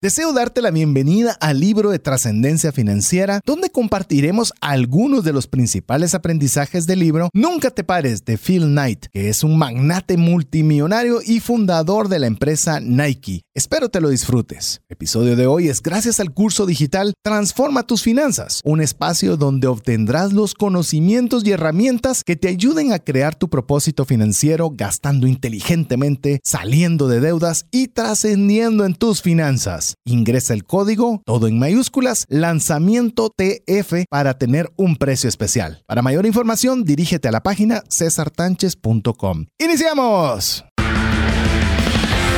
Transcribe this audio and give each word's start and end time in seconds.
Deseo 0.00 0.32
darte 0.32 0.62
la 0.62 0.70
bienvenida 0.70 1.36
al 1.40 1.58
libro 1.58 1.90
de 1.90 1.98
trascendencia 1.98 2.70
financiera, 2.70 3.40
donde 3.44 3.68
compartiremos 3.68 4.52
algunos 4.60 5.24
de 5.24 5.32
los 5.32 5.48
principales 5.48 6.14
aprendizajes 6.14 6.86
del 6.86 7.00
libro 7.00 7.30
Nunca 7.34 7.72
te 7.72 7.82
pares 7.82 8.24
de 8.24 8.38
Phil 8.38 8.66
Knight, 8.66 9.06
que 9.12 9.28
es 9.28 9.42
un 9.42 9.58
magnate 9.58 10.16
multimillonario 10.16 11.18
y 11.20 11.40
fundador 11.40 12.08
de 12.08 12.20
la 12.20 12.28
empresa 12.28 12.78
Nike. 12.78 13.42
Espero 13.56 13.88
te 13.88 14.00
lo 14.00 14.10
disfrutes. 14.10 14.82
El 14.88 14.94
episodio 14.94 15.34
de 15.34 15.48
hoy 15.48 15.68
es 15.68 15.82
gracias 15.82 16.20
al 16.20 16.32
curso 16.32 16.64
digital 16.64 17.12
Transforma 17.24 17.82
tus 17.82 18.04
finanzas, 18.04 18.60
un 18.62 18.80
espacio 18.80 19.36
donde 19.36 19.66
obtendrás 19.66 20.32
los 20.32 20.54
conocimientos 20.54 21.44
y 21.44 21.50
herramientas 21.50 22.22
que 22.22 22.36
te 22.36 22.46
ayuden 22.46 22.92
a 22.92 23.00
crear 23.00 23.34
tu 23.34 23.50
propósito 23.50 24.04
financiero 24.04 24.70
gastando 24.72 25.26
inteligentemente, 25.26 26.38
saliendo 26.44 27.08
de 27.08 27.18
deudas 27.18 27.66
y 27.72 27.88
trascendiendo 27.88 28.84
en 28.84 28.94
tus 28.94 29.22
finanzas. 29.22 29.87
Ingresa 30.04 30.54
el 30.54 30.64
código, 30.64 31.22
todo 31.24 31.46
en 31.46 31.58
mayúsculas, 31.58 32.24
lanzamiento 32.28 33.30
TF 33.30 34.04
para 34.08 34.38
tener 34.38 34.70
un 34.76 34.96
precio 34.96 35.28
especial. 35.28 35.82
Para 35.86 36.02
mayor 36.02 36.26
información, 36.26 36.84
dirígete 36.84 37.28
a 37.28 37.32
la 37.32 37.42
página 37.42 37.82
cesartanches.com. 37.88 39.46
¡Iniciamos! 39.58 40.64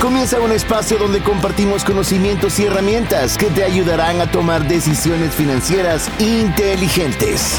Comienza 0.01 0.41
un 0.41 0.51
espacio 0.51 0.97
donde 0.97 1.21
compartimos 1.21 1.85
conocimientos 1.85 2.59
y 2.59 2.65
herramientas 2.65 3.37
que 3.37 3.47
te 3.47 3.65
ayudarán 3.65 4.21
a 4.23 4.31
tomar 4.31 4.67
decisiones 4.67 5.35
financieras 5.35 6.11
inteligentes. 6.19 7.59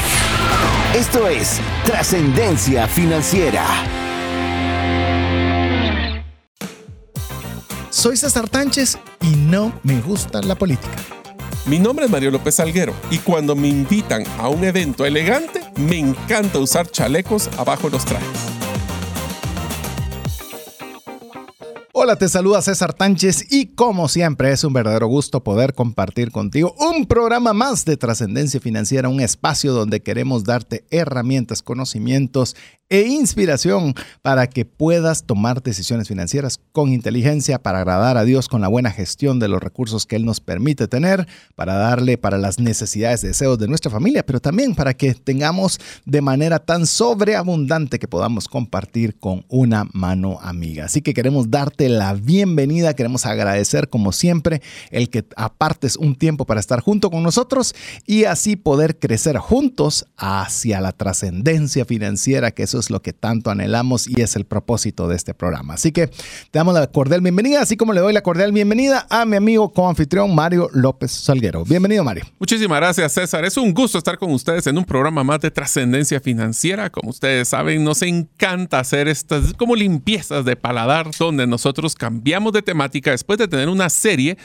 Esto 0.96 1.28
es 1.28 1.62
Trascendencia 1.86 2.88
Financiera. 2.88 4.01
Soy 8.02 8.18
César 8.18 8.50
Tánchez 8.50 8.98
y 9.22 9.36
no 9.36 9.80
me 9.84 10.02
gusta 10.02 10.42
la 10.42 10.56
política. 10.56 10.96
Mi 11.68 11.78
nombre 11.78 12.06
es 12.06 12.12
Mario 12.12 12.32
López 12.32 12.60
Alguero 12.60 12.96
y 13.12 13.20
cuando 13.20 13.56
me 13.56 13.68
invitan 13.68 14.24
a 14.40 14.50
un 14.50 14.64
evento 14.64 15.06
elegante, 15.06 15.62
me 15.76 16.00
encanta 16.00 16.58
usar 16.58 16.90
chalecos 16.90 17.48
abajo 17.60 17.92
de 17.92 17.98
los 17.98 18.06
trajes. 18.06 18.28
Hola, 21.94 22.16
te 22.16 22.28
saluda 22.28 22.64
César 22.64 22.96
Tánchez 22.96 23.52
y 23.52 23.76
como 23.76 24.08
siempre 24.08 24.52
es 24.52 24.64
un 24.64 24.74
verdadero 24.74 25.06
gusto 25.06 25.44
poder 25.44 25.76
compartir 25.76 26.32
contigo 26.32 26.74
un 26.80 27.06
programa 27.06 27.54
más 27.54 27.86
de 27.86 27.98
trascendencia 27.98 28.60
financiera, 28.60 29.10
un 29.10 29.22
espacio 29.22 29.74
donde 29.74 30.02
queremos 30.02 30.44
darte 30.44 30.86
herramientas, 30.90 31.62
conocimientos 31.62 32.56
e 32.92 33.08
inspiración 33.08 33.96
para 34.22 34.48
que 34.48 34.66
puedas 34.66 35.24
tomar 35.24 35.64
decisiones 35.64 36.10
financieras 36.10 36.60
con 36.74 36.92
inteligencia, 36.92 37.58
para 37.58 37.80
agradar 37.80 38.18
a 38.18 38.26
Dios 38.26 38.50
con 38.50 38.60
la 38.60 38.68
buena 38.68 38.92
gestión 38.92 39.40
de 39.40 39.48
los 39.48 39.64
recursos 39.64 40.06
que 40.06 40.18
Él 40.18 40.26
nos 40.26 40.42
permite 40.42 40.90
tener, 40.90 41.26
para 41.56 41.76
darle 41.76 42.18
para 42.18 42.38
las 42.38 42.60
necesidades, 42.60 43.22
deseos 43.22 43.58
de 43.58 43.70
nuestra 43.70 43.90
familia, 43.90 44.26
pero 44.26 44.42
también 44.42 44.76
para 44.76 44.94
que 44.94 45.14
tengamos 45.14 45.80
de 46.06 46.20
manera 46.20 46.60
tan 46.60 46.86
sobreabundante 46.86 47.98
que 47.98 48.10
podamos 48.10 48.50
compartir 48.50 49.18
con 49.18 49.46
una 49.48 49.88
mano 49.94 50.40
amiga. 50.42 50.86
Así 50.86 51.02
que 51.02 51.14
queremos 51.14 51.50
darte 51.50 51.88
la 51.88 52.14
bienvenida, 52.14 52.94
queremos 52.94 53.26
agradecer 53.26 53.88
como 53.88 54.12
siempre 54.12 54.62
el 54.90 55.10
que 55.10 55.24
apartes 55.38 55.96
un 55.96 56.16
tiempo 56.16 56.44
para 56.44 56.60
estar 56.60 56.82
junto 56.82 57.10
con 57.10 57.24
nosotros 57.24 57.74
y 58.06 58.26
así 58.26 58.58
poder 58.58 59.00
crecer 59.00 59.38
juntos 59.38 60.06
hacia 60.18 60.82
la 60.82 60.92
trascendencia 60.92 61.86
financiera, 61.86 62.52
que 62.52 62.64
eso 62.64 62.81
es 62.82 62.90
lo 62.90 63.02
que 63.02 63.14
tanto 63.14 63.50
anhelamos 63.50 64.08
y 64.08 64.22
es 64.22 64.36
el 64.36 64.46
propósito 64.46 65.08
de 65.08 65.16
este 65.16 65.34
programa. 65.34 65.76
Así 65.76 65.94
que 65.94 66.08
te 66.08 66.14
damos 66.52 66.74
la 66.74 66.88
cordial 66.88 67.22
bienvenida, 67.22 67.62
así 67.62 67.78
como 67.78 67.94
le 67.94 68.02
doy 68.02 68.12
la 68.12 68.22
cordial 68.22 68.52
bienvenida 68.52 69.08
a 69.10 69.26
mi 69.26 69.38
amigo 69.38 69.72
co-anfitrión 69.72 70.36
Mario 70.36 70.70
López 70.74 71.12
Salguero. 71.12 71.64
Bienvenido, 71.64 72.04
Mario. 72.04 72.26
Muchísimas 72.40 72.78
gracias, 72.80 73.14
César. 73.14 73.46
Es 73.46 73.56
un 73.56 73.74
gusto 73.74 73.98
estar 73.98 74.18
con 74.18 74.32
ustedes 74.32 74.68
en 74.68 74.78
un 74.78 74.84
programa 74.84 75.24
más 75.24 75.40
de 75.40 75.52
trascendencia 75.52 76.20
financiera. 76.20 76.90
Como 76.90 77.12
ustedes 77.12 77.48
saben, 77.48 77.84
nos 77.84 78.02
encanta 78.02 78.80
hacer 78.80 79.08
estas 79.08 79.54
como 79.54 79.76
limpiezas 79.76 80.44
de 80.44 80.56
paladar 80.56 81.10
donde 81.18 81.48
nosotros 81.48 81.96
cambiamos 81.96 82.54
de 82.54 82.62
temática 82.62 83.12
después 83.12 83.40
de 83.40 83.48
tener 83.48 83.70
una 83.70 83.90
serie 83.90 84.38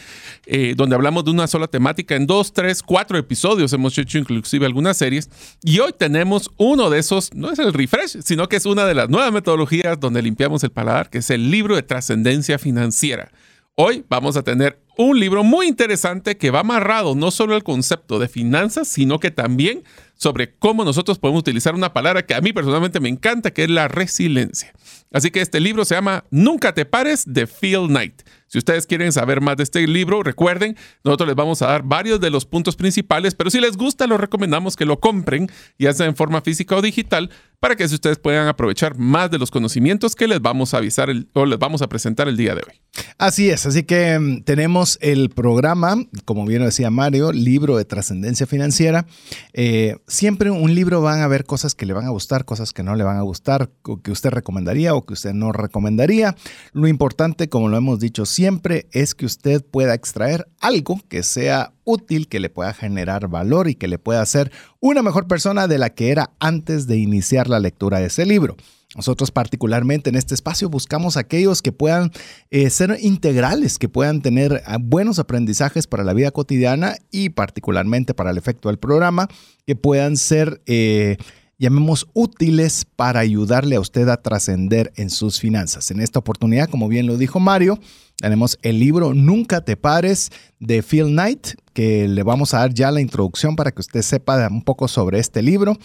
eh, 0.47 0.75
donde 0.77 0.94
hablamos 0.94 1.25
de 1.25 1.31
una 1.31 1.47
sola 1.47 1.66
temática 1.66 2.15
en 2.15 2.27
dos, 2.27 2.53
tres, 2.53 2.82
cuatro 2.82 3.19
episodios. 3.19 3.72
Hemos 3.72 3.97
hecho 3.99 4.19
inclusive 4.19 4.66
algunas 4.66 4.97
series 4.97 5.31
y 5.62 5.78
hoy 5.78 5.93
tenemos 5.97 6.50
uno 6.56 6.91
de 6.91 6.99
esos, 6.99 7.32
no 7.34 7.50
es 7.50 7.59
el 7.59 7.72
refresh, 7.72 8.16
sino 8.26 8.48
que 8.48 8.56
es 8.56 8.66
una 8.66 8.87
de 8.87 8.94
las 8.94 9.09
nuevas 9.09 9.32
metodologías 9.32 10.00
donde 10.00 10.20
limpiamos 10.20 10.64
el 10.64 10.70
paladar, 10.70 11.10
que 11.10 11.19
es 11.19 11.31
el 11.31 11.48
libro 11.48 11.76
de 11.76 11.84
trascendencia 11.84 12.59
financiera. 12.59 13.31
Hoy 13.76 14.04
vamos 14.09 14.37
a 14.37 14.42
tener 14.42 14.81
un 14.98 15.20
libro 15.20 15.44
muy 15.44 15.69
interesante 15.69 16.37
que 16.37 16.50
va 16.50 16.60
amarrado 16.60 17.14
no 17.14 17.31
solo 17.31 17.54
al 17.54 17.62
concepto 17.62 18.19
de 18.19 18.26
finanzas, 18.26 18.88
sino 18.88 19.20
que 19.20 19.31
también 19.31 19.84
sobre 20.16 20.54
cómo 20.54 20.84
nosotros 20.84 21.19
podemos 21.19 21.41
utilizar 21.41 21.75
una 21.75 21.92
palabra 21.92 22.25
que 22.25 22.34
a 22.34 22.41
mí 22.41 22.53
personalmente 22.53 22.98
me 22.98 23.10
encanta, 23.10 23.53
que 23.53 23.62
es 23.62 23.70
la 23.70 23.87
resiliencia. 23.87 24.72
Así 25.12 25.31
que 25.31 25.41
este 25.41 25.60
libro 25.60 25.84
se 25.84 25.94
llama 25.94 26.25
Nunca 26.31 26.75
te 26.75 26.84
pares 26.84 27.25
de 27.26 27.47
Phil 27.47 27.87
Knight. 27.87 28.22
Si 28.48 28.58
ustedes 28.58 28.87
quieren 28.87 29.12
saber 29.12 29.41
más 29.41 29.56
de 29.56 29.64
este 29.64 29.87
libro, 29.87 30.22
recuerden, 30.22 30.76
nosotros 31.04 31.26
les 31.26 31.37
vamos 31.37 31.60
a 31.62 31.66
dar 31.66 31.82
varios 31.82 32.20
de 32.20 32.31
los 32.31 32.47
puntos 32.47 32.76
principales, 32.76 33.34
pero 33.34 33.50
si 33.50 33.60
les 33.60 33.76
gusta, 33.76 34.06
los 34.06 34.20
recomendamos 34.20 34.76
que 34.76 34.84
lo 34.84 35.00
compren, 35.00 35.50
ya 35.78 35.93
sea 35.93 36.06
en 36.06 36.16
forma 36.16 36.41
física 36.41 36.76
o 36.76 36.82
digital, 36.82 37.31
para 37.61 37.77
que 37.77 37.84
ustedes 37.84 38.19
puedan 38.19 38.49
aprovechar 38.49 38.99
más 38.99 39.31
de 39.31 39.39
los 39.39 39.50
conocimientos 39.50 40.15
que 40.15 40.27
les 40.27 40.41
vamos 40.41 40.75
a 40.75 40.78
avisar 40.78 41.09
o 41.33 41.47
les 41.47 41.59
vamos 41.59 41.83
a 41.83 41.89
presentar 41.89 42.28
el 42.28 42.37
día 42.37 42.55
de 42.55 42.62
hoy. 42.67 42.81
Así 43.19 43.50
es, 43.50 43.67
así 43.67 43.84
que 43.84 44.19
mm, 44.19 44.43
tenemos 44.44 44.99
el 45.00 45.31
programa, 45.31 45.97
como 46.25 46.44
bien 46.47 46.61
lo 46.61 46.67
decía 46.67 46.91
Mario, 46.91 47.33
libro 47.33 47.77
de 47.77 47.84
trascendencia 47.84 48.47
financiera. 48.47 49.06
Eh, 49.53 49.97
siempre 50.06 50.50
un 50.50 50.75
libro 50.75 51.00
van 51.03 51.21
a 51.21 51.28
ver 51.28 51.44
cosas 51.44 51.75
que 51.75 51.87
le 51.87 51.93
van 51.93 52.06
a 52.06 52.11
gustar, 52.11 52.44
cosas 52.44 52.72
que 52.72 52.83
no 52.83 52.94
le 52.94 53.05
van 53.05 53.17
a 53.17 53.22
gustar, 53.22 53.71
que 54.03 54.11
usted 54.11 54.31
recomendaría 54.31 54.94
o 54.94 55.05
que 55.05 55.15
usted 55.15 55.33
no 55.33 55.53
recomendaría. 55.53 56.37
Lo 56.73 56.88
importante, 56.88 57.49
como 57.49 57.69
lo 57.69 57.77
hemos 57.77 58.00
dicho 58.00 58.27
siempre, 58.27 58.87
es 58.93 59.15
que 59.15 59.27
usted 59.27 59.65
pueda 59.65 59.94
extraer 59.94 60.49
algo 60.61 61.00
que 61.09 61.23
sea 61.23 61.73
útil, 61.87 62.29
que 62.29 62.41
le 62.41 62.51
pueda 62.51 62.75
generar 62.75 63.29
valor 63.29 63.69
y 63.69 63.75
que 63.75 63.89
le 63.89 63.99
pueda 63.99 64.21
hacer 64.21 64.53
una 64.81 65.03
mejor 65.03 65.27
persona 65.27 65.67
de 65.67 65.79
la 65.79 65.91
que 65.91 66.11
era 66.11 66.33
antes 66.39 66.87
de 66.87 66.99
iniciar 66.99 67.49
la 67.49 67.61
lectura 67.61 67.99
de 67.99 68.07
ese 68.07 68.27
libro. 68.27 68.57
Nosotros 68.95 69.31
particularmente 69.31 70.11
en 70.11 70.17
este 70.17 70.35
espacio 70.35 70.69
buscamos 70.69 71.17
aquellos 71.17 71.61
que 71.61 71.73
puedan 71.73 72.13
eh, 72.51 72.71
ser 72.71 72.97
integrales, 73.01 73.79
que 73.79 73.89
puedan 73.89 74.23
tener 74.23 74.63
ah, 74.67 74.79
buenos 74.81 75.19
aprendizajes 75.19 75.87
para 75.87 76.05
la 76.05 76.15
vida 76.15 76.31
cotidiana 76.31 76.97
y 77.11 77.31
particularmente 77.31 78.15
para 78.15 78.31
el 78.31 78.39
efecto 78.39 78.69
del 78.69 78.79
programa, 78.79 79.29
que 79.67 79.77
puedan 79.77 80.17
ser... 80.17 80.61
Eh, 80.67 81.17
llamemos 81.59 82.06
útiles 82.12 82.84
para 82.84 83.21
ayudarle 83.21 83.77
a 83.77 83.81
usted 83.81 84.09
a 84.09 84.22
trascender 84.22 84.93
en 84.97 85.11
sus 85.11 85.41
finanzas. 85.41 85.91
En 85.91 86.00
esta 86.00 86.19
oportunidad, 86.19 86.69
como 86.69 86.89
bien 86.89 87.06
lo 87.06 87.17
dijo 87.17 87.41
Mario, 87.41 87.78
tenemos 88.17 88.59
el 88.62 88.78
libro 88.78 89.15
Nunca 89.15 89.62
te 89.62 89.77
pares 89.77 90.31
de 90.59 90.83
Phil 90.83 91.06
Knight, 91.06 91.49
que 91.72 92.09
le 92.09 92.22
vamos 92.22 92.55
a 92.55 92.59
dar 92.59 92.75
ya 92.75 92.91
la 92.91 93.00
introducción 93.00 93.56
para 93.56 93.72
que 93.72 93.81
usted 93.81 94.03
sepa 94.03 94.49
un 94.49 94.62
poco 94.62 94.89
sobre 94.89 95.19
este 95.19 95.43
libro. 95.43 95.77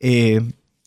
Eh, 0.00 0.40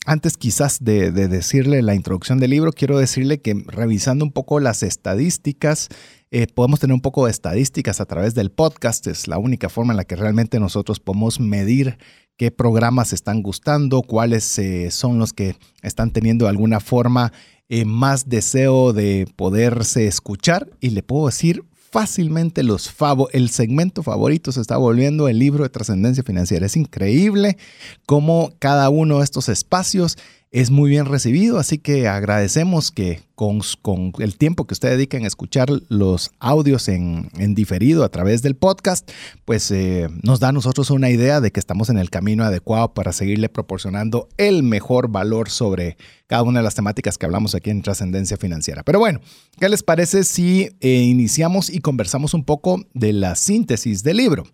antes 0.04 0.36
quizás 0.36 0.78
de, 0.82 1.12
decirle 1.12 1.80
la 1.82 1.94
introducción 1.94 2.40
del 2.40 2.50
libro, 2.50 2.72
quiero 2.72 2.98
decirle 2.98 3.40
que 3.40 3.62
revisando 3.66 4.24
un 4.24 4.32
poco 4.32 4.58
las 4.58 4.82
estadísticas, 4.82 5.88
eh, 6.32 6.46
podemos 6.52 6.80
tener 6.80 6.94
un 6.94 7.00
poco 7.00 7.26
de 7.26 7.30
estadísticas 7.30 8.00
a 8.00 8.06
través 8.06 8.34
del 8.34 8.50
podcast. 8.50 9.06
Es 9.06 9.28
la 9.28 9.38
única 9.38 9.68
forma 9.68 9.92
en 9.92 9.98
la 9.98 10.04
que 10.04 10.16
realmente 10.16 10.58
nosotros 10.58 10.98
podemos 10.98 11.38
medir 11.38 11.98
qué 12.36 12.50
programas 12.50 13.12
están 13.12 13.42
gustando, 13.42 14.02
cuáles 14.02 14.58
eh, 14.58 14.90
son 14.90 15.18
los 15.18 15.32
que 15.32 15.56
están 15.82 16.10
teniendo 16.10 16.46
de 16.46 16.50
alguna 16.50 16.80
forma 16.80 17.32
eh, 17.68 17.84
más 17.84 18.28
deseo 18.28 18.92
de 18.92 19.26
poderse 19.36 20.06
escuchar. 20.06 20.68
Y 20.80 20.90
le 20.90 21.02
puedo 21.02 21.26
decir 21.26 21.64
fácilmente 21.92 22.62
los 22.62 22.90
el 23.32 23.50
segmento 23.50 24.02
favorito 24.02 24.50
se 24.50 24.62
está 24.62 24.78
volviendo 24.78 25.28
el 25.28 25.38
libro 25.38 25.62
de 25.62 25.70
trascendencia 25.70 26.24
financiera. 26.24 26.64
Es 26.64 26.76
increíble 26.76 27.58
cómo 28.06 28.54
cada 28.58 28.88
uno 28.88 29.18
de 29.18 29.24
estos 29.24 29.50
espacios 29.50 30.16
es 30.52 30.70
muy 30.70 30.90
bien 30.90 31.06
recibido, 31.06 31.58
así 31.58 31.78
que 31.78 32.08
agradecemos 32.08 32.90
que 32.90 33.22
con, 33.34 33.62
el 34.18 34.36
tiempo 34.36 34.66
que 34.66 34.74
usted 34.74 34.90
dedica 34.90 35.16
en 35.16 35.24
escuchar 35.24 35.70
los 35.88 36.30
audios 36.38 36.88
en, 36.88 37.30
diferido 37.54 38.04
a 38.04 38.10
través 38.10 38.42
del 38.42 38.54
podcast, 38.54 39.10
pues 39.46 39.70
eh, 39.70 40.08
nos 40.22 40.40
da 40.40 40.48
a 40.48 40.52
nosotros 40.52 40.90
una 40.90 41.08
idea 41.08 41.40
de 41.40 41.50
que 41.52 41.58
estamos 41.58 41.88
en 41.88 41.96
el 41.96 42.10
camino 42.10 42.44
adecuado 42.44 42.92
para 42.92 43.12
seguirle 43.12 43.48
proporcionando 43.48 44.28
el 44.36 44.62
mejor 44.62 45.08
valor 45.08 45.48
sobre 45.48 45.96
cada 46.26 46.42
una 46.42 46.60
de 46.60 46.64
las 46.64 46.74
temáticas 46.74 47.16
que 47.16 47.24
hablamos 47.24 47.54
aquí 47.54 47.70
en 47.70 47.80
Trascendencia 47.80 48.36
Financiera. 48.36 48.82
Pero 48.82 48.98
bueno, 48.98 49.20
¿qué 49.58 49.70
les 49.70 49.82
parece 49.82 50.22
si 50.22 50.68
eh, 50.80 50.90
iniciamos 50.90 51.70
y 51.70 51.80
conversamos 51.80 52.34
un 52.34 52.44
poco 52.44 52.84
de 52.92 53.14
la 53.14 53.36
síntesis 53.36 54.02
del 54.02 54.18
libro? 54.18 54.44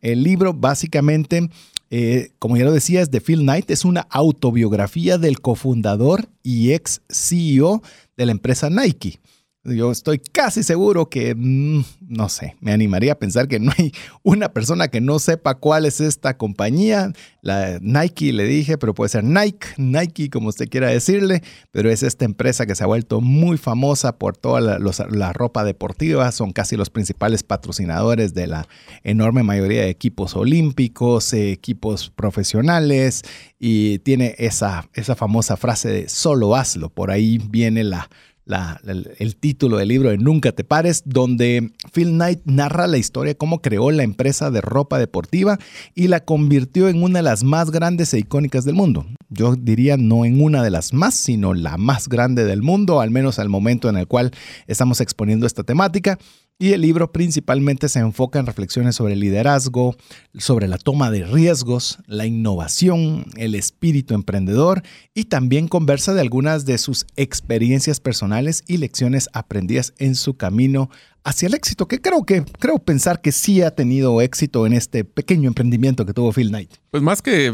El 0.00 0.24
libro 0.24 0.52
básicamente 0.52 1.48
eh, 1.90 2.30
como 2.38 2.56
ya 2.56 2.64
lo 2.64 2.72
decía, 2.72 3.02
es 3.02 3.10
de 3.10 3.20
Phil 3.20 3.40
Knight, 3.40 3.70
es 3.70 3.84
una 3.84 4.02
autobiografía 4.10 5.18
del 5.18 5.40
cofundador 5.40 6.28
y 6.42 6.72
ex 6.72 7.02
CEO 7.08 7.82
de 8.16 8.26
la 8.26 8.32
empresa 8.32 8.70
Nike. 8.70 9.20
Yo 9.66 9.90
estoy 9.90 10.18
casi 10.18 10.62
seguro 10.62 11.08
que, 11.08 11.34
mm, 11.34 11.84
no 12.08 12.28
sé, 12.28 12.54
me 12.60 12.72
animaría 12.72 13.12
a 13.12 13.18
pensar 13.18 13.48
que 13.48 13.58
no 13.58 13.72
hay 13.78 13.92
una 14.22 14.50
persona 14.50 14.88
que 14.88 15.00
no 15.00 15.18
sepa 15.18 15.54
cuál 15.54 15.86
es 15.86 16.02
esta 16.02 16.36
compañía. 16.36 17.12
La 17.40 17.78
Nike 17.80 18.34
le 18.34 18.44
dije, 18.44 18.76
pero 18.76 18.92
puede 18.92 19.08
ser 19.08 19.24
Nike, 19.24 19.68
Nike, 19.78 20.28
como 20.28 20.50
usted 20.50 20.68
quiera 20.68 20.88
decirle, 20.88 21.42
pero 21.70 21.90
es 21.90 22.02
esta 22.02 22.26
empresa 22.26 22.66
que 22.66 22.74
se 22.74 22.84
ha 22.84 22.86
vuelto 22.86 23.22
muy 23.22 23.56
famosa 23.56 24.18
por 24.18 24.36
toda 24.36 24.60
la, 24.60 25.32
ropa 25.32 25.64
deportiva. 25.64 26.30
Son 26.30 26.52
casi 26.52 26.76
los 26.76 26.90
principales 26.90 27.42
patrocinadores 27.42 28.34
de 28.34 28.46
la 28.46 28.68
enorme 29.02 29.44
mayoría 29.44 29.80
de 29.80 29.88
equipos 29.88 30.36
olímpicos, 30.36 31.32
equipos 31.32 32.10
profesionales, 32.10 33.22
y 33.58 33.98
tiene 34.00 34.34
esa, 34.36 34.90
esa 34.92 35.14
famosa 35.14 35.56
frase 35.56 35.88
de 35.88 36.08
solo 36.10 36.54
hazlo. 36.54 36.90
Por 36.90 37.10
ahí 37.10 37.38
viene 37.38 37.82
la 37.82 38.10
el, 38.46 39.36
título 39.36 39.78
del 39.78 39.88
libro 39.88 40.10
de 40.10 40.18
Nunca 40.18 40.52
te 40.52 40.64
pares, 40.64 41.02
donde 41.06 41.72
Phil 41.92 42.10
Knight 42.10 42.40
narra 42.44 42.86
la 42.86 42.98
historia 42.98 43.34
cómo 43.34 43.62
creó 43.62 43.90
la 43.90 44.02
empresa 44.02 44.50
de 44.50 44.60
ropa 44.60 44.98
deportiva 44.98 45.58
y 45.94 46.08
la 46.08 46.20
convirtió 46.20 46.88
en 46.88 47.02
una 47.02 47.20
de 47.20 47.22
las 47.22 47.42
más 47.44 47.70
grandes 47.70 48.12
e 48.14 48.18
icónicas 48.18 48.64
del 48.64 48.74
mundo. 48.74 49.06
Yo 49.30 49.56
diría 49.56 49.96
no 49.96 50.24
en 50.24 50.42
una 50.42 50.62
de 50.62 50.70
las 50.70 50.92
más, 50.92 51.14
sino 51.14 51.54
la 51.54 51.76
más 51.76 52.08
grande 52.08 52.44
del 52.44 52.62
mundo, 52.62 53.00
al 53.00 53.10
menos 53.10 53.38
al 53.38 53.48
momento 53.48 53.88
en 53.88 53.96
el 53.96 54.06
cual 54.06 54.30
estamos 54.66 55.00
exponiendo 55.00 55.46
esta 55.46 55.64
temática. 55.64 56.18
Y 56.56 56.72
el 56.72 56.82
libro 56.82 57.10
principalmente 57.10 57.88
se 57.88 57.98
enfoca 57.98 58.38
en 58.38 58.46
reflexiones 58.46 58.94
sobre 58.94 59.14
el 59.14 59.20
liderazgo, 59.20 59.96
sobre 60.38 60.68
la 60.68 60.78
toma 60.78 61.10
de 61.10 61.24
riesgos, 61.24 61.98
la 62.06 62.26
innovación, 62.26 63.26
el 63.36 63.56
espíritu 63.56 64.14
emprendedor 64.14 64.82
y 65.14 65.24
también 65.24 65.66
conversa 65.66 66.14
de 66.14 66.20
algunas 66.20 66.64
de 66.64 66.78
sus 66.78 67.06
experiencias 67.16 67.98
personales 67.98 68.62
y 68.68 68.76
lecciones 68.76 69.28
aprendidas 69.32 69.94
en 69.98 70.14
su 70.14 70.36
camino 70.36 70.90
hacia 71.24 71.48
el 71.48 71.54
éxito, 71.54 71.88
que 71.88 72.00
creo 72.00 72.24
que 72.24 72.44
creo 72.60 72.78
pensar 72.78 73.20
que 73.20 73.32
sí 73.32 73.60
ha 73.62 73.72
tenido 73.72 74.20
éxito 74.20 74.64
en 74.64 74.74
este 74.74 75.04
pequeño 75.04 75.48
emprendimiento 75.48 76.06
que 76.06 76.12
tuvo 76.12 76.32
Phil 76.32 76.50
Knight. 76.50 76.70
Pues 76.92 77.02
más 77.02 77.20
que 77.20 77.50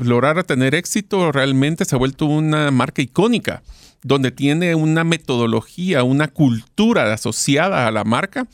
lograr 0.00 0.42
tener 0.44 0.74
éxito, 0.74 1.30
realmente 1.30 1.84
se 1.84 1.94
ha 1.94 1.98
vuelto 1.98 2.24
una 2.24 2.70
marca 2.70 3.02
icónica 3.02 3.62
donde 4.02 4.30
tiene 4.30 4.74
una 4.74 5.04
metodología, 5.04 6.02
una 6.04 6.28
cultura 6.28 7.12
asociada 7.12 7.86
a 7.86 7.90
la 7.90 8.04
marca 8.04 8.46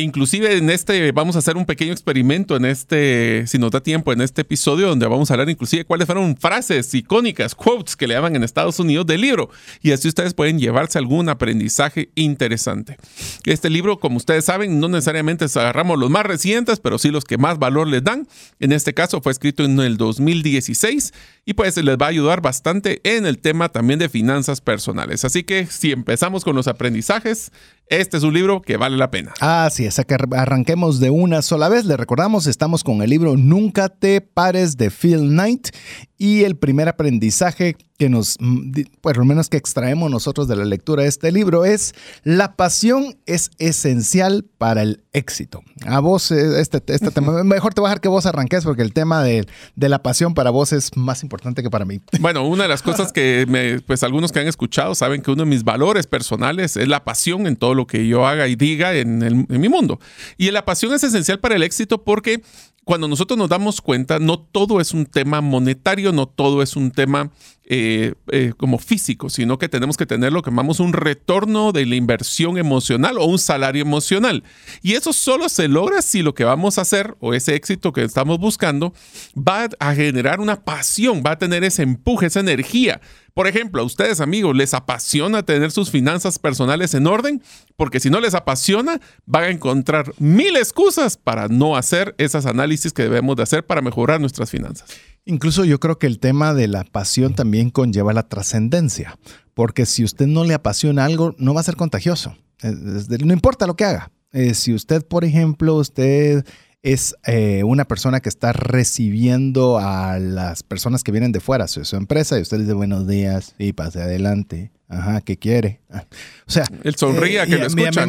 inclusive 0.00 0.56
en 0.56 0.70
este, 0.70 1.10
vamos 1.12 1.36
a 1.36 1.38
hacer 1.38 1.56
un 1.56 1.64
pequeño 1.64 1.92
experimento 1.92 2.56
en 2.56 2.64
este, 2.64 3.46
si 3.46 3.58
nos 3.58 3.70
da 3.70 3.80
tiempo, 3.82 4.12
en 4.12 4.20
este 4.20 4.42
episodio, 4.42 4.88
donde 4.88 5.06
vamos 5.06 5.30
a 5.30 5.34
hablar 5.34 5.48
inclusive 5.48 5.84
cuáles 5.84 6.06
fueron 6.06 6.36
frases 6.36 6.92
icónicas, 6.94 7.54
quotes 7.54 7.96
que 7.96 8.06
le 8.06 8.14
llaman 8.14 8.36
en 8.36 8.44
Estados 8.44 8.78
Unidos 8.78 9.06
del 9.06 9.20
libro. 9.20 9.50
Y 9.82 9.92
así 9.92 10.08
ustedes 10.08 10.34
pueden 10.34 10.58
llevarse 10.58 10.98
algún 10.98 11.28
aprendizaje 11.28 12.10
interesante. 12.14 12.96
Este 13.44 13.70
libro, 13.70 13.98
como 13.98 14.18
ustedes 14.18 14.44
saben, 14.44 14.80
no 14.80 14.88
necesariamente 14.88 15.46
agarramos 15.46 15.98
los 15.98 16.10
más 16.10 16.26
recientes, 16.26 16.80
pero 16.80 16.98
sí 16.98 17.10
los 17.10 17.24
que 17.24 17.38
más 17.38 17.58
valor 17.58 17.86
les 17.86 18.04
dan. 18.04 18.28
En 18.60 18.72
este 18.72 18.94
caso 18.94 19.20
fue 19.20 19.32
escrito 19.32 19.64
en 19.64 19.78
el 19.80 19.96
2016 19.96 21.12
y 21.44 21.54
pues 21.54 21.76
les 21.76 21.96
va 21.96 22.06
a 22.06 22.10
ayudar 22.10 22.40
bastante 22.40 23.00
en 23.04 23.24
el 23.24 23.38
tema 23.38 23.68
también 23.70 23.98
de 23.98 24.08
finanzas 24.08 24.60
personales. 24.60 25.24
Así 25.24 25.44
que 25.44 25.66
si 25.66 25.92
empezamos 25.92 26.44
con 26.44 26.56
los 26.56 26.66
aprendizajes, 26.66 27.52
este 27.88 28.16
es 28.16 28.22
un 28.24 28.34
libro 28.34 28.62
que 28.62 28.76
vale 28.76 28.96
la 28.96 29.10
pena. 29.10 29.32
Así 29.40 29.84
es, 29.84 30.00
que 30.06 30.16
arranquemos 30.36 30.98
de 30.98 31.10
una 31.10 31.42
sola 31.42 31.68
vez. 31.68 31.84
Le 31.84 31.96
recordamos, 31.96 32.46
estamos 32.46 32.82
con 32.82 33.00
el 33.02 33.10
libro 33.10 33.36
Nunca 33.36 33.88
te 33.88 34.20
pares 34.20 34.76
de 34.76 34.90
Phil 34.90 35.28
Knight 35.28 35.68
y 36.18 36.44
el 36.44 36.56
primer 36.56 36.88
aprendizaje 36.88 37.76
que 37.96 38.08
nos, 38.08 38.36
mm, 38.40 38.72
por 39.00 39.16
lo 39.16 39.24
menos 39.24 39.48
que 39.48 39.56
extraemos 39.56 40.10
nosotros 40.10 40.48
de 40.48 40.56
la 40.56 40.64
lectura 40.64 41.02
de 41.02 41.08
este 41.08 41.32
libro 41.32 41.64
es 41.64 41.94
la 42.24 42.56
pasión 42.56 43.16
es 43.26 43.50
esencial 43.58 44.44
para 44.58 44.82
el 44.82 45.02
éxito. 45.12 45.62
A 45.86 46.00
vos, 46.00 46.30
eh, 46.30 46.60
este, 46.60 46.82
este 46.86 47.10
tema, 47.10 47.42
mejor 47.44 47.74
te 47.74 47.80
voy 47.80 47.88
a 47.88 47.90
dejar 47.90 48.00
que 48.00 48.08
vos 48.08 48.26
arranques 48.26 48.64
porque 48.64 48.82
el 48.82 48.92
tema 48.92 49.22
de, 49.22 49.46
de, 49.74 49.88
la 49.88 50.02
pasión 50.02 50.34
para 50.34 50.50
vos 50.50 50.72
es 50.72 50.96
más 50.96 51.22
importante 51.22 51.62
que 51.62 51.70
para 51.70 51.84
mí. 51.84 52.00
Bueno, 52.26 52.46
una 52.46 52.64
de 52.64 52.68
las 52.68 52.82
cosas 52.82 53.12
que 53.12 53.46
me, 53.48 53.80
pues 53.80 54.02
algunos 54.02 54.32
que 54.32 54.40
han 54.40 54.48
escuchado 54.48 54.94
saben 54.96 55.22
que 55.22 55.30
uno 55.30 55.44
de 55.44 55.48
mis 55.48 55.62
valores 55.62 56.06
personales 56.06 56.76
es 56.76 56.88
la 56.88 57.04
pasión 57.04 57.46
en 57.46 57.54
todo 57.54 57.74
lo 57.74 57.86
que 57.86 58.08
yo 58.08 58.26
haga 58.26 58.48
y 58.48 58.56
diga 58.56 58.94
en, 58.94 59.22
en 59.22 59.60
mi 59.60 59.68
mundo. 59.68 60.00
Y 60.36 60.50
la 60.50 60.64
pasión 60.64 60.92
es 60.92 61.04
esencial 61.04 61.38
para 61.38 61.54
el 61.54 61.62
éxito 61.62 62.02
porque 62.02 62.42
cuando 62.86 63.08
nosotros 63.08 63.36
nos 63.36 63.48
damos 63.48 63.80
cuenta, 63.80 64.20
no 64.20 64.38
todo 64.38 64.80
es 64.80 64.94
un 64.94 65.06
tema 65.06 65.40
monetario, 65.40 66.12
no 66.12 66.26
todo 66.26 66.62
es 66.62 66.76
un 66.76 66.92
tema 66.92 67.32
eh, 67.68 68.14
eh, 68.30 68.52
como 68.56 68.78
físico, 68.78 69.28
sino 69.28 69.58
que 69.58 69.68
tenemos 69.68 69.96
que 69.96 70.06
tener 70.06 70.32
lo 70.32 70.40
que 70.40 70.50
llamamos 70.50 70.78
un 70.78 70.92
retorno 70.92 71.72
de 71.72 71.84
la 71.84 71.96
inversión 71.96 72.58
emocional 72.58 73.18
o 73.18 73.24
un 73.24 73.40
salario 73.40 73.82
emocional. 73.82 74.44
Y 74.82 74.92
eso 74.92 75.12
solo 75.12 75.48
se 75.48 75.66
logra 75.66 76.00
si 76.00 76.22
lo 76.22 76.32
que 76.32 76.44
vamos 76.44 76.78
a 76.78 76.82
hacer 76.82 77.16
o 77.18 77.34
ese 77.34 77.56
éxito 77.56 77.92
que 77.92 78.04
estamos 78.04 78.38
buscando 78.38 78.94
va 79.36 79.68
a 79.80 79.94
generar 79.96 80.38
una 80.38 80.62
pasión, 80.64 81.24
va 81.26 81.32
a 81.32 81.38
tener 81.38 81.64
ese 81.64 81.82
empuje, 81.82 82.26
esa 82.26 82.38
energía. 82.38 83.00
Por 83.34 83.48
ejemplo, 83.48 83.82
a 83.82 83.84
ustedes 83.84 84.20
amigos, 84.20 84.54
¿les 84.54 84.72
apasiona 84.72 85.42
tener 85.42 85.72
sus 85.72 85.90
finanzas 85.90 86.38
personales 86.38 86.94
en 86.94 87.08
orden? 87.08 87.42
Porque 87.76 87.98
si 87.98 88.10
no 88.10 88.20
les 88.20 88.34
apasiona, 88.34 89.00
van 89.26 89.42
a 89.42 89.50
encontrar 89.50 90.12
mil 90.18 90.56
excusas 90.56 91.16
para 91.16 91.48
no 91.48 91.76
hacer 91.76 92.14
esas 92.16 92.46
análisis 92.46 92.92
que 92.92 93.02
debemos 93.02 93.34
de 93.34 93.42
hacer 93.42 93.66
para 93.66 93.82
mejorar 93.82 94.20
nuestras 94.20 94.50
finanzas. 94.50 94.88
Incluso 95.26 95.64
yo 95.64 95.80
creo 95.80 95.98
que 95.98 96.06
el 96.06 96.20
tema 96.20 96.54
de 96.54 96.68
la 96.68 96.84
pasión 96.84 97.34
también 97.34 97.70
conlleva 97.70 98.12
la 98.12 98.28
trascendencia, 98.28 99.18
porque 99.54 99.84
si 99.84 100.04
usted 100.04 100.28
no 100.28 100.44
le 100.44 100.54
apasiona 100.54 101.04
algo, 101.04 101.34
no 101.38 101.52
va 101.52 101.60
a 101.60 101.64
ser 101.64 101.74
contagioso. 101.74 102.36
No 102.62 103.32
importa 103.32 103.66
lo 103.66 103.74
que 103.74 103.84
haga. 103.84 104.12
Eh, 104.32 104.54
si 104.54 104.72
usted, 104.72 105.04
por 105.04 105.24
ejemplo, 105.24 105.74
usted 105.74 106.46
es 106.82 107.16
eh, 107.26 107.64
una 107.64 107.84
persona 107.84 108.20
que 108.20 108.28
está 108.28 108.52
recibiendo 108.52 109.78
a 109.78 110.18
las 110.18 110.62
personas 110.62 111.02
que 111.02 111.12
vienen 111.12 111.32
de 111.32 111.40
fuera, 111.40 111.68
su, 111.68 111.84
su 111.84 111.96
empresa, 111.96 112.38
y 112.38 112.42
usted 112.42 112.58
le 112.58 112.64
dice 112.64 112.74
buenos 112.74 113.06
días 113.06 113.54
y 113.58 113.72
pase 113.72 114.02
adelante. 114.02 114.70
Ajá, 114.88 115.20
¿qué 115.20 115.36
quiere? 115.36 115.80
O 116.46 116.50
sea, 116.50 116.64
él 116.84 116.94
sonría 116.94 117.42
eh, 117.42 117.46
que 117.48 117.58
lo 117.58 117.66
escuchan. 117.66 118.08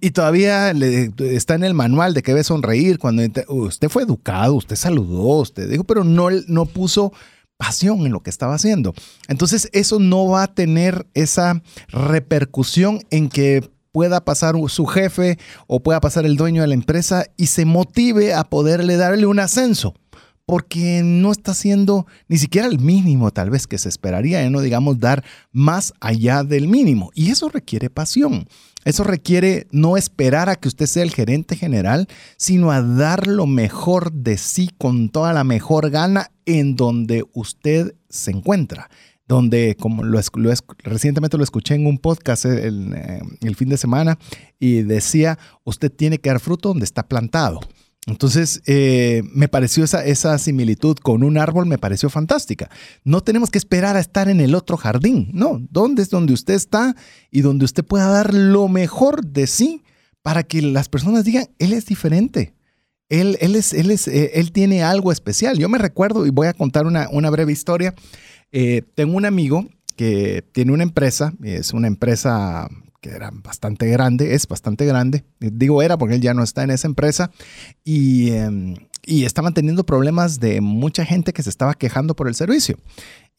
Y, 0.00 0.10
todavía 0.12 0.72
le, 0.72 1.12
está 1.18 1.54
en 1.54 1.64
el 1.64 1.74
manual 1.74 2.14
de 2.14 2.22
que 2.22 2.32
debe 2.32 2.42
sonreír 2.42 2.98
cuando 2.98 3.22
usted 3.48 3.90
fue 3.90 4.04
educado, 4.04 4.54
usted 4.54 4.76
saludó, 4.76 5.40
usted 5.40 5.68
dijo, 5.68 5.84
pero 5.84 6.02
no, 6.02 6.30
no 6.48 6.64
puso 6.64 7.12
pasión 7.58 8.06
en 8.06 8.12
lo 8.12 8.22
que 8.22 8.30
estaba 8.30 8.54
haciendo. 8.54 8.94
Entonces, 9.28 9.68
eso 9.72 9.98
no 9.98 10.26
va 10.26 10.44
a 10.44 10.54
tener 10.54 11.06
esa 11.12 11.62
repercusión 11.88 13.02
en 13.10 13.28
que 13.28 13.68
pueda 13.92 14.24
pasar 14.24 14.54
su 14.68 14.86
jefe 14.86 15.38
o 15.66 15.80
pueda 15.80 16.00
pasar 16.00 16.26
el 16.26 16.36
dueño 16.36 16.62
de 16.62 16.68
la 16.68 16.74
empresa 16.74 17.24
y 17.36 17.46
se 17.46 17.64
motive 17.64 18.34
a 18.34 18.44
poderle 18.44 18.96
darle 18.96 19.26
un 19.26 19.40
ascenso. 19.40 19.94
Porque 20.46 21.02
no 21.04 21.30
está 21.30 21.52
haciendo 21.52 22.06
ni 22.26 22.36
siquiera 22.36 22.66
el 22.66 22.80
mínimo 22.80 23.30
tal 23.30 23.50
vez 23.50 23.68
que 23.68 23.78
se 23.78 23.88
esperaría, 23.88 24.42
¿eh? 24.42 24.50
no 24.50 24.60
digamos 24.60 24.98
dar 24.98 25.22
más 25.52 25.92
allá 26.00 26.42
del 26.42 26.66
mínimo. 26.66 27.12
Y 27.14 27.30
eso 27.30 27.48
requiere 27.48 27.88
pasión. 27.88 28.48
Eso 28.84 29.04
requiere 29.04 29.68
no 29.70 29.96
esperar 29.96 30.48
a 30.48 30.56
que 30.56 30.66
usted 30.66 30.86
sea 30.86 31.04
el 31.04 31.12
gerente 31.12 31.54
general, 31.54 32.08
sino 32.36 32.72
a 32.72 32.82
dar 32.82 33.28
lo 33.28 33.46
mejor 33.46 34.10
de 34.10 34.38
sí 34.38 34.70
con 34.76 35.10
toda 35.10 35.32
la 35.32 35.44
mejor 35.44 35.90
gana 35.90 36.32
en 36.46 36.74
donde 36.74 37.24
usted 37.32 37.94
se 38.08 38.32
encuentra 38.32 38.90
donde 39.30 39.76
como 39.78 40.02
lo, 40.02 40.20
recientemente 40.78 41.38
lo 41.38 41.44
escuché 41.44 41.76
en 41.76 41.86
un 41.86 41.98
podcast 41.98 42.46
eh, 42.46 42.66
eh, 42.66 43.20
el, 43.42 43.54
fin 43.54 43.68
de 43.68 43.76
semana 43.76 44.18
y 44.58 44.82
decía, 44.82 45.38
usted 45.62 45.92
tiene 45.92 46.18
que 46.18 46.30
dar 46.30 46.40
fruto 46.40 46.70
donde 46.70 46.84
está 46.84 47.06
plantado. 47.06 47.60
Entonces, 48.06 48.60
eh, 48.66 49.22
me 49.32 49.46
pareció 49.46 49.84
esa, 49.84 50.04
esa 50.04 50.36
similitud 50.38 50.96
con 50.96 51.22
un 51.22 51.38
árbol, 51.38 51.66
me 51.66 51.78
pareció 51.78 52.10
fantástica. 52.10 52.70
No 53.04 53.20
tenemos 53.20 53.50
que 53.50 53.58
esperar 53.58 53.96
a 53.96 54.00
estar 54.00 54.28
en 54.28 54.40
el 54.40 54.56
otro 54.56 54.76
jardín, 54.76 55.30
no, 55.32 55.64
¿dónde 55.70 56.02
es 56.02 56.10
donde 56.10 56.32
usted 56.32 56.54
está 56.54 56.96
y 57.30 57.42
donde 57.42 57.66
usted 57.66 57.84
pueda 57.84 58.08
dar 58.08 58.34
lo 58.34 58.66
mejor 58.66 59.24
de 59.24 59.46
sí 59.46 59.84
para 60.22 60.42
que 60.42 60.60
las 60.60 60.88
personas 60.88 61.24
digan, 61.24 61.46
él 61.60 61.72
es 61.72 61.86
diferente. 61.86 62.52
Él, 63.08 63.38
él, 63.40 63.54
es, 63.54 63.74
él, 63.74 63.92
es, 63.92 64.08
él 64.08 64.50
tiene 64.50 64.82
algo 64.82 65.12
especial. 65.12 65.56
Yo 65.56 65.68
me 65.68 65.78
recuerdo, 65.78 66.26
y 66.26 66.30
voy 66.30 66.48
a 66.48 66.52
contar 66.52 66.86
una, 66.86 67.08
una 67.10 67.30
breve 67.30 67.52
historia. 67.52 67.94
Eh, 68.52 68.82
tengo 68.94 69.16
un 69.16 69.26
amigo 69.26 69.66
que 69.96 70.44
tiene 70.52 70.72
una 70.72 70.82
empresa, 70.82 71.34
es 71.42 71.72
una 71.72 71.86
empresa 71.86 72.68
que 73.00 73.10
era 73.10 73.30
bastante 73.32 73.86
grande, 73.88 74.34
es 74.34 74.46
bastante 74.46 74.84
grande, 74.86 75.24
digo 75.38 75.82
era 75.82 75.96
porque 75.96 76.16
él 76.16 76.20
ya 76.20 76.34
no 76.34 76.42
está 76.42 76.62
en 76.62 76.70
esa 76.70 76.86
empresa, 76.86 77.30
y, 77.84 78.30
em, 78.32 78.74
y 79.04 79.24
estaban 79.24 79.54
teniendo 79.54 79.84
problemas 79.84 80.38
de 80.38 80.60
mucha 80.60 81.04
gente 81.04 81.32
que 81.32 81.42
se 81.42 81.50
estaba 81.50 81.74
quejando 81.74 82.14
por 82.14 82.28
el 82.28 82.34
servicio. 82.34 82.78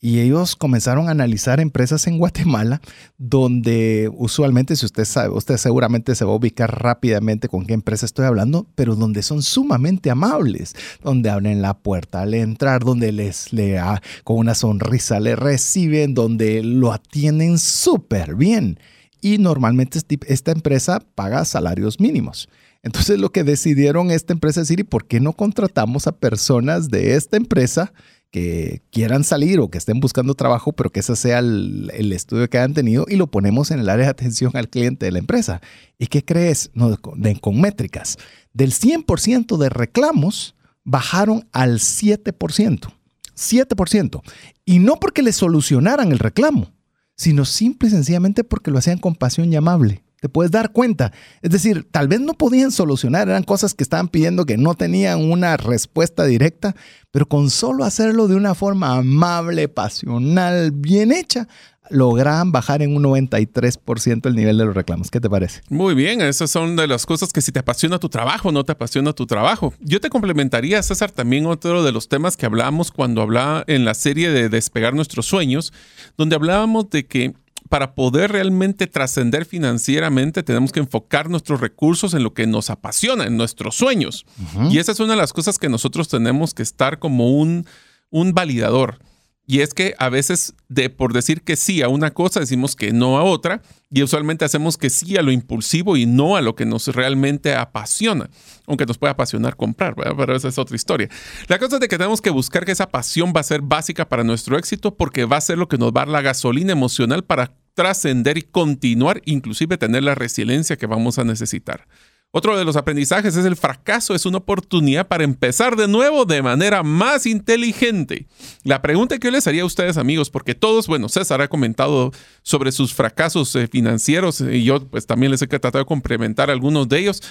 Y 0.04 0.20
ellos 0.20 0.56
comenzaron 0.56 1.08
a 1.08 1.12
analizar 1.12 1.60
empresas 1.60 2.08
en 2.08 2.18
Guatemala 2.18 2.82
donde 3.20 4.10
usualmente, 4.12 4.76
si 4.76 4.84
usted 4.88 5.06
sabe, 5.06 5.30
usted 5.30 5.58
seguramente 5.58 6.16
se 6.16 6.26
va 6.26 6.32
a 6.32 6.36
ubicar 6.36 6.82
rápidamente 6.82 7.48
con 7.48 7.68
qué 7.68 7.74
empresa 7.74 8.08
estoy 8.08 8.26
hablando, 8.26 8.66
pero 8.74 8.96
donde 8.96 9.22
son 9.22 9.44
sumamente 9.44 10.10
amables, 10.10 10.74
donde 11.04 11.30
abren 11.30 11.62
la 11.62 11.76
puerta 11.76 12.24
al 12.24 12.34
entrar, 12.34 12.84
donde 12.84 13.12
les 13.12 13.54
le, 13.54 13.80
con 14.24 14.38
una 14.38 14.56
sonrisa 14.56 15.20
le 15.20 15.36
reciben, 15.36 16.16
donde 16.16 16.64
lo 16.64 16.92
atienden 16.92 17.60
súper 17.60 18.36
bien. 18.36 18.80
y 19.22 19.38
normalmente 19.38 20.00
este 20.00 20.18
esta 20.26 20.52
empresa 20.52 21.00
paga 21.16 21.46
salarios 21.46 22.00
mínimos. 22.00 22.50
Entonces 22.84 23.20
lo 23.20 23.32
que 23.32 23.44
decidieron 23.44 24.10
esta 24.10 24.34
empresa 24.34 24.62
es 24.62 24.68
decir, 24.68 24.80
¿y 24.80 24.84
por 24.84 25.06
qué 25.06 25.20
no 25.20 25.34
contratamos 25.34 26.08
a 26.08 26.14
personas 26.14 26.90
de 26.90 27.16
esta 27.16 27.38
empresa 27.38 27.94
que 28.32 28.82
quieran 28.92 29.26
salir 29.26 29.60
o 29.60 29.70
que 29.70 29.78
estén 29.78 30.00
buscando 30.00 30.34
trabajo, 30.34 30.72
pero 30.72 30.90
que 30.90 31.02
ese 31.02 31.16
sea 31.16 31.40
el, 31.40 32.12
estudio 32.14 32.50
que 32.50 32.58
hayan 32.58 32.74
tenido 32.74 33.06
y 33.08 33.18
lo 33.18 33.28
ponemos 33.28 33.72
en 33.72 33.80
el 33.80 33.90
área 33.90 34.06
de 34.06 34.12
atención 34.12 34.52
al 34.56 34.70
cliente 34.70 35.06
de 35.06 35.12
la 35.12 35.20
empresa. 35.20 35.62
¿Y 36.00 36.08
qué 36.08 36.24
crees? 36.24 36.72
No, 36.74 36.98
con 36.98 37.62
métricas. 37.62 38.18
Del 38.54 38.72
100% 38.72 39.58
de 39.58 39.70
reclamos 39.70 40.56
bajaron 40.84 41.48
al 41.52 41.80
7%. 41.80 42.94
7%. 43.36 44.22
Y 44.66 44.80
no 44.80 44.96
porque 44.96 45.22
le 45.22 45.34
solucionaran 45.34 46.12
el 46.12 46.20
reclamo, 46.20 46.72
sino 47.16 47.44
simple 47.44 47.90
y 47.90 47.92
sencillamente 47.92 48.44
porque 48.44 48.72
lo 48.72 48.78
hacían 48.78 48.98
con 48.98 49.16
pasión 49.16 49.52
y 49.52 49.58
amable. 49.58 50.04
Te 50.22 50.30
puedes 50.30 50.52
dar 50.52 50.72
cuenta. 50.72 51.12
Es 51.42 51.50
decir, 51.50 51.88
tal 51.90 52.08
vez 52.08 52.22
no 52.22 52.34
podían 52.36 52.72
solucionar, 52.72 53.28
eran 53.28 53.42
cosas 53.42 53.74
que 53.74 53.82
estaban 53.82 54.08
pidiendo 54.08 54.46
que 54.46 54.56
no 54.56 54.76
tenían 54.76 55.20
una 55.20 55.58
respuesta 55.58 56.26
directa, 56.26 56.76
pero 57.10 57.28
con 57.28 57.50
solo 57.50 57.84
hacerlo 57.84 58.28
de 58.28 58.36
una 58.36 58.54
forma 58.54 58.98
amable, 58.98 59.68
pasional, 59.68 60.72
bien 60.74 61.12
hecha, 61.12 61.48
lograban 61.90 62.52
bajar 62.52 62.84
en 62.84 62.96
un 62.96 63.04
93% 63.04 64.28
el 64.28 64.36
nivel 64.36 64.60
de 64.60 64.66
los 64.66 64.76
reclamos. 64.76 65.10
¿Qué 65.10 65.20
te 65.20 65.28
parece? 65.28 65.62
Muy 65.70 65.96
bien, 65.96 66.22
esas 66.22 66.52
son 66.52 66.76
de 66.76 66.86
las 66.86 67.08
cosas 67.08 67.34
que 67.34 67.42
si 67.42 67.52
te 67.52 67.60
apasiona 67.60 67.98
tu 67.98 68.08
trabajo, 68.08 68.52
no 68.52 68.64
te 68.64 68.74
apasiona 68.74 69.14
tu 69.14 69.26
trabajo. 69.26 69.74
Yo 69.80 70.00
te 70.00 70.12
complementaría, 70.12 70.84
César, 70.84 71.10
también 71.10 71.48
otro 71.48 71.84
de 71.84 71.92
los 71.92 72.10
temas 72.10 72.38
que 72.38 72.46
hablamos 72.46 72.92
cuando 72.92 73.24
hablaba 73.24 73.64
en 73.66 73.86
la 73.86 73.96
serie 73.96 74.30
de 74.30 74.50
Despegar 74.50 74.94
nuestros 74.94 75.26
sueños, 75.26 75.74
donde 76.16 76.36
hablábamos 76.36 76.92
de 76.92 77.08
que 77.08 77.34
para 77.72 77.96
poder 77.96 78.34
realmente 78.34 78.86
trascender 78.86 79.46
financieramente, 79.46 80.44
tenemos 80.44 80.74
que 80.74 80.82
enfocar 80.82 81.30
nuestros 81.30 81.62
recursos 81.62 82.14
en 82.14 82.22
lo 82.22 82.34
que 82.34 82.46
nos 82.46 82.70
apasiona, 82.70 83.24
en 83.24 83.38
nuestros 83.38 83.76
sueños. 83.76 84.26
Y 84.70 84.80
esa 84.80 84.92
es 84.92 85.00
una 85.00 85.14
de 85.14 85.18
las 85.18 85.32
cosas 85.32 85.58
que 85.58 85.70
nosotros 85.70 86.10
tenemos 86.10 86.54
que 86.54 86.64
estar 86.64 87.00
como 87.00 87.30
un, 87.30 87.66
un 88.10 88.34
validador. 88.34 89.00
Y 89.48 89.62
es 89.62 89.74
que 89.74 89.96
a 90.00 90.10
veces, 90.10 90.54
de, 90.68 90.90
por 90.90 91.14
decir 91.14 91.44
que 91.44 91.56
sí 91.56 91.82
a 91.82 91.88
una 91.88 92.12
cosa, 92.12 92.42
decimos 92.42 92.76
que 92.76 92.92
no 92.92 93.18
a 93.18 93.24
otra, 93.24 93.62
y 93.90 94.04
usualmente 94.04 94.44
hacemos 94.44 94.78
que 94.78 94.90
sí 94.90 95.16
a 95.16 95.22
lo 95.22 95.32
impulsivo 95.32 95.96
y 95.96 96.06
no 96.06 96.36
a 96.36 96.42
lo 96.42 96.56
que 96.56 96.66
nos 96.66 96.88
realmente 96.88 97.56
apasiona, 97.56 98.30
aunque 98.68 98.86
nos 98.86 98.98
puede 98.98 99.12
apasionar 99.12 99.56
comprar, 99.56 99.96
pero 99.96 100.36
esa 100.36 100.50
es 100.50 100.58
otra 100.58 100.76
historia. 100.76 101.10
La 101.48 101.58
cosa 101.58 101.78
es 101.78 101.80
de 101.80 101.88
que 101.88 101.98
tenemos 101.98 102.22
que 102.22 102.30
buscar 102.32 102.66
que 102.66 102.74
esa 102.74 102.90
pasión 102.90 103.32
va 103.36 103.40
a 103.40 103.44
ser 103.44 103.62
básica 103.62 104.10
para 104.10 104.26
nuestro 104.26 104.58
éxito, 104.58 104.96
porque 104.96 105.24
va 105.24 105.38
a 105.38 105.42
ser 105.42 105.58
lo 105.58 105.70
que 105.70 105.78
nos 105.78 105.92
va 105.92 106.02
a 106.02 106.06
dar 106.06 106.10
la 106.10 106.22
gasolina 106.22 106.74
emocional 106.74 107.24
para 107.24 107.54
trascender 107.74 108.38
y 108.38 108.44
continuar, 108.44 109.22
inclusive 109.26 109.78
tener 109.78 110.04
la 110.04 110.16
resiliencia 110.16 110.78
que 110.78 110.88
vamos 110.88 111.20
a 111.20 111.24
necesitar. 111.24 111.88
Otro 112.34 112.58
de 112.58 112.64
los 112.64 112.78
aprendizajes 112.78 113.36
es 113.36 113.44
el 113.44 113.58
fracaso, 113.58 114.16
es 114.16 114.26
una 114.26 114.38
oportunidad 114.38 115.10
para 115.10 115.26
empezar 115.26 115.76
de 115.76 115.90
nuevo 115.90 116.24
de 116.24 116.42
manera 116.42 116.82
más 116.82 117.26
inteligente. 117.26 118.26
La 118.64 118.82
pregunta 118.82 119.18
que 119.18 119.28
yo 119.28 119.32
les 119.32 119.48
haría 119.48 119.64
a 119.64 119.66
ustedes 119.66 119.98
amigos, 119.98 120.30
porque 120.30 120.56
todos, 120.56 120.88
bueno, 120.88 121.10
César 121.10 121.42
ha 121.42 121.50
comentado 121.50 122.12
sobre 122.42 122.72
sus 122.72 122.94
fracasos 122.94 123.54
eh, 123.58 123.68
financieros 123.68 124.40
y 124.40 124.64
yo 124.64 124.88
pues 124.88 125.06
también 125.06 125.32
les 125.32 125.42
he 125.42 125.48
tratado 125.48 125.80
de 125.80 125.86
complementar 125.86 126.50
algunos 126.50 126.88
de 126.88 127.00
ellos, 127.00 127.22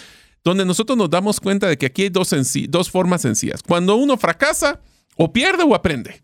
donde 0.44 0.66
nosotros 0.66 0.98
nos 0.98 1.08
damos 1.08 1.40
cuenta 1.40 1.66
de 1.66 1.78
que 1.78 1.86
aquí 1.86 2.02
hay 2.02 2.10
dos, 2.10 2.34
dos 2.68 2.90
formas 2.90 3.22
sencillas. 3.22 3.62
Cuando 3.62 3.96
uno 3.96 4.18
fracasa, 4.18 4.80
o 5.16 5.32
pierde 5.32 5.64
o 5.64 5.74
aprende. 5.74 6.20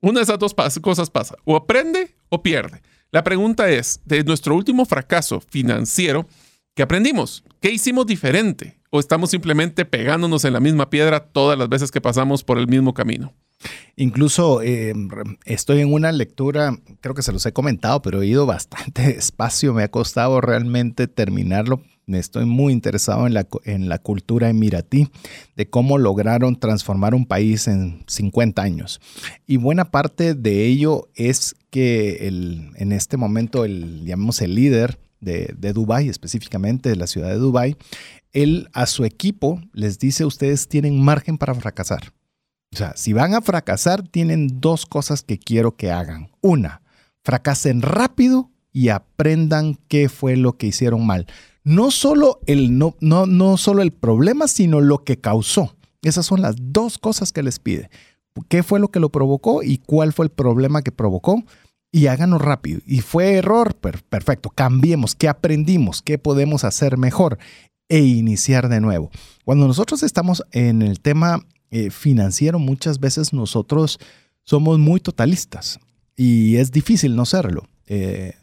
Una 0.00 0.20
de 0.20 0.24
esas 0.24 0.38
dos 0.38 0.54
cosas 0.82 1.10
pasa, 1.10 1.36
o 1.44 1.56
aprende 1.56 2.14
o 2.28 2.42
pierde. 2.42 2.82
La 3.10 3.24
pregunta 3.24 3.70
es, 3.70 4.02
de 4.04 4.22
nuestro 4.22 4.54
último 4.54 4.84
fracaso 4.84 5.40
financiero, 5.40 6.26
¿qué 6.74 6.82
aprendimos? 6.82 7.42
¿Qué 7.60 7.70
hicimos 7.70 8.06
diferente? 8.06 8.78
¿O 8.90 9.00
estamos 9.00 9.30
simplemente 9.30 9.86
pegándonos 9.86 10.44
en 10.44 10.52
la 10.52 10.60
misma 10.60 10.90
piedra 10.90 11.20
todas 11.20 11.58
las 11.58 11.70
veces 11.70 11.90
que 11.90 12.02
pasamos 12.02 12.44
por 12.44 12.58
el 12.58 12.68
mismo 12.68 12.92
camino? 12.92 13.32
Incluso 13.96 14.60
eh, 14.60 14.92
estoy 15.46 15.80
en 15.80 15.92
una 15.92 16.12
lectura, 16.12 16.78
creo 17.00 17.14
que 17.14 17.22
se 17.22 17.32
los 17.32 17.44
he 17.46 17.52
comentado, 17.52 18.02
pero 18.02 18.20
he 18.20 18.26
ido 18.26 18.44
bastante 18.44 19.02
despacio, 19.14 19.72
me 19.72 19.84
ha 19.84 19.90
costado 19.90 20.42
realmente 20.42 21.08
terminarlo. 21.08 21.82
Estoy 22.08 22.46
muy 22.46 22.72
interesado 22.72 23.26
en 23.26 23.34
la, 23.34 23.46
en 23.64 23.88
la 23.88 23.98
cultura 23.98 24.48
emiratí, 24.48 25.08
de 25.56 25.68
cómo 25.68 25.98
lograron 25.98 26.58
transformar 26.58 27.14
un 27.14 27.26
país 27.26 27.68
en 27.68 28.04
50 28.06 28.62
años. 28.62 29.00
Y 29.46 29.56
buena 29.56 29.90
parte 29.90 30.34
de 30.34 30.66
ello 30.66 31.08
es 31.14 31.54
que 31.70 32.28
el, 32.28 32.70
en 32.76 32.92
este 32.92 33.16
momento, 33.16 33.64
el, 33.64 34.04
llamamos 34.04 34.40
el 34.40 34.54
líder 34.54 34.98
de, 35.20 35.54
de 35.58 35.72
Dubái, 35.72 36.08
específicamente 36.08 36.88
de 36.88 36.96
la 36.96 37.06
ciudad 37.06 37.28
de 37.28 37.36
Dubái, 37.36 37.76
él 38.32 38.68
a 38.72 38.86
su 38.86 39.04
equipo 39.04 39.60
les 39.72 39.98
dice, 39.98 40.24
ustedes 40.24 40.68
tienen 40.68 41.00
margen 41.02 41.38
para 41.38 41.54
fracasar. 41.54 42.12
O 42.72 42.76
sea, 42.76 42.94
si 42.96 43.12
van 43.12 43.34
a 43.34 43.40
fracasar, 43.40 44.06
tienen 44.06 44.60
dos 44.60 44.86
cosas 44.86 45.22
que 45.22 45.38
quiero 45.38 45.76
que 45.76 45.90
hagan. 45.90 46.30
Una, 46.40 46.82
fracasen 47.22 47.82
rápido 47.82 48.50
y 48.72 48.90
aprendan 48.90 49.78
qué 49.88 50.08
fue 50.08 50.36
lo 50.36 50.56
que 50.56 50.66
hicieron 50.66 51.06
mal. 51.06 51.26
No 51.68 51.90
solo 51.90 52.40
el, 52.46 52.78
no, 52.78 52.96
no, 53.00 53.26
no 53.26 53.56
solo 53.56 53.82
el 53.82 53.92
problema, 53.92 54.48
sino 54.48 54.80
lo 54.80 55.04
que 55.04 55.18
causó. 55.18 55.76
Esas 56.02 56.26
son 56.26 56.40
las 56.40 56.56
dos 56.58 56.98
cosas 56.98 57.32
que 57.32 57.42
les 57.42 57.58
pide. 57.58 57.90
¿Qué 58.48 58.62
fue 58.62 58.80
lo 58.80 58.88
que 58.88 59.00
lo 59.00 59.10
provocó 59.10 59.62
y 59.62 59.78
cuál 59.78 60.12
fue 60.12 60.26
el 60.26 60.30
problema 60.30 60.82
que 60.82 60.92
provocó? 60.92 61.44
y 61.90 62.06
háganos 62.06 62.42
rápido. 62.42 62.80
Y 62.86 63.00
fue 63.00 63.34
error, 63.34 63.74
perfecto, 63.74 64.50
cambiemos, 64.50 65.14
¿qué 65.14 65.28
aprendimos? 65.28 66.02
¿Qué 66.02 66.18
podemos 66.18 66.64
hacer 66.64 66.98
mejor? 66.98 67.38
E 67.88 68.00
iniciar 68.00 68.68
de 68.68 68.80
nuevo. 68.80 69.10
Cuando 69.44 69.66
nosotros 69.66 70.02
estamos 70.02 70.44
en 70.52 70.82
el 70.82 71.00
tema 71.00 71.46
eh, 71.70 71.90
financiero, 71.90 72.58
muchas 72.58 73.00
veces 73.00 73.32
nosotros 73.32 73.98
somos 74.44 74.78
muy 74.78 75.00
totalistas 75.00 75.80
y 76.16 76.56
es 76.56 76.70
difícil 76.70 77.16
no 77.16 77.24
serlo. 77.24 77.64
Eh, 77.86 78.34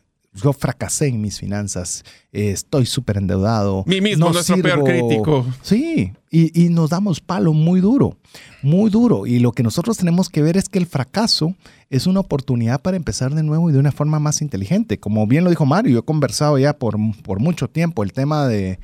yo 0.42 0.54
fracasé 0.54 1.08
en 1.08 1.22
mis 1.22 1.40
finanzas, 1.40 2.04
eh, 2.32 2.52
estoy 2.52 2.86
súper 2.86 3.18
endeudado. 3.18 3.84
Mi 3.88 4.02
mismo, 4.02 4.32
nuestro 4.32 4.62
peor 4.62 4.84
crítico. 4.84 5.46
Sí, 5.62 6.12
y, 6.30 6.70
nos 6.70 6.90
damos 6.90 7.22
palo 7.22 7.54
muy 7.54 7.80
duro, 7.80 8.18
muy 8.62 8.90
duro. 8.90 9.26
Y 9.26 9.40
lo 9.40 9.54
que 9.54 9.64
nosotros 9.64 9.98
tenemos 9.98 10.30
que 10.30 10.42
ver 10.42 10.58
es 10.58 10.68
que 10.68 10.80
el 10.80 10.86
fracaso 10.86 11.56
es 11.90 12.08
una 12.08 12.20
oportunidad 12.20 12.82
para 12.82 12.98
empezar 12.98 13.34
de 13.34 13.44
nuevo 13.44 13.70
y 13.70 13.74
de 13.74 13.80
una 13.80 13.94
forma 13.94 14.20
más 14.20 14.42
inteligente. 14.42 15.00
Como 15.00 15.26
bien 15.28 15.46
lo 15.46 15.50
dijo 15.50 15.66
Mario, 15.66 15.94
yo 15.94 16.00
he 16.00 16.04
conversado 16.04 16.58
ya 16.58 16.78
por, 16.78 16.98
por 17.24 17.40
mucho 17.40 17.70
tiempo 17.70 18.04
el 18.04 18.12
tema 18.12 18.48
de, 18.48 18.80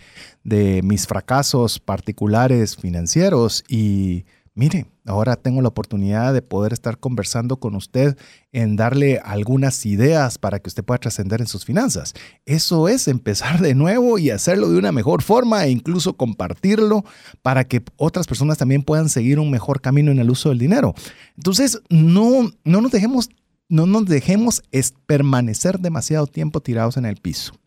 de 0.46 0.81
mis 0.84 1.08
fracasos 1.08 1.79
particulares 1.79 2.77
financieros 2.77 3.65
y 3.67 4.24
mire, 4.53 4.86
ahora 5.05 5.36
tengo 5.36 5.62
la 5.62 5.70
oportunidad 5.70 6.34
de 6.34 6.41
poder 6.41 6.74
estar 6.74 6.98
conversando 6.98 7.58
con 7.58 7.75
usted 7.75 8.17
en 8.51 8.75
darle 8.75 9.20
algunas 9.24 9.86
ideas 9.86 10.38
para 10.38 10.60
que 10.60 10.70
usted 10.70 10.84
pueda 10.84 11.00
trascender 11.00 11.41
en 11.41 11.48
sus 11.48 11.65
finanzas. 11.65 12.13
Eso 12.46 12.88
es 12.88 13.08
empezar 13.08 13.60
de 13.62 13.75
nuevo 13.75 14.17
y 14.17 14.29
hacerlo 14.29 14.70
de 14.70 14.77
una 14.77 14.91
mejor 14.91 15.22
forma 15.22 15.65
e 15.65 15.72
incluso 15.72 16.17
compartirlo 16.17 17.03
para 17.41 17.63
que 17.63 17.81
otras 17.98 18.27
personas 18.27 18.58
también 18.58 18.84
puedan 18.84 19.10
seguir 19.10 19.39
un 19.39 19.51
mejor 19.51 19.81
camino 19.81 20.12
en 20.12 20.20
el 20.20 20.29
uso 20.29 20.50
del 20.50 20.60
dinero. 20.60 20.93
Entonces, 21.38 21.81
no, 21.89 22.51
no 22.63 22.81
nos 22.81 22.91
dejemos, 22.91 23.29
no 23.70 23.86
nos 23.86 24.05
dejemos 24.05 24.63
permanecer 25.05 25.79
demasiado 25.79 26.27
tiempo 26.27 26.62
tirados 26.62 26.98
en 26.98 27.05
el 27.05 27.15
piso 27.17 27.61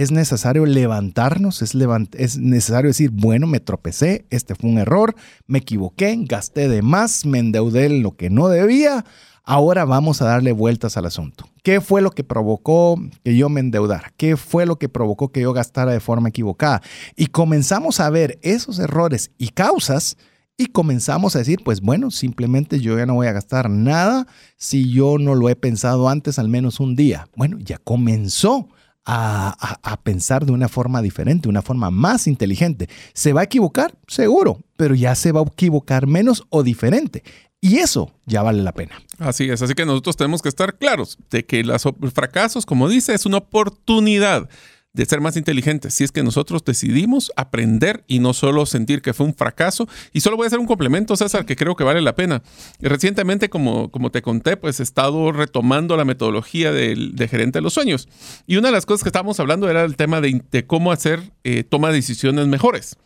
es 0.00 0.10
necesario 0.12 0.64
levantarnos, 0.64 1.60
es, 1.60 1.76
es 2.16 2.38
necesario 2.38 2.88
decir, 2.88 3.10
bueno, 3.10 3.46
me 3.46 3.60
tropecé, 3.60 4.24
este 4.30 4.54
fue 4.54 4.70
un 4.70 4.78
error, 4.78 5.14
me 5.46 5.58
equivoqué, 5.58 6.16
gasté 6.22 6.70
de 6.70 6.80
más, 6.80 7.26
me 7.26 7.38
endeudé 7.38 7.84
en 7.84 8.02
lo 8.02 8.16
que 8.16 8.30
no 8.30 8.48
debía, 8.48 9.04
ahora 9.44 9.84
vamos 9.84 10.22
a 10.22 10.24
darle 10.24 10.52
vueltas 10.52 10.96
al 10.96 11.04
asunto. 11.04 11.50
¿Qué 11.62 11.82
fue 11.82 12.00
lo 12.00 12.12
que 12.12 12.24
provocó 12.24 12.98
que 13.22 13.36
yo 13.36 13.50
me 13.50 13.60
endeudara? 13.60 14.10
¿Qué 14.16 14.38
fue 14.38 14.64
lo 14.64 14.78
que 14.78 14.88
provocó 14.88 15.32
que 15.32 15.42
yo 15.42 15.52
gastara 15.52 15.92
de 15.92 16.00
forma 16.00 16.30
equivocada? 16.30 16.80
Y 17.14 17.26
comenzamos 17.26 18.00
a 18.00 18.08
ver 18.08 18.38
esos 18.40 18.78
errores 18.78 19.32
y 19.36 19.48
causas 19.50 20.16
y 20.56 20.68
comenzamos 20.68 21.36
a 21.36 21.40
decir, 21.40 21.60
pues 21.62 21.82
bueno, 21.82 22.10
simplemente 22.10 22.80
yo 22.80 22.96
ya 22.96 23.04
no 23.04 23.16
voy 23.16 23.26
a 23.26 23.32
gastar 23.32 23.68
nada 23.68 24.26
si 24.56 24.90
yo 24.90 25.18
no 25.18 25.34
lo 25.34 25.50
he 25.50 25.56
pensado 25.56 26.08
antes 26.08 26.38
al 26.38 26.48
menos 26.48 26.80
un 26.80 26.96
día. 26.96 27.28
Bueno, 27.36 27.58
ya 27.58 27.76
comenzó 27.76 28.70
a, 29.04 30.00
pensar 30.02 30.46
de 30.46 30.52
una 30.52 30.68
forma 30.68 31.02
diferente, 31.02 31.48
una 31.48 31.62
forma 31.62 31.90
más 31.90 32.26
inteligente. 32.26 32.88
¿Se 33.12 33.32
va 33.32 33.42
a 33.42 33.44
equivocar? 33.44 33.94
Seguro, 34.06 34.60
pero 34.76 34.94
ya 34.94 35.14
se 35.14 35.32
va 35.32 35.40
a 35.40 35.44
equivocar 35.44 36.06
menos 36.06 36.44
o 36.50 36.62
diferente. 36.62 37.22
Y 37.60 37.78
eso 37.78 38.10
ya 38.24 38.42
vale 38.42 38.62
la 38.62 38.72
pena. 38.72 39.02
Así 39.18 39.50
es, 39.50 39.60
así 39.60 39.74
que 39.74 39.84
nosotros 39.84 40.16
tenemos 40.16 40.40
que 40.40 40.48
estar 40.48 40.78
claros 40.78 41.18
de 41.30 41.44
que 41.44 41.62
los 41.62 41.84
fracasos, 42.14 42.64
como 42.64 42.88
dice, 42.88 43.12
es 43.14 43.26
una 43.26 43.38
oportunidad 43.38 44.48
de 44.92 45.04
ser 45.06 45.20
más 45.20 45.36
inteligentes 45.36 45.94
si 45.94 46.04
es 46.04 46.12
que 46.12 46.22
nosotros 46.22 46.64
decidimos 46.64 47.30
aprender 47.36 48.04
y 48.06 48.18
no 48.18 48.32
solo 48.32 48.66
sentir 48.66 49.02
que 49.02 49.14
fue 49.14 49.26
un 49.26 49.34
fracaso. 49.34 49.88
Y 50.12 50.20
solo 50.20 50.36
voy 50.36 50.44
a 50.44 50.46
hacer 50.48 50.58
un 50.58 50.66
complemento, 50.66 51.16
César, 51.16 51.46
que 51.46 51.56
creo 51.56 51.76
que 51.76 51.84
vale 51.84 52.00
la 52.00 52.14
pena. 52.14 52.42
Recientemente, 52.80 53.48
como, 53.48 53.90
como 53.90 54.10
te 54.10 54.22
conté, 54.22 54.56
pues 54.56 54.80
he 54.80 54.82
estado 54.82 55.32
retomando 55.32 55.96
la 55.96 56.04
metodología 56.04 56.72
del, 56.72 57.14
de 57.14 57.28
gerente 57.28 57.58
de 57.58 57.62
los 57.62 57.74
sueños. 57.74 58.08
Y 58.46 58.56
una 58.56 58.68
de 58.68 58.72
las 58.72 58.86
cosas 58.86 59.02
que 59.02 59.08
estábamos 59.08 59.38
hablando 59.40 59.68
era 59.68 59.84
el 59.84 59.96
tema 59.96 60.20
de, 60.20 60.42
cómo 60.66 60.92
hacer 60.92 61.32
eh, 61.44 61.64
toma 61.64 61.88
de 61.88 61.94
decisiones 61.94 62.46
mejores. 62.46 62.96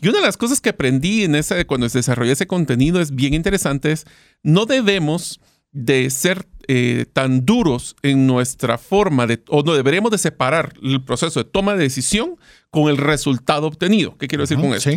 Y 0.00 0.08
una 0.08 0.20
de 0.20 0.24
las 0.24 0.38
cosas 0.38 0.60
que 0.60 0.70
aprendí 0.70 1.24
en 1.24 1.34
ese, 1.34 1.66
cuando 1.66 1.88
se 1.88 1.98
desarrolló 1.98 2.32
ese 2.32 2.46
contenido 2.46 3.00
es 3.00 3.14
bien 3.14 3.34
interesante, 3.34 3.92
es 3.92 4.06
no 4.42 4.64
debemos 4.64 5.40
de 5.72 6.08
ser 6.10 6.46
eh, 6.72 7.04
tan 7.12 7.44
duros 7.44 7.96
en 8.00 8.28
nuestra 8.28 8.78
forma 8.78 9.26
de, 9.26 9.42
o 9.48 9.64
no 9.64 9.74
deberíamos 9.74 10.12
de 10.12 10.18
separar 10.18 10.74
el 10.80 11.02
proceso 11.02 11.42
de 11.42 11.50
toma 11.50 11.74
de 11.74 11.82
decisión 11.82 12.36
con 12.70 12.88
el 12.88 12.96
resultado 12.96 13.66
obtenido. 13.66 14.16
¿Qué 14.16 14.28
quiero 14.28 14.44
decir 14.44 14.56
con 14.56 14.72
eso? 14.72 14.88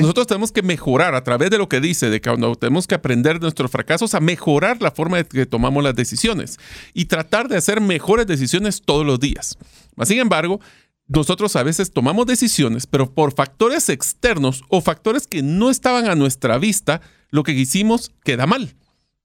Nosotros 0.00 0.26
tenemos 0.26 0.52
que 0.52 0.62
mejorar 0.62 1.14
a 1.14 1.22
través 1.22 1.50
de 1.50 1.58
lo 1.58 1.68
que 1.68 1.82
dice, 1.82 2.08
de 2.08 2.22
que 2.22 2.30
cuando 2.30 2.54
tenemos 2.54 2.86
que 2.86 2.94
aprender 2.94 3.34
de 3.34 3.40
nuestros 3.40 3.70
fracasos 3.70 4.14
a 4.14 4.20
mejorar 4.20 4.80
la 4.80 4.90
forma 4.90 5.18
de 5.18 5.26
que 5.26 5.44
tomamos 5.44 5.84
las 5.84 5.94
decisiones 5.94 6.56
y 6.94 7.04
tratar 7.04 7.48
de 7.48 7.58
hacer 7.58 7.82
mejores 7.82 8.26
decisiones 8.26 8.80
todos 8.80 9.04
los 9.04 9.20
días. 9.20 9.58
Sin 10.04 10.20
embargo, 10.20 10.62
nosotros 11.08 11.56
a 11.56 11.62
veces 11.62 11.90
tomamos 11.92 12.24
decisiones, 12.24 12.86
pero 12.86 13.12
por 13.12 13.34
factores 13.34 13.90
externos 13.90 14.64
o 14.68 14.80
factores 14.80 15.26
que 15.26 15.42
no 15.42 15.68
estaban 15.68 16.08
a 16.08 16.14
nuestra 16.14 16.56
vista, 16.56 17.02
lo 17.28 17.42
que 17.42 17.52
hicimos 17.52 18.12
queda 18.24 18.46
mal. 18.46 18.74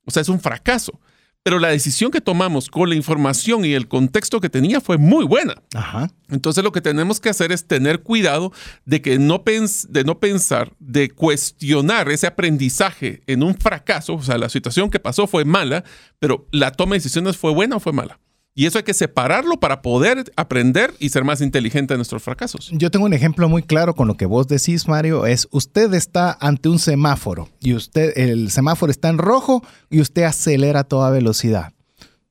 O 0.04 0.12
sea, 0.12 0.22
es 0.22 0.28
un 0.28 0.42
fracaso. 0.42 1.00
Pero 1.44 1.60
la 1.60 1.70
decisión 1.70 2.10
que 2.10 2.22
tomamos 2.22 2.70
con 2.70 2.88
la 2.88 2.96
información 2.96 3.66
y 3.66 3.74
el 3.74 3.90
contexto 3.90 4.40
que 4.40 4.50
tenía 4.50 4.80
fue 4.80 4.98
muy 4.98 5.26
buena. 5.26 5.62
Entonces 6.30 6.64
lo 6.64 6.72
que 6.72 6.80
tenemos 6.80 7.20
que 7.20 7.28
hacer 7.28 7.52
es 7.52 7.68
tener 7.68 8.02
cuidado 8.02 8.54
de 8.86 9.02
que 9.02 9.20
no, 9.20 9.44
de 9.90 10.04
no 10.06 10.20
pensar, 10.20 10.72
de 10.80 11.10
cuestionar 11.10 12.10
ese 12.10 12.28
aprendizaje 12.28 13.24
en 13.28 13.44
un 13.44 13.56
fracaso. 13.56 14.14
O 14.14 14.24
sea, 14.24 14.38
la 14.38 14.48
situación 14.48 14.90
que 14.90 15.00
pasó 15.00 15.28
fue 15.28 15.44
mala, 15.44 15.84
pero 16.20 16.48
la 16.52 16.72
toma 16.72 16.94
de 16.94 17.00
decisiones 17.00 17.36
fue 17.36 17.52
buena 17.52 17.76
o 17.76 17.80
fue 17.82 17.92
mala. 17.92 18.20
Y 18.56 18.68
eso 18.68 18.78
hay 18.78 18.84
que 18.84 18.94
separarlo 18.94 19.60
para 19.60 19.82
poder 19.82 20.32
aprender 20.36 20.94
y 21.00 21.10
ser 21.10 21.24
más 21.24 21.42
inteligente 21.42 21.96
en 21.96 21.98
nuestros 21.98 22.22
fracasos. 22.22 22.70
Yo 22.72 22.92
tengo 22.92 23.06
un 23.06 23.14
ejemplo 23.14 23.50
muy 23.50 23.64
claro 23.64 23.96
con 23.96 24.08
lo 24.08 24.16
que 24.16 24.28
vos 24.28 24.48
decís, 24.48 24.88
Mario. 24.88 25.26
Es 25.26 25.48
usted 25.52 25.92
está 25.96 26.38
ante 26.40 26.70
un 26.70 26.78
semáforo 26.78 27.50
y 27.60 27.74
usted, 27.74 28.16
el 28.16 28.52
semáforo 28.52 28.92
está 28.92 29.10
en 29.10 29.18
rojo 29.18 29.64
y 29.90 30.02
usted 30.02 30.24
acelera 30.24 30.82
a 30.82 30.84
toda 30.84 31.10
velocidad. 31.10 31.74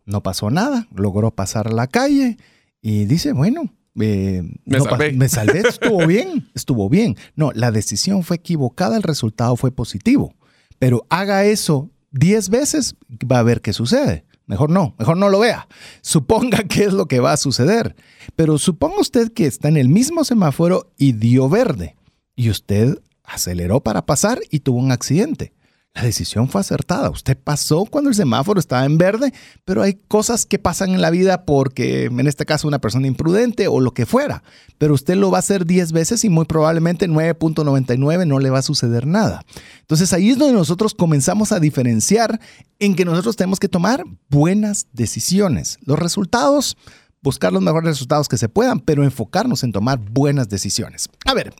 No 0.04 0.22
pasó 0.22 0.50
nada, 0.50 0.86
logró 0.94 1.32
pasar 1.32 1.66
a 1.66 1.72
la 1.72 1.88
calle 1.88 2.36
y 2.80 3.04
dice, 3.06 3.32
bueno, 3.32 3.72
eh, 4.00 4.42
me, 4.64 4.80
salvé. 4.80 5.12
me 5.12 5.28
salvé, 5.28 5.60
estuvo 5.68 6.06
bien, 6.06 6.48
estuvo 6.54 6.88
bien. 6.88 7.16
No, 7.34 7.50
la 7.52 7.72
decisión 7.72 8.22
fue 8.22 8.36
equivocada, 8.36 8.96
el 8.96 9.02
resultado 9.02 9.56
fue 9.56 9.72
positivo. 9.72 10.34
Pero 10.78 11.04
haga 11.10 11.44
eso 11.44 11.90
10 12.12 12.48
veces, 12.48 12.94
va 13.30 13.40
a 13.40 13.42
ver 13.42 13.60
qué 13.60 13.72
sucede. 13.72 14.24
Mejor 14.46 14.70
no, 14.70 14.94
mejor 14.98 15.16
no 15.16 15.28
lo 15.28 15.38
vea. 15.38 15.68
Suponga 16.00 16.64
qué 16.68 16.84
es 16.84 16.92
lo 16.92 17.06
que 17.06 17.20
va 17.20 17.32
a 17.32 17.36
suceder. 17.36 17.96
Pero 18.36 18.58
suponga 18.58 19.00
usted 19.00 19.32
que 19.32 19.46
está 19.46 19.68
en 19.68 19.76
el 19.76 19.88
mismo 19.88 20.24
semáforo 20.24 20.92
y 20.98 21.12
dio 21.12 21.48
verde. 21.48 21.96
Y 22.34 22.50
usted 22.50 22.98
aceleró 23.24 23.80
para 23.80 24.06
pasar 24.06 24.40
y 24.50 24.60
tuvo 24.60 24.78
un 24.78 24.92
accidente. 24.92 25.52
La 25.94 26.04
decisión 26.04 26.48
fue 26.48 26.62
acertada. 26.62 27.10
Usted 27.10 27.36
pasó 27.36 27.84
cuando 27.84 28.08
el 28.08 28.16
semáforo 28.16 28.58
estaba 28.58 28.86
en 28.86 28.96
verde, 28.96 29.32
pero 29.66 29.82
hay 29.82 29.94
cosas 30.08 30.46
que 30.46 30.58
pasan 30.58 30.90
en 30.90 31.02
la 31.02 31.10
vida 31.10 31.44
porque, 31.44 32.04
en 32.04 32.26
este 32.26 32.46
caso, 32.46 32.66
una 32.66 32.80
persona 32.80 33.06
imprudente 33.06 33.68
o 33.68 33.78
lo 33.78 33.92
que 33.92 34.06
fuera. 34.06 34.42
Pero 34.78 34.94
usted 34.94 35.16
lo 35.16 35.30
va 35.30 35.38
a 35.38 35.40
hacer 35.40 35.66
10 35.66 35.92
veces 35.92 36.24
y 36.24 36.30
muy 36.30 36.46
probablemente 36.46 37.08
9.99 37.08 38.26
no 38.26 38.38
le 38.38 38.48
va 38.48 38.60
a 38.60 38.62
suceder 38.62 39.06
nada. 39.06 39.44
Entonces 39.80 40.14
ahí 40.14 40.30
es 40.30 40.38
donde 40.38 40.54
nosotros 40.54 40.94
comenzamos 40.94 41.52
a 41.52 41.60
diferenciar 41.60 42.40
en 42.78 42.94
que 42.94 43.04
nosotros 43.04 43.36
tenemos 43.36 43.60
que 43.60 43.68
tomar 43.68 44.02
buenas 44.30 44.86
decisiones. 44.92 45.78
Los 45.84 45.98
resultados 45.98 46.78
buscar 47.22 47.52
los 47.52 47.62
mejores 47.62 47.88
resultados 47.88 48.28
que 48.28 48.36
se 48.36 48.48
puedan, 48.48 48.80
pero 48.80 49.04
enfocarnos 49.04 49.62
en 49.62 49.72
tomar 49.72 49.98
buenas 49.98 50.48
decisiones. 50.48 51.08
A 51.24 51.34
ver, 51.34 51.54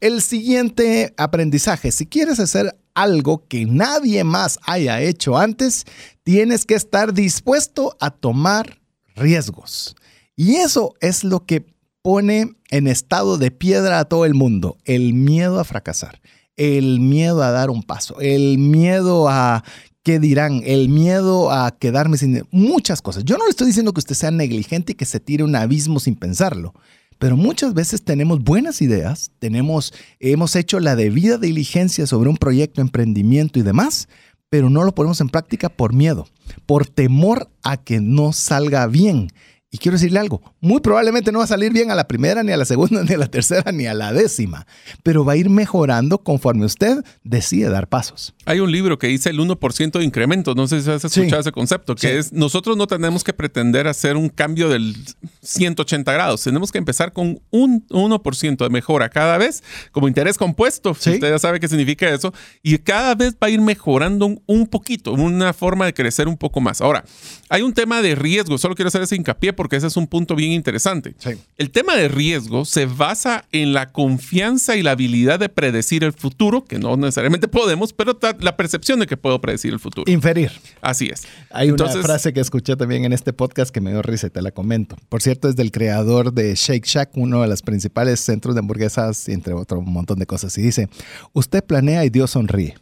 el 0.00 0.22
siguiente 0.22 1.14
aprendizaje, 1.16 1.92
si 1.92 2.06
quieres 2.06 2.40
hacer 2.40 2.76
algo 2.94 3.46
que 3.48 3.66
nadie 3.66 4.24
más 4.24 4.58
haya 4.66 5.00
hecho 5.00 5.36
antes, 5.36 5.84
tienes 6.22 6.64
que 6.64 6.74
estar 6.74 7.12
dispuesto 7.12 7.96
a 8.00 8.10
tomar 8.10 8.80
riesgos. 9.16 9.96
Y 10.36 10.56
eso 10.56 10.94
es 11.00 11.24
lo 11.24 11.44
que 11.44 11.66
pone 12.02 12.54
en 12.70 12.86
estado 12.86 13.38
de 13.38 13.50
piedra 13.50 13.98
a 13.98 14.04
todo 14.04 14.24
el 14.24 14.34
mundo, 14.34 14.76
el 14.84 15.14
miedo 15.14 15.58
a 15.58 15.64
fracasar, 15.64 16.20
el 16.56 17.00
miedo 17.00 17.42
a 17.42 17.50
dar 17.50 17.70
un 17.70 17.82
paso, 17.82 18.20
el 18.20 18.58
miedo 18.58 19.28
a 19.28 19.64
qué 20.02 20.18
dirán, 20.18 20.60
el 20.64 20.90
miedo 20.90 21.50
a 21.50 21.70
quedarme 21.78 22.18
sin 22.18 22.46
muchas 22.50 23.00
cosas. 23.00 23.24
Yo 23.24 23.38
no 23.38 23.44
le 23.44 23.50
estoy 23.50 23.68
diciendo 23.68 23.92
que 23.92 24.00
usted 24.00 24.14
sea 24.14 24.30
negligente 24.30 24.92
y 24.92 24.94
que 24.96 25.06
se 25.06 25.18
tire 25.18 25.44
un 25.44 25.56
abismo 25.56 25.98
sin 25.98 26.14
pensarlo. 26.14 26.74
Pero 27.18 27.36
muchas 27.36 27.74
veces 27.74 28.02
tenemos 28.02 28.42
buenas 28.42 28.82
ideas, 28.82 29.30
tenemos, 29.38 29.94
hemos 30.20 30.56
hecho 30.56 30.80
la 30.80 30.96
debida 30.96 31.38
diligencia 31.38 32.06
sobre 32.06 32.28
un 32.28 32.36
proyecto, 32.36 32.80
emprendimiento 32.80 33.58
y 33.58 33.62
demás, 33.62 34.08
pero 34.50 34.70
no 34.70 34.84
lo 34.84 34.94
ponemos 34.94 35.20
en 35.20 35.28
práctica 35.28 35.68
por 35.68 35.92
miedo, 35.92 36.28
por 36.66 36.86
temor 36.86 37.50
a 37.62 37.76
que 37.76 38.00
no 38.00 38.32
salga 38.32 38.86
bien. 38.86 39.32
Y 39.74 39.78
quiero 39.78 39.96
decirle 39.96 40.20
algo, 40.20 40.40
muy 40.60 40.78
probablemente 40.78 41.32
no 41.32 41.40
va 41.40 41.46
a 41.46 41.48
salir 41.48 41.72
bien 41.72 41.90
a 41.90 41.96
la 41.96 42.06
primera, 42.06 42.44
ni 42.44 42.52
a 42.52 42.56
la 42.56 42.64
segunda, 42.64 43.02
ni 43.08 43.12
a 43.12 43.18
la 43.18 43.26
tercera, 43.26 43.72
ni 43.72 43.86
a 43.86 43.92
la 43.92 44.12
décima, 44.12 44.68
pero 45.02 45.24
va 45.24 45.32
a 45.32 45.36
ir 45.36 45.50
mejorando 45.50 46.18
conforme 46.18 46.64
usted 46.64 47.02
decide 47.24 47.68
dar 47.70 47.88
pasos. 47.88 48.36
Hay 48.44 48.60
un 48.60 48.70
libro 48.70 49.00
que 49.00 49.08
dice 49.08 49.30
el 49.30 49.40
1% 49.40 49.98
de 49.98 50.04
incremento, 50.04 50.54
no 50.54 50.68
sé 50.68 50.80
si 50.80 50.88
has 50.88 51.04
escuchado 51.04 51.40
ese 51.40 51.50
concepto, 51.50 51.96
que 51.96 52.18
es 52.18 52.32
nosotros 52.32 52.76
no 52.76 52.86
tenemos 52.86 53.24
que 53.24 53.32
pretender 53.32 53.88
hacer 53.88 54.16
un 54.16 54.28
cambio 54.28 54.68
del 54.68 54.94
180 55.42 56.12
grados, 56.12 56.44
tenemos 56.44 56.70
que 56.70 56.78
empezar 56.78 57.12
con 57.12 57.40
un 57.50 57.84
1% 57.88 58.56
de 58.56 58.70
mejora 58.70 59.08
cada 59.08 59.38
vez, 59.38 59.64
como 59.90 60.06
interés 60.06 60.38
compuesto, 60.38 60.94
si 60.94 61.14
usted 61.14 61.30
ya 61.30 61.38
sabe 61.40 61.58
qué 61.58 61.66
significa 61.66 62.08
eso, 62.08 62.32
y 62.62 62.78
cada 62.78 63.16
vez 63.16 63.34
va 63.34 63.48
a 63.48 63.50
ir 63.50 63.60
mejorando 63.60 64.26
un, 64.26 64.40
un 64.46 64.68
poquito, 64.68 65.14
una 65.14 65.52
forma 65.52 65.86
de 65.86 65.94
crecer 65.94 66.28
un 66.28 66.36
poco 66.36 66.60
más. 66.60 66.80
Ahora, 66.80 67.04
hay 67.48 67.62
un 67.62 67.74
tema 67.74 68.02
de 68.02 68.14
riesgo, 68.14 68.56
solo 68.56 68.76
quiero 68.76 68.86
hacer 68.86 69.02
ese 69.02 69.16
hincapié 69.16 69.52
porque 69.52 69.63
ese 69.72 69.86
es 69.86 69.96
un 69.96 70.06
punto 70.06 70.34
bien 70.34 70.52
interesante. 70.52 71.14
El 71.56 71.70
tema 71.70 71.96
de 71.96 72.08
riesgo 72.08 72.64
se 72.64 72.86
basa 72.86 73.44
en 73.52 73.72
la 73.72 73.92
confianza 73.92 74.76
y 74.76 74.82
la 74.82 74.92
habilidad 74.92 75.38
de 75.38 75.48
predecir 75.48 76.04
el 76.04 76.12
futuro, 76.12 76.64
que 76.64 76.78
no 76.78 76.96
necesariamente 76.96 77.48
podemos, 77.48 77.92
pero 77.92 78.18
la 78.40 78.56
percepción 78.56 79.00
de 79.00 79.06
que 79.06 79.16
puedo 79.16 79.40
predecir 79.40 79.72
el 79.72 79.80
futuro. 79.80 80.10
Inferir. 80.10 80.52
Así 80.80 81.08
es. 81.12 81.22
Hay 81.50 81.70
una 81.70 81.88
frase 81.88 82.32
que 82.32 82.40
escuché 82.40 82.76
también 82.76 83.04
en 83.04 83.12
este 83.12 83.32
podcast 83.32 83.72
que 83.72 83.80
me 83.80 83.90
dio 83.90 84.02
risa 84.02 84.26
y 84.26 84.30
te 84.30 84.42
la 84.42 84.50
comento. 84.50 84.96
Por 85.08 85.22
cierto, 85.22 85.48
es 85.48 85.56
del 85.56 85.72
creador 85.72 86.32
de 86.32 86.54
Shake 86.54 86.86
Shack, 86.86 87.10
uno 87.16 87.42
de 87.42 87.48
los 87.48 87.62
principales 87.62 88.20
centros 88.20 88.54
de 88.54 88.60
hamburguesas, 88.60 89.28
entre 89.28 89.54
otro 89.54 89.80
montón 89.80 90.18
de 90.18 90.26
cosas. 90.26 90.56
Y 90.58 90.62
dice, 90.62 90.88
usted 91.32 91.64
planea 91.64 92.04
y 92.04 92.10
Dios 92.10 92.32
sonríe. 92.32 92.74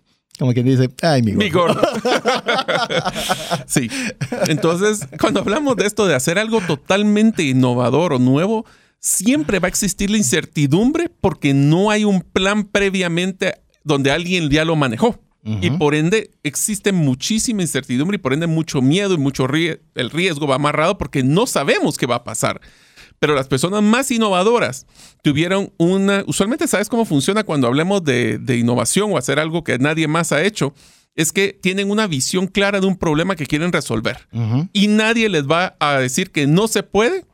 Como 0.43 0.55
quien 0.55 0.67
dice, 0.67 0.91
ay, 1.03 1.23
mi 1.23 1.51
gordo. 1.51 1.81
sí. 3.67 3.89
Entonces, 4.49 5.07
cuando 5.21 5.39
hablamos 5.39 5.77
de 5.77 5.87
esto 5.87 6.05
de 6.05 6.17
hacer 6.17 6.37
algo 6.37 6.61
totalmente 6.61 7.45
innovador 7.45 8.15
o 8.15 8.19
nuevo, 8.19 8.67
siempre 8.99 9.61
va 9.61 9.67
a 9.67 9.69
existir 9.69 10.11
la 10.11 10.17
incertidumbre 10.17 11.09
porque 11.21 11.55
no 11.55 11.93
hay 11.93 12.03
un 12.05 12.23
plan 12.23 12.65
previamente 12.65 13.55
donde 13.85 14.11
alguien 14.11 14.51
ya 14.51 14.65
lo 14.65 14.75
manejó. 14.75 15.17
Y 15.45 15.71
por 15.71 15.95
ende 15.95 16.33
existe 16.43 16.91
muchísima 16.91 17.63
incertidumbre 17.63 18.17
y 18.17 18.19
por 18.19 18.33
ende 18.33 18.49
mucho 18.49 18.83
miedo 18.83 19.15
y 19.15 19.19
mucho 19.19 19.47
el 19.47 20.11
riesgo 20.11 20.49
va 20.49 20.57
amarrado 20.57 20.99
porque 20.99 21.23
no 21.23 21.47
sabemos 21.47 21.99
qué 21.99 22.07
va 22.07 22.17
a 22.17 22.25
pasar 22.25 22.61
pero 23.23 23.37
las 23.37 23.47
personas 23.47 23.85
más 23.85 24.11
innovadoras 24.11 24.85
tuvieron 25.23 25.73
una, 25.77 26.25
usualmente 26.27 26.67
sabes 26.67 26.89
cómo 26.89 27.05
funciona 27.05 27.45
cuando 27.45 27.69
hablemos 27.69 28.03
de, 28.03 28.57
innovación 28.59 29.13
o 29.13 29.17
hacer 29.17 29.39
algo 29.39 29.63
que 29.63 29.79
nadie 29.79 30.09
más 30.09 30.33
ha 30.33 30.43
hecho, 30.43 30.75
es 31.15 31.31
que 31.31 31.53
tienen 31.53 31.93
una 31.93 32.09
visión 32.09 32.49
clara 32.49 32.81
de 32.81 32.89
un 32.89 32.97
problema 32.97 33.37
que 33.37 33.47
quieren 33.47 33.71
resolver 33.73 34.27
y 34.73 34.89
nadie 34.89 35.29
les 35.29 35.47
va 35.47 35.77
a 35.79 35.99
decir 35.99 36.33
que 36.33 36.49
no 36.49 36.67
se 36.67 36.83
puede. 36.83 37.25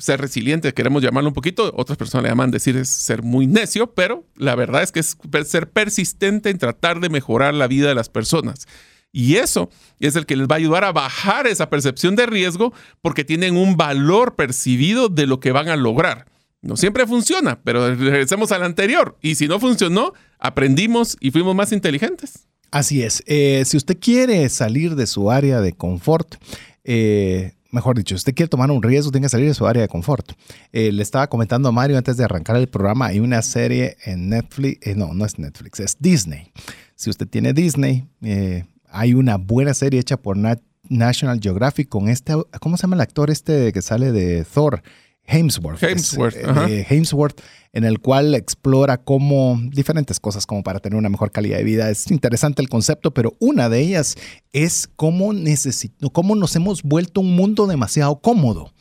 Ser 0.00 0.20
resiliente, 0.20 0.74
queremos 0.74 1.00
llamarlo 1.00 1.28
un 1.28 1.34
poquito, 1.34 1.72
otras 1.76 1.96
personas 1.96 2.24
le 2.24 2.30
llaman 2.30 2.50
decir 2.50 2.76
es 2.76 2.88
ser 2.88 3.22
muy 3.22 3.46
necio, 3.46 3.94
pero 3.94 4.24
la 4.34 4.56
verdad 4.56 4.82
es 4.82 4.90
que 4.90 4.98
es 4.98 5.16
ser 5.46 5.70
persistente 5.70 6.50
en 6.50 6.58
tratar 6.58 6.98
de 6.98 7.08
mejorar 7.08 7.54
la 7.54 7.68
vida 7.68 7.86
de 7.86 7.94
las 7.94 8.08
personas. 8.08 8.66
Y 9.12 9.36
eso 9.36 9.70
es 9.98 10.16
el 10.16 10.26
que 10.26 10.36
les 10.36 10.46
va 10.46 10.54
a 10.54 10.58
ayudar 10.58 10.84
a 10.84 10.92
bajar 10.92 11.46
esa 11.46 11.68
percepción 11.68 12.16
de 12.16 12.26
riesgo 12.26 12.72
porque 13.02 13.24
tienen 13.24 13.56
un 13.56 13.76
valor 13.76 14.36
percibido 14.36 15.08
de 15.08 15.26
lo 15.26 15.40
que 15.40 15.52
van 15.52 15.68
a 15.68 15.76
lograr. 15.76 16.26
No 16.62 16.76
siempre 16.76 17.06
funciona, 17.06 17.60
pero 17.62 17.94
regresemos 17.94 18.52
al 18.52 18.62
anterior. 18.62 19.16
Y 19.22 19.34
si 19.34 19.48
no 19.48 19.58
funcionó, 19.58 20.12
aprendimos 20.38 21.16
y 21.20 21.30
fuimos 21.30 21.54
más 21.54 21.72
inteligentes. 21.72 22.46
Así 22.70 23.02
es. 23.02 23.22
Eh, 23.26 23.64
si 23.66 23.76
usted 23.76 23.98
quiere 23.98 24.48
salir 24.48 24.94
de 24.94 25.06
su 25.06 25.30
área 25.30 25.60
de 25.60 25.72
confort, 25.72 26.36
eh, 26.84 27.54
mejor 27.70 27.96
dicho, 27.96 28.14
usted 28.14 28.34
quiere 28.34 28.48
tomar 28.48 28.70
un 28.70 28.82
riesgo, 28.82 29.10
tiene 29.10 29.24
que 29.24 29.30
salir 29.30 29.48
de 29.48 29.54
su 29.54 29.66
área 29.66 29.82
de 29.82 29.88
confort. 29.88 30.32
Eh, 30.72 30.92
le 30.92 31.02
estaba 31.02 31.28
comentando 31.28 31.68
a 31.68 31.72
Mario 31.72 31.96
antes 31.96 32.16
de 32.16 32.24
arrancar 32.24 32.56
el 32.56 32.68
programa, 32.68 33.06
hay 33.06 33.20
una 33.20 33.42
serie 33.42 33.96
en 34.04 34.28
Netflix, 34.28 34.96
no, 34.96 35.14
no 35.14 35.24
es 35.24 35.38
Netflix, 35.38 35.80
es 35.80 35.96
Disney. 35.98 36.52
Si 36.94 37.10
usted 37.10 37.26
tiene 37.26 37.52
Disney, 37.52 38.04
eh, 38.22 38.64
hay 38.90 39.14
una 39.14 39.36
buena 39.36 39.74
serie 39.74 40.00
hecha 40.00 40.16
por 40.16 40.36
National 40.88 41.40
Geographic 41.40 41.88
con 41.88 42.08
este, 42.08 42.34
¿cómo 42.60 42.76
se 42.76 42.82
llama 42.82 42.96
el 42.96 43.02
actor 43.02 43.30
este 43.30 43.72
que 43.72 43.82
sale 43.82 44.12
de 44.12 44.44
Thor? 44.44 44.82
Hemsworth. 45.30 45.82
Hemsworth, 45.82 46.34
de 46.34 46.86
Hemsworth, 46.88 47.40
en 47.72 47.84
el 47.84 48.00
cual 48.00 48.34
explora 48.34 48.98
cómo 48.98 49.60
diferentes 49.70 50.18
cosas 50.18 50.44
como 50.44 50.62
para 50.62 50.80
tener 50.80 50.98
una 50.98 51.08
mejor 51.08 51.30
calidad 51.30 51.58
de 51.58 51.64
vida. 51.64 51.90
Es 51.90 52.10
interesante 52.10 52.62
el 52.62 52.68
concepto, 52.68 53.14
pero 53.14 53.36
una 53.38 53.68
de 53.68 53.80
ellas 53.80 54.16
es 54.52 54.88
cómo, 54.96 55.32
necesito, 55.32 56.10
cómo 56.10 56.34
nos 56.34 56.56
hemos 56.56 56.82
vuelto 56.82 57.20
un 57.20 57.36
mundo 57.36 57.66
demasiado 57.66 58.20
cómodo. 58.20 58.72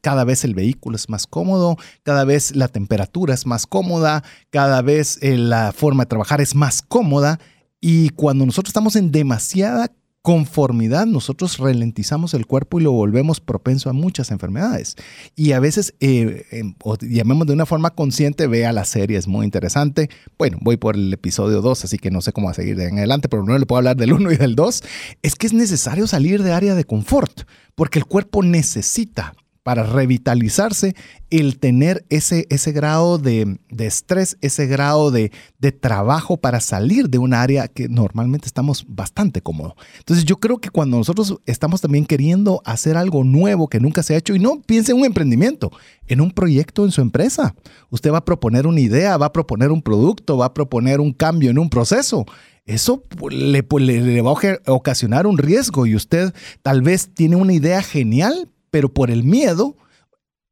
Cada 0.00 0.24
vez 0.24 0.44
el 0.44 0.54
vehículo 0.54 0.96
es 0.96 1.10
más 1.10 1.26
cómodo, 1.26 1.76
cada 2.04 2.24
vez 2.24 2.56
la 2.56 2.68
temperatura 2.68 3.34
es 3.34 3.44
más 3.46 3.66
cómoda, 3.66 4.22
cada 4.50 4.80
vez 4.80 5.18
eh, 5.22 5.36
la 5.36 5.72
forma 5.72 6.04
de 6.04 6.08
trabajar 6.08 6.40
es 6.40 6.54
más 6.54 6.80
cómoda. 6.82 7.38
Y 7.80 8.10
cuando 8.10 8.44
nosotros 8.44 8.70
estamos 8.70 8.96
en 8.96 9.12
demasiada 9.12 9.92
conformidad, 10.22 11.06
nosotros 11.06 11.58
ralentizamos 11.58 12.34
el 12.34 12.44
cuerpo 12.44 12.78
y 12.78 12.82
lo 12.82 12.92
volvemos 12.92 13.40
propenso 13.40 13.88
a 13.88 13.92
muchas 13.92 14.30
enfermedades. 14.30 14.96
Y 15.36 15.52
a 15.52 15.60
veces, 15.60 15.94
eh, 16.00 16.44
em, 16.50 16.74
llamemos 17.00 17.46
de 17.46 17.54
una 17.54 17.66
forma 17.66 17.90
consciente, 17.90 18.46
vea 18.46 18.72
la 18.72 18.84
serie, 18.84 19.16
es 19.16 19.26
muy 19.26 19.46
interesante. 19.46 20.10
Bueno, 20.36 20.58
voy 20.60 20.76
por 20.76 20.96
el 20.96 21.12
episodio 21.12 21.62
2, 21.62 21.84
así 21.84 21.98
que 21.98 22.10
no 22.10 22.20
sé 22.20 22.32
cómo 22.32 22.50
a 22.50 22.54
seguir 22.54 22.76
de 22.76 22.88
en 22.88 22.98
adelante, 22.98 23.28
pero 23.28 23.44
no 23.44 23.56
le 23.56 23.64
puedo 23.64 23.78
hablar 23.78 23.96
del 23.96 24.12
1 24.12 24.32
y 24.32 24.36
del 24.36 24.54
2. 24.54 24.82
Es 25.22 25.34
que 25.34 25.46
es 25.46 25.52
necesario 25.52 26.06
salir 26.06 26.42
de 26.42 26.52
área 26.52 26.74
de 26.74 26.84
confort, 26.84 27.42
porque 27.74 27.98
el 27.98 28.04
cuerpo 28.04 28.42
necesita 28.42 29.34
para 29.68 29.82
revitalizarse 29.82 30.96
el 31.28 31.58
tener 31.58 32.06
ese, 32.08 32.46
ese 32.48 32.72
grado 32.72 33.18
de, 33.18 33.58
estrés, 33.76 34.38
ese 34.40 34.66
grado 34.66 35.10
de, 35.10 35.30
de, 35.58 35.72
trabajo 35.72 36.38
para 36.38 36.60
salir 36.60 37.10
de 37.10 37.18
un 37.18 37.34
área 37.34 37.68
que 37.68 37.86
normalmente 37.86 38.46
estamos 38.46 38.86
bastante 38.88 39.42
cómodos. 39.42 39.74
Entonces 39.98 40.24
yo 40.24 40.40
creo 40.40 40.56
que 40.56 40.70
cuando 40.70 40.96
nosotros 40.96 41.38
estamos 41.44 41.82
también 41.82 42.06
queriendo 42.06 42.62
hacer 42.64 42.96
algo 42.96 43.24
nuevo 43.24 43.68
que 43.68 43.78
nunca 43.78 44.02
se 44.02 44.14
ha 44.14 44.16
hecho, 44.16 44.34
y 44.34 44.38
no 44.38 44.62
piense 44.62 44.92
en 44.92 45.00
un 45.00 45.04
emprendimiento, 45.04 45.70
en 46.06 46.22
un 46.22 46.30
proyecto 46.30 46.86
en 46.86 46.90
su 46.90 47.02
empresa, 47.02 47.54
usted 47.90 48.10
va 48.10 48.18
a 48.18 48.24
proponer 48.24 48.66
una 48.66 48.80
idea, 48.80 49.18
va 49.18 49.26
a 49.26 49.32
proponer 49.34 49.70
un 49.70 49.82
producto, 49.82 50.38
va 50.38 50.46
a 50.46 50.54
proponer 50.54 50.98
un 50.98 51.12
cambio 51.12 51.50
en 51.50 51.58
un 51.58 51.68
proceso 51.68 52.24
eso 52.64 53.02
le, 53.30 53.62
le, 53.62 54.20
va 54.20 54.30
a 54.30 54.72
ocasionar 54.72 55.26
un 55.26 55.38
riesgo 55.38 55.86
y 55.86 55.94
usted 55.94 56.34
tal 56.60 56.82
vez 56.82 57.08
tiene 57.14 57.34
una 57.34 57.54
idea 57.54 57.82
genial, 57.82 58.50
pero 58.70 58.88
por 58.88 59.10
el 59.10 59.24
miedo 59.24 59.76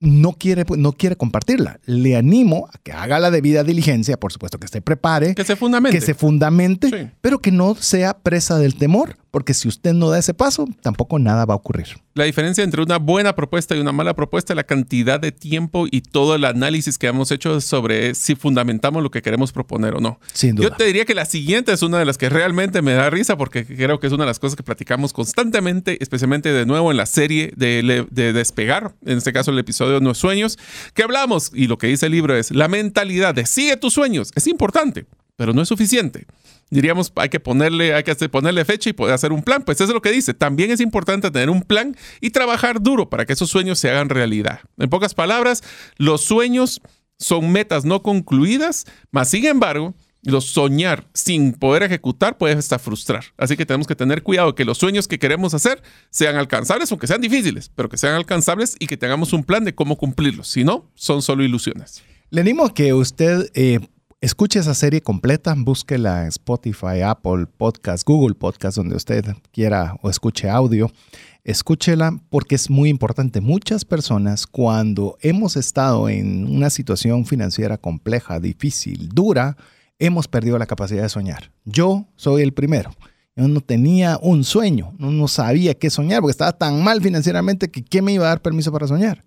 no 0.00 0.32
quiere, 0.32 0.64
no 0.76 0.92
quiere 0.92 1.16
compartirla. 1.16 1.80
Le 1.84 2.16
animo 2.16 2.68
a 2.72 2.78
que 2.78 2.92
haga 2.92 3.18
la 3.18 3.30
debida 3.30 3.64
diligencia, 3.64 4.18
por 4.18 4.32
supuesto 4.32 4.58
que 4.58 4.68
se 4.68 4.82
prepare, 4.82 5.34
que 5.34 5.44
se 5.44 5.56
fundamente, 5.56 5.98
que 5.98 6.04
se 6.04 6.14
fundamente 6.14 7.12
pero 7.20 7.38
que 7.40 7.50
no 7.50 7.74
sea 7.74 8.18
presa 8.18 8.58
del 8.58 8.76
temor, 8.76 9.16
porque 9.36 9.52
si 9.52 9.68
usted 9.68 9.92
no 9.92 10.08
da 10.08 10.18
ese 10.18 10.32
paso, 10.32 10.66
tampoco 10.80 11.18
nada 11.18 11.44
va 11.44 11.52
a 11.52 11.58
ocurrir. 11.58 11.88
La 12.14 12.24
diferencia 12.24 12.64
entre 12.64 12.82
una 12.82 12.96
buena 12.96 13.34
propuesta 13.34 13.76
y 13.76 13.80
una 13.80 13.92
mala 13.92 14.16
propuesta 14.16 14.54
es 14.54 14.56
la 14.56 14.64
cantidad 14.64 15.20
de 15.20 15.30
tiempo 15.30 15.84
y 15.90 16.00
todo 16.00 16.36
el 16.36 16.46
análisis 16.46 16.96
que 16.96 17.06
hemos 17.06 17.30
hecho 17.30 17.60
sobre 17.60 18.14
si 18.14 18.34
fundamentamos 18.34 19.02
lo 19.02 19.10
que 19.10 19.20
queremos 19.20 19.52
proponer 19.52 19.94
o 19.94 20.00
no. 20.00 20.18
Sin 20.32 20.54
duda. 20.54 20.70
Yo 20.70 20.74
te 20.74 20.84
diría 20.84 21.04
que 21.04 21.14
la 21.14 21.26
siguiente 21.26 21.70
es 21.70 21.82
una 21.82 21.98
de 21.98 22.06
las 22.06 22.16
que 22.16 22.30
realmente 22.30 22.80
me 22.80 22.94
da 22.94 23.10
risa 23.10 23.36
porque 23.36 23.66
creo 23.66 24.00
que 24.00 24.06
es 24.06 24.12
una 24.14 24.24
de 24.24 24.30
las 24.30 24.38
cosas 24.38 24.56
que 24.56 24.62
platicamos 24.62 25.12
constantemente, 25.12 26.02
especialmente 26.02 26.50
de 26.50 26.64
nuevo 26.64 26.90
en 26.90 26.96
la 26.96 27.04
serie 27.04 27.52
de, 27.58 28.06
de 28.10 28.32
Despegar, 28.32 28.94
en 29.04 29.18
este 29.18 29.34
caso 29.34 29.50
el 29.50 29.58
episodio 29.58 30.00
Nuevos 30.00 30.16
Sueños, 30.16 30.58
que 30.94 31.02
hablamos 31.02 31.50
y 31.52 31.66
lo 31.66 31.76
que 31.76 31.88
dice 31.88 32.06
el 32.06 32.12
libro 32.12 32.34
es 32.34 32.52
la 32.52 32.68
mentalidad 32.68 33.34
de 33.34 33.44
sigue 33.44 33.76
tus 33.76 33.92
sueños. 33.92 34.30
Es 34.34 34.46
importante, 34.46 35.04
pero 35.36 35.52
no 35.52 35.60
es 35.60 35.68
suficiente 35.68 36.26
diríamos, 36.70 37.12
hay 37.16 37.28
que 37.28 37.40
ponerle, 37.40 37.94
hay 37.94 38.02
que 38.02 38.14
ponerle 38.28 38.64
fecha 38.64 38.90
y 38.90 38.92
poder 38.92 39.14
hacer 39.14 39.32
un 39.32 39.42
plan. 39.42 39.62
Pues 39.62 39.80
eso 39.80 39.90
es 39.90 39.94
lo 39.94 40.02
que 40.02 40.12
dice. 40.12 40.34
También 40.34 40.70
es 40.70 40.80
importante 40.80 41.30
tener 41.30 41.50
un 41.50 41.62
plan 41.62 41.96
y 42.20 42.30
trabajar 42.30 42.80
duro 42.80 43.08
para 43.08 43.26
que 43.26 43.32
esos 43.32 43.50
sueños 43.50 43.78
se 43.78 43.90
hagan 43.90 44.08
realidad. 44.08 44.60
En 44.78 44.90
pocas 44.90 45.14
palabras, 45.14 45.62
los 45.96 46.22
sueños 46.22 46.80
son 47.18 47.50
metas 47.50 47.84
no 47.84 48.02
concluidas, 48.02 48.84
mas 49.10 49.30
sin 49.30 49.46
embargo, 49.46 49.94
los 50.22 50.46
soñar 50.46 51.06
sin 51.14 51.52
poder 51.52 51.84
ejecutar 51.84 52.36
puede 52.36 52.54
hasta 52.54 52.78
frustrar. 52.78 53.24
Así 53.36 53.56
que 53.56 53.64
tenemos 53.64 53.86
que 53.86 53.94
tener 53.94 54.22
cuidado 54.22 54.54
que 54.54 54.64
los 54.64 54.76
sueños 54.76 55.06
que 55.06 55.18
queremos 55.18 55.54
hacer 55.54 55.82
sean 56.10 56.36
alcanzables, 56.36 56.90
aunque 56.90 57.06
sean 57.06 57.20
difíciles, 57.20 57.70
pero 57.74 57.88
que 57.88 57.96
sean 57.96 58.14
alcanzables 58.14 58.76
y 58.80 58.88
que 58.88 58.96
tengamos 58.96 59.32
un 59.32 59.44
plan 59.44 59.64
de 59.64 59.74
cómo 59.74 59.96
cumplirlos. 59.96 60.48
Si 60.48 60.64
no, 60.64 60.90
son 60.94 61.22
solo 61.22 61.44
ilusiones. 61.44 62.02
Le 62.30 62.40
animo 62.40 62.64
a 62.64 62.74
que 62.74 62.92
usted 62.92 63.50
eh, 63.54 63.78
Escuche 64.22 64.58
esa 64.58 64.72
serie 64.72 65.02
completa, 65.02 65.54
búsquela 65.54 66.22
en 66.22 66.28
Spotify, 66.28 67.02
Apple 67.04 67.44
Podcast, 67.54 68.02
Google 68.08 68.34
Podcast, 68.34 68.78
donde 68.78 68.96
usted 68.96 69.26
quiera 69.52 69.94
o 70.00 70.08
escuche 70.08 70.48
audio. 70.48 70.90
Escúchela 71.44 72.18
porque 72.30 72.54
es 72.54 72.70
muy 72.70 72.88
importante. 72.88 73.42
Muchas 73.42 73.84
personas 73.84 74.46
cuando 74.46 75.18
hemos 75.20 75.58
estado 75.58 76.08
en 76.08 76.46
una 76.48 76.70
situación 76.70 77.26
financiera 77.26 77.76
compleja, 77.76 78.40
difícil, 78.40 79.10
dura, 79.10 79.58
hemos 79.98 80.28
perdido 80.28 80.56
la 80.56 80.64
capacidad 80.64 81.02
de 81.02 81.10
soñar. 81.10 81.52
Yo 81.66 82.06
soy 82.16 82.40
el 82.40 82.54
primero. 82.54 82.92
Yo 83.36 83.46
no 83.48 83.60
tenía 83.60 84.18
un 84.22 84.44
sueño, 84.44 84.94
no, 84.98 85.28
sabía 85.28 85.74
qué 85.74 85.90
soñar 85.90 86.22
porque 86.22 86.30
estaba 86.30 86.56
tan 86.56 86.82
mal 86.82 87.02
financieramente 87.02 87.70
que 87.70 87.84
¿quién 87.84 88.06
me 88.06 88.14
iba 88.14 88.24
a 88.24 88.30
dar 88.30 88.40
permiso 88.40 88.72
para 88.72 88.86
soñar? 88.86 89.26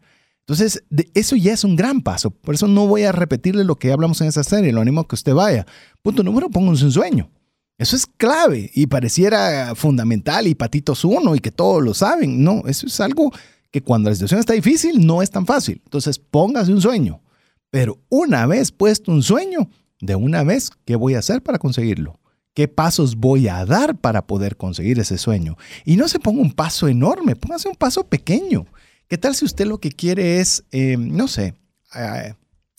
Entonces, 0.49 0.83
eso 1.13 1.35
ya 1.35 1.53
es 1.53 1.63
un 1.63 1.75
gran 1.75 2.01
paso. 2.01 2.31
Por 2.31 2.55
eso 2.55 2.67
no 2.67 2.87
voy 2.87 3.03
a 3.03 3.11
repetirle 3.11 3.63
lo 3.63 3.75
que 3.75 3.91
hablamos 3.91 4.19
en 4.21 4.27
esa 4.29 4.43
serie, 4.43 4.73
lo 4.73 4.81
animo 4.81 5.01
a 5.01 5.07
que 5.07 5.13
usted 5.13 5.35
vaya. 5.35 5.67
Punto 6.01 6.23
número, 6.23 6.49
pónganse 6.49 6.85
un 6.85 6.91
sueño. 6.91 7.29
Eso 7.77 7.95
es 7.95 8.07
clave 8.07 8.71
y 8.73 8.87
pareciera 8.87 9.75
fundamental 9.75 10.47
y 10.47 10.55
patitos 10.55 11.05
uno 11.05 11.35
y 11.35 11.39
que 11.39 11.51
todos 11.51 11.83
lo 11.83 11.93
saben. 11.93 12.43
No, 12.43 12.63
eso 12.65 12.87
es 12.87 12.99
algo 12.99 13.31
que 13.69 13.83
cuando 13.83 14.09
la 14.09 14.15
situación 14.15 14.39
está 14.39 14.53
difícil 14.53 15.05
no 15.05 15.21
es 15.21 15.29
tan 15.29 15.45
fácil. 15.45 15.83
Entonces, 15.85 16.17
póngase 16.17 16.73
un 16.73 16.81
sueño. 16.81 17.21
Pero 17.69 17.99
una 18.09 18.47
vez 18.47 18.71
puesto 18.71 19.11
un 19.11 19.21
sueño, 19.21 19.69
de 20.01 20.15
una 20.15 20.43
vez, 20.43 20.71
¿qué 20.83 20.95
voy 20.95 21.13
a 21.13 21.19
hacer 21.19 21.43
para 21.43 21.59
conseguirlo? 21.59 22.19
¿Qué 22.55 22.67
pasos 22.67 23.17
voy 23.17 23.47
a 23.49 23.63
dar 23.67 23.99
para 23.99 24.25
poder 24.25 24.57
conseguir 24.57 24.97
ese 24.97 25.19
sueño? 25.19 25.57
Y 25.85 25.95
no 25.95 26.07
se 26.07 26.17
ponga 26.17 26.41
un 26.41 26.53
paso 26.53 26.87
enorme, 26.87 27.35
póngase 27.35 27.69
un 27.69 27.75
paso 27.75 28.03
pequeño. 28.07 28.65
¿Qué 29.09 29.17
tal 29.17 29.33
si 29.33 29.43
usted 29.43 29.65
lo 29.65 29.79
que 29.79 29.91
quiere 29.91 30.39
es, 30.39 30.65
eh, 30.71 30.95
no 30.95 31.27
sé, 31.27 31.55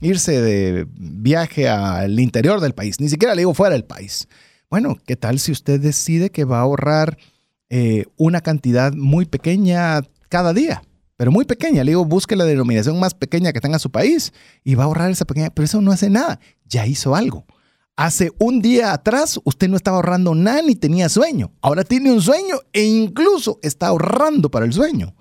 irse 0.01 0.40
de 0.40 0.87
viaje 0.97 1.69
al 1.69 2.21
interior 2.21 2.61
del 2.61 2.73
país? 2.73 3.01
Ni 3.01 3.09
siquiera 3.09 3.35
le 3.35 3.40
digo 3.40 3.53
fuera 3.53 3.73
del 3.75 3.85
país. 3.85 4.29
Bueno, 4.71 4.97
¿qué 5.05 5.16
tal 5.16 5.40
si 5.40 5.51
usted 5.51 5.81
decide 5.81 6.31
que 6.31 6.45
va 6.45 6.59
a 6.59 6.62
ahorrar 6.62 7.19
eh, 7.69 8.05
una 8.16 8.43
cantidad 8.43 8.93
muy 8.93 9.25
pequeña 9.25 10.03
cada 10.29 10.53
día? 10.53 10.85
Pero 11.16 11.33
muy 11.33 11.47
pequeña. 11.47 11.83
Le 11.83 11.90
digo, 11.90 12.05
busque 12.05 12.37
la 12.37 12.45
denominación 12.45 13.01
más 13.01 13.12
pequeña 13.12 13.53
que 13.53 13.61
tenga 13.61 13.81
su 13.81 13.90
país 13.90 14.33
y 14.62 14.77
va 14.77 14.85
a 14.85 14.87
ahorrar 14.87 15.11
esa 15.11 15.25
pequeña. 15.25 15.51
Pero 15.51 15.64
eso 15.64 15.81
no 15.81 15.90
hace 15.90 16.11
nada. 16.11 16.38
Ya 16.64 16.87
hizo 16.87 17.16
algo. 17.16 17.45
Hace 17.97 18.31
un 18.38 18.62
día 18.62 18.93
atrás 18.93 19.40
usted 19.43 19.69
no 19.69 19.77
estaba 19.77 19.97
ahorrando 19.97 20.37
nada 20.37 20.62
ni 20.62 20.77
tenía 20.77 21.09
sueño. 21.09 21.51
Ahora 21.61 21.83
tiene 21.83 22.12
un 22.12 22.23
sueño 22.23 22.61
e 22.73 22.85
incluso 22.85 23.59
está 23.62 23.88
ahorrando 23.88 24.49
para 24.49 24.64
el 24.64 24.73
sueño. 24.73 25.16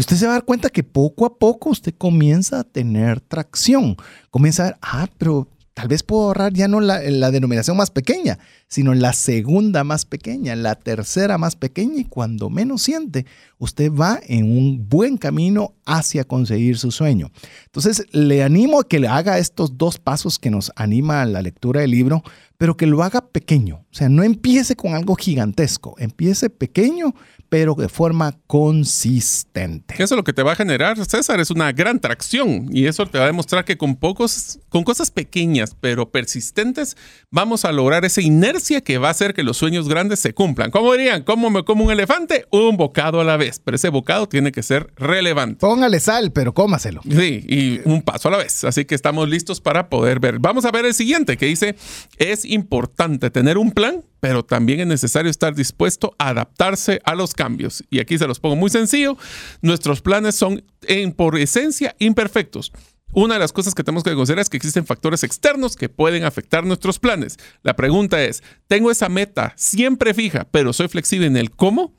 Y 0.00 0.02
usted 0.02 0.16
se 0.16 0.24
va 0.24 0.32
a 0.32 0.36
dar 0.36 0.46
cuenta 0.46 0.70
que 0.70 0.82
poco 0.82 1.26
a 1.26 1.38
poco 1.38 1.68
usted 1.68 1.94
comienza 1.94 2.60
a 2.60 2.64
tener 2.64 3.20
tracción. 3.20 3.98
Comienza 4.30 4.62
a 4.62 4.66
ver, 4.68 4.76
ah, 4.80 5.08
pero 5.18 5.46
tal 5.74 5.88
vez 5.88 6.02
puedo 6.02 6.22
ahorrar 6.22 6.54
ya 6.54 6.68
no 6.68 6.80
la, 6.80 7.02
la 7.02 7.30
denominación 7.30 7.76
más 7.76 7.90
pequeña, 7.90 8.38
sino 8.70 8.94
la 8.94 9.12
segunda 9.12 9.82
más 9.82 10.04
pequeña, 10.04 10.54
la 10.54 10.76
tercera 10.76 11.38
más 11.38 11.56
pequeña 11.56 12.00
y 12.00 12.04
cuando 12.04 12.48
menos 12.50 12.82
siente, 12.82 13.26
usted 13.58 13.92
va 13.92 14.20
en 14.26 14.56
un 14.56 14.88
buen 14.88 15.18
camino 15.18 15.74
hacia 15.84 16.24
conseguir 16.24 16.78
su 16.78 16.92
sueño. 16.92 17.32
Entonces, 17.66 18.06
le 18.12 18.44
animo 18.44 18.80
a 18.80 18.88
que 18.88 19.00
le 19.00 19.08
haga 19.08 19.38
estos 19.38 19.76
dos 19.76 19.98
pasos 19.98 20.38
que 20.38 20.50
nos 20.50 20.70
anima 20.76 21.20
a 21.20 21.26
la 21.26 21.42
lectura 21.42 21.80
del 21.80 21.90
libro, 21.90 22.22
pero 22.58 22.76
que 22.76 22.86
lo 22.86 23.02
haga 23.02 23.22
pequeño. 23.22 23.86
O 23.90 23.94
sea, 23.94 24.08
no 24.08 24.22
empiece 24.22 24.76
con 24.76 24.94
algo 24.94 25.16
gigantesco, 25.16 25.96
empiece 25.98 26.48
pequeño, 26.48 27.14
pero 27.48 27.74
de 27.74 27.88
forma 27.88 28.38
consistente. 28.46 29.94
Eso 29.98 30.14
lo 30.14 30.24
que 30.24 30.32
te 30.32 30.42
va 30.42 30.52
a 30.52 30.56
generar, 30.56 31.04
César, 31.04 31.40
es 31.40 31.50
una 31.50 31.72
gran 31.72 31.98
tracción 31.98 32.68
y 32.70 32.86
eso 32.86 33.06
te 33.06 33.18
va 33.18 33.24
a 33.24 33.28
demostrar 33.28 33.64
que 33.64 33.76
con 33.76 33.96
pocos, 33.96 34.60
con 34.68 34.84
cosas 34.84 35.10
pequeñas 35.10 35.74
pero 35.80 36.10
persistentes, 36.10 36.96
vamos 37.30 37.64
a 37.64 37.72
lograr 37.72 38.04
esa 38.04 38.20
inercia 38.20 38.59
que 38.60 38.98
va 38.98 39.08
a 39.08 39.10
hacer 39.10 39.34
que 39.34 39.42
los 39.42 39.56
sueños 39.56 39.88
grandes 39.88 40.20
se 40.20 40.34
cumplan. 40.34 40.70
¿Cómo 40.70 40.92
dirían? 40.92 41.22
¿Cómo 41.22 41.50
me 41.50 41.64
como 41.64 41.84
un 41.84 41.90
elefante? 41.90 42.46
Un 42.50 42.76
bocado 42.76 43.20
a 43.20 43.24
la 43.24 43.36
vez, 43.36 43.60
pero 43.64 43.76
ese 43.76 43.88
bocado 43.88 44.28
tiene 44.28 44.52
que 44.52 44.62
ser 44.62 44.92
relevante. 44.96 45.56
Póngale 45.60 45.98
sal, 45.98 46.30
pero 46.32 46.52
cómaselo. 46.52 47.00
Sí, 47.02 47.44
y 47.48 47.80
un 47.88 48.02
paso 48.02 48.28
a 48.28 48.32
la 48.32 48.38
vez. 48.38 48.64
Así 48.64 48.84
que 48.84 48.94
estamos 48.94 49.28
listos 49.28 49.60
para 49.60 49.88
poder 49.88 50.20
ver. 50.20 50.38
Vamos 50.38 50.64
a 50.64 50.70
ver 50.70 50.84
el 50.84 50.94
siguiente 50.94 51.36
que 51.36 51.46
dice, 51.46 51.74
es 52.18 52.44
importante 52.44 53.30
tener 53.30 53.58
un 53.58 53.72
plan, 53.72 54.04
pero 54.20 54.44
también 54.44 54.80
es 54.80 54.86
necesario 54.86 55.30
estar 55.30 55.54
dispuesto 55.54 56.14
a 56.18 56.28
adaptarse 56.28 57.00
a 57.04 57.14
los 57.14 57.32
cambios. 57.32 57.82
Y 57.90 58.00
aquí 58.00 58.18
se 58.18 58.26
los 58.26 58.38
pongo 58.38 58.56
muy 58.56 58.70
sencillo. 58.70 59.16
Nuestros 59.62 60.02
planes 60.02 60.34
son 60.34 60.62
en, 60.82 61.12
por 61.12 61.38
esencia 61.38 61.96
imperfectos. 61.98 62.72
Una 63.12 63.34
de 63.34 63.40
las 63.40 63.52
cosas 63.52 63.74
que 63.74 63.82
tenemos 63.82 64.04
que 64.04 64.14
considerar 64.14 64.42
es 64.42 64.48
que 64.48 64.56
existen 64.56 64.86
factores 64.86 65.24
externos 65.24 65.74
que 65.74 65.88
pueden 65.88 66.24
afectar 66.24 66.64
nuestros 66.64 66.98
planes. 66.98 67.38
La 67.62 67.74
pregunta 67.74 68.22
es, 68.22 68.42
¿tengo 68.68 68.90
esa 68.90 69.08
meta 69.08 69.52
siempre 69.56 70.14
fija, 70.14 70.46
pero 70.50 70.72
soy 70.72 70.88
flexible 70.88 71.26
en 71.26 71.36
el 71.36 71.50
cómo? 71.50 71.94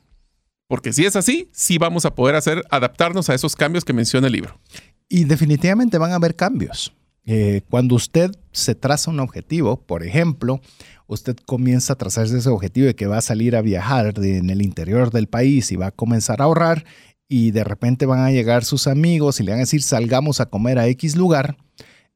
Porque 0.68 0.92
si 0.92 1.04
es 1.04 1.16
así, 1.16 1.50
sí 1.52 1.76
vamos 1.76 2.06
a 2.06 2.14
poder 2.14 2.34
hacer 2.34 2.64
adaptarnos 2.70 3.28
a 3.28 3.34
esos 3.34 3.56
cambios 3.56 3.84
que 3.84 3.92
menciona 3.92 4.28
el 4.28 4.32
libro. 4.32 4.58
Y 5.06 5.24
definitivamente 5.24 5.98
van 5.98 6.12
a 6.12 6.14
haber 6.14 6.34
cambios. 6.34 6.94
Eh, 7.26 7.60
cuando 7.68 7.94
usted 7.94 8.32
se 8.50 8.74
traza 8.74 9.10
un 9.10 9.20
objetivo, 9.20 9.76
por 9.82 10.02
ejemplo, 10.02 10.60
usted 11.06 11.36
comienza 11.44 11.92
a 11.92 11.96
trazarse 11.96 12.38
ese 12.38 12.48
objetivo 12.48 12.86
de 12.86 12.96
que 12.96 13.06
va 13.06 13.18
a 13.18 13.22
salir 13.22 13.54
a 13.54 13.62
viajar 13.62 14.14
en 14.16 14.48
el 14.48 14.62
interior 14.62 15.10
del 15.10 15.28
país 15.28 15.70
y 15.70 15.76
va 15.76 15.88
a 15.88 15.90
comenzar 15.92 16.40
a 16.40 16.44
ahorrar 16.44 16.84
y 17.32 17.50
de 17.50 17.64
repente 17.64 18.06
van 18.06 18.20
a 18.20 18.30
llegar 18.30 18.64
sus 18.64 18.86
amigos 18.86 19.40
y 19.40 19.44
le 19.44 19.52
van 19.52 19.60
a 19.60 19.62
decir 19.62 19.82
salgamos 19.82 20.40
a 20.40 20.46
comer 20.46 20.78
a 20.78 20.86
X 20.88 21.16
lugar, 21.16 21.56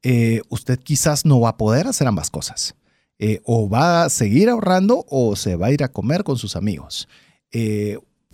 eh, 0.02 0.42
usted 0.48 0.78
quizás 0.78 1.24
no 1.24 1.40
va 1.40 1.50
a 1.50 1.56
poder 1.56 1.86
hacer 1.86 2.06
ambas 2.06 2.30
cosas. 2.30 2.74
Eh, 3.18 3.40
o 3.44 3.70
va 3.70 4.04
a 4.04 4.10
seguir 4.10 4.50
ahorrando 4.50 5.06
o 5.08 5.36
se 5.36 5.56
va 5.56 5.68
a 5.68 5.72
ir 5.72 5.82
a 5.82 5.88
comer 5.88 6.22
con 6.22 6.36
sus 6.36 6.54
amigos 6.54 7.08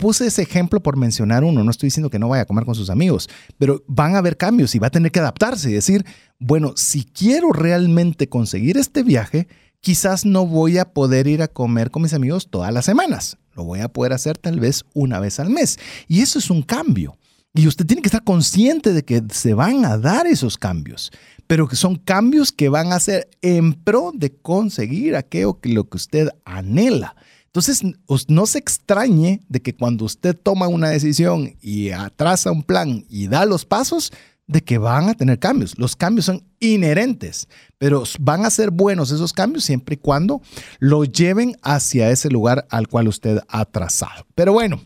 puse 0.03 0.27
ese 0.27 0.43
ejemplo 0.43 0.83
por 0.83 0.97
mencionar 0.97 1.45
uno, 1.45 1.63
no 1.63 1.71
estoy 1.71 1.87
diciendo 1.87 2.11
que 2.11 2.19
no 2.19 2.29
vaya 2.29 2.43
a 2.43 2.47
comer 2.47 2.65
con 2.65 2.75
sus 2.75 2.91
amigos, 2.91 3.29
pero 3.57 3.85
van 3.87 4.17
a 4.17 4.19
haber 4.19 4.37
cambios 4.37 4.75
y 4.75 4.81
va 4.81 4.89
a 4.89 4.91
tener 4.91 5.13
que 5.13 5.21
adaptarse 5.21 5.71
y 5.71 5.75
decir, 5.75 6.05
bueno, 6.41 6.73
si 6.75 7.05
quiero 7.05 7.53
realmente 7.53 8.29
conseguir 8.29 8.77
este 8.79 9.05
viaje, 9.05 9.47
quizás 9.83 10.25
no 10.25 10.47
voy 10.47 10.79
a 10.79 10.87
poder 10.87 11.27
ir 11.27 11.43
a 11.43 11.49
comer 11.49 11.91
con 11.91 12.03
mis 12.03 12.15
amigos 12.15 12.49
todas 12.49 12.73
las 12.73 12.87
semanas, 12.87 13.37
lo 13.55 13.65
voy 13.65 13.81
a 13.81 13.89
poder 13.89 14.15
hacer 14.15 14.39
tal 14.39 14.59
vez 14.59 14.85
una 14.95 15.21
vez 15.21 15.39
al 15.39 15.51
mes. 15.51 15.79
Y 16.09 16.23
eso 16.23 16.39
es 16.39 16.49
un 16.49 16.63
cambio. 16.63 17.19
Y 17.55 17.67
usted 17.67 17.85
tiene 17.85 18.01
que 18.01 18.09
estar 18.09 18.25
consciente 18.25 18.95
de 18.95 19.05
que 19.05 19.23
se 19.31 19.53
van 19.53 19.85
a 19.85 19.99
dar 19.99 20.27
esos 20.27 20.57
cambios, 20.57 21.13
pero 21.47 21.69
que 21.69 21.77
son 21.77 21.97
cambios 21.97 22.51
que 22.51 22.71
van 22.71 22.93
a 22.95 23.01
ser 23.01 23.29
en 23.43 23.75
pro 23.75 24.13
de 24.15 24.33
conseguir 24.33 25.17
aquello 25.17 25.61
que 25.61 25.75
que 25.75 25.97
usted 25.97 26.29
anhela. 26.47 27.15
Entonces, 27.47 27.83
no 28.29 28.47
se 28.47 28.59
extrañe 28.59 29.43
de 29.51 29.61
que 29.61 29.75
cuando 29.75 30.07
usted 30.07 30.35
toma 30.35 30.69
una 30.69 30.89
decisión 30.89 31.55
y 31.61 31.91
atrasa 31.91 32.51
un 32.51 32.63
plan 32.63 33.05
y 33.11 33.27
da 33.27 33.45
los 33.45 33.67
pasos, 33.67 34.11
de 34.47 34.63
que 34.63 34.79
van 34.79 35.09
a 35.09 35.15
tener 35.15 35.39
cambios. 35.39 35.79
Los 35.79 35.97
cambios 35.97 36.27
son 36.27 36.45
inherentes, 36.61 37.49
pero 37.79 38.05
van 38.21 38.45
a 38.45 38.51
ser 38.51 38.71
buenos 38.71 39.11
esos 39.11 39.33
cambios 39.33 39.65
siempre 39.65 39.95
y 39.95 39.99
cuando 39.99 40.43
lo 40.79 41.05
lleven 41.05 41.57
hacia 41.63 42.11
ese 42.11 42.29
lugar 42.29 42.67
al 42.71 42.89
cual 42.89 43.09
usted 43.09 43.41
ha 43.49 43.65
trazado. 43.65 44.27
Pero 44.35 44.53
bueno, 44.53 44.81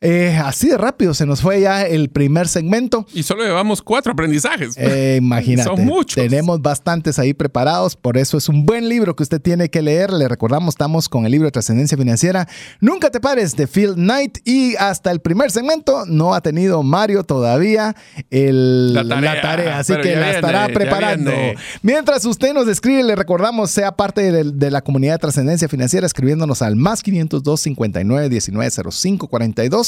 eh, 0.00 0.40
así 0.44 0.68
de 0.68 0.78
rápido 0.78 1.12
se 1.12 1.26
nos 1.26 1.40
fue 1.40 1.60
ya 1.60 1.82
el 1.82 2.08
primer 2.08 2.46
segmento. 2.46 3.04
Y 3.12 3.24
solo 3.24 3.42
llevamos 3.42 3.82
cuatro 3.82 4.12
aprendizajes. 4.12 4.76
Eh, 4.76 5.16
imagínate. 5.20 5.68
Son 5.68 5.84
muchos. 5.84 6.14
Tenemos 6.14 6.62
bastantes 6.62 7.18
ahí 7.18 7.34
preparados, 7.34 7.96
por 7.96 8.16
eso 8.16 8.38
es 8.38 8.48
un 8.48 8.64
buen 8.64 8.88
libro 8.88 9.16
que 9.16 9.24
usted 9.24 9.40
tiene 9.40 9.70
que 9.70 9.82
leer. 9.82 10.12
Le 10.12 10.28
recordamos, 10.28 10.74
estamos 10.74 11.08
con 11.08 11.26
el 11.26 11.32
libro 11.32 11.46
de 11.46 11.50
Trascendencia 11.50 11.98
Financiera. 11.98 12.48
Nunca 12.80 13.10
te 13.10 13.18
pares 13.18 13.56
de 13.56 13.66
Phil 13.66 13.94
Knight 13.94 14.38
y 14.44 14.76
hasta 14.76 15.10
el 15.10 15.20
primer 15.20 15.50
segmento 15.50 16.04
no 16.06 16.32
ha 16.32 16.42
tenido 16.42 16.84
Mario 16.84 17.24
todavía 17.24 17.96
la, 18.30 19.40
tarea, 19.40 19.78
así 19.78 19.94
que 20.00 20.14
la 20.14 20.30
estará 20.30 20.68
preparando. 20.68 21.32
Mientras 21.82 22.24
usted 22.24 22.54
nos 22.54 22.68
escribe, 22.68 23.02
le 23.02 23.16
recordamos, 23.16 23.72
sea 23.72 23.92
parte 23.92 24.30
de, 24.30 24.70
la 24.70 24.82
comunidad 24.82 25.14
de 25.14 25.18
Trascendencia 25.18 25.68
Financiera 25.68 26.06
escribiéndonos 26.06 26.62
al 26.62 26.76
más 26.76 27.02
502 27.02 27.60
59 27.60 28.28
19 28.28 28.70
05 28.70 29.26
42 29.26 29.87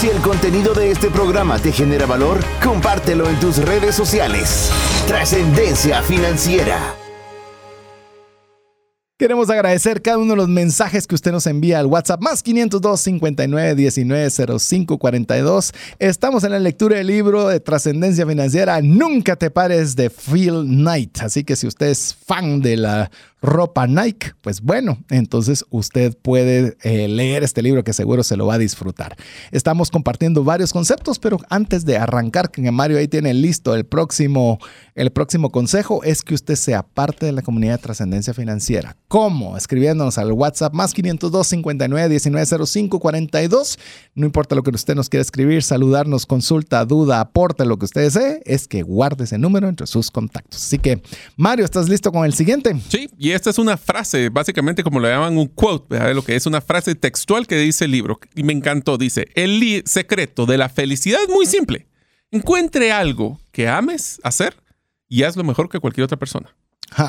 Si 0.00 0.08
el 0.08 0.18
contenido 0.18 0.74
de 0.74 0.92
este 0.92 1.10
programa 1.10 1.58
te 1.58 1.72
genera 1.72 2.06
valor, 2.06 2.38
compártelo 2.62 3.28
en 3.28 3.40
tus 3.40 3.56
redes 3.56 3.96
sociales. 3.96 4.70
Trascendencia 5.08 6.02
financiera. 6.02 6.94
Queremos 9.18 9.50
agradecer 9.50 10.00
cada 10.00 10.18
uno 10.18 10.34
de 10.34 10.36
los 10.36 10.48
mensajes 10.48 11.08
que 11.08 11.16
usted 11.16 11.32
nos 11.32 11.48
envía 11.48 11.80
al 11.80 11.86
WhatsApp 11.86 12.20
más 12.20 12.44
502 12.44 13.00
59 13.00 13.74
19 13.74 14.30
05 14.60 14.98
42. 14.98 15.72
Estamos 15.98 16.44
en 16.44 16.52
la 16.52 16.60
lectura 16.60 16.98
del 16.98 17.08
libro 17.08 17.48
de 17.48 17.58
trascendencia 17.58 18.24
financiera 18.24 18.80
Nunca 18.80 19.34
te 19.34 19.50
pares 19.50 19.96
de 19.96 20.10
Phil 20.10 20.62
Knight. 20.62 21.18
Así 21.22 21.42
que 21.42 21.56
si 21.56 21.66
usted 21.66 21.88
es 21.88 22.14
fan 22.14 22.62
de 22.62 22.76
la 22.76 23.10
ropa 23.40 23.86
Nike, 23.86 24.32
pues 24.40 24.60
bueno, 24.60 24.98
entonces 25.10 25.64
usted 25.70 26.16
puede 26.16 26.76
eh, 26.82 27.08
leer 27.08 27.44
este 27.44 27.62
libro 27.62 27.84
que 27.84 27.92
seguro 27.92 28.22
se 28.22 28.36
lo 28.36 28.46
va 28.46 28.54
a 28.54 28.58
disfrutar. 28.58 29.16
Estamos 29.52 29.90
compartiendo 29.90 30.42
varios 30.44 30.72
conceptos, 30.72 31.18
pero 31.18 31.38
antes 31.48 31.84
de 31.84 31.96
arrancar, 31.96 32.50
que 32.50 32.70
Mario 32.70 32.98
ahí 32.98 33.08
tiene 33.08 33.34
listo 33.34 33.74
el 33.74 33.84
próximo, 33.84 34.58
el 34.94 35.10
próximo 35.10 35.50
consejo, 35.50 36.02
es 36.02 36.22
que 36.22 36.34
usted 36.34 36.56
sea 36.56 36.82
parte 36.82 37.26
de 37.26 37.32
la 37.32 37.42
comunidad 37.42 37.72
de 37.74 37.82
trascendencia 37.82 38.34
financiera. 38.34 38.96
¿Cómo? 39.06 39.56
Escribiéndonos 39.56 40.18
al 40.18 40.32
WhatsApp 40.32 40.74
más 40.74 40.92
502 40.92 41.46
59 41.46 42.08
19 42.08 42.66
05 42.66 43.00
42. 43.00 43.78
No 44.14 44.26
importa 44.26 44.54
lo 44.54 44.62
que 44.62 44.70
usted 44.70 44.94
nos 44.94 45.08
quiera 45.08 45.22
escribir, 45.22 45.62
saludarnos, 45.62 46.26
consulta, 46.26 46.84
duda, 46.84 47.20
aporte, 47.20 47.64
lo 47.64 47.78
que 47.78 47.84
usted 47.84 48.02
desee, 48.02 48.42
es 48.44 48.66
que 48.66 48.82
guarde 48.82 49.24
ese 49.24 49.38
número 49.38 49.68
entre 49.68 49.86
sus 49.86 50.10
contactos. 50.10 50.64
Así 50.64 50.78
que, 50.78 51.02
Mario, 51.36 51.64
¿estás 51.64 51.88
listo 51.88 52.10
con 52.12 52.24
el 52.24 52.34
siguiente? 52.34 52.76
Sí, 52.88 53.08
esta 53.32 53.50
es 53.50 53.58
una 53.58 53.76
frase, 53.76 54.28
básicamente 54.28 54.82
como 54.82 55.00
le 55.00 55.08
llaman 55.08 55.36
un 55.38 55.46
quote, 55.48 56.14
lo 56.14 56.22
que 56.22 56.36
es 56.36 56.46
una 56.46 56.60
frase 56.60 56.94
textual 56.94 57.46
que 57.46 57.56
dice 57.56 57.86
el 57.86 57.90
libro. 57.90 58.18
Y 58.34 58.42
me 58.42 58.52
encantó, 58.52 58.98
dice, 58.98 59.28
el 59.34 59.82
secreto 59.86 60.46
de 60.46 60.58
la 60.58 60.68
felicidad 60.68 61.20
es 61.22 61.28
muy 61.28 61.46
simple. 61.46 61.86
Encuentre 62.30 62.92
algo 62.92 63.40
que 63.52 63.68
ames 63.68 64.20
hacer 64.22 64.56
y 65.08 65.22
hazlo 65.22 65.44
mejor 65.44 65.68
que 65.68 65.80
cualquier 65.80 66.04
otra 66.04 66.18
persona. 66.18 66.54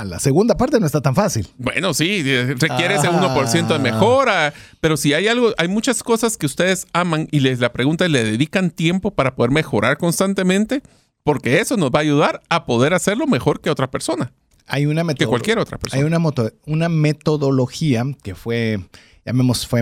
la 0.05 0.19
segunda 0.19 0.55
parte 0.55 0.79
no 0.79 0.85
está 0.85 1.01
tan 1.01 1.15
fácil. 1.15 1.47
Bueno, 1.57 1.93
sí, 1.93 2.23
requiere 2.53 2.95
ese 2.95 3.09
1% 3.09 3.67
de 3.67 3.75
ah. 3.75 3.79
mejora, 3.79 4.53
pero 4.79 4.97
si 4.97 5.13
hay 5.13 5.27
algo, 5.27 5.53
hay 5.57 5.67
muchas 5.67 6.01
cosas 6.01 6.37
que 6.37 6.45
ustedes 6.45 6.87
aman 6.93 7.27
y 7.31 7.41
les 7.41 7.59
la 7.59 7.73
pregunta 7.73 8.05
es, 8.05 8.11
¿le 8.11 8.23
dedican 8.23 8.71
tiempo 8.71 9.11
para 9.11 9.35
poder 9.35 9.51
mejorar 9.51 9.97
constantemente? 9.97 10.81
Porque 11.23 11.59
eso 11.59 11.77
nos 11.77 11.91
va 11.91 11.99
a 11.99 12.03
ayudar 12.03 12.41
a 12.49 12.65
poder 12.65 12.93
hacerlo 12.93 13.27
mejor 13.27 13.59
que 13.59 13.69
otra 13.69 13.91
persona 13.91 14.31
hay 14.69 14.85
una 14.85 15.03
que 15.13 15.27
cualquier 15.27 15.59
otra 15.59 15.77
persona. 15.77 16.01
Hay 16.01 16.07
una, 16.07 16.19
una 16.65 16.89
metodología 16.89 18.05
que 18.23 18.35
fue, 18.35 18.79
llamemos, 19.25 19.67
fue, 19.67 19.81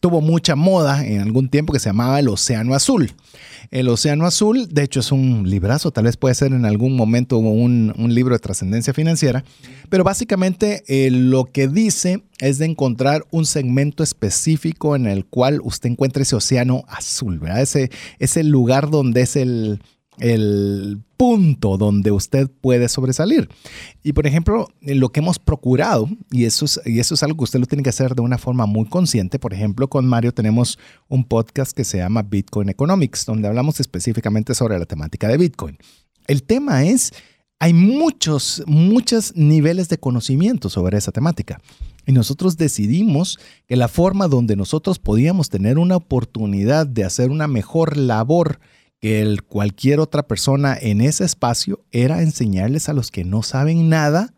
tuvo 0.00 0.20
mucha 0.20 0.56
moda 0.56 1.06
en 1.06 1.20
algún 1.20 1.48
tiempo 1.48 1.72
que 1.72 1.78
se 1.78 1.90
llamaba 1.90 2.18
el 2.18 2.28
Océano 2.28 2.74
Azul. 2.74 3.12
El 3.70 3.88
Océano 3.88 4.26
Azul, 4.26 4.68
de 4.70 4.84
hecho, 4.84 5.00
es 5.00 5.12
un 5.12 5.48
librazo, 5.50 5.90
tal 5.90 6.04
vez 6.04 6.16
puede 6.16 6.34
ser 6.34 6.52
en 6.52 6.64
algún 6.64 6.96
momento 6.96 7.38
un, 7.38 7.92
un 7.96 8.14
libro 8.14 8.34
de 8.34 8.38
trascendencia 8.38 8.94
financiera, 8.94 9.44
pero 9.88 10.04
básicamente 10.04 10.84
eh, 10.86 11.10
lo 11.10 11.44
que 11.46 11.68
dice 11.68 12.22
es 12.38 12.58
de 12.58 12.66
encontrar 12.66 13.26
un 13.30 13.44
segmento 13.44 14.02
específico 14.02 14.94
en 14.96 15.06
el 15.06 15.26
cual 15.26 15.60
usted 15.62 15.90
encuentre 15.90 16.22
ese 16.22 16.36
océano 16.36 16.84
azul, 16.88 17.38
¿verdad? 17.38 17.62
Ese, 17.62 17.90
ese 18.18 18.44
lugar 18.44 18.90
donde 18.90 19.22
es 19.22 19.36
el, 19.36 19.80
el 20.18 21.00
punto 21.16 21.76
donde 21.76 22.10
usted 22.10 22.50
puede 22.60 22.88
sobresalir. 22.88 23.48
Y 24.02 24.12
por 24.12 24.26
ejemplo, 24.26 24.68
lo 24.80 25.10
que 25.10 25.20
hemos 25.20 25.38
procurado, 25.38 26.08
y 26.30 26.44
eso, 26.44 26.64
es, 26.64 26.80
y 26.84 27.00
eso 27.00 27.14
es 27.14 27.22
algo 27.22 27.38
que 27.38 27.44
usted 27.44 27.60
lo 27.60 27.66
tiene 27.66 27.82
que 27.82 27.90
hacer 27.90 28.14
de 28.14 28.22
una 28.22 28.38
forma 28.38 28.66
muy 28.66 28.86
consciente, 28.86 29.38
por 29.38 29.54
ejemplo, 29.54 29.88
con 29.88 30.06
Mario 30.06 30.32
tenemos 30.32 30.78
un 31.08 31.24
podcast 31.24 31.72
que 31.72 31.84
se 31.84 31.98
llama 31.98 32.22
Bitcoin 32.22 32.68
Economics, 32.68 33.24
donde 33.26 33.48
hablamos 33.48 33.80
específicamente 33.80 34.54
sobre 34.54 34.78
la 34.78 34.86
temática 34.86 35.28
de 35.28 35.38
Bitcoin. 35.38 35.78
El 36.26 36.42
tema 36.42 36.84
es, 36.84 37.12
hay 37.58 37.72
muchos, 37.72 38.62
muchos 38.66 39.34
niveles 39.36 39.88
de 39.88 39.98
conocimiento 39.98 40.68
sobre 40.68 40.98
esa 40.98 41.12
temática. 41.12 41.60
Y 42.06 42.12
nosotros 42.12 42.56
decidimos 42.56 43.38
que 43.66 43.76
la 43.76 43.88
forma 43.88 44.28
donde 44.28 44.54
nosotros 44.54 44.98
podíamos 44.98 45.48
tener 45.48 45.78
una 45.78 45.96
oportunidad 45.96 46.86
de 46.86 47.04
hacer 47.04 47.30
una 47.30 47.48
mejor 47.48 47.96
labor 47.96 48.60
que 49.06 49.38
cualquier 49.46 50.00
otra 50.00 50.26
persona 50.26 50.76
en 50.80 51.00
ese 51.00 51.24
espacio 51.24 51.84
era 51.92 52.22
enseñarles 52.22 52.88
a 52.88 52.92
los 52.92 53.12
que 53.12 53.24
no 53.24 53.44
saben 53.44 53.88
nada 53.88 54.34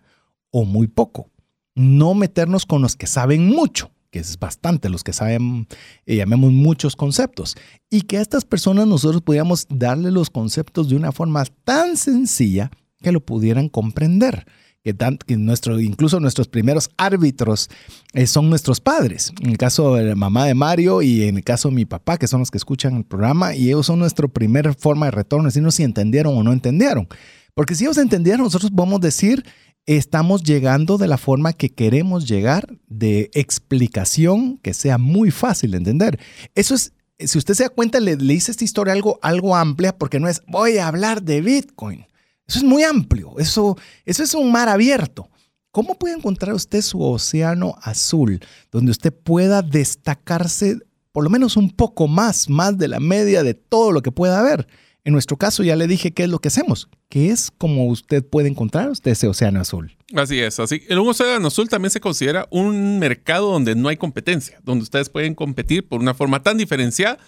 o 0.50 0.66
muy 0.66 0.88
poco. 0.88 1.30
No 1.74 2.12
meternos 2.12 2.66
con 2.66 2.82
los 2.82 2.94
que 2.94 3.06
saben 3.06 3.46
mucho, 3.46 3.90
que 4.10 4.18
es 4.18 4.38
bastante 4.38 4.90
los 4.90 5.04
que 5.04 5.14
saben, 5.14 5.66
eh, 6.04 6.16
llamemos 6.16 6.52
muchos 6.52 6.96
conceptos. 6.96 7.56
Y 7.88 8.02
que 8.02 8.18
a 8.18 8.20
estas 8.20 8.44
personas 8.44 8.86
nosotros 8.86 9.22
pudiéramos 9.22 9.66
darle 9.70 10.10
los 10.10 10.28
conceptos 10.28 10.90
de 10.90 10.96
una 10.96 11.12
forma 11.12 11.46
tan 11.64 11.96
sencilla 11.96 12.70
que 13.00 13.10
lo 13.10 13.20
pudieran 13.20 13.70
comprender 13.70 14.44
que, 14.82 15.36
nuestro, 15.36 15.80
incluso 15.80 16.20
nuestros 16.20 16.48
primeros 16.48 16.90
árbitros 16.96 17.68
eh, 18.14 18.26
son 18.26 18.48
nuestros 18.48 18.80
padres. 18.80 19.32
En 19.40 19.50
el 19.50 19.58
caso 19.58 19.94
de 19.94 20.04
la 20.04 20.14
mamá 20.14 20.46
de 20.46 20.54
Mario 20.54 21.02
y 21.02 21.24
en 21.24 21.36
el 21.36 21.44
caso 21.44 21.68
de 21.68 21.74
mi 21.74 21.84
papá, 21.84 22.16
que 22.16 22.26
son 22.26 22.40
los 22.40 22.50
que 22.50 22.58
escuchan 22.58 22.96
el 22.96 23.04
programa, 23.04 23.54
y 23.54 23.68
ellos 23.68 23.86
son 23.86 23.98
nuestra 23.98 24.28
primera 24.28 24.72
forma 24.72 25.06
de 25.06 25.12
retorno, 25.12 25.46
decirnos 25.46 25.74
si 25.74 25.82
entendieron 25.82 26.36
o 26.36 26.42
no 26.42 26.52
entendieron. 26.52 27.08
Porque 27.54 27.74
si 27.74 27.84
ellos 27.84 27.98
entendieron, 27.98 28.44
nosotros 28.44 28.70
podemos 28.70 29.00
decir, 29.00 29.44
estamos 29.86 30.42
llegando 30.42 30.96
de 30.96 31.08
la 31.08 31.18
forma 31.18 31.52
que 31.52 31.70
queremos 31.70 32.28
llegar, 32.28 32.78
de 32.86 33.30
explicación 33.34 34.58
que 34.58 34.74
sea 34.74 34.98
muy 34.98 35.30
fácil 35.30 35.72
de 35.72 35.78
entender. 35.78 36.18
Eso 36.54 36.74
es 36.74 36.92
si 37.20 37.36
usted 37.36 37.54
se 37.54 37.64
da 37.64 37.68
cuenta, 37.68 37.98
le, 37.98 38.16
le, 38.16 38.34
hice 38.34 38.52
esta 38.52 38.62
historia 38.62 38.92
algo, 38.92 39.18
algo 39.22 39.56
amplia 39.56 39.96
porque 39.96 40.20
no 40.20 40.28
es 40.28 40.42
voy 40.46 40.78
a 40.78 40.86
hablar 40.86 41.22
de 41.22 41.40
Bitcoin. 41.40 42.06
Eso 42.48 42.60
es 42.60 42.64
muy 42.64 42.82
amplio, 42.82 43.34
eso, 43.38 43.76
eso 44.06 44.22
es 44.22 44.32
un 44.32 44.50
mar 44.50 44.70
abierto. 44.70 45.28
¿Cómo 45.70 45.98
puede 45.98 46.14
encontrar 46.14 46.54
usted 46.54 46.80
su 46.80 47.02
océano 47.02 47.74
azul 47.82 48.40
donde 48.72 48.90
usted 48.90 49.12
pueda 49.12 49.60
destacarse 49.60 50.78
por 51.12 51.24
lo 51.24 51.30
menos 51.30 51.58
un 51.58 51.70
poco 51.70 52.08
más, 52.08 52.48
más 52.48 52.78
de 52.78 52.88
la 52.88 53.00
media 53.00 53.42
de 53.42 53.52
todo 53.52 53.92
lo 53.92 54.00
que 54.00 54.10
pueda 54.10 54.40
haber? 54.40 54.66
En 55.04 55.12
nuestro 55.12 55.36
caso 55.36 55.62
ya 55.62 55.76
le 55.76 55.86
dije 55.86 56.12
qué 56.12 56.24
es 56.24 56.30
lo 56.30 56.38
que 56.38 56.48
hacemos, 56.48 56.88
que 57.10 57.30
es 57.30 57.50
como 57.50 57.86
usted 57.86 58.24
puede 58.24 58.48
encontrar 58.48 58.90
usted 58.90 59.10
ese 59.10 59.28
océano 59.28 59.60
azul. 59.60 59.94
Así 60.14 60.40
es, 60.40 60.58
así. 60.58 60.82
El 60.88 60.98
océano 60.98 61.48
azul 61.48 61.68
también 61.68 61.90
se 61.90 62.00
considera 62.00 62.48
un 62.50 62.98
mercado 62.98 63.52
donde 63.52 63.74
no 63.74 63.88
hay 63.88 63.98
competencia, 63.98 64.58
donde 64.64 64.84
ustedes 64.84 65.10
pueden 65.10 65.34
competir 65.34 65.86
por 65.86 66.00
una 66.00 66.14
forma 66.14 66.42
tan 66.42 66.56
diferenciada 66.56 67.18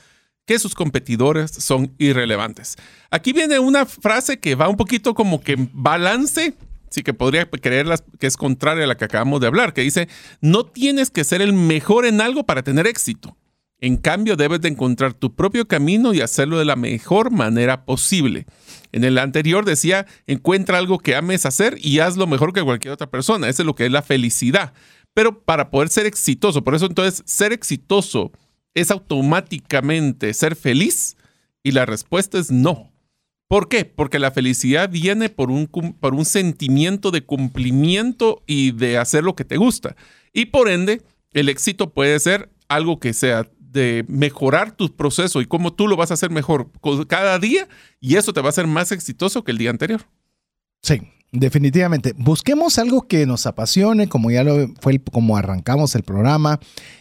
que 0.47 0.59
sus 0.59 0.75
competidores 0.75 1.51
son 1.51 1.95
irrelevantes. 1.99 2.77
Aquí 3.11 3.33
viene 3.33 3.59
una 3.59 3.87
frase 3.87 4.41
que 4.41 4.55
va 4.55 4.69
un 4.69 4.77
poquito 4.77 5.15
como 5.15 5.41
que 5.41 5.57
balance, 5.73 6.55
sí 6.91 7.03
que 7.03 7.15
podría 7.15 7.49
creerla 7.49 7.99
que 8.19 8.27
es 8.27 8.37
contraria 8.37 8.85
a 8.85 8.87
la 8.89 8.97
que 8.97 9.05
acabamos 9.05 9.41
de 9.41 9.47
hablar, 9.47 9.73
que 9.73 9.83
dice, 9.83 10.09
no 10.41 10.67
tienes 10.67 11.11
que 11.11 11.25
ser 11.25 11.41
el 11.41 11.53
mejor 11.53 12.05
en 12.05 12.21
algo 12.21 12.45
para 12.45 12.63
tener 12.63 12.87
éxito. 12.87 13.37
En 13.83 13.97
cambio, 13.97 14.37
debes 14.37 14.61
de 14.61 14.69
encontrar 14.69 15.15
tu 15.15 15.35
propio 15.35 15.67
camino 15.67 16.13
y 16.13 16.21
hacerlo 16.21 16.59
de 16.59 16.67
la 16.67 16.77
mejor 16.77 17.31
manera 17.31 17.87
posible. 17.87 18.45
En 18.93 19.05
el 19.05 19.17
anterior 19.17 19.65
decía, 19.65 20.07
encuentra 20.27 20.77
algo 20.77 20.99
que 20.99 21.17
ames 21.17 21.47
hacer 21.47 21.79
y 21.81 22.01
hazlo 22.01 22.27
mejor 22.27 22.53
que 22.53 22.63
cualquier 22.63 22.93
otra 22.93 23.11
persona. 23.11 23.49
Eso 23.49 23.63
es 23.63 23.67
lo 23.67 23.75
que 23.75 23.87
es 23.87 23.93
la 23.93 24.03
felicidad. 24.03 24.75
Pero 25.15 25.43
para 25.43 25.71
poder 25.71 25.89
ser 25.89 26.05
exitoso, 26.05 26.63
por 26.63 26.75
eso 26.75 26.87
entonces 26.87 27.23
ser 27.25 27.53
exitoso 27.53 28.33
¿Es 28.75 28.91
automáticamente 28.91 30.33
ser 30.35 30.57
feliz? 30.57 31.17
Y 31.63 31.73
la 31.73 31.87
respuesta 31.87 32.39
es 32.39 32.51
no. 32.51 32.91
¿Por 33.49 33.69
qué? 33.69 33.85
Porque 33.85 34.21
la 34.21 34.31
felicidad 34.31 34.89
viene 34.91 35.29
por 35.29 35.51
un, 35.51 35.67
por 35.67 36.15
un 36.15 36.25
sentimiento 36.25 37.11
de 37.11 37.23
cumplimiento 37.23 38.43
y 38.47 38.71
de 38.71 38.97
hacer 38.97 39.25
lo 39.25 39.35
que 39.35 39.45
te 39.45 39.57
gusta. 39.57 39.97
Y 40.33 40.47
por 40.47 40.69
ende, 40.69 41.03
el 41.33 41.49
éxito 41.49 41.91
puede 41.91 42.21
ser 42.21 42.49
algo 42.69 43.01
que 43.01 43.13
sea 43.13 43.51
de 43.59 44.05
mejorar 44.09 44.73
tu 44.73 44.95
proceso 44.95 45.41
y 45.41 45.47
cómo 45.47 45.73
tú 45.73 45.89
lo 45.89 45.97
vas 45.97 46.11
a 46.11 46.15
hacer 46.15 46.31
mejor 46.31 46.71
cada 47.07 47.39
día 47.39 47.69
y 48.01 48.17
eso 48.17 48.33
te 48.33 48.41
va 48.41 48.47
a 48.47 48.51
hacer 48.51 48.67
más 48.67 48.93
exitoso 48.93 49.45
que 49.45 49.53
el 49.53 49.59
día 49.59 49.71
anterior. 49.71 50.07
Sí, 50.83 51.03
Definitivamente, 51.33 52.13
busquemos 52.17 52.79
algo 52.79 53.07
que 53.07 53.25
nos 53.25 53.47
apasione, 53.47 54.09
como 54.09 54.33
ya 54.33 54.43
lo 54.43 54.69
fue 54.81 54.99
como 54.99 55.37
arrancamos 55.37 55.95
el 55.95 56.03
programa, 56.03 56.59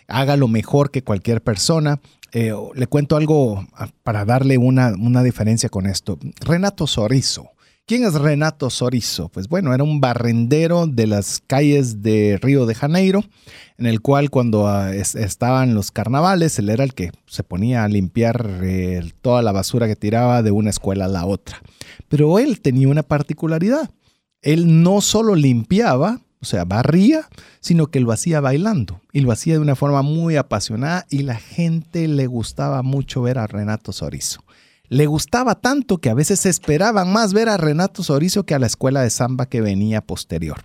haga 0.08 0.38
lo 0.38 0.48
mejor 0.48 0.92
que 0.92 1.04
cualquier 1.04 1.42
persona. 1.42 2.00
Eh, 2.32 2.54
le 2.76 2.86
cuento 2.86 3.18
algo 3.18 3.65
ah, 3.74 3.89
para 4.04 4.26
darle 4.26 4.60
una, 4.60 4.94
una 5.00 5.24
diferencia 5.24 5.70
con 5.70 5.88
esto. 5.88 6.20
Renato 6.42 6.86
Sorizo. 6.86 7.50
¿Quién 7.88 8.04
es 8.04 8.13
Renato 8.13 8.70
Sorizo? 8.70 9.30
Pues 9.30 9.48
bueno, 9.48 9.74
era 9.74 9.84
un 9.84 10.00
barrendero 10.00 10.86
de 10.86 11.08
las 11.08 11.42
calles 11.48 12.04
de 12.04 12.38
Río 12.39 12.68
de 12.68 12.76
Janeiro, 12.76 13.24
en 13.80 13.88
el 13.88 14.00
cual 14.00 14.30
cuando 14.30 14.68
ah, 14.68 14.94
estaban 14.94 15.74
los 15.74 15.89
carnavales, 15.89 16.60
él 16.60 16.70
era 16.70 16.84
el 16.84 16.94
que 16.94 17.10
se 17.26 17.42
ponía 17.42 17.84
a 17.84 17.88
limpiar 17.88 18.60
eh, 18.62 19.12
toda 19.24 19.42
la 19.42 19.52
basura 19.52 19.88
que 19.88 19.96
tiraba 19.96 20.44
de 20.44 20.52
una 20.52 20.70
escuela 20.70 21.06
a 21.06 21.08
la 21.08 21.26
otra. 21.26 21.63
Pero 22.10 22.38
él 22.38 22.62
tenía 22.62 22.89
una 22.89 23.02
particularidad 23.02 23.89
él 24.41 24.84
no 24.84 25.02
solo 25.02 25.36
limpiaba, 25.36 26.21
o 26.41 26.45
sea, 26.45 26.65
barría, 26.65 27.28
sino 27.60 27.88
que 27.88 27.99
lo 27.99 28.12
hacía 28.12 28.39
bailando 28.39 29.02
y 29.12 29.21
lo 29.21 29.32
hacía 29.32 29.56
de 29.56 29.60
una 29.60 29.75
forma 29.75 30.02
muy 30.02 30.38
apasionada 30.38 31.06
y 31.10 31.23
la 31.23 31.36
gente 31.36 32.08
le 32.08 32.28
gustaba 32.28 32.82
mucho 32.82 33.21
ver 33.21 33.38
a 33.38 33.47
Renato 33.47 33.91
Sorizo. 33.91 34.43
Le 34.88 35.06
gustaba 35.06 35.56
tanto 35.56 35.99
que 35.99 36.10
a 36.10 36.15
veces 36.15 36.45
esperaban 36.45 37.12
más 37.12 37.34
ver 37.34 37.49
a 37.49 37.58
Renato 37.58 38.02
Sorizo 38.02 38.43
que 38.45 38.56
a 38.56 38.60
la 38.60 38.67
escuela 38.67 39.02
de 39.02 39.10
samba 39.10 39.45
que 39.45 39.62
venía 39.62 40.02
posterior. 40.02 40.63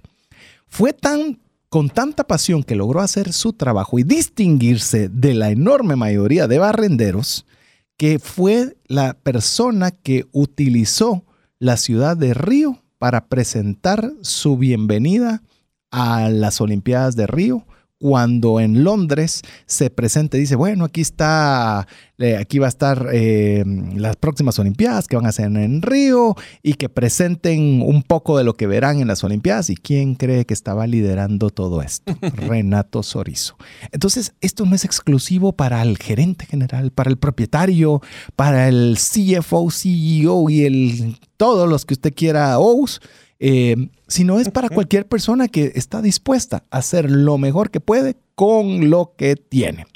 Fue 0.66 0.92
tan 0.92 1.40
con 1.68 1.90
tanta 1.90 2.22
pasión 2.22 2.62
que 2.62 2.76
logró 2.76 3.00
hacer 3.00 3.32
su 3.32 3.52
trabajo 3.52 3.98
y 3.98 4.04
distinguirse 4.04 5.08
de 5.08 5.34
la 5.34 5.50
enorme 5.50 5.96
mayoría 5.96 6.46
de 6.46 6.58
barrenderos 6.58 7.46
que 7.96 8.20
fue 8.20 8.76
la 8.86 9.14
persona 9.14 9.90
que 9.90 10.26
utilizó 10.30 11.24
la 11.58 11.76
ciudad 11.76 12.16
de 12.16 12.32
Río 12.32 12.83
para 13.04 13.26
presentar 13.26 14.12
su 14.22 14.56
bienvenida 14.56 15.42
a 15.90 16.30
las 16.30 16.62
Olimpiadas 16.62 17.16
de 17.16 17.26
Río 17.26 17.66
cuando 17.98 18.60
en 18.60 18.84
Londres 18.84 19.42
se 19.66 19.88
presenta 19.88 20.36
y 20.36 20.40
dice, 20.40 20.56
bueno, 20.56 20.84
aquí 20.84 21.00
está, 21.00 21.86
eh, 22.18 22.36
aquí 22.36 22.58
va 22.58 22.66
a 22.66 22.68
estar 22.68 23.08
eh, 23.12 23.64
las 23.96 24.16
próximas 24.16 24.58
Olimpiadas 24.58 25.06
que 25.06 25.16
van 25.16 25.26
a 25.26 25.32
ser 25.32 25.46
en 25.46 25.80
Río 25.80 26.34
y 26.62 26.74
que 26.74 26.88
presenten 26.88 27.82
un 27.82 28.02
poco 28.02 28.36
de 28.36 28.44
lo 28.44 28.54
que 28.54 28.66
verán 28.66 29.00
en 29.00 29.08
las 29.08 29.24
Olimpiadas. 29.24 29.70
¿Y 29.70 29.76
quién 29.76 30.16
cree 30.16 30.44
que 30.44 30.54
estaba 30.54 30.86
liderando 30.86 31.50
todo 31.50 31.82
esto? 31.82 32.16
Renato 32.36 33.02
Sorizo. 33.02 33.56
Entonces, 33.92 34.34
esto 34.40 34.66
no 34.66 34.74
es 34.74 34.84
exclusivo 34.84 35.52
para 35.52 35.80
el 35.82 35.96
gerente 35.96 36.46
general, 36.46 36.90
para 36.90 37.10
el 37.10 37.16
propietario, 37.16 38.02
para 38.36 38.68
el 38.68 38.98
CFO, 38.98 39.70
CEO 39.70 40.50
y 40.50 40.64
el, 40.64 41.18
todos 41.36 41.68
los 41.68 41.84
que 41.84 41.94
usted 41.94 42.12
quiera, 42.14 42.58
OUS 42.58 43.00
eh, 43.46 43.76
sino 44.08 44.40
es 44.40 44.48
para 44.48 44.70
cualquier 44.70 45.06
persona 45.06 45.48
que 45.48 45.72
está 45.74 46.00
dispuesta 46.00 46.64
a 46.70 46.78
hacer 46.78 47.10
lo 47.10 47.36
mejor 47.36 47.70
que 47.70 47.78
puede 47.78 48.16
con 48.34 48.88
lo 48.88 49.12
que 49.18 49.36
tiene. 49.36 49.86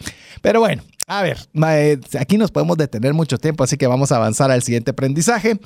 Pero 0.43 0.61
bueno, 0.61 0.83
a 1.07 1.23
ver, 1.23 1.39
eh, 1.67 1.99
aquí 2.21 2.37
nos 2.37 2.51
podemos 2.51 2.77
detener 2.77 3.15
mucho 3.15 3.39
tiempo, 3.39 3.65
así 3.65 3.79
que 3.79 3.87
vamos 3.87 4.13
a 4.13 4.17
avanzar 4.17 4.51
al 4.51 4.63
siguiente 4.63 4.91
aprendizaje. 4.91 5.59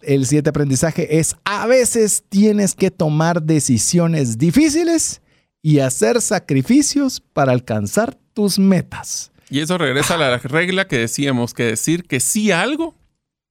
El 0.00 0.26
siguiente 0.26 0.50
aprendizaje 0.50 1.18
es, 1.18 1.34
a 1.44 1.66
veces 1.66 2.22
tienes 2.28 2.76
que 2.76 2.92
tomar 2.92 3.42
decisiones 3.42 4.38
difíciles 4.38 5.20
y 5.60 5.80
hacer 5.80 6.20
sacrificios 6.20 7.20
para 7.32 7.50
alcanzar 7.50 8.16
tus 8.32 8.60
metas. 8.60 9.32
Y 9.50 9.58
eso 9.58 9.76
regresa 9.76 10.14
a 10.14 10.18
la 10.18 10.38
regla 10.38 10.86
que 10.86 10.98
decíamos, 10.98 11.52
que 11.52 11.64
decir 11.64 12.04
que 12.04 12.20
sí 12.20 12.52
a 12.52 12.60
algo 12.60 12.94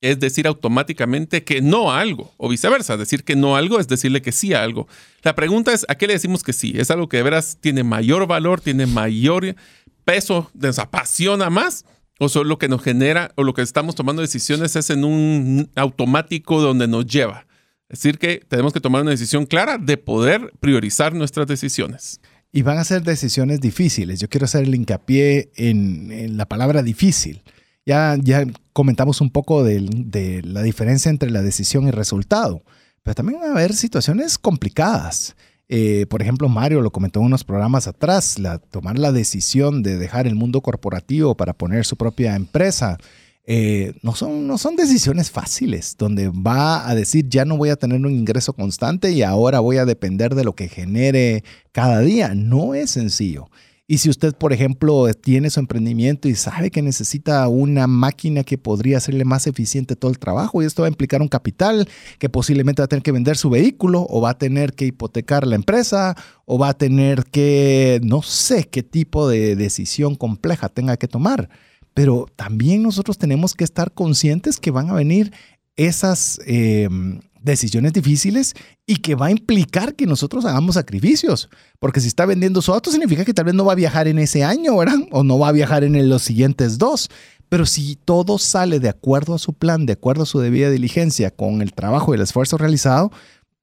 es 0.04 0.20
decir 0.20 0.48
automáticamente 0.48 1.46
que 1.46 1.62
no 1.62 1.90
a 1.90 2.02
algo, 2.02 2.34
o 2.36 2.50
viceversa, 2.50 2.98
decir 2.98 3.24
que 3.24 3.38
no 3.38 3.56
a 3.56 3.60
algo 3.60 3.80
es 3.80 3.88
decirle 3.88 4.22
que 4.22 4.34
sí 4.34 4.54
a 4.54 4.62
algo. 4.62 4.86
La 5.24 5.34
pregunta 5.34 5.72
es, 5.72 5.86
¿a 5.88 5.96
qué 5.96 6.08
le 6.08 6.14
decimos 6.14 6.44
que 6.44 6.52
sí? 6.52 6.74
¿Es 6.76 6.92
algo 6.92 7.08
que 7.08 7.18
de 7.18 7.24
veras 7.24 7.58
tiene 7.62 7.86
mayor 7.86 8.28
valor, 8.28 8.60
tiene 8.60 8.86
mayor 8.86 9.56
peso, 10.04 10.52
nos 10.56 10.78
apasiona 10.78 11.50
más? 11.50 11.86
¿O 12.20 12.28
solo 12.28 12.50
lo 12.50 12.58
que 12.58 12.68
nos 12.68 12.84
genera, 12.84 13.32
o 13.36 13.44
lo 13.44 13.54
que 13.54 13.62
estamos 13.62 13.96
tomando 13.96 14.22
decisiones 14.22 14.76
es 14.76 14.90
en 14.90 15.06
un 15.06 15.70
automático 15.78 16.62
donde 16.62 16.90
nos 16.90 17.06
lleva? 17.06 17.48
Es 17.88 18.00
decir, 18.02 18.20
que 18.20 18.44
tenemos 18.46 18.74
que 18.74 18.82
tomar 18.82 19.04
una 19.04 19.12
decisión 19.12 19.46
clara 19.46 19.78
de 19.78 19.96
poder 19.96 20.52
priorizar 20.60 21.14
nuestras 21.14 21.48
decisiones. 21.48 22.20
Y 22.52 22.62
van 22.62 22.78
a 22.78 22.84
ser 22.84 23.04
decisiones 23.04 23.62
difíciles. 23.62 24.20
Yo 24.20 24.28
quiero 24.28 24.46
hacer 24.46 24.64
el 24.64 24.76
hincapié 24.76 25.50
en, 25.56 26.12
en 26.12 26.36
la 26.36 26.46
palabra 26.46 26.84
difícil 26.84 27.42
Ya, 27.86 28.18
ya 28.22 28.46
comentamos 28.72 29.22
un 29.22 29.30
poco 29.30 29.64
de, 29.64 30.42
la 30.44 30.62
diferencia 30.62 31.10
entre 31.10 31.30
la 31.30 31.42
decisión 31.42 31.88
y 31.88 31.92
resultado, 31.92 32.64
pero 33.04 33.16
también 33.16 33.42
va 33.42 33.48
a 33.48 33.52
haber 33.52 33.74
situaciones 33.74 34.38
complicadas. 34.38 35.36
Eh, 35.70 36.06
por 36.10 36.22
ejemplo, 36.22 36.50
Mario 36.50 36.82
lo 36.82 36.92
comentó 36.92 37.20
en 37.20 37.28
unos 37.28 37.44
programas 37.44 37.88
atrás, 37.88 38.38
tomar 38.72 39.00
la 39.00 39.12
decisión 39.12 39.84
de 39.84 39.98
dejar 39.98 40.28
el 40.28 40.36
mundo 40.36 40.62
corporativo 40.62 41.36
para 41.36 41.54
poner 41.54 41.86
su 41.86 41.98
propia 41.98 42.36
empresa. 42.36 42.98
Eh, 43.46 43.94
no, 44.02 44.16
son, 44.16 44.48
no 44.48 44.58
son 44.58 44.78
decisiones 44.78 45.30
fáciles, 45.30 45.96
donde 45.98 46.30
va 46.30 46.88
a 46.88 46.96
decir 46.96 47.28
ya 47.28 47.44
no 47.44 47.58
voy 47.58 47.70
a 47.70 47.76
tener 47.76 48.00
un 48.00 48.12
ingreso 48.12 48.54
constante 48.54 49.12
y 49.12 49.22
ahora 49.22 49.60
voy 49.60 49.78
a 49.78 49.86
depender 49.86 50.34
de 50.36 50.46
lo 50.46 50.54
que 50.54 50.70
genere 50.70 51.44
cada 51.74 52.00
día. 52.00 52.34
No 52.36 52.74
es 52.74 52.92
sencillo. 52.92 53.50
Y 53.86 53.98
si 53.98 54.10
usted, 54.10 54.34
por 54.34 54.54
ejemplo, 54.54 55.14
tiene 55.14 55.50
su 55.50 55.60
emprendimiento 55.60 56.30
y 56.30 56.36
sabe 56.36 56.72
que 56.72 56.82
necesita 56.82 57.46
una 57.50 57.86
máquina 57.86 58.46
que 58.46 58.58
podría 58.58 58.98
hacerle 58.98 59.26
más 59.26 59.46
eficiente 59.46 59.98
todo 59.98 60.10
el 60.10 60.20
trabajo, 60.20 60.62
y 60.62 60.66
esto 60.66 60.84
va 60.84 60.88
a 60.88 60.92
implicar 60.92 61.22
un 61.22 61.28
capital 61.28 61.90
que 62.18 62.30
posiblemente 62.30 62.82
va 62.82 62.86
a 62.86 62.88
tener 62.88 63.04
que 63.04 63.12
vender 63.12 63.36
su 63.36 63.50
vehículo 63.50 64.08
o 64.10 64.22
va 64.22 64.32
a 64.32 64.38
tener 64.38 64.74
que 64.74 64.86
hipotecar 64.86 65.46
la 65.46 65.56
empresa 65.56 66.16
o 66.46 66.58
va 66.58 66.70
a 66.70 66.78
tener 66.78 67.26
que, 67.26 68.00
no 68.04 68.22
sé 68.22 68.70
qué 68.70 68.84
tipo 68.84 69.28
de 69.28 69.58
decisión 69.58 70.16
compleja 70.16 70.70
tenga 70.70 70.96
que 70.96 71.10
tomar. 71.10 71.50
Pero 71.94 72.28
también 72.38 72.84
nosotros 72.84 73.18
tenemos 73.18 73.54
que 73.54 73.66
estar 73.66 73.92
conscientes 73.92 74.60
que 74.60 74.72
van 74.72 74.90
a 74.90 74.94
venir 74.94 75.34
esas... 75.76 76.40
Em, 76.46 77.20
decisiones 77.44 77.94
difíciles 77.94 78.54
y 78.86 78.98
que 78.98 79.16
va 79.16 79.28
a 79.28 79.32
implicar 79.32 79.96
que 79.96 80.06
nosotros 80.06 80.46
hagamos 80.46 80.76
sacrificios. 80.76 81.50
Porque 81.80 82.02
si 82.02 82.08
está 82.08 82.26
vendiendo 82.26 82.62
su 82.62 82.74
auto, 82.74 82.92
significa 82.92 83.26
que 83.26 83.34
tal 83.34 83.46
vez 83.46 83.54
no 83.54 83.66
va 83.66 83.74
a 83.74 83.76
viajar 83.76 84.08
en 84.08 84.20
ese 84.20 84.44
año, 84.44 84.78
¿verdad? 84.78 85.00
O 85.12 85.24
no 85.24 85.38
va 85.40 85.50
a 85.50 85.54
viajar 85.54 85.84
en 85.84 86.10
los 86.10 86.24
siguientes 86.24 86.78
dos. 86.78 87.10
Pero 87.50 87.66
si 87.66 87.96
todo 87.96 88.40
sale 88.40 88.80
de 88.80 88.90
acuerdo 88.90 89.36
a 89.36 89.40
su 89.40 89.54
plan, 89.54 89.86
de 89.86 89.94
acuerdo 89.94 90.24
a 90.24 90.26
su 90.26 90.40
debida 90.40 90.72
diligencia, 90.72 91.30
con 91.30 91.62
el 91.62 91.74
trabajo 91.74 92.14
y 92.14 92.16
el 92.16 92.24
esfuerzo 92.24 92.58
realizado, 92.58 93.12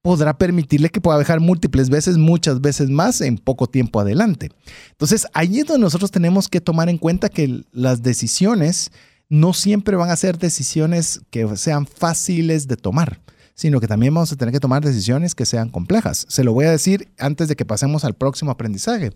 podrá 0.01 0.37
permitirle 0.37 0.89
que 0.89 1.01
pueda 1.01 1.17
viajar 1.17 1.39
múltiples 1.39 1.89
veces, 1.89 2.17
muchas 2.17 2.61
veces 2.61 2.89
más 2.89 3.21
en 3.21 3.37
poco 3.37 3.67
tiempo 3.67 3.99
adelante. 3.99 4.49
Entonces, 4.91 5.27
ahí 5.33 5.59
es 5.59 5.65
donde 5.65 5.81
nosotros 5.81 6.09
tenemos 6.09 6.47
que 6.47 6.61
tomar 6.61 6.89
en 6.89 6.97
cuenta 6.97 7.29
que 7.29 7.63
las 7.71 8.01
decisiones 8.01 8.91
no 9.29 9.53
siempre 9.53 9.95
van 9.95 10.09
a 10.09 10.15
ser 10.15 10.37
decisiones 10.37 11.21
que 11.29 11.55
sean 11.55 11.85
fáciles 11.85 12.67
de 12.67 12.77
tomar 12.77 13.21
sino 13.61 13.79
que 13.79 13.87
también 13.87 14.11
vamos 14.11 14.31
a 14.31 14.35
tener 14.35 14.51
que 14.51 14.59
tomar 14.59 14.83
decisiones 14.83 15.35
que 15.35 15.45
sean 15.45 15.69
complejas. 15.69 16.25
Se 16.27 16.43
lo 16.43 16.51
voy 16.51 16.65
a 16.65 16.71
decir 16.71 17.11
antes 17.19 17.47
de 17.47 17.55
que 17.55 17.63
pasemos 17.63 18.03
al 18.03 18.15
próximo 18.15 18.49
aprendizaje. 18.49 19.11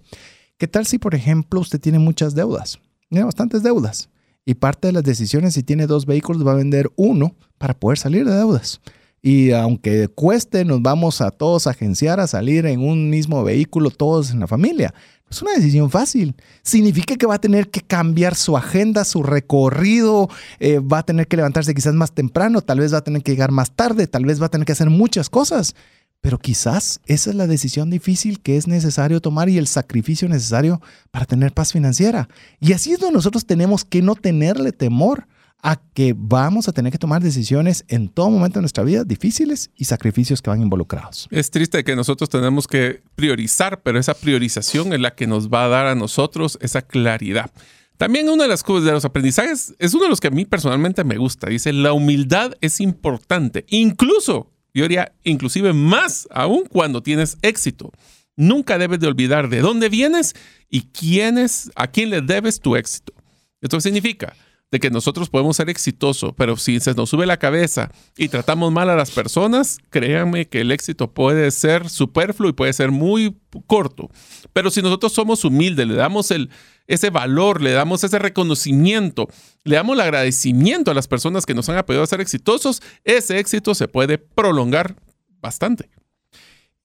¿Qué 0.59 0.67
tal 0.67 0.85
si, 0.85 0.99
por 0.99 1.15
ejemplo, 1.15 1.59
usted 1.59 1.81
tiene 1.81 1.97
muchas 1.97 2.35
deudas? 2.35 2.79
Tiene 3.09 3.25
bastantes 3.25 3.63
deudas. 3.63 4.07
Y 4.45 4.53
parte 4.53 4.89
de 4.89 4.91
las 4.91 5.03
decisiones, 5.03 5.55
si 5.55 5.63
tiene 5.63 5.87
dos 5.87 6.05
vehículos, 6.05 6.45
va 6.45 6.51
a 6.51 6.57
vender 6.57 6.91
uno 6.95 7.35
para 7.57 7.73
poder 7.73 7.97
salir 7.97 8.23
de 8.23 8.35
deudas. 8.35 8.81
Y 9.25 9.53
aunque 9.53 10.07
cueste, 10.07 10.65
nos 10.65 10.83
vamos 10.83 11.19
a 11.19 11.31
todos 11.31 11.65
agenciar 11.65 12.19
a 12.19 12.27
salir 12.27 12.67
en 12.67 12.79
un 12.79 13.09
mismo 13.09 13.43
vehículo, 13.43 13.89
todos 13.89 14.29
en 14.29 14.39
la 14.39 14.45
familia. 14.45 14.93
Es 15.31 15.41
una 15.41 15.53
decisión 15.53 15.89
fácil. 15.89 16.35
Significa 16.61 17.15
que 17.15 17.25
va 17.25 17.33
a 17.33 17.41
tener 17.41 17.71
que 17.71 17.81
cambiar 17.81 18.35
su 18.35 18.55
agenda, 18.55 19.03
su 19.03 19.23
recorrido, 19.23 20.29
eh, 20.59 20.77
va 20.77 20.99
a 20.99 21.03
tener 21.03 21.27
que 21.27 21.37
levantarse 21.37 21.73
quizás 21.73 21.95
más 21.95 22.11
temprano, 22.11 22.61
tal 22.61 22.81
vez 22.81 22.93
va 22.93 22.99
a 22.99 23.03
tener 23.03 23.23
que 23.23 23.31
llegar 23.31 23.49
más 23.49 23.71
tarde, 23.71 24.05
tal 24.05 24.25
vez 24.25 24.39
va 24.39 24.45
a 24.45 24.49
tener 24.49 24.63
que 24.63 24.73
hacer 24.73 24.91
muchas 24.91 25.27
cosas. 25.31 25.73
Pero 26.21 26.37
quizás 26.37 26.99
esa 27.07 27.31
es 27.31 27.35
la 27.35 27.47
decisión 27.47 27.89
difícil 27.89 28.39
que 28.41 28.57
es 28.57 28.67
necesario 28.67 29.21
tomar 29.21 29.49
y 29.49 29.57
el 29.57 29.65
sacrificio 29.65 30.29
necesario 30.29 30.83
para 31.09 31.25
tener 31.25 31.51
paz 31.51 31.73
financiera. 31.73 32.29
Y 32.59 32.73
así 32.73 32.93
es 32.93 32.99
donde 32.99 33.15
nosotros 33.15 33.47
tenemos 33.47 33.85
que 33.85 34.03
no 34.03 34.13
tenerle 34.13 34.71
temor 34.71 35.25
a 35.61 35.81
que 35.93 36.13
vamos 36.15 36.67
a 36.67 36.73
tener 36.73 36.91
que 36.91 36.97
tomar 36.97 37.23
decisiones 37.23 37.85
en 37.87 38.09
todo 38.09 38.29
momento 38.29 38.59
de 38.59 38.61
nuestra 38.61 38.83
vida 38.83 39.03
difíciles 39.03 39.71
y 39.75 39.85
sacrificios 39.85 40.41
que 40.41 40.49
van 40.49 40.61
involucrados. 40.61 41.27
Es 41.31 41.49
triste 41.49 41.83
que 41.83 41.95
nosotros 41.95 42.29
tenemos 42.29 42.67
que 42.67 43.01
priorizar, 43.15 43.81
pero 43.81 43.97
esa 43.97 44.13
priorización 44.13 44.93
es 44.93 44.99
la 44.99 45.15
que 45.15 45.25
nos 45.25 45.49
va 45.49 45.65
a 45.65 45.69
dar 45.69 45.87
a 45.87 45.95
nosotros 45.95 46.59
esa 46.61 46.83
claridad. 46.83 47.51
También 47.97 48.29
una 48.29 48.43
de 48.43 48.49
las 48.49 48.61
cosas 48.61 48.85
de 48.85 48.91
los 48.91 49.05
aprendizajes 49.05 49.73
es 49.79 49.93
uno 49.93 50.03
de 50.03 50.09
los 50.09 50.19
que 50.19 50.27
a 50.27 50.31
mí 50.31 50.45
personalmente 50.45 51.03
me 51.03 51.17
gusta. 51.17 51.47
Dice, 51.47 51.71
la 51.71 51.93
humildad 51.93 52.53
es 52.59 52.81
importante, 52.81 53.65
incluso, 53.69 54.51
yo 54.73 54.83
diría, 54.83 55.13
inclusive 55.23 55.71
más 55.73 56.27
aún 56.29 56.65
cuando 56.69 57.01
tienes 57.01 57.37
éxito. 57.41 57.91
Nunca 58.35 58.77
debes 58.77 58.99
de 58.99 59.07
olvidar 59.07 59.47
de 59.47 59.61
dónde 59.61 59.87
vienes 59.87 60.35
y 60.69 60.81
quién 60.87 61.37
es, 61.37 61.71
a 61.75 61.87
quién 61.87 62.09
le 62.09 62.21
debes 62.21 62.59
tu 62.59 62.75
éxito. 62.75 63.13
Esto 63.61 63.79
significa, 63.79 64.35
de 64.71 64.79
que 64.79 64.89
nosotros 64.89 65.29
podemos 65.29 65.57
ser 65.57 65.69
exitosos, 65.69 66.33
pero 66.35 66.57
si 66.57 66.79
se 66.79 66.93
nos 66.93 67.09
sube 67.09 67.25
la 67.25 67.37
cabeza 67.37 67.91
y 68.17 68.29
tratamos 68.29 68.71
mal 68.71 68.89
a 68.89 68.95
las 68.95 69.11
personas, 69.11 69.77
créanme 69.89 70.47
que 70.47 70.61
el 70.61 70.71
éxito 70.71 71.13
puede 71.13 71.51
ser 71.51 71.89
superfluo 71.89 72.49
y 72.49 72.53
puede 72.53 72.73
ser 72.73 72.91
muy 72.91 73.37
corto. 73.67 74.09
Pero 74.53 74.71
si 74.71 74.81
nosotros 74.81 75.13
somos 75.13 75.45
humildes, 75.45 75.87
le 75.87 75.95
damos 75.95 76.31
el, 76.31 76.49
ese 76.87 77.09
valor, 77.09 77.61
le 77.61 77.71
damos 77.71 78.03
ese 78.03 78.19
reconocimiento, 78.19 79.29
le 79.63 79.75
damos 79.75 79.95
el 79.95 80.01
agradecimiento 80.01 80.91
a 80.91 80.95
las 80.95 81.07
personas 81.07 81.45
que 81.45 81.53
nos 81.53 81.69
han 81.69 81.77
apoyado 81.77 82.03
a 82.03 82.07
ser 82.07 82.21
exitosos, 82.21 82.81
ese 83.03 83.39
éxito 83.39 83.75
se 83.75 83.87
puede 83.87 84.17
prolongar 84.17 84.95
bastante. 85.39 85.89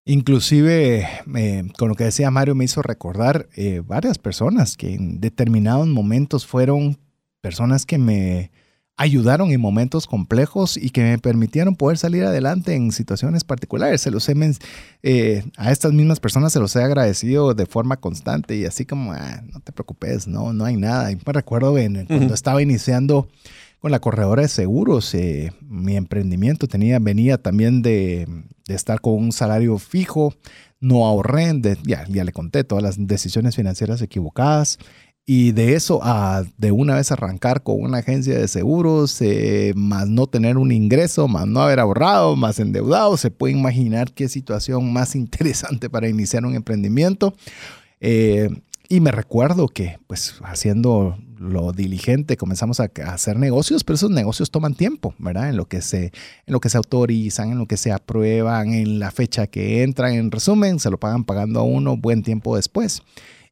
Inclusive, 0.05 1.09
eh, 1.37 1.63
con 1.79 1.89
lo 1.89 1.95
que 1.95 2.05
decía 2.05 2.31
Mario, 2.31 2.55
me 2.55 2.65
hizo 2.65 2.83
recordar 2.83 3.49
eh, 3.55 3.83
varias 3.85 4.19
personas 4.19 4.77
que 4.77 4.95
en 4.95 5.21
determinados 5.21 5.87
momentos 5.87 6.47
fueron 6.47 6.99
personas 7.41 7.87
que 7.87 7.99
me 7.99 8.51
ayudaron 9.01 9.51
en 9.51 9.61
momentos 9.63 10.07
complejos 10.07 10.77
y 10.77 10.91
que 10.91 11.01
me 11.01 11.19
permitieron 11.19 11.75
poder 11.75 11.97
salir 11.97 12.23
adelante 12.23 12.75
en 12.75 12.93
situaciones 12.93 13.45
particulares. 13.45 14.03
Se 14.03 14.11
los 14.11 14.29
he, 14.29 14.35
eh, 15.03 15.43
a 15.57 15.73
estas 15.73 15.95
mismas 15.95 16.21
personas 16.21 16.53
se 16.53 16.61
los 16.61 16.77
he 16.77 16.83
agradecido 16.83 17.55
de 17.55 17.65
forma 17.65 17.97
constante 17.97 18.57
y 18.57 18.67
así 18.67 18.85
como, 18.85 19.15
ah, 19.15 19.43
no 19.55 19.61
te 19.61 19.73
preocupes, 19.73 20.29
no, 20.29 20.53
no 20.53 20.67
hay 20.67 20.77
nada. 20.77 21.11
Y 21.13 21.17
me 21.17 21.33
recuerdo 21.33 21.73
cuando 21.73 22.35
estaba 22.35 22.61
iniciando 22.61 23.27
con 23.79 23.91
la 23.91 24.01
corredora 24.01 24.43
de 24.43 24.49
seguros, 24.49 25.15
eh, 25.15 25.51
mi 25.63 25.97
emprendimiento 25.97 26.69
tenía, 26.69 26.99
venía 26.99 27.39
también 27.39 27.81
de, 27.81 28.29
de, 28.69 28.75
estar 28.75 29.01
con 29.01 29.15
un 29.15 29.33
salario 29.33 29.79
fijo, 29.79 30.35
no 30.79 31.07
ahorré, 31.07 31.59
ya, 31.85 32.05
ya 32.07 32.25
le 32.25 32.33
conté 32.33 32.65
todas 32.65 32.85
las 32.85 33.07
decisiones 33.07 33.57
financieras 33.57 34.03
equivocadas 34.03 34.79
y 35.27 35.53
de 35.53 35.75
eso 35.75 36.01
a 36.03 36.43
de 36.59 36.73
una 36.73 36.97
vez 36.97 37.13
arrancar 37.13 37.63
con 37.63 37.81
una 37.81 37.99
agencia 37.99 38.37
de 38.37 38.49
seguros, 38.49 39.21
eh, 39.23 39.73
más 39.77 40.09
no 40.09 40.27
tener 40.27 40.57
un 40.57 40.73
ingreso, 40.73 41.29
más 41.29 41.47
no 41.47 41.61
haber 41.61 41.79
ahorrado, 41.79 42.37
más 42.37 42.59
endeudado, 42.59 43.17
se 43.17 43.31
puede 43.31 43.55
imaginar 43.55 44.13
qué 44.13 44.29
situación 44.29 44.93
más 44.93 45.15
interesante 45.17 45.89
para 45.89 46.09
iniciar 46.09 46.45
un 46.45 46.55
emprendimiento. 46.55 47.35
Eh, 48.01 48.51
y 48.89 49.01
me 49.01 49.13
recuerdo 49.13 49.69
que, 49.69 50.01
pues, 50.09 50.35
haciendo 50.43 51.17
lo 51.39 51.71
diligente, 51.71 52.37
comenzamos 52.37 52.81
a, 52.81 52.91
hacer 53.07 53.39
negocios, 53.39 53.85
pero 53.85 53.95
esos 53.95 54.11
negocios 54.11 54.51
toman 54.51 54.75
tiempo, 54.75 55.15
¿verdad? 55.19 55.49
En 55.49 55.57
lo 55.57 55.67
que 55.67 55.81
se, 55.81 56.07
en 56.07 56.13
lo 56.53 56.59
que 56.59 56.71
se 56.71 56.77
autorizan, 56.77 57.53
en 57.53 57.59
lo 57.59 57.67
que 57.67 57.77
se 57.77 57.93
aprueban, 57.93 58.75
en 58.75 58.99
la 58.99 59.13
fecha 59.13 59.47
que 59.47 59.85
entran. 59.85 60.15
En 60.15 60.33
resumen, 60.33 60.81
se 60.81 60.91
lo 60.91 60.99
pagan 60.99 61.23
pagando 61.23 61.61
a 61.61 61.63
uno 61.63 61.97
buen 61.97 62.25
tiempo 62.25 62.57
después. 62.57 63.03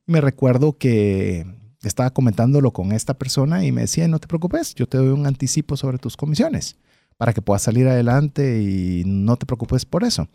Me 0.06 0.20
recuerdo 0.20 0.76
que 0.76 1.46
estaba 1.88 2.10
comentándolo 2.10 2.72
con 2.72 2.92
esta 2.92 3.14
persona 3.14 3.64
y 3.64 3.72
me 3.72 3.82
decía, 3.82 4.06
no 4.08 4.18
te 4.18 4.28
preocupes, 4.28 4.74
yo 4.74 4.86
te 4.86 4.98
doy 4.98 5.08
un 5.08 5.26
anticipo 5.26 5.76
sobre 5.76 5.98
tus 5.98 6.16
comisiones 6.16 6.76
para 7.16 7.32
que 7.32 7.42
puedas 7.42 7.62
salir 7.62 7.88
adelante 7.88 8.62
y 8.62 9.02
no 9.04 9.36
te 9.36 9.46
preocupes 9.46 9.84
por 9.84 10.04
eso. 10.04 10.28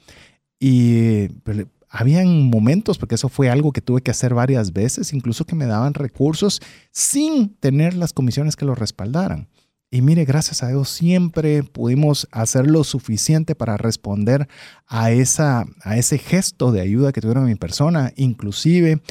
Y 0.60 1.30
pues, 1.43 1.66
habían 1.89 2.49
momentos, 2.49 2.97
porque 2.97 3.16
eso 3.16 3.30
fue 3.30 3.49
algo 3.49 3.72
que 3.72 3.82
tuve 3.82 4.01
que 4.01 4.12
hacer 4.12 4.34
varias 4.34 4.74
veces, 4.74 5.14
incluso 5.14 5.45
que 5.45 5.56
me 5.56 5.66
daban 5.66 5.93
recursos 5.93 6.62
sin 6.91 7.56
tener 7.56 7.93
las 7.93 8.14
comisiones 8.14 8.56
que 8.56 8.66
lo 8.66 8.74
respaldaran. 8.74 9.47
Y 9.91 10.01
mire, 10.01 10.26
gracias 10.26 10.64
a 10.64 10.70
Dios 10.70 10.89
siempre 10.89 11.62
pudimos 11.62 12.28
hacer 12.32 12.66
lo 12.66 12.84
suficiente 12.84 13.54
para 13.54 13.78
responder 13.78 14.47
a, 14.88 15.12
esa, 15.12 15.66
a 15.84 15.97
ese 15.97 16.18
gesto 16.18 16.72
de 16.72 16.82
ayuda 16.82 17.12
que 17.12 17.22
tuvieron 17.22 17.45
mi 17.45 17.54
persona. 17.54 18.12
Inclusive 18.16 19.04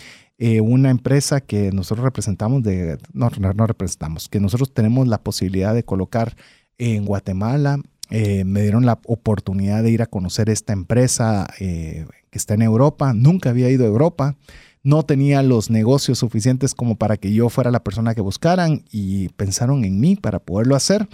eh, 0.45 0.61
una 0.61 0.91
empresa 0.91 1.41
que 1.41 1.71
nosotros 1.71 2.03
representamos, 2.05 2.65
de, 2.65 2.99
no, 3.13 3.31
no, 3.55 3.65
representamos, 3.69 4.29
que 4.29 4.41
nosotros 4.41 4.75
tenemos 4.75 5.07
la 5.07 5.19
posibilidad 5.19 5.73
de 5.73 5.85
colocar 5.85 6.35
en 6.79 7.05
Guatemala. 7.05 7.79
Eh, 8.11 8.43
me 8.43 8.63
dieron 8.63 8.85
la 8.85 8.99
oportunidad 9.07 9.85
de 9.85 9.93
ir 9.93 10.03
a 10.03 10.07
conocer 10.07 10.51
esta 10.51 10.73
empresa 10.73 11.47
eh, 11.61 12.07
que 12.31 12.39
está 12.39 12.55
en 12.55 12.63
Europa. 12.63 13.13
Nunca 13.15 13.51
había 13.51 13.71
ido 13.71 13.85
a 13.85 13.87
Europa. 13.87 14.35
No 14.83 15.05
tenía 15.05 15.45
los 15.45 15.71
negocios 15.71 16.19
suficientes 16.19 16.75
como 16.75 16.97
para 16.97 17.19
que 17.19 17.33
yo 17.33 17.49
fuera 17.49 17.71
la 17.71 17.85
persona 17.85 18.17
que 18.17 18.21
buscaran 18.21 18.83
y 18.91 19.29
pensaron 19.29 19.85
en 19.85 20.01
mí 20.01 20.17
para 20.17 20.41
poderlo 20.41 20.75
hacer. 20.75 21.07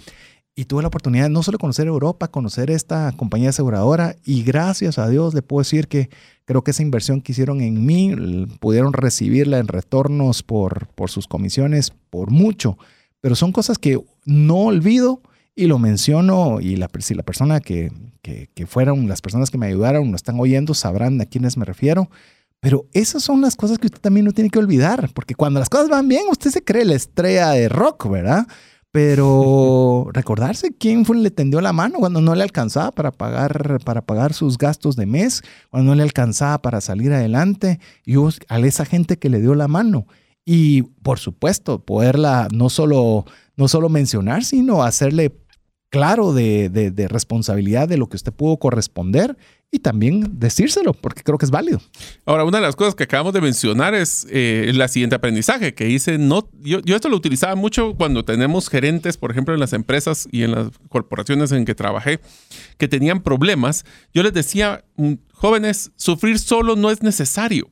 Y 0.59 0.65
tuve 0.65 0.81
la 0.81 0.89
oportunidad 0.89 1.23
de 1.23 1.29
no 1.29 1.41
solo 1.41 1.57
conocer 1.57 1.87
Europa, 1.87 2.27
conocer 2.27 2.69
esta 2.69 3.13
compañía 3.13 3.49
aseguradora 3.49 4.17
y 4.25 4.43
gracias 4.43 4.99
a 4.99 5.07
Dios 5.07 5.33
le 5.33 5.41
puedo 5.41 5.61
decir 5.61 5.87
que 5.87 6.09
Creo 6.49 6.63
que 6.63 6.71
esa 6.71 6.81
inversión 6.81 7.21
que 7.21 7.31
hicieron 7.31 7.61
en 7.61 7.85
mí 7.85 8.47
pudieron 8.59 8.91
recibirla 8.91 9.59
en 9.59 9.67
retornos 9.67 10.41
por, 10.41 10.87
por 10.95 11.11
sus 11.11 11.27
comisiones 11.27 11.91
por 12.09 12.31
mucho, 12.31 12.75
pero 13.21 13.35
son 13.35 13.51
cosas 13.51 13.77
que 13.77 14.01
no 14.25 14.55
olvido 14.55 15.21
y 15.55 15.67
lo 15.67 15.77
menciono 15.77 16.59
y 16.59 16.75
la, 16.75 16.89
si 17.01 17.13
la 17.13 17.21
persona 17.21 17.59
que, 17.59 17.91
que, 18.23 18.49
que 18.55 18.65
fueron, 18.65 19.07
las 19.07 19.21
personas 19.21 19.51
que 19.51 19.59
me 19.59 19.67
ayudaron, 19.67 20.09
lo 20.09 20.15
están 20.15 20.39
oyendo, 20.39 20.73
sabrán 20.73 21.21
a 21.21 21.27
quiénes 21.27 21.55
me 21.55 21.65
refiero. 21.65 22.09
Pero 22.59 22.87
esas 22.93 23.21
son 23.21 23.41
las 23.41 23.55
cosas 23.55 23.77
que 23.77 23.85
usted 23.85 24.01
también 24.01 24.25
no 24.25 24.31
tiene 24.31 24.49
que 24.49 24.57
olvidar, 24.57 25.07
porque 25.13 25.35
cuando 25.35 25.59
las 25.59 25.69
cosas 25.69 25.87
van 25.87 26.07
bien, 26.07 26.23
usted 26.31 26.49
se 26.49 26.63
cree 26.63 26.83
la 26.83 26.95
estrella 26.95 27.51
de 27.51 27.69
rock, 27.69 28.09
¿verdad? 28.09 28.47
Pero 28.91 30.09
recordarse 30.13 30.75
quién 30.75 31.03
le 31.03 31.29
tendió 31.29 31.61
la 31.61 31.73
mano 31.73 31.99
cuando 31.99 32.21
no 32.21 32.33
le 32.33 32.41
alcanzaba 32.41 32.91
para 32.91 33.11
pagar, 33.11 33.79
para 33.85 34.01
pagar 34.01 34.33
sus 34.33 34.57
gastos 34.57 34.95
de 34.95 35.05
mes, 35.05 35.43
cuando 35.69 35.91
no 35.91 35.95
le 35.95 36.03
alcanzaba 36.03 36.61
para 36.61 36.81
salir 36.81 37.13
adelante, 37.13 37.79
y 38.03 38.15
a 38.47 38.59
esa 38.59 38.85
gente 38.85 39.19
que 39.19 39.29
le 39.29 39.41
dio 39.41 39.53
la 39.53 39.67
mano. 39.67 40.07
Y 40.43 40.81
por 41.03 41.19
supuesto, 41.19 41.85
poderla 41.85 42.47
no 42.51 42.69
solo, 42.69 43.25
no 43.55 43.67
solo 43.67 43.89
mencionar, 43.89 44.43
sino 44.43 44.81
hacerle 44.81 45.35
claro 45.89 46.33
de, 46.33 46.69
de, 46.69 47.07
responsabilidad 47.07 47.87
de 47.87 47.97
lo 47.97 48.09
que 48.09 48.15
usted 48.15 48.33
pudo 48.33 48.57
corresponder 48.57 49.37
y 49.71 49.79
también 49.79 50.39
decírselo, 50.39 50.93
porque 50.93 51.21
creo 51.21 51.37
que 51.37 51.45
es 51.45 51.51
válido. 51.51 51.79
Ahora, 52.25 52.43
una 52.43 52.57
de 52.57 52.63
las 52.63 52.75
cosas 52.75 52.95
que 52.95 53.03
acabamos 53.03 53.33
de 53.33 53.41
mencionar 53.41 53.93
es 53.93 54.25
eh, 54.29 54.71
la 54.73 54.87
siguiente 54.87 55.15
aprendizaje, 55.15 55.75
que 55.75 55.89
hice, 55.89 56.17
no, 56.17 56.49
yo, 56.59 56.79
yo, 56.79 56.95
esto 56.95 57.07
lo 57.07 57.15
utilizaba 57.15 57.55
mucho 57.55 57.93
cuando 57.95 58.25
tenemos 58.25 58.67
gerentes, 58.67 59.17
por 59.17 59.29
ejemplo, 59.29 59.53
en 59.53 59.59
las 59.59 59.73
empresas 59.73 60.27
y 60.31 60.41
en 60.43 60.51
las 60.51 60.69
corporaciones 60.89 61.51
en 61.51 61.65
que 61.65 61.75
trabajé, 61.75 62.19
que 62.77 62.87
tenían 62.87 63.21
problemas. 63.21 63.85
Yo 64.11 64.23
les 64.23 64.33
decía, 64.33 64.83
mm, 64.95 65.13
jóvenes, 65.33 65.91
sufrir 65.95 66.39
solo 66.39 66.75
no 66.75 66.89
es 66.89 67.03
necesario. 67.03 67.69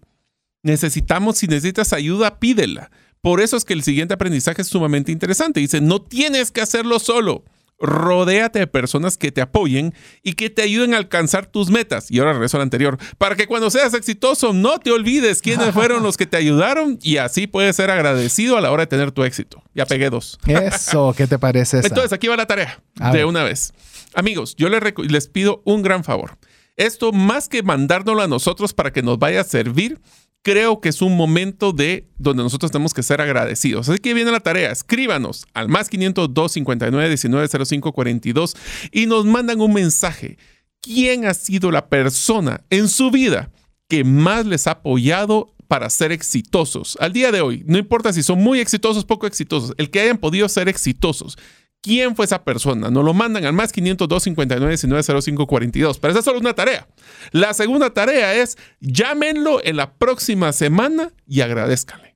Necesitamos, 0.61 1.37
si 1.37 1.47
necesitas 1.47 1.93
ayuda, 1.93 2.39
pídela. 2.39 2.91
Por 3.21 3.41
eso 3.41 3.57
es 3.57 3.65
que 3.65 3.73
el 3.73 3.81
siguiente 3.81 4.13
aprendizaje 4.13 4.61
es 4.61 4.67
sumamente 4.67 5.11
interesante. 5.11 5.59
Dice, 5.59 5.81
no 5.81 6.01
tienes 6.01 6.51
que 6.51 6.61
hacerlo 6.61 6.99
solo 6.99 7.43
rodéate 7.79 8.59
de 8.59 8.67
personas 8.67 9.17
que 9.17 9.31
te 9.31 9.41
apoyen 9.41 9.93
y 10.23 10.33
que 10.33 10.49
te 10.49 10.63
ayuden 10.63 10.93
a 10.93 10.97
alcanzar 10.97 11.45
tus 11.45 11.69
metas. 11.69 12.09
Y 12.09 12.19
ahora 12.19 12.33
regreso 12.33 12.57
al 12.57 12.63
anterior, 12.63 12.97
para 13.17 13.35
que 13.35 13.47
cuando 13.47 13.69
seas 13.69 13.93
exitoso 13.93 14.53
no 14.53 14.79
te 14.79 14.91
olvides 14.91 15.41
quiénes 15.41 15.71
fueron 15.73 16.03
los 16.03 16.17
que 16.17 16.25
te 16.25 16.37
ayudaron 16.37 16.97
y 17.01 17.17
así 17.17 17.47
puedes 17.47 17.75
ser 17.75 17.91
agradecido 17.91 18.57
a 18.57 18.61
la 18.61 18.71
hora 18.71 18.83
de 18.83 18.87
tener 18.87 19.11
tu 19.11 19.23
éxito. 19.23 19.63
Ya 19.73 19.85
pegué 19.85 20.09
dos. 20.09 20.39
Eso, 20.47 21.13
¿qué 21.15 21.27
te 21.27 21.37
parece? 21.37 21.77
Entonces, 21.77 22.13
aquí 22.13 22.27
va 22.27 22.35
la 22.35 22.47
tarea 22.47 22.81
de 23.11 23.25
una 23.25 23.43
vez. 23.43 23.73
Amigos, 24.13 24.55
yo 24.55 24.69
les, 24.69 24.81
les 24.97 25.27
pido 25.27 25.61
un 25.65 25.81
gran 25.81 26.03
favor. 26.03 26.37
Esto 26.75 27.11
más 27.11 27.49
que 27.49 27.63
mandárnoslo 27.63 28.21
a 28.21 28.27
nosotros 28.27 28.73
para 28.73 28.91
que 28.91 29.01
nos 29.01 29.17
vaya 29.17 29.41
a 29.41 29.43
servir, 29.43 29.99
creo 30.47 30.79
que 30.79 30.87
es 30.87 31.01
un 31.01 31.17
momento 31.17 31.73
de 31.73 32.07
donde 32.17 32.41
nosotros 32.41 32.71
tenemos 32.71 32.93
que 32.93 33.03
ser 33.03 33.19
agradecidos. 33.19 33.89
Así 33.89 33.99
que 33.99 34.13
viene 34.13 34.31
la 34.31 34.39
tarea, 34.39 34.71
escríbanos 34.71 35.45
al 35.53 35.67
más 35.67 35.89
502 35.89 36.53
59 36.53 37.09
19 37.09 37.65
05 37.65 37.91
42 37.91 38.55
y 38.93 39.07
nos 39.07 39.25
mandan 39.25 39.59
un 39.59 39.73
mensaje. 39.73 40.37
¿Quién 40.81 41.25
ha 41.25 41.33
sido 41.33 41.69
la 41.69 41.89
persona 41.89 42.63
en 42.69 42.87
su 42.87 43.11
vida 43.11 43.51
que 43.89 44.05
más 44.05 44.45
les 44.45 44.67
ha 44.67 44.71
apoyado 44.71 45.53
para 45.67 45.89
ser 45.89 46.13
exitosos? 46.13 46.97
Al 47.01 47.11
día 47.11 47.33
de 47.33 47.41
hoy, 47.41 47.65
no 47.67 47.77
importa 47.77 48.13
si 48.13 48.23
son 48.23 48.39
muy 48.41 48.61
exitosos, 48.61 49.03
poco 49.03 49.27
exitosos, 49.27 49.73
el 49.77 49.89
que 49.89 49.99
hayan 49.99 50.17
podido 50.17 50.47
ser 50.47 50.69
exitosos 50.69 51.37
quién 51.81 52.15
fue 52.15 52.25
esa 52.25 52.43
persona. 52.43 52.89
Nos 52.89 53.03
lo 53.03 53.13
mandan 53.13 53.45
al 53.45 53.53
más 53.53 53.71
502 53.71 54.23
59 54.23 54.71
19 54.71 55.21
05 55.21 55.47
42. 55.47 55.99
Pero 55.99 56.11
esa 56.11 56.19
es 56.19 56.25
solo 56.25 56.39
una 56.39 56.53
tarea. 56.53 56.87
La 57.31 57.53
segunda 57.53 57.91
tarea 57.91 58.35
es 58.35 58.57
llámenlo 58.79 59.63
en 59.63 59.77
la 59.77 59.93
próxima 59.93 60.51
semana 60.53 61.11
y 61.25 61.41
agradezcanle. 61.41 62.15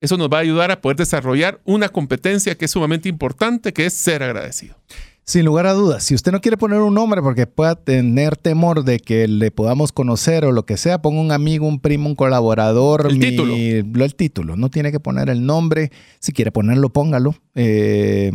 Eso 0.00 0.16
nos 0.16 0.28
va 0.28 0.38
a 0.38 0.40
ayudar 0.40 0.72
a 0.72 0.80
poder 0.80 0.96
desarrollar 0.96 1.60
una 1.64 1.88
competencia 1.88 2.56
que 2.56 2.64
es 2.64 2.70
sumamente 2.72 3.08
importante, 3.08 3.72
que 3.72 3.86
es 3.86 3.94
ser 3.94 4.24
agradecido. 4.24 4.74
Sin 5.24 5.44
lugar 5.44 5.68
a 5.68 5.72
dudas, 5.72 6.02
si 6.02 6.16
usted 6.16 6.32
no 6.32 6.40
quiere 6.40 6.56
poner 6.56 6.80
un 6.80 6.94
nombre 6.94 7.22
porque 7.22 7.46
pueda 7.46 7.76
tener 7.76 8.36
temor 8.36 8.82
de 8.82 8.98
que 8.98 9.28
le 9.28 9.52
podamos 9.52 9.92
conocer 9.92 10.44
o 10.44 10.50
lo 10.50 10.66
que 10.66 10.76
sea, 10.76 11.00
ponga 11.00 11.20
un 11.20 11.30
amigo, 11.30 11.68
un 11.68 11.78
primo, 11.78 12.08
un 12.08 12.16
colaborador. 12.16 13.06
El 13.08 13.20
título. 13.20 13.54
El 13.54 14.14
título. 14.16 14.56
No 14.56 14.68
tiene 14.68 14.90
que 14.90 14.98
poner 14.98 15.30
el 15.30 15.46
nombre. 15.46 15.92
Si 16.18 16.32
quiere 16.32 16.50
ponerlo, 16.50 16.88
póngalo. 16.88 17.36
Eh, 17.54 18.32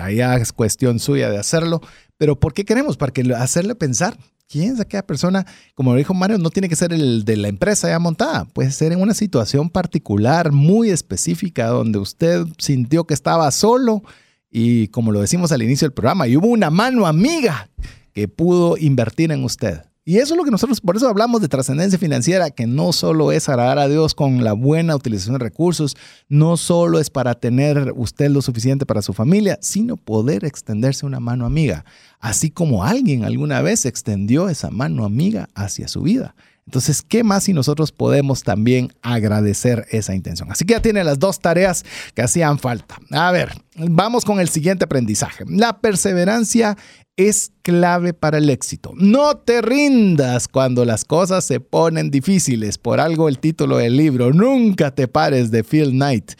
ahí 0.00 0.20
es 0.20 0.52
cuestión 0.52 0.98
suya 0.98 1.30
de 1.30 1.38
hacerlo, 1.38 1.80
pero 2.16 2.38
¿por 2.38 2.52
qué 2.52 2.64
queremos? 2.64 2.96
Para 2.96 3.12
que 3.12 3.22
hacerle 3.34 3.74
pensar. 3.74 4.16
¿Quién 4.46 4.74
es 4.74 4.80
aquella 4.80 5.06
persona? 5.06 5.46
Como 5.74 5.92
lo 5.92 5.98
dijo 5.98 6.12
Mario, 6.12 6.36
no 6.36 6.50
tiene 6.50 6.68
que 6.68 6.76
ser 6.76 6.92
el 6.92 7.24
de 7.24 7.36
la 7.36 7.48
empresa 7.48 7.88
ya 7.88 7.98
montada, 7.98 8.44
puede 8.44 8.70
ser 8.70 8.92
en 8.92 9.00
una 9.00 9.14
situación 9.14 9.70
particular, 9.70 10.52
muy 10.52 10.90
específica, 10.90 11.68
donde 11.68 11.98
usted 11.98 12.44
sintió 12.58 13.04
que 13.04 13.14
estaba 13.14 13.50
solo 13.50 14.02
y 14.50 14.88
como 14.88 15.10
lo 15.10 15.20
decimos 15.20 15.50
al 15.50 15.62
inicio 15.62 15.88
del 15.88 15.94
programa, 15.94 16.26
hubo 16.26 16.46
una 16.46 16.70
mano 16.70 17.06
amiga 17.06 17.70
que 18.12 18.28
pudo 18.28 18.76
invertir 18.76 19.32
en 19.32 19.42
usted. 19.42 19.80
Y 20.06 20.18
eso 20.18 20.34
es 20.34 20.38
lo 20.38 20.44
que 20.44 20.50
nosotros, 20.50 20.82
por 20.82 20.96
eso 20.96 21.08
hablamos 21.08 21.40
de 21.40 21.48
trascendencia 21.48 21.98
financiera, 21.98 22.50
que 22.50 22.66
no 22.66 22.92
solo 22.92 23.32
es 23.32 23.48
agradar 23.48 23.78
a 23.78 23.88
Dios 23.88 24.14
con 24.14 24.44
la 24.44 24.52
buena 24.52 24.94
utilización 24.94 25.38
de 25.38 25.44
recursos, 25.44 25.96
no 26.28 26.58
solo 26.58 27.00
es 27.00 27.08
para 27.08 27.34
tener 27.34 27.94
usted 27.96 28.28
lo 28.28 28.42
suficiente 28.42 28.84
para 28.84 29.00
su 29.00 29.14
familia, 29.14 29.58
sino 29.62 29.96
poder 29.96 30.44
extenderse 30.44 31.06
una 31.06 31.20
mano 31.20 31.46
amiga, 31.46 31.86
así 32.20 32.50
como 32.50 32.84
alguien 32.84 33.24
alguna 33.24 33.62
vez 33.62 33.86
extendió 33.86 34.50
esa 34.50 34.70
mano 34.70 35.06
amiga 35.06 35.48
hacia 35.54 35.88
su 35.88 36.02
vida. 36.02 36.34
Entonces, 36.66 37.02
¿qué 37.02 37.22
más 37.24 37.44
si 37.44 37.52
nosotros 37.52 37.92
podemos 37.92 38.42
también 38.42 38.92
agradecer 39.02 39.86
esa 39.90 40.14
intención? 40.14 40.50
Así 40.50 40.64
que 40.64 40.72
ya 40.74 40.80
tiene 40.80 41.04
las 41.04 41.18
dos 41.18 41.40
tareas 41.40 41.84
que 42.14 42.22
hacían 42.22 42.58
falta. 42.58 42.96
A 43.10 43.30
ver, 43.32 43.52
vamos 43.76 44.24
con 44.24 44.40
el 44.40 44.48
siguiente 44.48 44.84
aprendizaje. 44.84 45.44
La 45.46 45.80
perseverancia 45.80 46.76
es 47.16 47.52
clave 47.62 48.12
para 48.12 48.38
el 48.38 48.50
éxito. 48.50 48.92
No 48.96 49.36
te 49.36 49.62
rindas 49.62 50.48
cuando 50.48 50.84
las 50.84 51.04
cosas 51.04 51.44
se 51.44 51.60
ponen 51.60 52.10
difíciles. 52.10 52.78
Por 52.78 52.98
algo 52.98 53.28
el 53.28 53.38
título 53.38 53.76
del 53.76 53.96
libro, 53.96 54.32
Nunca 54.32 54.94
te 54.94 55.06
pares 55.06 55.50
de 55.50 55.64
Phil 55.64 55.90
Knight. 55.90 56.32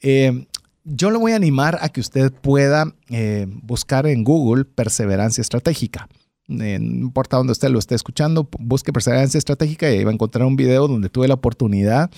Eh, 0.00 0.46
yo 0.84 1.10
le 1.10 1.18
voy 1.18 1.32
a 1.32 1.36
animar 1.36 1.78
a 1.80 1.88
que 1.88 2.00
usted 2.00 2.32
pueda 2.32 2.94
eh, 3.08 3.46
buscar 3.48 4.06
en 4.06 4.24
Google 4.24 4.64
perseverancia 4.64 5.42
estratégica. 5.42 6.08
Eh, 6.48 6.78
no 6.80 7.06
importa 7.06 7.36
dónde 7.36 7.52
usted 7.52 7.68
lo 7.70 7.78
esté 7.78 7.94
escuchando, 7.94 8.48
busque 8.58 8.92
perseverancia 8.92 9.38
estratégica 9.38 9.90
y 9.90 10.04
va 10.04 10.10
a 10.10 10.14
encontrar 10.14 10.46
un 10.46 10.56
video 10.56 10.88
donde 10.88 11.08
tuve 11.08 11.28
la 11.28 11.34
oportunidad 11.34 12.10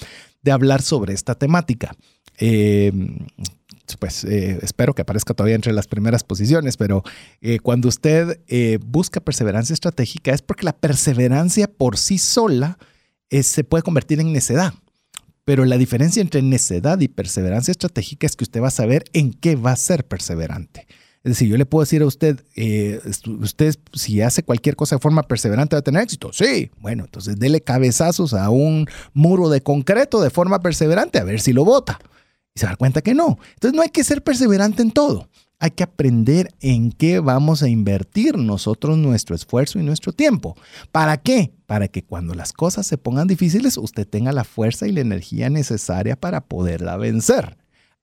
de 0.42 0.52
hablar 0.52 0.82
sobre 0.82 1.14
esta 1.14 1.34
temática 1.34 1.96
pues 3.96 4.24
eh, 4.24 4.58
espero 4.62 4.94
que 4.94 5.02
aparezca 5.02 5.34
todavía 5.34 5.54
entre 5.54 5.72
las 5.72 5.86
primeras 5.86 6.24
posiciones, 6.24 6.76
pero 6.76 7.02
eh, 7.40 7.58
cuando 7.60 7.88
usted 7.88 8.40
eh, 8.48 8.78
busca 8.84 9.20
perseverancia 9.20 9.74
estratégica 9.74 10.32
es 10.32 10.42
porque 10.42 10.64
la 10.64 10.76
perseverancia 10.76 11.68
por 11.70 11.96
sí 11.96 12.18
sola 12.18 12.78
se 13.30 13.62
puede 13.62 13.82
convertir 13.82 14.20
en 14.20 14.32
necedad. 14.32 14.72
Pero 15.44 15.66
la 15.66 15.76
diferencia 15.76 16.22
entre 16.22 16.40
necedad 16.40 16.98
y 17.00 17.08
perseverancia 17.08 17.72
estratégica 17.72 18.26
es 18.26 18.36
que 18.36 18.44
usted 18.44 18.62
va 18.62 18.68
a 18.68 18.70
saber 18.70 19.04
en 19.12 19.34
qué 19.34 19.54
va 19.54 19.72
a 19.72 19.76
ser 19.76 20.06
perseverante. 20.06 20.86
Es 21.24 21.32
decir, 21.32 21.48
yo 21.48 21.56
le 21.56 21.66
puedo 21.66 21.82
decir 21.82 22.02
a 22.02 22.06
usted, 22.06 22.40
usted 23.40 23.76
si 23.92 24.20
hace 24.22 24.42
cualquier 24.42 24.76
cosa 24.76 24.96
de 24.96 25.00
forma 25.00 25.22
perseverante 25.24 25.76
va 25.76 25.80
a 25.80 25.82
tener 25.82 26.02
éxito. 26.02 26.32
Sí, 26.32 26.70
bueno, 26.80 27.04
entonces 27.04 27.38
dele 27.38 27.60
cabezazos 27.60 28.34
a 28.34 28.50
un 28.50 28.86
muro 29.12 29.48
de 29.48 29.62
concreto 29.62 30.20
de 30.20 30.30
forma 30.30 30.60
perseverante 30.60 31.18
a 31.18 31.24
ver 31.24 31.40
si 31.40 31.52
lo 31.52 31.64
bota 31.64 31.98
se 32.58 32.66
da 32.66 32.76
cuenta 32.76 33.00
que 33.00 33.14
no. 33.14 33.38
Entonces 33.54 33.74
no 33.74 33.82
hay 33.82 33.88
que 33.88 34.04
ser 34.04 34.22
perseverante 34.22 34.82
en 34.82 34.90
todo. 34.90 35.28
Hay 35.60 35.70
que 35.70 35.82
aprender 35.82 36.54
en 36.60 36.92
qué 36.92 37.18
vamos 37.18 37.62
a 37.62 37.68
invertir 37.68 38.36
nosotros 38.36 38.96
nuestro 38.96 39.34
esfuerzo 39.34 39.78
y 39.78 39.82
nuestro 39.82 40.12
tiempo. 40.12 40.56
¿Para 40.92 41.16
qué? 41.16 41.52
Para 41.66 41.88
que 41.88 42.04
cuando 42.04 42.34
las 42.34 42.52
cosas 42.52 42.86
se 42.86 42.98
pongan 42.98 43.26
difíciles, 43.26 43.76
usted 43.76 44.06
tenga 44.06 44.32
la 44.32 44.44
fuerza 44.44 44.86
y 44.86 44.92
la 44.92 45.00
energía 45.00 45.50
necesaria 45.50 46.14
para 46.16 46.42
poderla 46.42 46.96
vencer. 46.96 47.56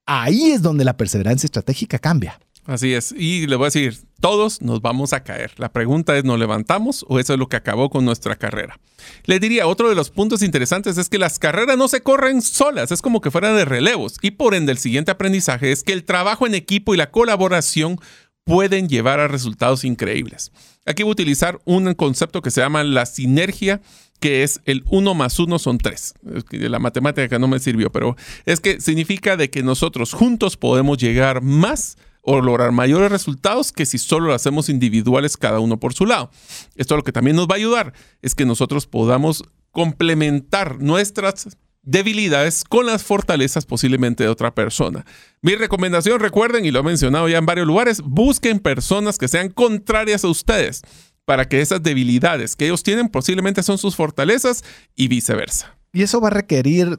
Ahí 0.04 0.50
es 0.50 0.62
donde 0.62 0.84
la 0.84 0.96
perseverancia 0.96 1.46
estratégica 1.46 1.98
cambia. 1.98 2.38
Así 2.66 2.92
es. 2.94 3.12
Y 3.16 3.46
le 3.46 3.56
voy 3.56 3.64
a 3.64 3.68
decir, 3.68 3.96
todos 4.20 4.60
nos 4.60 4.82
vamos 4.82 5.12
a 5.12 5.22
caer. 5.22 5.52
La 5.56 5.72
pregunta 5.72 6.16
es, 6.16 6.24
¿nos 6.24 6.38
levantamos 6.38 7.04
o 7.08 7.20
eso 7.20 7.32
es 7.32 7.38
lo 7.38 7.48
que 7.48 7.56
acabó 7.56 7.90
con 7.90 8.04
nuestra 8.04 8.36
carrera? 8.36 8.78
Le 9.24 9.38
diría, 9.38 9.68
otro 9.68 9.88
de 9.88 9.94
los 9.94 10.10
puntos 10.10 10.42
interesantes 10.42 10.98
es 10.98 11.08
que 11.08 11.18
las 11.18 11.38
carreras 11.38 11.78
no 11.78 11.86
se 11.86 12.00
corren 12.00 12.42
solas, 12.42 12.90
es 12.90 13.02
como 13.02 13.20
que 13.20 13.30
fueran 13.30 13.56
de 13.56 13.64
relevos. 13.64 14.16
Y 14.20 14.32
por 14.32 14.54
ende, 14.54 14.72
el 14.72 14.78
siguiente 14.78 15.12
aprendizaje 15.12 15.70
es 15.70 15.84
que 15.84 15.92
el 15.92 16.04
trabajo 16.04 16.46
en 16.46 16.54
equipo 16.54 16.92
y 16.92 16.98
la 16.98 17.10
colaboración 17.10 18.00
pueden 18.44 18.88
llevar 18.88 19.20
a 19.20 19.28
resultados 19.28 19.84
increíbles. 19.84 20.50
Aquí 20.86 21.02
voy 21.02 21.10
a 21.10 21.12
utilizar 21.12 21.60
un 21.64 21.94
concepto 21.94 22.42
que 22.42 22.50
se 22.50 22.60
llama 22.60 22.84
la 22.84 23.06
sinergia 23.06 23.80
que 24.20 24.42
es 24.42 24.60
el 24.64 24.82
1 24.88 25.14
más 25.14 25.38
1 25.38 25.58
son 25.58 25.78
3. 25.78 26.14
La 26.52 26.78
matemática 26.78 27.38
no 27.38 27.48
me 27.48 27.58
sirvió, 27.58 27.90
pero 27.90 28.16
es 28.44 28.60
que 28.60 28.80
significa 28.80 29.36
de 29.36 29.50
que 29.50 29.62
nosotros 29.62 30.12
juntos 30.12 30.56
podemos 30.56 30.98
llegar 30.98 31.42
más 31.42 31.98
o 32.26 32.40
lograr 32.40 32.72
mayores 32.72 33.10
resultados 33.10 33.70
que 33.70 33.86
si 33.86 33.98
solo 33.98 34.26
lo 34.26 34.34
hacemos 34.34 34.68
individuales 34.68 35.36
cada 35.36 35.60
uno 35.60 35.78
por 35.78 35.94
su 35.94 36.06
lado. 36.06 36.30
Esto 36.74 36.96
lo 36.96 37.04
que 37.04 37.12
también 37.12 37.36
nos 37.36 37.46
va 37.46 37.54
a 37.54 37.58
ayudar 37.58 37.92
es 38.20 38.34
que 38.34 38.44
nosotros 38.44 38.86
podamos 38.86 39.44
complementar 39.70 40.80
nuestras 40.80 41.56
debilidades 41.82 42.64
con 42.64 42.84
las 42.86 43.04
fortalezas 43.04 43.64
posiblemente 43.64 44.24
de 44.24 44.28
otra 44.28 44.56
persona. 44.56 45.06
Mi 45.40 45.54
recomendación, 45.54 46.18
recuerden, 46.18 46.64
y 46.64 46.72
lo 46.72 46.80
he 46.80 46.82
mencionado 46.82 47.28
ya 47.28 47.38
en 47.38 47.46
varios 47.46 47.66
lugares, 47.66 48.02
busquen 48.02 48.58
personas 48.58 49.18
que 49.18 49.28
sean 49.28 49.48
contrarias 49.48 50.24
a 50.24 50.28
ustedes 50.28 50.82
para 51.24 51.48
que 51.48 51.60
esas 51.60 51.80
debilidades 51.80 52.56
que 52.56 52.66
ellos 52.66 52.82
tienen 52.82 53.08
posiblemente 53.08 53.62
son 53.62 53.78
sus 53.78 53.94
fortalezas 53.94 54.64
y 54.96 55.06
viceversa. 55.06 55.78
Y 55.92 56.02
eso 56.02 56.20
va 56.20 56.28
a 56.28 56.32
requerir 56.32 56.98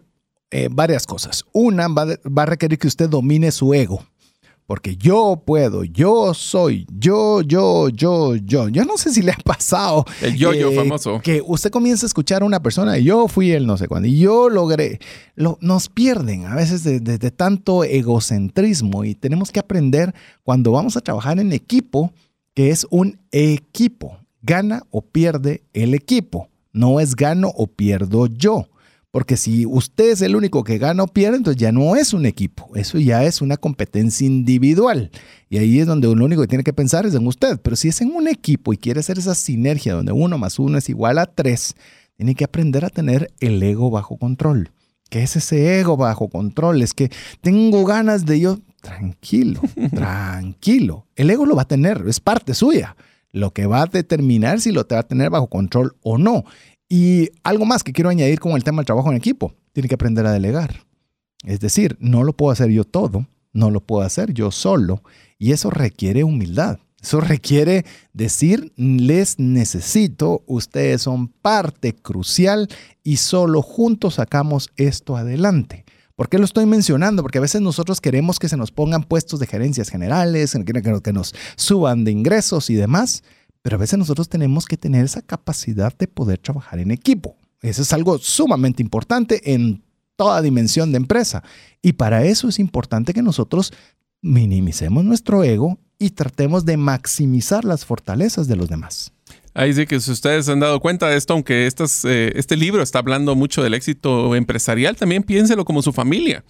eh, 0.51 0.69
varias 0.71 1.05
cosas. 1.05 1.43
Una, 1.51 1.89
va, 1.89 2.05
va 2.25 2.43
a 2.43 2.45
requerir 2.45 2.80
que 2.80 2.88
usted 2.88 3.09
domine 3.09 3.51
su 3.51 3.73
ego. 3.73 4.05
Porque 4.68 4.97
yo 4.97 5.41
puedo, 5.45 5.86
yo 5.86 6.34
soy, 6.34 6.86
yo, 6.91 7.41
yo, 7.41 7.88
yo, 7.88 8.36
yo. 8.36 8.68
Yo 8.68 8.84
no 8.84 8.97
sé 8.97 9.13
si 9.13 9.22
le 9.22 9.32
ha 9.32 9.38
pasado. 9.38 10.03
El 10.22 10.36
yo-yo 10.36 10.74
famoso. 10.74 11.22
Que 11.22 11.41
usted 11.41 11.72
comienza 11.72 12.05
a 12.05 12.07
escuchar 12.07 12.41
a 12.41 12.45
una 12.45 12.61
persona, 12.61 12.97
yo 12.97 13.30
fui 13.30 13.53
el 13.53 13.65
no 13.65 13.78
sé 13.78 13.88
cuándo, 13.88 14.09
y 14.09 14.20
yo 14.20 14.49
logré. 14.49 14.99
Lo, 15.36 15.57
nos 15.61 15.88
pierden 15.88 16.45
a 16.47 16.55
veces 16.55 16.84
de, 16.84 16.99
de, 16.99 17.18
de 17.18 17.32
tanto 17.32 17.86
egocentrismo 17.86 19.05
y 19.05 19.15
tenemos 19.15 19.53
que 19.53 19.61
aprender 19.61 20.13
cuando 20.43 20.74
vamos 20.74 20.97
a 20.97 21.01
trabajar 21.01 21.39
en 21.39 21.53
equipo 21.53 22.11
que 22.53 22.70
es 22.70 22.86
un 22.89 23.20
equipo. 23.32 24.18
Gana 24.41 24.84
o 24.91 25.01
pierde 25.01 25.63
el 25.74 25.93
equipo. 25.93 26.49
No 26.74 26.99
es 26.99 27.15
gano 27.15 27.53
o 27.55 27.68
pierdo 27.68 28.28
yo. 28.28 28.68
Porque 29.18 29.36
si 29.36 29.65
usted 29.65 30.11
es 30.11 30.22
el 30.22 30.36
único 30.36 30.63
que 30.63 30.78
gana 30.78 31.01
o 31.01 31.07
pierde, 31.07 31.38
entonces 31.38 31.59
ya 31.59 31.72
no 31.72 31.95
es 31.95 32.13
un 32.13 32.28
equipo. 32.28 32.70
Eso 32.76 32.99
ya 32.99 33.24
es 33.24 33.41
una 33.41 33.57
competencia 33.57 34.28
individual. 34.28 35.09
Y 35.49 35.57
ahí 35.57 35.80
es 35.80 35.88
donde 35.88 36.07
lo 36.07 36.24
único 36.24 36.43
que 36.43 36.47
tiene 36.47 36.63
que 36.63 36.72
pensar 36.72 37.07
es 37.07 37.15
en 37.15 37.26
usted. 37.26 37.59
Pero 37.59 37.76
si 37.76 37.88
es 37.88 37.99
en 38.01 38.11
un 38.11 38.28
equipo 38.28 38.74
y 38.74 38.78
quiere 38.78 38.99
hacer 38.99 39.18
esa 39.18 39.34
sinergia 39.34 39.95
donde 39.95 40.11
uno 40.11 40.38
más 40.38 40.59
uno 40.59 40.78
es 40.78 40.88
igual 40.88 41.18
a 41.18 41.26
tres, 41.26 41.74
tiene 42.15 42.36
que 42.36 42.43
aprender 42.43 42.86
a 42.86 42.91
tener 42.91 43.34
el 43.39 43.63
ego 43.63 43.89
bajo 43.89 44.18
control. 44.18 44.70
¿Qué 45.09 45.24
es 45.24 45.36
ese 45.36 45.80
ego 45.80 45.97
bajo 45.97 46.30
control? 46.30 46.84
Es 46.84 46.93
que 46.93 47.09
tengo 47.41 47.86
ganas 47.86 48.24
de 48.24 48.39
yo. 48.39 48.59
Tranquilo, 48.84 49.61
tranquilo. 49.95 51.07
El 51.15 51.32
ego 51.32 51.47
lo 51.47 51.55
va 51.55 51.63
a 51.63 51.68
tener, 51.68 52.03
es 52.05 52.20
parte 52.20 52.53
suya. 52.53 52.95
Lo 53.32 53.51
que 53.51 53.65
va 53.65 53.82
a 53.82 53.88
determinar 53.88 54.61
si 54.61 54.72
lo 54.72 54.86
te 54.86 54.93
va 54.93 55.01
a 55.01 55.07
tener 55.07 55.32
bajo 55.32 55.47
control 55.47 55.95
o 56.03 56.20
no. 56.20 56.43
Y 56.89 57.29
algo 57.43 57.65
más 57.65 57.83
que 57.83 57.93
quiero 57.93 58.09
añadir 58.09 58.39
con 58.39 58.53
el 58.53 58.63
tema 58.63 58.81
del 58.81 58.85
trabajo 58.85 59.09
en 59.11 59.17
equipo, 59.17 59.53
tiene 59.73 59.89
que 59.89 59.95
aprender 59.95 60.25
a 60.25 60.31
delegar. 60.31 60.85
Es 61.43 61.59
decir, 61.59 61.97
no 61.99 62.23
lo 62.23 62.33
puedo 62.33 62.51
hacer 62.51 62.69
yo 62.69 62.83
todo, 62.83 63.27
no 63.53 63.71
lo 63.71 63.81
puedo 63.81 64.03
hacer 64.03 64.33
yo 64.33 64.51
solo, 64.51 65.03
y 65.38 65.51
eso 65.51 65.69
requiere 65.69 66.23
humildad. 66.23 66.79
Eso 67.01 67.21
requiere 67.21 67.85
decir, 68.13 68.73
les 68.75 69.38
necesito, 69.38 70.43
ustedes 70.47 71.03
son 71.03 71.27
parte 71.27 71.93
crucial 71.93 72.67
y 73.03 73.17
solo 73.17 73.61
juntos 73.61 74.15
sacamos 74.15 74.69
esto 74.77 75.15
adelante. 75.15 75.85
¿Por 76.15 76.27
qué 76.27 76.39
lo 76.39 76.45
estoy 76.45 76.65
mencionando? 76.65 77.21
Porque 77.21 77.38
a 77.38 77.41
veces 77.41 77.61
nosotros 77.61 78.01
queremos 78.01 78.39
que 78.39 78.49
se 78.49 78.57
nos 78.57 78.71
pongan 78.71 79.03
puestos 79.03 79.39
de 79.39 79.45
gerencias 79.45 79.89
generales, 79.89 80.57
que 81.03 81.13
nos 81.13 81.35
suban 81.55 82.03
de 82.03 82.11
ingresos 82.11 82.71
y 82.71 82.75
demás, 82.75 83.23
pero 83.68 83.76
a 83.76 83.80
veces 83.80 83.99
nosotros 83.99 84.30
tenemos 84.30 84.65
que 84.65 84.78
tener 84.78 85.03
esa 85.03 85.22
capacidad 85.22 85.93
de 85.97 86.07
poder 86.07 86.38
trabajar 86.38 86.80
en 86.80 86.89
equipo. 86.89 87.36
Eso 87.61 87.82
es 87.82 87.91
algo 87.91 88.18
sumamente 88.18 88.82
importante 88.82 89.53
en 89.53 89.84
toda 90.15 90.41
dimensión 90.41 90.93
de 90.93 90.97
empresa. 90.99 91.43
Y 91.82 91.91
para 91.91 92.24
eso 92.24 92.47
es 92.47 92.59
importante 92.59 93.13
que 93.13 93.22
nosotros 93.22 93.74
minimicemos 94.22 95.03
nuestro 95.03 95.43
ego 95.43 95.78
y 95.99 96.11
tratemos 96.11 96.63
de 96.63 96.78
maximizar 96.78 97.65
las 97.65 97.84
fortalezas 97.84 98.47
de 98.47 98.55
los 98.55 98.70
demás. 98.70 99.11
Ahí 99.53 99.74
sí 99.74 99.86
que 99.86 99.99
si 99.99 100.11
ustedes 100.11 100.45
se 100.45 100.53
han 100.53 100.61
dado 100.61 100.80
cuenta 100.80 101.09
de 101.09 101.18
esto, 101.18 101.34
aunque 101.34 101.68
estas, 101.68 102.05
eh, 102.05 102.32
este 102.36 102.55
libro 102.55 102.82
está 102.82 102.99
hablando 102.99 103.36
mucho 103.36 103.61
del 103.61 103.74
éxito 103.74 104.34
empresarial, 104.34 104.95
también 104.95 105.24
piénselo 105.24 105.65
como 105.65 105.82
su 105.82 105.91
familia 105.91 106.45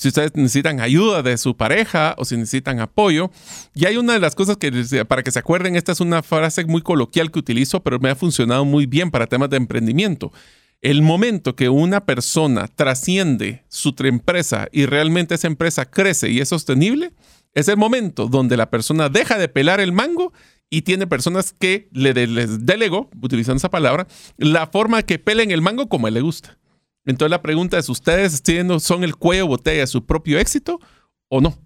si 0.00 0.08
ustedes 0.08 0.34
necesitan 0.34 0.80
ayuda 0.80 1.22
de 1.22 1.36
su 1.36 1.58
pareja 1.58 2.14
o 2.16 2.24
si 2.24 2.34
necesitan 2.34 2.80
apoyo. 2.80 3.30
Y 3.74 3.84
hay 3.84 3.98
una 3.98 4.14
de 4.14 4.18
las 4.18 4.34
cosas 4.34 4.56
que, 4.56 5.04
para 5.04 5.22
que 5.22 5.30
se 5.30 5.38
acuerden, 5.38 5.76
esta 5.76 5.92
es 5.92 6.00
una 6.00 6.22
frase 6.22 6.64
muy 6.64 6.80
coloquial 6.80 7.30
que 7.30 7.38
utilizo, 7.38 7.82
pero 7.82 7.98
me 7.98 8.08
ha 8.08 8.14
funcionado 8.14 8.64
muy 8.64 8.86
bien 8.86 9.10
para 9.10 9.26
temas 9.26 9.50
de 9.50 9.58
emprendimiento. 9.58 10.32
El 10.80 11.02
momento 11.02 11.54
que 11.54 11.68
una 11.68 12.06
persona 12.06 12.66
trasciende 12.66 13.66
su 13.68 13.94
empresa 13.98 14.68
y 14.72 14.86
realmente 14.86 15.34
esa 15.34 15.48
empresa 15.48 15.84
crece 15.84 16.30
y 16.30 16.40
es 16.40 16.48
sostenible, 16.48 17.12
es 17.52 17.68
el 17.68 17.76
momento 17.76 18.26
donde 18.26 18.56
la 18.56 18.70
persona 18.70 19.10
deja 19.10 19.36
de 19.36 19.48
pelar 19.48 19.80
el 19.80 19.92
mango 19.92 20.32
y 20.70 20.80
tiene 20.80 21.08
personas 21.08 21.52
que 21.52 21.90
le 21.92 22.14
les 22.26 22.64
delegó, 22.64 23.10
utilizando 23.20 23.58
esa 23.58 23.70
palabra, 23.70 24.06
la 24.38 24.66
forma 24.66 25.02
que 25.02 25.18
pelen 25.18 25.50
el 25.50 25.60
mango 25.60 25.90
como 25.90 26.08
le 26.08 26.22
gusta. 26.22 26.56
Entonces 27.04 27.30
la 27.30 27.42
pregunta 27.42 27.78
es, 27.78 27.88
¿ustedes 27.88 28.42
son 28.80 29.04
el 29.04 29.16
cuello 29.16 29.46
botella 29.46 29.80
de 29.80 29.86
su 29.86 30.04
propio 30.04 30.38
éxito 30.38 30.78
o 31.28 31.40
no? 31.40 31.58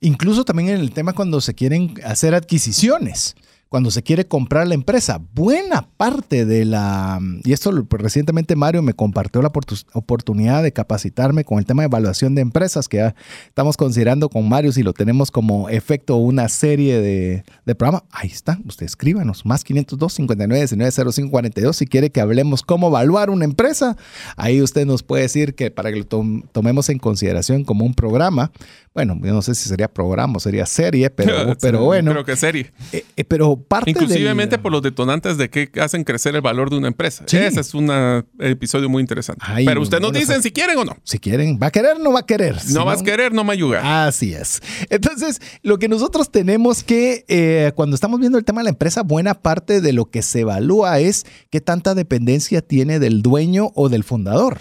Incluso 0.00 0.44
también 0.44 0.70
en 0.70 0.80
el 0.80 0.92
tema 0.92 1.12
cuando 1.12 1.40
se 1.40 1.54
quieren 1.54 1.94
hacer 2.04 2.34
adquisiciones 2.34 3.34
cuando 3.68 3.90
se 3.90 4.02
quiere 4.02 4.26
comprar 4.26 4.66
la 4.66 4.74
empresa. 4.74 5.20
Buena 5.34 5.88
parte 5.96 6.46
de 6.46 6.64
la, 6.64 7.20
y 7.44 7.52
esto 7.52 7.70
pues, 7.84 8.02
recientemente 8.02 8.56
Mario 8.56 8.82
me 8.82 8.94
compartió 8.94 9.42
la 9.42 9.52
oportunidad 9.92 10.62
de 10.62 10.72
capacitarme 10.72 11.44
con 11.44 11.58
el 11.58 11.66
tema 11.66 11.82
de 11.82 11.86
evaluación 11.86 12.34
de 12.34 12.42
empresas 12.42 12.88
que 12.88 12.98
ya 12.98 13.14
estamos 13.46 13.76
considerando 13.76 14.28
con 14.28 14.48
Mario 14.48 14.72
si 14.72 14.82
lo 14.82 14.92
tenemos 14.92 15.30
como 15.30 15.68
efecto 15.68 16.16
una 16.16 16.48
serie 16.48 17.00
de, 17.00 17.44
de 17.66 17.74
programa. 17.74 18.04
Ahí 18.10 18.28
está, 18.28 18.58
usted 18.66 18.86
escríbanos, 18.86 19.44
más 19.44 19.64
502 19.64 20.14
59 20.14 20.60
19 20.60 21.12
05 21.12 21.30
42 21.30 21.76
si 21.76 21.86
quiere 21.86 22.10
que 22.10 22.20
hablemos 22.20 22.62
cómo 22.62 22.88
evaluar 22.88 23.30
una 23.30 23.44
empresa. 23.44 23.96
Ahí 24.36 24.62
usted 24.62 24.86
nos 24.86 25.02
puede 25.02 25.22
decir 25.22 25.54
que 25.54 25.70
para 25.70 25.92
que 25.92 25.98
lo 25.98 26.06
tomemos 26.52 26.88
en 26.88 26.98
consideración 26.98 27.64
como 27.64 27.84
un 27.84 27.94
programa, 27.94 28.50
bueno, 28.94 29.16
yo 29.22 29.32
no 29.32 29.42
sé 29.42 29.54
si 29.54 29.68
sería 29.68 29.86
programa 29.86 30.38
o 30.38 30.40
sería 30.40 30.66
serie, 30.66 31.10
pero, 31.10 31.56
pero 31.60 31.84
bueno. 31.84 32.10
Creo 32.10 32.24
que 32.24 32.34
serie. 32.34 32.72
Eh, 32.92 33.04
eh, 33.16 33.24
pero 33.24 33.57
parte 33.62 33.90
Inclusivemente 33.90 34.58
por 34.58 34.72
los 34.72 34.82
detonantes 34.82 35.36
de 35.36 35.50
que 35.50 35.70
hacen 35.80 36.04
crecer 36.04 36.34
el 36.34 36.40
valor 36.40 36.70
de 36.70 36.76
una 36.76 36.88
empresa. 36.88 37.24
Ese 37.26 37.60
es 37.60 37.74
un 37.74 37.90
episodio 38.38 38.88
muy 38.88 39.00
interesante. 39.00 39.44
pero 39.64 39.82
ustedes 39.82 40.02
nos 40.02 40.12
dicen 40.12 40.42
si 40.42 40.50
quieren 40.50 40.78
o 40.78 40.84
no. 40.84 40.96
Si 41.04 41.18
quieren. 41.18 41.58
¿Va 41.62 41.68
a 41.68 41.70
querer 41.70 41.96
o 41.96 41.98
no 41.98 42.12
va 42.12 42.20
a 42.20 42.26
querer? 42.26 42.56
no, 42.70 42.84
vas 42.84 43.00
a 43.00 43.04
querer, 43.04 43.32
no 43.32 43.44
me 43.44 43.52
ayuda. 43.52 44.06
Así 44.06 44.32
es. 44.32 44.60
Entonces, 44.90 45.40
lo 45.62 45.78
que 45.78 45.88
nosotros 45.88 46.30
tenemos 46.30 46.82
que, 46.82 47.24
eh, 47.28 47.72
cuando 47.74 47.94
estamos 47.94 48.20
viendo 48.20 48.38
el 48.38 48.44
tema 48.44 48.60
de 48.60 48.64
la 48.64 48.70
empresa, 48.70 49.02
buena 49.02 49.34
parte 49.34 49.80
de 49.80 49.92
lo 49.92 50.06
que 50.06 50.22
se 50.22 50.40
evalúa 50.40 51.00
es 51.00 51.26
qué 51.50 51.60
tanta 51.60 51.94
dependencia 51.94 52.62
tiene 52.62 52.98
del 52.98 53.22
dueño 53.22 53.70
o 53.74 53.88
del 53.88 54.04
fundador. 54.04 54.60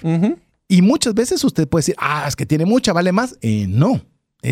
Y 0.67 0.81
muchas 0.81 1.13
veces 1.13 1.43
usted 1.43 1.67
puede 1.67 1.81
decir, 1.81 1.95
ah, 1.97 2.25
es 2.27 2.35
que 2.35 2.45
tiene 2.45 2.65
mucha, 2.65 2.91
vale 2.93 3.11
más. 3.11 3.37
Eh, 3.41 3.67
no. 3.69 4.01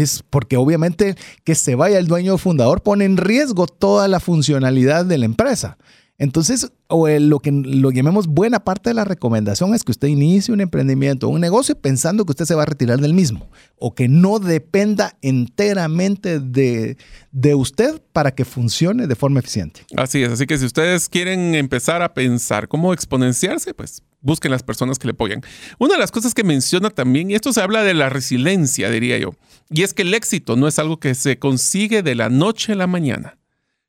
Es 0.02 0.24
porque 0.30 0.58
obviamente 0.58 1.16
que 1.44 1.56
se 1.56 1.76
vaya 1.76 1.98
el 1.98 2.08
dueño 2.08 2.38
fundador 2.38 2.82
pone 2.82 3.06
en 3.06 3.18
riesgo 3.18 3.66
toda 3.68 4.08
la 4.08 4.20
funcionalidad 4.20 5.06
de 5.06 5.18
la 5.18 5.26
empresa. 5.26 5.78
Entonces, 6.18 6.72
o 6.88 7.10
lo 7.10 7.40
que 7.40 7.52
lo 7.52 7.92
llamemos 7.92 8.28
buena 8.28 8.62
parte 8.64 8.90
de 8.90 8.94
la 8.94 9.04
recomendación 9.04 9.76
es 9.76 9.84
que 9.84 9.92
usted 9.92 10.08
inicie 10.08 10.54
un 10.54 10.62
emprendimiento, 10.62 11.28
un 11.28 11.42
negocio 11.42 11.76
pensando 11.76 12.26
que 12.26 12.32
usted 12.32 12.46
se 12.46 12.56
va 12.56 12.64
a 12.64 12.68
retirar 12.68 13.00
del 13.00 13.14
mismo 13.14 13.50
o 13.78 13.94
que 13.94 14.08
no 14.08 14.40
dependa 14.40 15.18
enteramente 15.22 16.40
de, 16.40 16.98
de 17.32 17.56
usted 17.56 18.02
para 18.14 18.32
que 18.32 18.46
funcione 18.46 19.08
de 19.08 19.16
forma 19.16 19.42
eficiente. 19.42 19.86
Así 19.98 20.24
es, 20.24 20.32
así 20.32 20.46
que 20.46 20.58
si 20.58 20.66
ustedes 20.66 21.10
quieren 21.10 21.54
empezar 21.54 22.02
a 22.02 22.14
pensar 22.14 22.70
cómo 22.70 22.94
exponenciarse, 22.94 23.74
pues 23.74 24.02
busquen 24.22 24.52
las 24.52 24.64
personas 24.64 24.98
que 24.98 25.08
le 25.08 25.12
apoyan. 25.12 25.42
Una 25.80 25.96
de 25.96 26.00
las 26.00 26.12
cosas 26.12 26.34
que 26.34 26.46
menciona 26.46 26.90
también, 26.92 27.30
y 27.30 27.36
esto 27.36 27.52
se 27.52 27.62
habla 27.62 27.84
de 27.84 27.94
la 27.94 28.10
resiliencia, 28.10 28.90
diría 28.90 29.18
yo, 29.18 29.32
y 29.70 29.84
es 29.84 29.94
que 29.94 30.04
el 30.04 30.14
éxito 30.14 30.56
no 30.56 30.68
es 30.70 30.80
algo 30.80 31.00
que 31.00 31.14
se 31.14 31.40
consigue 31.40 32.04
de 32.04 32.16
la 32.16 32.30
noche 32.30 32.72
a 32.72 32.76
la 32.76 32.88
mañana. 32.88 33.38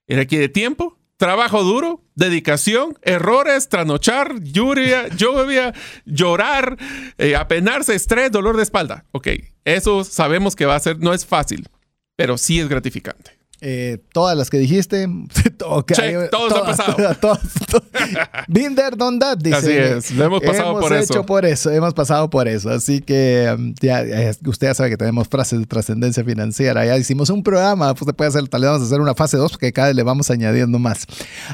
Requiere 0.09 0.49
tiempo, 0.49 0.95
trabajo 1.17 1.62
duro, 1.62 2.03
dedicación, 2.14 2.99
errores, 3.03 3.69
tranochar, 3.69 4.41
lluvia, 4.43 5.09
lluvia 5.17 5.75
llorar, 6.05 6.77
eh, 7.19 7.37
apenarse, 7.37 7.95
estrés, 7.95 8.31
dolor 8.31 8.57
de 8.57 8.62
espalda. 8.62 9.05
Ok, 9.12 9.29
eso 9.64 10.05
sabemos 10.05 10.57
que 10.57 10.67
va 10.67 10.77
a 10.77 10.81
ser, 10.81 10.99
no 10.99 11.14
es 11.14 11.27
fácil, 11.27 11.69
pero 12.17 12.39
sí 12.39 12.61
es 12.61 12.69
gratificante. 12.69 13.36
Eh, 13.61 13.99
todas 14.13 14.37
las 14.37 14.51
que 14.51 14.59
dijiste. 14.59 15.09
Okay, 15.69 16.15
todos 16.31 16.53
han 16.53 16.65
pasado. 16.65 16.97
Binder, 18.49 18.97
don 18.97 19.19
dice. 19.39 19.57
Así 19.57 19.73
es, 19.73 20.11
lo 20.13 20.25
hemos 20.27 20.41
pasado 20.41 20.79
por 20.79 20.93
eso. 20.93 21.15
Hemos 21.15 21.27
por 21.27 21.45
eso, 21.45 21.71
hemos 21.71 21.95
pasado 21.95 22.31
por 22.31 22.47
eso. 22.47 22.71
Así 22.71 23.01
que 23.01 23.53
um, 23.57 23.75
ya, 23.81 24.05
usted 24.47 24.69
ya 24.69 24.75
sabe 24.75 24.91
que 24.91 24.97
tenemos 24.97 25.27
frases 25.29 25.59
de 25.59 25.67
trascendencia 25.67 26.23
financiera. 26.25 26.85
Ya 26.85 26.97
hicimos 26.97 27.31
un 27.31 27.43
programa, 27.43 27.95
pues 27.95 28.07
se 28.07 28.13
puede 28.13 28.29
hacer, 28.29 28.47
tal 28.49 28.61
vez 28.61 28.71
vamos 28.71 28.83
a 28.83 28.87
hacer 28.87 29.01
una 29.01 29.15
fase 29.15 29.39
2 29.39 29.51
porque 29.53 29.73
cada 29.73 29.89
vez 29.89 29.97
le 29.97 30.03
vamos 30.05 30.31
añadiendo 30.31 30.79
más. 30.79 31.07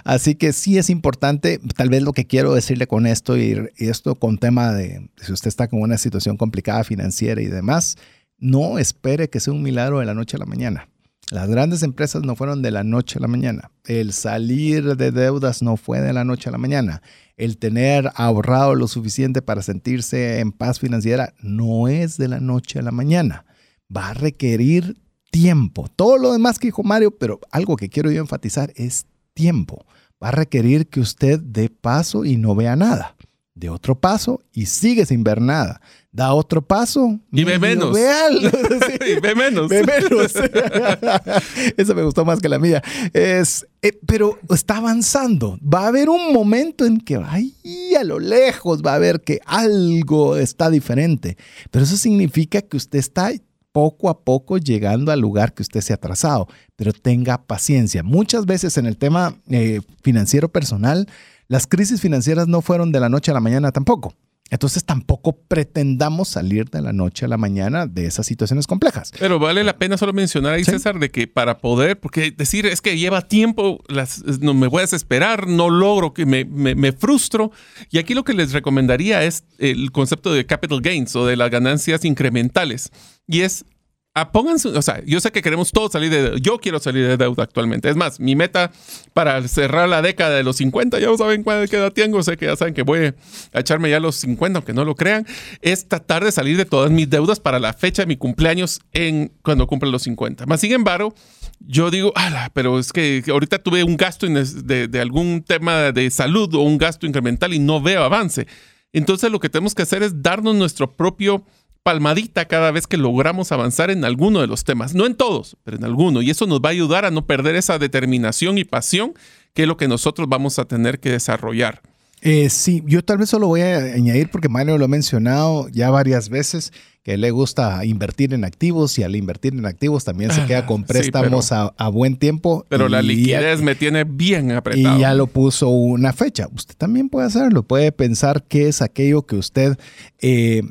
Así 0.04 0.34
que 0.34 0.52
sí 0.52 0.76
es 0.76 0.90
importante, 0.90 1.58
tal 1.76 1.88
vez 1.88 2.02
lo 2.02 2.12
que 2.12 2.26
quiero 2.26 2.52
decirle 2.54 2.86
con 2.86 3.06
esto 3.06 3.38
y, 3.38 3.70
y 3.78 3.88
esto 3.88 4.14
con 4.16 4.36
tema 4.36 4.72
de 4.72 5.08
si 5.22 5.32
usted 5.32 5.48
está 5.48 5.68
con 5.68 5.80
una 5.80 5.96
situación 5.96 6.36
complicada 6.36 6.84
financiera 6.84 7.40
y 7.40 7.46
demás, 7.46 7.96
no 8.38 8.78
espere 8.78 9.30
que 9.30 9.40
sea 9.40 9.54
un 9.54 9.62
milagro 9.62 10.00
de 10.00 10.06
la 10.06 10.14
noche 10.14 10.36
a 10.36 10.40
la 10.40 10.46
mañana 10.46 10.91
Las 11.32 11.48
grandes 11.48 11.82
empresas 11.82 12.22
no 12.24 12.36
fueron 12.36 12.60
de 12.60 12.70
la 12.70 12.84
noche 12.84 13.16
a 13.18 13.22
la 13.22 13.26
mañana. 13.26 13.70
El 13.86 14.12
salir 14.12 14.98
de 14.98 15.10
deudas 15.12 15.62
no 15.62 15.78
fue 15.78 16.02
de 16.02 16.12
la 16.12 16.24
noche 16.24 16.50
a 16.50 16.52
la 16.52 16.58
mañana. 16.58 17.00
El 17.38 17.56
tener 17.56 18.10
ahorrado 18.16 18.74
lo 18.74 18.86
suficiente 18.86 19.40
para 19.40 19.62
sentirse 19.62 20.40
en 20.40 20.52
paz 20.52 20.78
financiera 20.78 21.32
no 21.40 21.88
es 21.88 22.18
de 22.18 22.28
la 22.28 22.38
noche 22.38 22.80
a 22.80 22.82
la 22.82 22.90
mañana. 22.90 23.46
Va 23.90 24.10
a 24.10 24.12
requerir 24.14 25.00
tiempo. 25.30 25.88
Todo 25.96 26.18
lo 26.18 26.34
demás 26.34 26.58
que 26.58 26.68
dijo 26.68 26.82
Mario, 26.82 27.16
pero 27.16 27.40
algo 27.50 27.76
que 27.76 27.88
quiero 27.88 28.10
yo 28.10 28.20
enfatizar 28.20 28.70
es 28.76 29.06
tiempo. 29.32 29.86
Va 30.22 30.28
a 30.28 30.32
requerir 30.32 30.90
que 30.90 31.00
usted 31.00 31.40
dé 31.40 31.70
paso 31.70 32.26
y 32.26 32.36
no 32.36 32.54
vea 32.54 32.76
nada. 32.76 33.16
De 33.62 33.70
otro 33.70 33.94
paso 33.94 34.42
y 34.52 34.66
sigue 34.66 35.06
sin 35.06 35.22
ver 35.22 35.40
nada 35.40 35.80
da 36.12 36.34
otro 36.34 36.60
paso. 36.60 37.18
Y 37.32 37.44
ve 37.44 37.58
menos. 37.58 37.96
y 39.06 39.20
ve 39.20 39.34
menos. 39.34 39.68
Ve 39.68 39.82
menos. 39.82 40.32
Eso 41.76 41.94
me 41.94 42.02
gustó 42.02 42.24
más 42.24 42.38
que 42.38 42.50
la 42.50 42.58
mía. 42.58 42.82
Es, 43.14 43.66
eh, 43.80 43.98
pero 44.06 44.38
está 44.50 44.76
avanzando. 44.76 45.58
Va 45.62 45.84
a 45.84 45.88
haber 45.88 46.10
un 46.10 46.32
momento 46.32 46.84
en 46.84 47.00
que 47.00 47.16
ahí 47.16 47.54
a 47.98 48.04
lo 48.04 48.18
lejos 48.18 48.82
va 48.82 48.94
a 48.94 48.98
ver 48.98 49.22
que 49.22 49.40
algo 49.46 50.36
está 50.36 50.68
diferente. 50.68 51.38
Pero 51.70 51.84
eso 51.84 51.96
significa 51.96 52.60
que 52.60 52.76
usted 52.76 52.98
está 52.98 53.32
poco 53.72 54.10
a 54.10 54.20
poco 54.20 54.58
llegando 54.58 55.12
al 55.12 55.20
lugar 55.20 55.54
que 55.54 55.62
usted 55.62 55.80
se 55.80 55.94
ha 55.94 55.96
trazado. 55.96 56.46
Pero 56.76 56.92
tenga 56.92 57.42
paciencia. 57.46 58.02
Muchas 58.02 58.44
veces 58.44 58.76
en 58.76 58.84
el 58.84 58.98
tema 58.98 59.34
eh, 59.48 59.80
financiero 60.02 60.50
personal, 60.50 61.08
las 61.52 61.66
crisis 61.66 62.00
financieras 62.00 62.48
no 62.48 62.62
fueron 62.62 62.92
de 62.92 63.00
la 63.00 63.10
noche 63.10 63.30
a 63.30 63.34
la 63.34 63.40
mañana 63.40 63.72
tampoco. 63.72 64.14
Entonces 64.48 64.86
tampoco 64.86 65.36
pretendamos 65.36 66.28
salir 66.28 66.70
de 66.70 66.80
la 66.80 66.94
noche 66.94 67.26
a 67.26 67.28
la 67.28 67.36
mañana 67.36 67.86
de 67.86 68.06
esas 68.06 68.24
situaciones 68.24 68.66
complejas. 68.66 69.12
Pero 69.18 69.38
vale 69.38 69.62
la 69.62 69.76
pena 69.76 69.98
solo 69.98 70.14
mencionar 70.14 70.54
ahí, 70.54 70.64
César, 70.64 70.98
de 70.98 71.10
que 71.10 71.26
para 71.26 71.58
poder, 71.58 72.00
porque 72.00 72.30
decir 72.30 72.64
es 72.64 72.80
que 72.80 72.96
lleva 72.96 73.28
tiempo, 73.28 73.84
las, 73.88 74.24
no 74.40 74.54
me 74.54 74.66
voy 74.66 74.78
a 74.78 74.82
desesperar, 74.82 75.46
no 75.46 75.68
logro, 75.68 76.14
que 76.14 76.24
me, 76.24 76.46
me, 76.46 76.74
me, 76.74 76.92
frustro. 76.92 77.52
Y 77.90 77.98
aquí 77.98 78.14
lo 78.14 78.24
que 78.24 78.32
les 78.32 78.52
recomendaría 78.52 79.22
es 79.22 79.44
el 79.58 79.92
concepto 79.92 80.32
de 80.32 80.46
capital 80.46 80.80
gains 80.80 81.14
o 81.16 81.26
de 81.26 81.36
las 81.36 81.50
ganancias 81.50 82.06
incrementales. 82.06 82.90
Y 83.26 83.42
es 83.42 83.66
Ah, 84.14 84.30
pónganse, 84.30 84.68
o 84.68 84.82
sea, 84.82 85.02
yo 85.06 85.20
sé 85.20 85.32
que 85.32 85.40
queremos 85.40 85.72
todos 85.72 85.92
salir 85.92 86.10
de 86.10 86.38
yo 86.42 86.58
quiero 86.58 86.78
salir 86.78 87.06
de 87.06 87.16
deuda 87.16 87.44
actualmente. 87.44 87.88
Es 87.88 87.96
más, 87.96 88.20
mi 88.20 88.36
meta 88.36 88.70
para 89.14 89.48
cerrar 89.48 89.88
la 89.88 90.02
década 90.02 90.36
de 90.36 90.42
los 90.42 90.56
50, 90.56 90.98
ya 90.98 91.16
saben 91.16 91.42
cuál 91.42 91.64
edad 91.64 91.92
tengo, 91.94 92.22
sé 92.22 92.36
que 92.36 92.44
ya 92.44 92.54
saben 92.54 92.74
que 92.74 92.82
voy 92.82 93.14
a 93.54 93.60
echarme 93.60 93.88
ya 93.88 94.00
los 94.00 94.16
50, 94.16 94.58
aunque 94.58 94.74
no 94.74 94.84
lo 94.84 94.96
crean, 94.96 95.26
es 95.62 95.88
tratar 95.88 96.24
de 96.24 96.30
salir 96.30 96.58
de 96.58 96.66
todas 96.66 96.90
mis 96.90 97.08
deudas 97.08 97.40
para 97.40 97.58
la 97.58 97.72
fecha 97.72 98.02
de 98.02 98.06
mi 98.06 98.18
cumpleaños 98.18 98.80
en 98.92 99.32
cuando 99.42 99.66
cumple 99.66 99.90
los 99.90 100.02
50. 100.02 100.44
Más 100.44 100.60
sin 100.60 100.72
embargo, 100.72 101.14
yo 101.60 101.90
digo, 101.90 102.12
ala, 102.14 102.50
pero 102.52 102.78
es 102.78 102.92
que 102.92 103.24
ahorita 103.26 103.62
tuve 103.62 103.82
un 103.82 103.96
gasto 103.96 104.26
de, 104.26 104.88
de 104.88 105.00
algún 105.00 105.42
tema 105.42 105.90
de 105.90 106.10
salud 106.10 106.54
o 106.54 106.60
un 106.60 106.76
gasto 106.76 107.06
incremental 107.06 107.54
y 107.54 107.58
no 107.58 107.80
veo 107.80 108.02
avance. 108.04 108.46
Entonces 108.92 109.30
lo 109.30 109.40
que 109.40 109.48
tenemos 109.48 109.74
que 109.74 109.82
hacer 109.82 110.02
es 110.02 110.22
darnos 110.22 110.54
nuestro 110.54 110.92
propio 110.92 111.46
palmadita 111.82 112.46
cada 112.46 112.70
vez 112.70 112.86
que 112.86 112.96
logramos 112.96 113.52
avanzar 113.52 113.90
en 113.90 114.04
alguno 114.04 114.40
de 114.40 114.46
los 114.46 114.64
temas. 114.64 114.94
No 114.94 115.06
en 115.06 115.14
todos, 115.14 115.56
pero 115.64 115.76
en 115.76 115.84
alguno. 115.84 116.22
Y 116.22 116.30
eso 116.30 116.46
nos 116.46 116.60
va 116.60 116.68
a 116.68 116.72
ayudar 116.72 117.04
a 117.04 117.10
no 117.10 117.26
perder 117.26 117.56
esa 117.56 117.78
determinación 117.78 118.58
y 118.58 118.64
pasión 118.64 119.14
que 119.54 119.62
es 119.62 119.68
lo 119.68 119.76
que 119.76 119.88
nosotros 119.88 120.28
vamos 120.28 120.58
a 120.58 120.64
tener 120.64 120.98
que 120.98 121.10
desarrollar. 121.10 121.82
Eh, 122.24 122.50
sí, 122.50 122.84
yo 122.86 123.02
tal 123.02 123.18
vez 123.18 123.30
solo 123.30 123.48
voy 123.48 123.62
a 123.62 123.78
añadir, 123.78 124.30
porque 124.30 124.48
Mario 124.48 124.78
lo 124.78 124.84
ha 124.84 124.88
mencionado 124.88 125.68
ya 125.70 125.90
varias 125.90 126.28
veces, 126.28 126.72
que 127.02 127.16
le 127.16 127.32
gusta 127.32 127.84
invertir 127.84 128.32
en 128.32 128.44
activos 128.44 128.96
y 128.96 129.02
al 129.02 129.16
invertir 129.16 129.54
en 129.54 129.66
activos 129.66 130.04
también 130.04 130.30
se 130.30 130.46
queda 130.46 130.66
con 130.66 130.84
préstamos 130.84 131.50
a, 131.50 131.88
buen 131.88 132.16
tiempo. 132.16 132.64
Pero 132.68 132.88
la 132.88 133.02
liquidez 133.02 133.60
me 133.60 133.74
tiene 133.74 134.04
bien 134.04 134.52
apretado. 134.52 134.96
Y 134.96 135.00
ya 135.00 135.14
lo 135.14 135.26
puso 135.26 135.68
una 135.68 136.12
fecha. 136.12 136.46
Usted 136.54 136.76
también 136.76 137.08
puede 137.08 137.26
hacerlo, 137.26 137.64
puede 137.64 137.90
pensar 137.90 138.44
qué 138.44 138.68
es 138.68 138.82
aquello 138.82 139.26
que 139.26 139.36
usted... 139.36 139.76
Eh, 140.20 140.62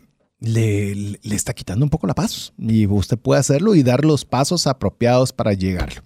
le, 0.42 0.96
le, 0.96 1.36
está 1.36 1.54
quitando 1.54 1.86
un 1.86 1.92
poco 1.92 2.08
la 2.08 2.16
paz 2.16 2.52
y 2.58 2.88
usted 2.88 3.18
puede 3.18 3.40
hacerlo 3.40 3.76
y 3.76 3.84
dar 3.84 4.04
los 4.04 4.26
pasos 4.26 4.66
apropiados 4.66 5.32
para 5.32 5.54
llegarlo. 5.54 6.02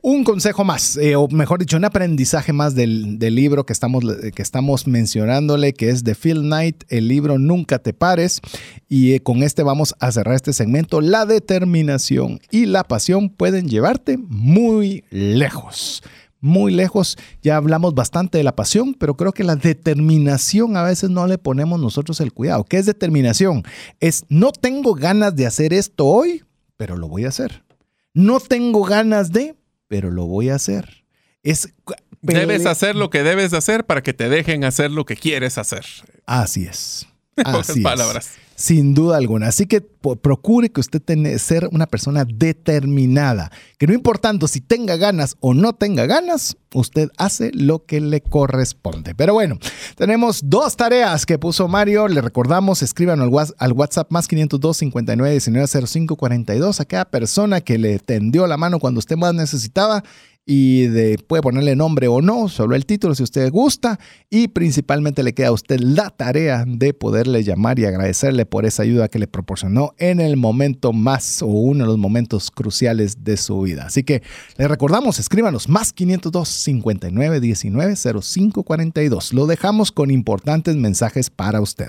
Un 0.00 0.24
consejo 0.24 0.64
más, 0.64 0.96
eh, 0.96 1.16
o 1.16 1.28
mejor 1.28 1.60
dicho, 1.60 1.76
un 1.76 1.84
aprendizaje 1.84 2.54
más 2.54 2.74
del, 2.74 3.18
del, 3.18 3.34
libro 3.34 3.66
que 3.66 3.74
estamos, 3.74 4.02
que 4.34 4.42
estamos 4.42 4.86
mencionándole, 4.86 5.74
que 5.74 5.90
es 5.90 6.02
de 6.02 6.14
Phil 6.14 6.40
Knight, 6.40 6.84
el 6.88 7.08
libro 7.08 7.38
Nunca 7.38 7.78
te 7.78 7.92
pares. 7.92 8.40
Y 8.88 9.12
eh, 9.12 9.20
con 9.20 9.42
este 9.42 9.62
vamos 9.62 9.94
a 10.00 10.10
cerrar 10.12 10.34
este 10.34 10.54
segmento. 10.54 11.02
La 11.02 11.26
determinación 11.26 12.40
y 12.50 12.64
la 12.64 12.84
pasión 12.84 13.28
pueden 13.28 13.68
llevarte 13.68 14.16
muy 14.16 15.04
lejos 15.10 16.02
muy 16.44 16.72
lejos. 16.72 17.16
Ya 17.42 17.56
hablamos 17.56 17.94
bastante 17.94 18.38
de 18.38 18.44
la 18.44 18.54
pasión, 18.54 18.94
pero 18.94 19.16
creo 19.16 19.32
que 19.32 19.44
la 19.44 19.56
determinación 19.56 20.76
a 20.76 20.82
veces 20.82 21.08
no 21.10 21.26
le 21.26 21.38
ponemos 21.38 21.80
nosotros 21.80 22.20
el 22.20 22.32
cuidado. 22.32 22.64
¿Qué 22.64 22.76
es 22.76 22.86
determinación? 22.86 23.64
Es 23.98 24.26
no 24.28 24.52
tengo 24.52 24.94
ganas 24.94 25.34
de 25.34 25.46
hacer 25.46 25.72
esto 25.72 26.04
hoy, 26.04 26.44
pero 26.76 26.96
lo 26.96 27.08
voy 27.08 27.24
a 27.24 27.28
hacer. 27.28 27.64
No 28.12 28.40
tengo 28.40 28.84
ganas 28.84 29.32
de, 29.32 29.56
pero 29.88 30.10
lo 30.10 30.26
voy 30.26 30.50
a 30.50 30.56
hacer. 30.56 31.04
Es 31.42 31.72
Debes 32.20 32.64
hacer 32.64 32.96
lo 32.96 33.10
que 33.10 33.22
debes 33.22 33.52
hacer 33.52 33.84
para 33.84 34.02
que 34.02 34.14
te 34.14 34.28
dejen 34.28 34.64
hacer 34.64 34.90
lo 34.90 35.04
que 35.04 35.16
quieres 35.16 35.58
hacer. 35.58 35.84
Así 36.24 36.64
es. 36.64 37.06
Así 37.44 37.80
palabras. 37.80 38.30
Sin 38.56 38.94
duda 38.94 39.16
alguna. 39.16 39.48
Así 39.48 39.66
que 39.66 39.80
procure 39.80 40.70
que 40.70 40.80
usted 40.80 41.02
tenga, 41.02 41.36
ser 41.38 41.68
una 41.72 41.86
persona 41.86 42.24
determinada. 42.24 43.50
Que 43.78 43.88
no 43.88 43.94
importando 43.94 44.46
si 44.46 44.60
tenga 44.60 44.96
ganas 44.96 45.36
o 45.40 45.54
no 45.54 45.72
tenga 45.72 46.06
ganas, 46.06 46.56
usted 46.72 47.10
hace 47.16 47.50
lo 47.52 47.84
que 47.84 48.00
le 48.00 48.20
corresponde. 48.20 49.16
Pero 49.16 49.34
bueno, 49.34 49.58
tenemos 49.96 50.42
dos 50.44 50.76
tareas 50.76 51.26
que 51.26 51.36
puso 51.36 51.66
Mario. 51.66 52.06
Le 52.06 52.20
recordamos, 52.20 52.82
escriban 52.82 53.20
al 53.20 53.72
WhatsApp 53.72 54.10
más 54.12 54.28
502 54.28 54.76
59 54.76 55.32
19 55.32 55.86
05 55.86 56.16
42 56.16 56.80
a 56.80 56.84
cada 56.84 57.06
persona 57.06 57.60
que 57.60 57.78
le 57.78 57.98
tendió 57.98 58.46
la 58.46 58.56
mano 58.56 58.78
cuando 58.78 59.00
usted 59.00 59.16
más 59.16 59.34
necesitaba 59.34 60.04
y 60.46 60.86
de, 60.88 61.18
puede 61.18 61.42
ponerle 61.42 61.74
nombre 61.74 62.08
o 62.08 62.20
no, 62.20 62.48
solo 62.48 62.76
el 62.76 62.84
título 62.84 63.14
si 63.14 63.22
usted 63.22 63.50
gusta 63.50 63.98
y 64.28 64.48
principalmente 64.48 65.22
le 65.22 65.32
queda 65.32 65.48
a 65.48 65.52
usted 65.52 65.80
la 65.80 66.10
tarea 66.10 66.64
de 66.66 66.92
poderle 66.92 67.42
llamar 67.44 67.78
y 67.78 67.86
agradecerle 67.86 68.44
por 68.44 68.66
esa 68.66 68.82
ayuda 68.82 69.08
que 69.08 69.18
le 69.18 69.26
proporcionó 69.26 69.92
en 69.98 70.20
el 70.20 70.36
momento 70.36 70.92
más 70.92 71.40
o 71.42 71.46
uno 71.46 71.84
de 71.84 71.88
los 71.88 71.98
momentos 71.98 72.50
cruciales 72.50 73.24
de 73.24 73.36
su 73.36 73.60
vida. 73.62 73.86
Así 73.86 74.02
que 74.02 74.22
le 74.58 74.68
recordamos, 74.68 75.18
escríbanos 75.18 75.68
más 75.68 75.92
502 75.92 76.48
59 76.48 77.40
19 77.40 77.96
05 77.96 78.62
42. 78.62 79.32
Lo 79.32 79.46
dejamos 79.46 79.92
con 79.92 80.10
importantes 80.10 80.76
mensajes 80.76 81.30
para 81.30 81.60
usted. 81.60 81.88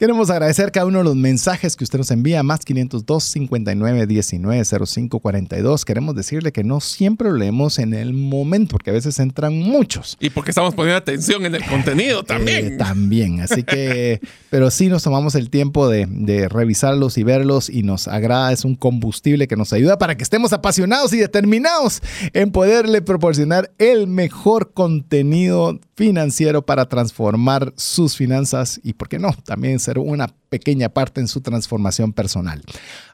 Queremos 0.00 0.30
agradecer 0.30 0.72
cada 0.72 0.86
uno 0.86 1.00
de 1.00 1.04
los 1.04 1.14
mensajes 1.14 1.76
que 1.76 1.84
usted 1.84 1.98
nos 1.98 2.10
envía, 2.10 2.42
más 2.42 2.60
502 2.60 3.22
59 3.22 4.06
19 4.06 4.64
05 4.64 5.20
42. 5.20 5.84
Queremos 5.84 6.14
decirle 6.14 6.52
que 6.52 6.64
no 6.64 6.80
siempre 6.80 7.28
lo 7.28 7.36
leemos 7.36 7.78
en 7.78 7.92
el 7.92 8.14
momento, 8.14 8.70
porque 8.70 8.88
a 8.88 8.92
veces 8.94 9.18
entran 9.18 9.58
muchos. 9.58 10.16
Y 10.18 10.30
porque 10.30 10.52
estamos 10.52 10.74
poniendo 10.74 10.96
atención 10.96 11.44
en 11.44 11.54
el 11.54 11.66
contenido 11.66 12.22
también. 12.22 12.66
Eh, 12.66 12.76
también, 12.78 13.42
así 13.42 13.62
que, 13.62 14.22
pero 14.48 14.70
sí 14.70 14.88
nos 14.88 15.02
tomamos 15.02 15.34
el 15.34 15.50
tiempo 15.50 15.86
de, 15.90 16.06
de 16.08 16.48
revisarlos 16.48 17.18
y 17.18 17.22
verlos 17.22 17.68
y 17.68 17.82
nos 17.82 18.08
agrada, 18.08 18.52
es 18.52 18.64
un 18.64 18.76
combustible 18.76 19.48
que 19.48 19.56
nos 19.56 19.74
ayuda 19.74 19.98
para 19.98 20.16
que 20.16 20.22
estemos 20.22 20.54
apasionados 20.54 21.12
y 21.12 21.18
determinados 21.18 22.00
en 22.32 22.52
poderle 22.52 23.02
proporcionar 23.02 23.70
el 23.76 24.06
mejor 24.06 24.72
contenido 24.72 25.78
financiero 25.94 26.64
para 26.64 26.88
transformar 26.88 27.74
sus 27.76 28.16
finanzas 28.16 28.80
y, 28.82 28.94
¿por 28.94 29.10
qué 29.10 29.18
no?, 29.18 29.34
también 29.44 29.78
ser 29.90 29.98
una 29.98 30.28
pequeña 30.48 30.88
parte 30.88 31.20
en 31.20 31.28
su 31.28 31.40
transformación 31.40 32.12
personal. 32.12 32.62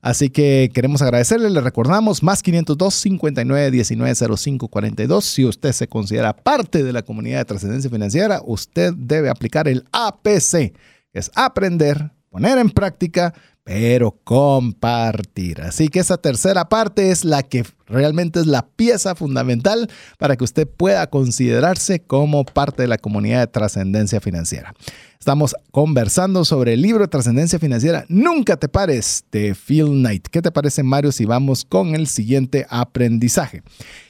Así 0.02 0.30
que 0.30 0.70
queremos 0.74 1.00
agradecerle, 1.02 1.48
le 1.50 1.60
recordamos, 1.60 2.22
más 2.22 2.42
502 2.42 2.94
59 2.94 3.70
19 3.70 4.14
05 4.36 4.68
42. 4.68 5.24
Si 5.24 5.44
usted 5.44 5.72
se 5.72 5.88
considera 5.88 6.36
parte 6.36 6.82
de 6.82 6.92
la 6.92 7.02
comunidad 7.02 7.38
de 7.38 7.44
trascendencia 7.46 7.90
financiera, 7.90 8.40
usted 8.44 8.92
debe 8.94 9.30
aplicar 9.30 9.68
el 9.68 9.84
APC, 9.92 10.72
que 11.12 11.18
es 11.18 11.30
aprender, 11.34 12.10
poner 12.28 12.58
en 12.58 12.70
práctica, 12.70 13.32
pero 13.66 14.12
compartir. 14.22 15.60
Así 15.60 15.88
que 15.88 15.98
esa 15.98 16.18
tercera 16.18 16.68
parte 16.68 17.10
es 17.10 17.24
la 17.24 17.42
que 17.42 17.64
realmente 17.88 18.38
es 18.38 18.46
la 18.46 18.64
pieza 18.64 19.16
fundamental 19.16 19.90
para 20.18 20.36
que 20.36 20.44
usted 20.44 20.68
pueda 20.68 21.10
considerarse 21.10 21.98
como 21.98 22.44
parte 22.44 22.82
de 22.82 22.88
la 22.88 22.96
comunidad 22.96 23.40
de 23.40 23.48
trascendencia 23.48 24.20
financiera. 24.20 24.72
Estamos 25.18 25.56
conversando 25.72 26.44
sobre 26.44 26.74
el 26.74 26.82
libro 26.82 27.02
de 27.02 27.08
trascendencia 27.08 27.58
financiera 27.58 28.04
Nunca 28.08 28.56
te 28.56 28.68
pares 28.68 29.24
de 29.32 29.56
Phil 29.56 29.86
Knight. 29.86 30.28
¿Qué 30.28 30.42
te 30.42 30.52
parece, 30.52 30.84
Mario, 30.84 31.10
si 31.10 31.24
vamos 31.24 31.64
con 31.64 31.96
el 31.96 32.06
siguiente 32.06 32.66
aprendizaje? 32.70 33.64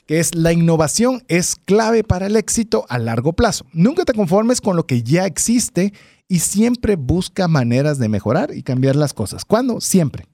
Que 0.07 0.21
es 0.21 0.35
la 0.35 0.53
innovación 0.53 1.25
es 1.29 1.57
clave 1.57 2.05
para 2.05 2.27
el 2.27 2.37
éxito 2.37 2.85
a 2.91 2.99
largo 2.99 3.33
plazo. 3.33 3.65
Nunca 3.73 4.05
te 4.05 4.13
conformes 4.13 4.61
con 4.61 4.77
lo 4.77 4.87
que 4.87 5.03
ya 5.03 5.25
existe 5.25 5.95
y 6.29 6.41
siempre 6.41 6.97
busca 6.97 7.49
maneras 7.49 7.99
de 7.99 8.09
mejorar 8.09 8.51
y 8.55 8.63
cambiar 8.63 8.97
las 8.97 9.13
cosas. 9.13 9.45
¿Cuándo? 9.45 9.81
Siempre. 9.81 10.27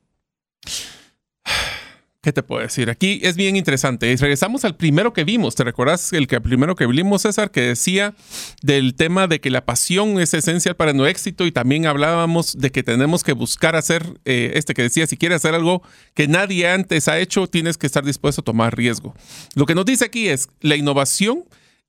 ¿Qué 2.25 2.33
te 2.33 2.45
puedo 2.45 2.63
decir? 2.63 2.89
Aquí 2.89 3.19
es 3.25 3.35
bien 3.35 3.57
interesante. 3.57 4.15
regresamos 4.17 4.65
al 4.65 4.77
primero 4.77 5.13
que 5.13 5.25
vimos. 5.25 5.57
¿Te 5.57 5.65
recuerdas 5.65 6.13
el 6.13 6.29
que 6.29 6.41
primero 6.41 6.77
que 6.77 6.87
vimos, 6.87 7.23
César, 7.23 7.51
que 7.51 7.63
decía 7.63 8.15
del 8.63 8.95
tema 8.95 9.27
de 9.27 9.41
que 9.41 9.51
la 9.51 9.65
pasión 9.65 10.21
es 10.21 10.33
esencial 10.33 10.77
para 10.77 10.93
nuestro 10.93 11.11
éxito 11.11 11.47
y 11.47 11.51
también 11.51 11.85
hablábamos 11.85 12.57
de 12.57 12.71
que 12.71 12.85
tenemos 12.85 13.25
que 13.25 13.33
buscar 13.33 13.75
hacer, 13.75 14.21
eh, 14.25 14.53
este 14.55 14.73
que 14.73 14.83
decía, 14.83 15.09
si 15.09 15.17
quieres 15.17 15.39
hacer 15.39 15.57
algo 15.57 15.83
que 16.15 16.29
nadie 16.29 16.69
antes 16.69 17.09
ha 17.09 17.19
hecho, 17.19 17.49
tienes 17.49 17.77
que 17.77 17.89
estar 17.89 18.05
dispuesto 18.05 18.43
a 18.43 18.45
tomar 18.45 18.77
riesgo. 18.77 19.17
Lo 19.57 19.67
que 19.67 19.75
nos 19.75 19.85
dice 19.85 20.05
aquí 20.05 20.29
es 20.29 20.49
la 20.61 20.77
innovación 20.77 21.43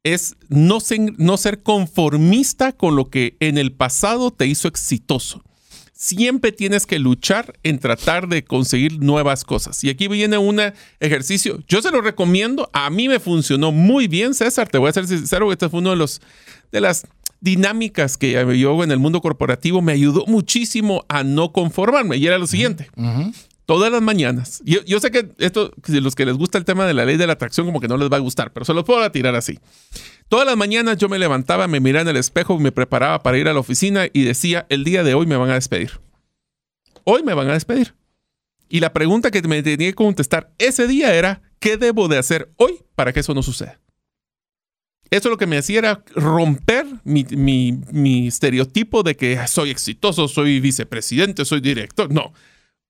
es 0.04 0.36
no 0.50 0.80
ser, 0.80 1.00
no 1.18 1.38
ser 1.38 1.64
conformista 1.64 2.74
con 2.74 2.96
lo 2.96 3.10
que 3.10 3.38
en 3.40 3.58
el 3.58 3.72
pasado 3.72 4.32
te 4.32 4.46
hizo 4.46 4.68
exitoso. 4.68 5.44
Siempre 5.94 6.52
tienes 6.52 6.86
que 6.86 7.00
luchar 7.00 7.58
en 7.64 7.80
tratar 7.80 8.28
de 8.28 8.44
conseguir 8.44 9.00
nuevas 9.00 9.46
cosas. 9.46 9.82
Y 9.86 9.90
aquí 9.90 10.10
viene 10.10 10.38
un 10.38 10.60
ejercicio. 11.00 11.64
Yo 11.68 11.82
se 11.82 11.92
lo 11.92 12.02
recomiendo. 12.02 12.70
A 12.74 12.90
mí 12.90 13.08
me 13.08 13.22
funcionó 13.22 13.72
muy 13.72 14.08
bien, 14.08 14.34
César. 14.34 14.68
Te 14.68 14.78
voy 14.78 14.90
a 14.90 14.94
ser 14.94 15.08
sincero, 15.08 15.50
este 15.52 15.70
fue 15.70 15.80
uno 15.80 15.92
de 15.92 15.96
los 15.96 16.22
de 16.74 16.82
las 16.82 17.08
dinámicas 17.40 18.18
que 18.18 18.32
yo 18.58 18.84
en 18.84 18.92
el 18.92 19.00
mundo 19.00 19.22
corporativo. 19.22 19.82
Me 19.82 19.94
ayudó 19.94 20.26
muchísimo 20.28 21.06
a 21.08 21.24
no 21.24 21.54
conformarme. 21.54 22.18
Y 22.18 22.28
era 22.28 22.38
lo 22.38 22.48
siguiente 22.48 22.90
todas 23.66 23.92
las 23.92 24.02
mañanas. 24.02 24.62
Yo, 24.66 25.00
sé 25.00 25.12
que 25.12 25.30
esto, 25.38 25.72
los 25.88 26.16
que 26.16 26.26
les 26.26 26.36
gusta 26.36 26.58
el 26.58 26.66
tema 26.66 26.86
de 26.86 26.94
la 26.94 27.06
ley 27.06 27.18
de 27.18 27.28
la 27.28 27.34
atracción, 27.34 27.66
como 27.66 27.80
que 27.80 27.88
no 27.88 27.98
les 27.98 28.12
va 28.12 28.18
a 28.18 28.20
gustar, 28.20 28.52
pero 28.52 28.66
se 28.66 28.74
los 28.74 28.84
puedo 28.84 29.10
tirar 29.12 29.36
así. 29.36 29.60
Todas 30.28 30.46
las 30.46 30.58
mañanas 30.58 30.98
yo 30.98 31.10
me 31.10 31.20
levantaba, 31.20 31.68
me 31.68 31.80
miraba 31.80 32.02
en 32.02 32.08
el 32.10 32.18
espejo, 32.18 32.60
me 32.60 32.72
preparaba 32.72 33.24
para 33.24 33.38
ir 33.38 33.48
a 33.48 33.54
la 33.54 33.60
oficina 33.60 34.08
y 34.12 34.24
decía, 34.24 34.66
el 34.70 34.84
día 34.84 35.04
de 35.04 35.14
hoy 35.14 35.26
me 35.26 35.38
van 35.38 35.50
a 35.50 35.56
despedir. 35.56 35.92
Hoy 37.04 37.24
me 37.24 37.34
van 37.34 37.50
a 37.50 37.54
despedir. 37.54 37.96
Y 38.70 38.80
la 38.80 38.94
pregunta 38.94 39.32
que 39.32 39.42
me 39.44 39.62
tenía 39.62 39.90
que 39.90 39.96
contestar 39.96 40.52
ese 40.58 40.88
día 40.88 41.14
era, 41.14 41.42
¿qué 41.60 41.78
debo 41.78 42.08
de 42.08 42.18
hacer 42.18 42.50
hoy 42.58 42.80
para 42.96 43.14
que 43.14 43.20
eso 43.20 43.34
no 43.34 43.44
suceda? 43.44 43.80
Eso 45.12 45.30
lo 45.30 45.38
que 45.38 45.46
me 45.46 45.58
hacía 45.58 45.78
era 45.78 46.04
romper 46.16 46.88
mi 47.04 48.28
estereotipo 48.28 49.04
de 49.04 49.16
que 49.16 49.40
soy 49.48 49.70
exitoso, 49.70 50.28
soy 50.28 50.60
vicepresidente, 50.60 51.46
soy 51.46 51.62
director. 51.62 52.12
No, 52.12 52.34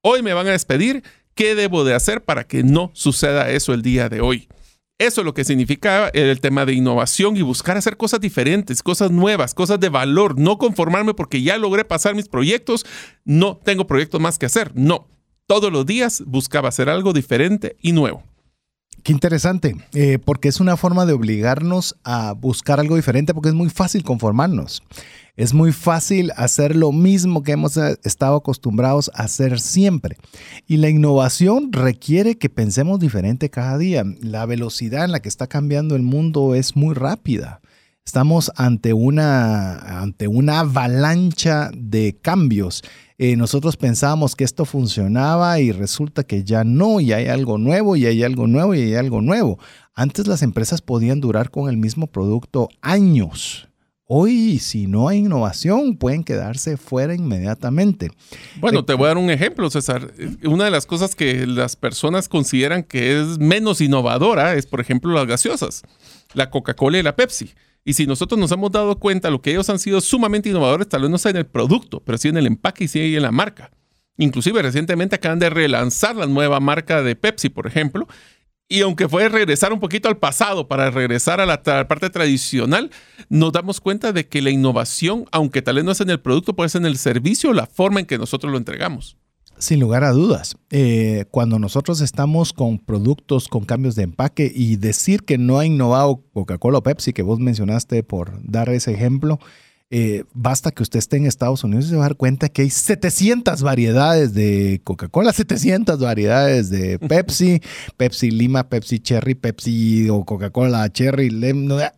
Hoy 0.05 0.21
me 0.21 0.33
van 0.33 0.47
a 0.47 0.51
despedir. 0.51 1.01
¿Qué 1.33 1.55
debo 1.55 1.85
de 1.85 1.93
hacer 1.93 2.25
para 2.25 2.43
que 2.43 2.61
no 2.61 2.91
suceda 2.93 3.49
eso 3.49 3.73
el 3.73 3.81
día 3.81 4.09
de 4.09 4.19
hoy? 4.19 4.49
Eso 4.99 5.21
es 5.21 5.25
lo 5.25 5.33
que 5.33 5.45
significa 5.45 6.09
el 6.09 6.41
tema 6.41 6.65
de 6.65 6.73
innovación 6.73 7.37
y 7.37 7.41
buscar 7.41 7.77
hacer 7.77 7.95
cosas 7.95 8.19
diferentes, 8.19 8.83
cosas 8.83 9.11
nuevas, 9.11 9.53
cosas 9.53 9.79
de 9.79 9.87
valor, 9.87 10.37
no 10.37 10.57
conformarme 10.57 11.13
porque 11.13 11.41
ya 11.41 11.57
logré 11.57 11.85
pasar 11.85 12.15
mis 12.15 12.27
proyectos, 12.27 12.85
no 13.23 13.55
tengo 13.63 13.87
proyectos 13.87 14.19
más 14.19 14.37
que 14.37 14.45
hacer. 14.45 14.71
No, 14.75 15.07
todos 15.47 15.71
los 15.71 15.85
días 15.85 16.21
buscaba 16.27 16.67
hacer 16.67 16.89
algo 16.89 17.13
diferente 17.13 17.77
y 17.81 17.93
nuevo. 17.93 18.23
Qué 19.03 19.13
interesante, 19.13 19.75
eh, 19.93 20.19
porque 20.19 20.49
es 20.49 20.59
una 20.59 20.75
forma 20.75 21.05
de 21.05 21.13
obligarnos 21.13 21.95
a 22.03 22.33
buscar 22.33 22.81
algo 22.81 22.97
diferente 22.97 23.33
porque 23.33 23.49
es 23.49 23.55
muy 23.55 23.69
fácil 23.69 24.03
conformarnos. 24.03 24.83
Es 25.36 25.55
muy 25.55 25.71
fácil 25.71 26.31
hacer 26.36 26.75
lo 26.75 26.91
mismo 26.91 27.41
que 27.41 27.53
hemos 27.53 27.75
eh, 27.77 27.97
estado 28.03 28.36
acostumbrados 28.36 29.09
a 29.15 29.23
hacer 29.23 29.59
siempre. 29.59 30.15
Y 30.67 30.77
la 30.77 30.89
innovación 30.89 31.73
requiere 31.73 32.38
que 32.38 32.49
pensemos 32.49 32.99
diferente 32.99 33.49
cada 33.49 33.79
día. 33.79 34.03
La 34.21 34.45
velocidad 34.45 35.05
en 35.05 35.11
la 35.11 35.21
que 35.21 35.29
está 35.29 35.47
cambiando 35.47 35.95
el 35.95 36.03
mundo 36.03 36.53
es 36.53 36.75
muy 36.75 36.93
rápida. 36.93 37.61
Estamos 38.05 38.51
ante 38.57 38.93
una, 38.93 40.01
ante 40.01 40.27
una 40.27 40.59
avalancha 40.59 41.71
de 41.75 42.15
cambios. 42.21 42.84
Eh, 43.17 43.36
nosotros 43.36 43.75
pensábamos 43.75 44.36
que 44.36 44.43
esto 44.43 44.65
funcionaba 44.65 45.59
y 45.59 45.71
resulta 45.71 46.23
que 46.23 46.43
ya 46.43 46.63
no, 46.63 46.99
y 46.99 47.11
hay 47.11 47.27
algo 47.27 47.57
nuevo, 47.57 47.95
y 47.95 48.05
hay 48.05 48.21
algo 48.21 48.45
nuevo, 48.45 48.75
y 48.75 48.81
hay 48.81 48.95
algo 48.95 49.21
nuevo. 49.21 49.57
Antes 49.95 50.27
las 50.27 50.43
empresas 50.43 50.81
podían 50.81 51.21
durar 51.21 51.49
con 51.49 51.69
el 51.69 51.77
mismo 51.77 52.05
producto 52.05 52.69
años. 52.81 53.69
Hoy, 54.05 54.59
si 54.59 54.85
no 54.85 55.07
hay 55.07 55.19
innovación, 55.19 55.97
pueden 55.97 56.25
quedarse 56.25 56.75
fuera 56.75 57.15
inmediatamente. 57.15 58.11
Bueno, 58.59 58.79
eh, 58.79 58.83
te 58.83 58.93
voy 58.93 59.05
a 59.05 59.07
dar 59.09 59.17
un 59.17 59.29
ejemplo, 59.29 59.69
César. 59.69 60.11
Una 60.43 60.65
de 60.65 60.71
las 60.71 60.85
cosas 60.85 61.15
que 61.15 61.47
las 61.47 61.77
personas 61.77 62.27
consideran 62.27 62.83
que 62.83 63.21
es 63.21 63.39
menos 63.39 63.79
innovadora 63.79 64.55
es, 64.55 64.65
por 64.65 64.81
ejemplo, 64.81 65.13
las 65.13 65.25
gaseosas, 65.25 65.83
la 66.33 66.49
Coca-Cola 66.49 66.99
y 66.99 67.03
la 67.03 67.15
Pepsi. 67.15 67.53
Y 67.85 67.93
si 67.93 68.05
nosotros 68.05 68.37
nos 68.37 68.51
hemos 68.51 68.71
dado 68.71 68.99
cuenta, 68.99 69.29
lo 69.29 69.41
que 69.41 69.51
ellos 69.51 69.69
han 69.69 69.79
sido 69.79 70.01
sumamente 70.01 70.49
innovadores, 70.49 70.89
tal 70.89 71.01
vez 71.01 71.09
no 71.09 71.17
sea 71.17 71.31
en 71.31 71.37
el 71.37 71.45
producto, 71.45 72.01
pero 72.01 72.17
sí 72.17 72.27
en 72.27 72.37
el 72.37 72.47
empaque 72.47 72.85
y 72.85 72.87
sí 72.89 73.15
en 73.15 73.21
la 73.21 73.31
marca. 73.31 73.71
Inclusive 74.17 74.61
recientemente 74.61 75.15
acaban 75.15 75.39
de 75.39 75.49
relanzar 75.49 76.15
la 76.15 76.27
nueva 76.27 76.59
marca 76.59 77.01
de 77.01 77.15
Pepsi, 77.15 77.49
por 77.49 77.67
ejemplo, 77.67 78.07
y 78.70 78.82
aunque 78.82 79.07
fue 79.07 79.30
regresar 79.30 79.74
un 79.74 79.80
poquito 79.80 80.07
al 80.09 80.18
pasado 80.18 80.68
para 80.68 80.89
regresar 80.89 81.39
a 81.39 81.45
la 81.45 81.61
parte 81.61 82.09
tradicional, 82.09 82.91
nos 83.30 83.51
damos 83.51 83.80
cuenta 83.80 84.11
de 84.11 84.28
que 84.28 84.41
la 84.41 84.49
innovación, 84.49 85.26
aunque 85.32 85.61
tal 85.61 85.76
vez 85.76 85.84
no 85.84 85.91
es 85.91 86.01
en 86.01 86.09
el 86.09 86.20
producto, 86.20 86.55
puede 86.55 86.70
ser 86.70 86.82
en 86.82 86.88
el 86.88 86.97
servicio 86.97 87.53
la 87.53 87.68
forma 87.68 87.99
en 87.99 88.05
que 88.05 88.18
nosotros 88.18 88.51
lo 88.51 88.57
entregamos. 88.57 89.18
Sin 89.59 89.80
lugar 89.80 90.03
a 90.03 90.11
dudas, 90.11 90.57
eh, 90.72 91.26
cuando 91.30 91.59
nosotros 91.59 92.01
estamos 92.01 92.51
con 92.51 92.80
productos 92.80 93.47
con 93.47 93.66
cambios 93.66 93.95
de 93.95 94.03
empaque 94.03 94.51
y 94.53 94.78
decir 94.78 95.24
que 95.24 95.38
no 95.38 95.59
ha 95.59 95.66
innovado 95.66 96.24
Coca-Cola 96.34 96.80
o 96.80 96.84
Pepsi, 96.84 97.14
que 97.14 97.22
vos 97.22 97.39
mencionaste 97.39 98.01
por 98.03 98.32
dar 98.43 98.70
ese 98.70 98.91
ejemplo, 98.91 99.39
eh, 99.95 100.23
basta 100.33 100.71
que 100.71 100.81
usted 100.81 100.97
esté 100.97 101.17
en 101.17 101.27
Estados 101.27 101.63
Unidos 101.63 101.85
y 101.85 101.89
se 101.89 101.95
va 101.95 102.05
a 102.05 102.07
dar 102.07 102.15
cuenta 102.15 102.49
que 102.49 102.63
hay 102.63 102.71
700 102.71 103.61
variedades 103.61 104.33
de 104.33 104.81
Coca-Cola, 104.83 105.31
700 105.31 105.99
variedades 105.99 106.71
de 106.71 106.97
Pepsi, 107.07 107.61
Pepsi 107.95 108.31
Lima, 108.31 108.69
Pepsi 108.69 108.97
Cherry, 108.97 109.35
Pepsi 109.35 110.09
o 110.09 110.25
Coca-Cola 110.25 110.91
Cherry, 110.91 111.29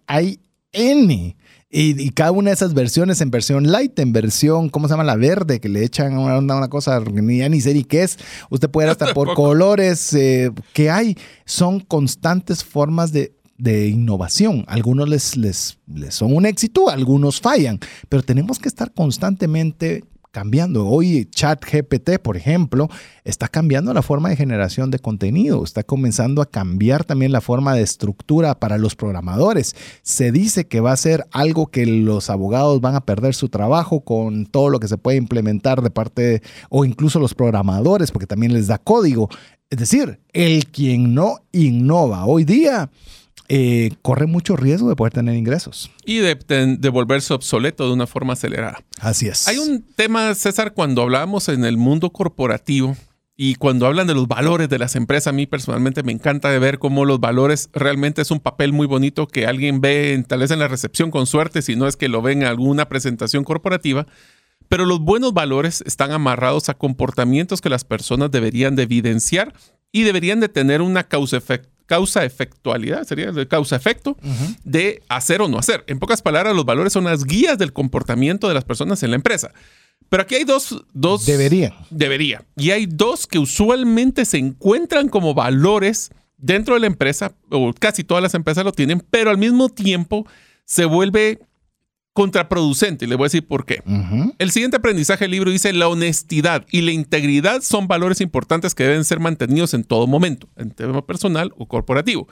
hay 0.08 0.42
N. 0.74 1.38
Y, 1.70 2.10
cada 2.10 2.32
una 2.34 2.50
de 2.50 2.56
esas 2.56 2.74
versiones 2.74 3.22
en 3.22 3.32
versión 3.32 3.72
light, 3.72 3.98
en 4.00 4.12
versión, 4.12 4.68
¿cómo 4.68 4.90
se 4.90 4.94
llama? 4.94 5.06
La 5.06 5.16
verde, 5.16 5.62
que 5.62 5.70
le 5.70 5.86
echan 5.86 6.18
una, 6.18 6.38
una 6.40 6.68
cosa, 6.68 7.00
ni 7.00 7.38
ya 7.38 7.48
ni 7.48 7.62
sé 7.62 7.74
ni 7.74 7.86
qué 7.86 8.04
es. 8.04 8.20
Usted 8.50 8.70
puede 8.70 8.90
hasta 8.90 9.06
por 9.14 9.34
colores 9.36 10.12
eh, 10.14 10.52
que 10.74 10.90
hay. 10.90 11.18
Son 11.46 11.80
constantes 11.80 12.62
formas 12.62 13.14
de 13.14 13.36
de 13.58 13.88
innovación. 13.88 14.66
Algunos 14.68 15.08
les, 15.08 15.38
les, 15.38 15.78
son 16.10 16.36
un 16.36 16.46
éxito, 16.46 16.90
algunos 16.90 17.40
fallan, 17.40 17.80
pero 18.10 18.24
tenemos 18.24 18.60
que 18.60 18.68
estar 18.68 18.92
constantemente 18.92 20.04
cambiando. 20.36 20.86
Hoy 20.86 21.30
ChatGPT, 21.32 22.20
por 22.22 22.36
ejemplo, 22.36 22.90
está 23.24 23.48
cambiando 23.48 23.94
la 23.94 24.02
forma 24.02 24.28
de 24.28 24.36
generación 24.36 24.92
de 24.92 25.00
contenido, 25.00 25.64
está 25.64 25.84
comenzando 25.84 26.42
a 26.42 26.46
cambiar 26.46 27.06
también 27.06 27.32
la 27.32 27.40
forma 27.40 27.74
de 27.74 27.84
estructura 27.84 28.60
para 28.60 28.78
los 28.78 28.98
programadores. 28.98 29.78
Se 30.02 30.34
dice 30.34 30.68
que 30.68 30.82
va 30.82 30.92
a 30.92 30.98
ser 30.98 31.26
algo 31.32 31.68
que 31.68 31.86
los 31.86 32.30
abogados 32.30 32.82
van 32.82 32.96
a 32.96 33.06
perder 33.06 33.34
su 33.34 33.48
trabajo 33.48 34.02
con 34.02 34.46
todo 34.46 34.70
lo 34.70 34.82
que 34.82 34.90
se 34.90 34.98
puede 34.98 35.16
implementar 35.16 35.82
de 35.82 35.90
parte, 35.90 36.42
o 36.70 36.84
incluso 36.84 37.18
los 37.18 37.34
programadores, 37.34 38.12
porque 38.12 38.28
también 38.28 38.52
les 38.52 38.68
da 38.68 38.78
código. 38.78 39.30
Es 39.70 39.80
decir, 39.80 40.20
el 40.34 40.66
quien 40.66 41.14
no 41.14 41.38
innova 41.54 42.26
hoy 42.26 42.44
día 42.44 42.90
eh, 43.48 43.92
corre 44.02 44.26
mucho 44.26 44.56
riesgo 44.56 44.90
de 44.90 44.96
poder 44.96 45.14
tener 45.14 45.36
ingresos. 45.36 45.92
Y 46.06 46.18
de, 46.18 46.36
de, 46.78 46.90
volverse 46.90 47.34
obsoleto 47.34 47.88
de 47.88 47.94
una 47.94 48.08
forma 48.08 48.34
acelerada. 48.34 48.84
Así 49.00 49.28
es. 49.28 49.48
Hay 49.48 49.58
un 49.58 49.84
tema, 49.96 50.34
César, 50.36 50.74
cuando 50.74 51.02
hablábamos 51.04 51.50
en 51.50 51.66
el 51.66 51.78
mundo 51.78 52.12
corporativo 52.12 52.96
y 53.38 53.56
cuando 53.56 53.86
hablan 53.86 54.08
de 54.08 54.16
los 54.16 54.28
valores 54.28 54.70
de 54.70 54.80
las 54.80 54.96
empresas, 54.96 55.28
a 55.28 55.36
mí 55.36 55.46
personalmente 55.46 56.04
me 56.04 56.12
encanta 56.12 56.50
de 56.50 56.60
ver 56.60 56.80
cómo 56.80 57.06
los 57.06 57.20
valores 57.20 57.70
realmente 57.74 58.22
es 58.22 58.32
un 58.32 58.40
papel 58.40 58.74
muy 58.74 58.88
bonito 58.88 59.28
que 59.28 59.46
alguien 59.46 59.82
ve 59.82 60.24
tal 60.28 60.40
vez 60.40 60.52
en 60.52 60.60
la 60.60 60.68
recepción 60.68 61.12
con 61.12 61.28
suerte, 61.28 61.62
si 61.62 61.76
no 61.76 61.88
es 61.88 61.98
que 61.98 62.08
lo 62.08 62.22
ven 62.22 62.42
en 62.42 62.48
alguna 62.48 62.88
presentación 62.88 63.44
corporativa. 63.44 64.08
Pero 64.70 64.86
los 64.86 65.00
buenos 65.00 65.34
valores 65.34 65.84
están 65.86 66.12
amarrados 66.12 66.70
a 66.70 66.74
comportamientos 66.74 67.62
que 67.62 67.70
las 67.70 67.84
personas 67.84 68.32
deberían 68.32 68.76
de 68.76 68.84
evidenciar 68.84 69.54
y 69.92 70.04
deberían 70.04 70.40
de 70.40 70.50
tener 70.50 70.82
una 70.82 71.04
causa-efecto 71.04 71.75
causa 71.86 72.26
efectualidad, 72.26 73.04
sería 73.06 73.32
de 73.32 73.48
causa-efecto, 73.48 74.18
de 74.64 75.04
hacer 75.10 75.42
o 75.42 75.48
no 75.48 75.58
hacer. 75.58 75.84
En 75.88 76.00
pocas 76.00 76.22
palabras, 76.22 76.56
los 76.56 76.66
valores 76.66 76.94
son 76.94 77.06
las 77.06 77.24
guías 77.26 77.58
del 77.58 77.74
comportamiento 77.74 78.48
de 78.48 78.54
las 78.54 78.64
personas 78.64 79.02
en 79.04 79.12
la 79.12 79.16
empresa. 79.16 79.52
Pero 80.10 80.24
aquí 80.24 80.36
hay 80.36 80.44
dos... 80.44 80.84
dos 80.94 81.26
debería. 81.26 81.76
Debería. 81.90 82.46
Y 82.58 82.72
hay 82.72 82.86
dos 82.86 83.28
que 83.28 83.40
usualmente 83.40 84.26
se 84.26 84.38
encuentran 84.38 85.10
como 85.10 85.34
valores 85.34 86.12
dentro 86.38 86.76
de 86.76 86.82
la 86.82 86.88
empresa, 86.88 87.34
o 87.50 87.74
casi 87.74 88.04
todas 88.04 88.22
las 88.22 88.34
empresas 88.34 88.64
lo 88.64 88.72
tienen, 88.72 89.04
pero 89.10 89.30
al 89.30 89.38
mismo 89.38 89.70
tiempo 89.70 90.28
se 90.66 90.86
vuelve 90.86 91.40
contraproducente. 92.16 93.04
Y 93.04 93.08
le 93.10 93.16
voy 93.16 93.26
a 93.26 93.28
decir 93.28 93.46
por 93.46 93.66
qué. 93.66 93.84
El 94.40 94.50
siguiente 94.50 94.78
aprendizaje 94.78 95.26
del 95.26 95.32
libro 95.32 95.52
dice 95.52 95.74
la 95.74 95.90
honestidad 95.90 96.66
y 96.72 96.82
la 96.82 96.92
integridad 96.92 97.62
son 97.62 97.88
valores 97.88 98.22
importantes 98.22 98.74
que 98.74 98.86
deben 98.86 99.04
ser 99.04 99.20
mantenidos 99.20 99.74
en 99.74 99.84
todo 99.84 100.08
momento, 100.08 100.48
en 100.56 100.72
tema 100.72 101.06
personal 101.06 101.54
o 101.58 101.68
corporativo. 101.68 102.28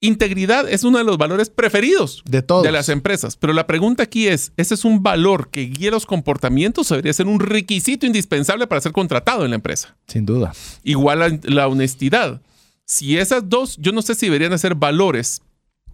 Integridad 0.00 0.66
es 0.66 0.84
uno 0.84 0.96
de 0.96 1.04
los 1.04 1.18
valores 1.18 1.50
preferidos 1.50 2.22
de, 2.24 2.40
todos. 2.40 2.62
de 2.62 2.72
las 2.72 2.88
empresas, 2.88 3.36
pero 3.36 3.52
la 3.52 3.66
pregunta 3.66 4.04
aquí 4.04 4.26
es, 4.26 4.54
¿ese 4.56 4.72
es 4.72 4.86
un 4.86 5.02
valor 5.02 5.50
que 5.50 5.66
guía 5.66 5.90
los 5.90 6.06
comportamientos 6.06 6.90
o 6.90 6.94
debería 6.94 7.12
ser 7.12 7.26
un 7.26 7.40
requisito 7.40 8.06
indispensable 8.06 8.66
para 8.66 8.80
ser 8.80 8.92
contratado 8.92 9.44
en 9.44 9.50
la 9.50 9.56
empresa? 9.56 9.98
Sin 10.06 10.24
duda. 10.24 10.54
Igual 10.82 11.18
la, 11.18 11.38
la 11.42 11.68
honestidad. 11.68 12.40
Si 12.86 13.18
esas 13.18 13.50
dos, 13.50 13.76
yo 13.76 13.92
no 13.92 14.00
sé 14.00 14.14
si 14.14 14.26
deberían 14.26 14.58
ser 14.58 14.74
valores 14.74 15.42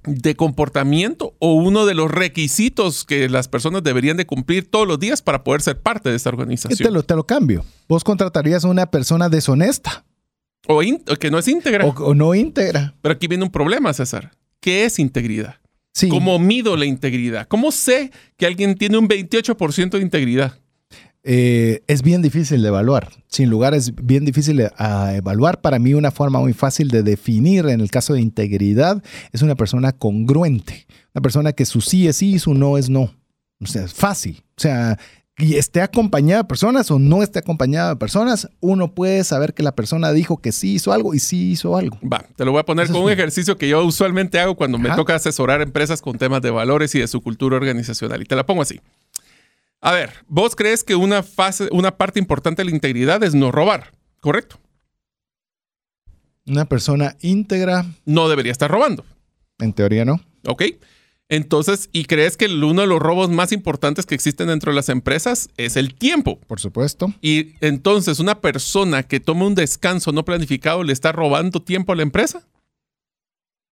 de 0.06 0.36
comportamiento 0.36 1.34
o 1.38 1.54
uno 1.54 1.86
de 1.86 1.94
los 1.94 2.10
requisitos 2.10 3.04
que 3.04 3.28
las 3.28 3.48
personas 3.48 3.82
deberían 3.82 4.16
de 4.16 4.26
cumplir 4.26 4.70
todos 4.70 4.86
los 4.86 4.98
días 4.98 5.22
para 5.22 5.44
poder 5.44 5.62
ser 5.62 5.80
parte 5.80 6.10
de 6.10 6.16
esta 6.16 6.30
organización. 6.30 6.88
Te 6.88 6.92
lo, 6.92 7.02
te 7.02 7.14
lo 7.14 7.26
cambio. 7.26 7.64
Vos 7.88 8.04
contratarías 8.04 8.64
a 8.64 8.68
una 8.68 8.90
persona 8.90 9.28
deshonesta. 9.28 10.04
O, 10.68 10.80
que 11.20 11.30
no 11.30 11.38
es 11.38 11.48
íntegra. 11.48 11.86
O, 11.86 12.14
no 12.14 12.34
íntegra. 12.34 12.94
Pero 13.00 13.14
aquí 13.14 13.26
viene 13.26 13.44
un 13.44 13.50
problema, 13.50 13.92
César. 13.92 14.32
¿Qué 14.60 14.84
es 14.84 14.98
integridad? 14.98 15.56
Sí. 15.92 16.08
¿Cómo 16.08 16.38
mido 16.38 16.76
la 16.76 16.84
integridad? 16.84 17.46
¿Cómo 17.48 17.70
sé 17.70 18.10
que 18.36 18.46
alguien 18.46 18.76
tiene 18.76 18.98
un 18.98 19.08
28% 19.08 19.90
de 19.90 20.00
integridad? 20.00 20.58
Eh, 21.28 21.82
es 21.88 22.02
bien 22.02 22.22
difícil 22.22 22.62
de 22.62 22.68
evaluar. 22.68 23.10
Sin 23.26 23.50
lugar, 23.50 23.74
es 23.74 23.92
bien 23.96 24.24
difícil 24.24 24.58
de, 24.58 24.70
evaluar. 25.16 25.60
Para 25.60 25.80
mí, 25.80 25.92
una 25.92 26.12
forma 26.12 26.38
muy 26.38 26.52
fácil 26.52 26.88
de 26.88 27.02
definir 27.02 27.66
en 27.66 27.80
el 27.80 27.90
caso 27.90 28.14
de 28.14 28.20
integridad 28.20 29.02
es 29.32 29.42
una 29.42 29.56
persona 29.56 29.90
congruente. 29.90 30.86
Una 31.14 31.22
persona 31.22 31.52
que 31.52 31.66
su 31.66 31.80
sí 31.80 32.06
es 32.06 32.18
sí 32.18 32.34
y 32.34 32.38
su 32.38 32.54
no 32.54 32.78
es 32.78 32.88
no. 32.88 33.12
O 33.60 33.66
sea, 33.66 33.84
es 33.84 33.92
fácil. 33.92 34.44
O 34.56 34.60
sea, 34.60 34.98
y 35.38 35.56
esté 35.56 35.82
acompañada 35.82 36.42
de 36.42 36.48
personas 36.48 36.90
o 36.92 37.00
no 37.00 37.24
esté 37.24 37.40
acompañada 37.40 37.90
de 37.90 37.96
personas, 37.96 38.48
uno 38.60 38.94
puede 38.94 39.22
saber 39.24 39.52
que 39.52 39.64
la 39.64 39.74
persona 39.74 40.12
dijo 40.12 40.38
que 40.38 40.52
sí 40.52 40.74
hizo 40.74 40.92
algo 40.92 41.12
y 41.12 41.18
sí 41.18 41.50
hizo 41.50 41.76
algo. 41.76 41.98
Va, 42.02 42.24
te 42.36 42.44
lo 42.44 42.52
voy 42.52 42.60
a 42.60 42.64
poner 42.64 42.86
con 42.86 43.02
un 43.02 43.10
ejercicio 43.10 43.58
que 43.58 43.68
yo 43.68 43.84
usualmente 43.84 44.38
hago 44.38 44.54
cuando 44.54 44.78
me 44.78 44.90
toca 44.90 45.16
asesorar 45.16 45.60
empresas 45.60 46.00
con 46.00 46.16
temas 46.18 46.40
de 46.40 46.50
valores 46.50 46.94
y 46.94 47.00
de 47.00 47.08
su 47.08 47.20
cultura 47.20 47.56
organizacional. 47.56 48.22
Y 48.22 48.24
te 48.26 48.36
la 48.36 48.46
pongo 48.46 48.62
así. 48.62 48.80
A 49.86 49.92
ver, 49.92 50.14
vos 50.26 50.56
crees 50.56 50.82
que 50.82 50.96
una 50.96 51.22
fase, 51.22 51.68
una 51.70 51.96
parte 51.96 52.18
importante 52.18 52.62
de 52.62 52.68
la 52.68 52.74
integridad 52.74 53.22
es 53.22 53.36
no 53.36 53.52
robar, 53.52 53.92
¿correcto? 54.20 54.58
Una 56.44 56.64
persona 56.64 57.16
íntegra. 57.20 57.86
No 58.04 58.28
debería 58.28 58.50
estar 58.50 58.68
robando. 58.68 59.04
En 59.60 59.72
teoría 59.72 60.04
no. 60.04 60.20
Ok. 60.48 60.64
Entonces, 61.28 61.88
¿y 61.92 62.06
crees 62.06 62.36
que 62.36 62.46
uno 62.46 62.80
de 62.80 62.88
los 62.88 62.98
robos 62.98 63.30
más 63.30 63.52
importantes 63.52 64.06
que 64.06 64.16
existen 64.16 64.48
dentro 64.48 64.72
de 64.72 64.76
las 64.76 64.88
empresas 64.88 65.50
es 65.56 65.76
el 65.76 65.94
tiempo? 65.94 66.40
Por 66.48 66.58
supuesto. 66.58 67.14
Y 67.20 67.54
entonces, 67.60 68.18
una 68.18 68.40
persona 68.40 69.04
que 69.04 69.20
toma 69.20 69.46
un 69.46 69.54
descanso 69.54 70.10
no 70.10 70.24
planificado 70.24 70.82
le 70.82 70.92
está 70.92 71.12
robando 71.12 71.62
tiempo 71.62 71.92
a 71.92 71.96
la 71.96 72.02
empresa? 72.02 72.44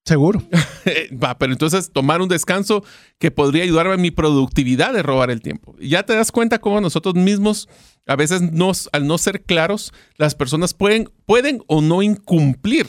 Seguro. 0.05 0.43
Va, 1.23 1.37
pero 1.37 1.53
entonces 1.53 1.89
tomar 1.91 2.21
un 2.21 2.27
descanso 2.27 2.83
que 3.19 3.31
podría 3.31 3.63
ayudarme 3.63 3.93
a 3.93 3.97
mi 3.97 4.11
productividad 4.11 4.93
de 4.93 5.01
robar 5.01 5.31
el 5.31 5.41
tiempo. 5.41 5.75
Ya 5.79 6.03
te 6.03 6.13
das 6.13 6.31
cuenta 6.31 6.59
cómo 6.59 6.81
nosotros 6.81 7.15
mismos, 7.15 7.69
a 8.05 8.17
veces 8.17 8.41
nos, 8.41 8.89
al 8.91 9.07
no 9.07 9.17
ser 9.17 9.43
claros, 9.43 9.93
las 10.17 10.35
personas 10.35 10.73
pueden, 10.73 11.09
pueden 11.25 11.63
o 11.67 11.81
no 11.81 12.01
incumplir 12.01 12.87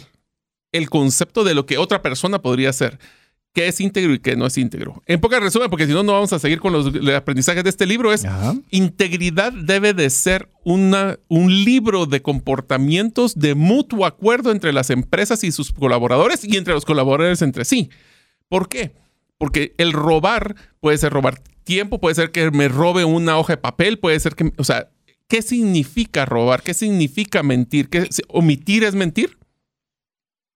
el 0.72 0.90
concepto 0.90 1.44
de 1.44 1.54
lo 1.54 1.66
que 1.66 1.78
otra 1.78 2.02
persona 2.02 2.42
podría 2.42 2.70
hacer 2.70 2.98
qué 3.54 3.68
es 3.68 3.80
íntegro 3.80 4.12
y 4.12 4.18
qué 4.18 4.36
no 4.36 4.46
es 4.46 4.58
íntegro. 4.58 5.02
En 5.06 5.20
pocas 5.20 5.40
resumen, 5.40 5.70
porque 5.70 5.86
si 5.86 5.92
no, 5.92 6.02
no 6.02 6.12
vamos 6.12 6.32
a 6.32 6.38
seguir 6.40 6.58
con 6.60 6.72
los, 6.72 6.92
aprendizajes 7.14 7.62
de 7.62 7.70
este 7.70 7.86
libro, 7.86 8.12
es 8.12 8.26
integridad 8.70 9.52
debe 9.52 9.94
de 9.94 10.10
ser 10.10 10.50
una, 10.64 11.18
un 11.28 11.64
libro 11.64 12.06
de 12.06 12.20
comportamientos 12.20 13.38
de 13.38 13.54
mutuo 13.54 14.06
acuerdo 14.06 14.50
entre 14.50 14.72
las 14.72 14.90
empresas 14.90 15.44
y 15.44 15.52
sus 15.52 15.72
colaboradores 15.72 16.44
y 16.44 16.56
entre 16.56 16.74
los 16.74 16.84
colaboradores 16.84 17.42
entre 17.42 17.64
sí. 17.64 17.90
¿Por 18.48 18.68
qué? 18.68 18.92
Porque 19.38 19.74
el 19.78 19.92
robar 19.92 20.56
puede 20.80 20.98
ser 20.98 21.12
robar 21.12 21.40
tiempo, 21.62 22.00
puede 22.00 22.16
ser 22.16 22.32
que 22.32 22.50
me 22.50 22.66
robe 22.66 23.04
una 23.04 23.38
hoja 23.38 23.54
de 23.54 23.58
papel, 23.58 24.00
puede 24.00 24.18
ser 24.18 24.34
que, 24.34 24.52
o 24.56 24.64
sea, 24.64 24.90
¿qué 25.28 25.42
significa 25.42 26.26
robar? 26.26 26.62
¿Qué 26.62 26.74
significa 26.74 27.44
mentir? 27.44 27.88
¿Qué, 27.88 28.08
¿Omitir 28.28 28.82
es 28.82 28.96
mentir? 28.96 29.38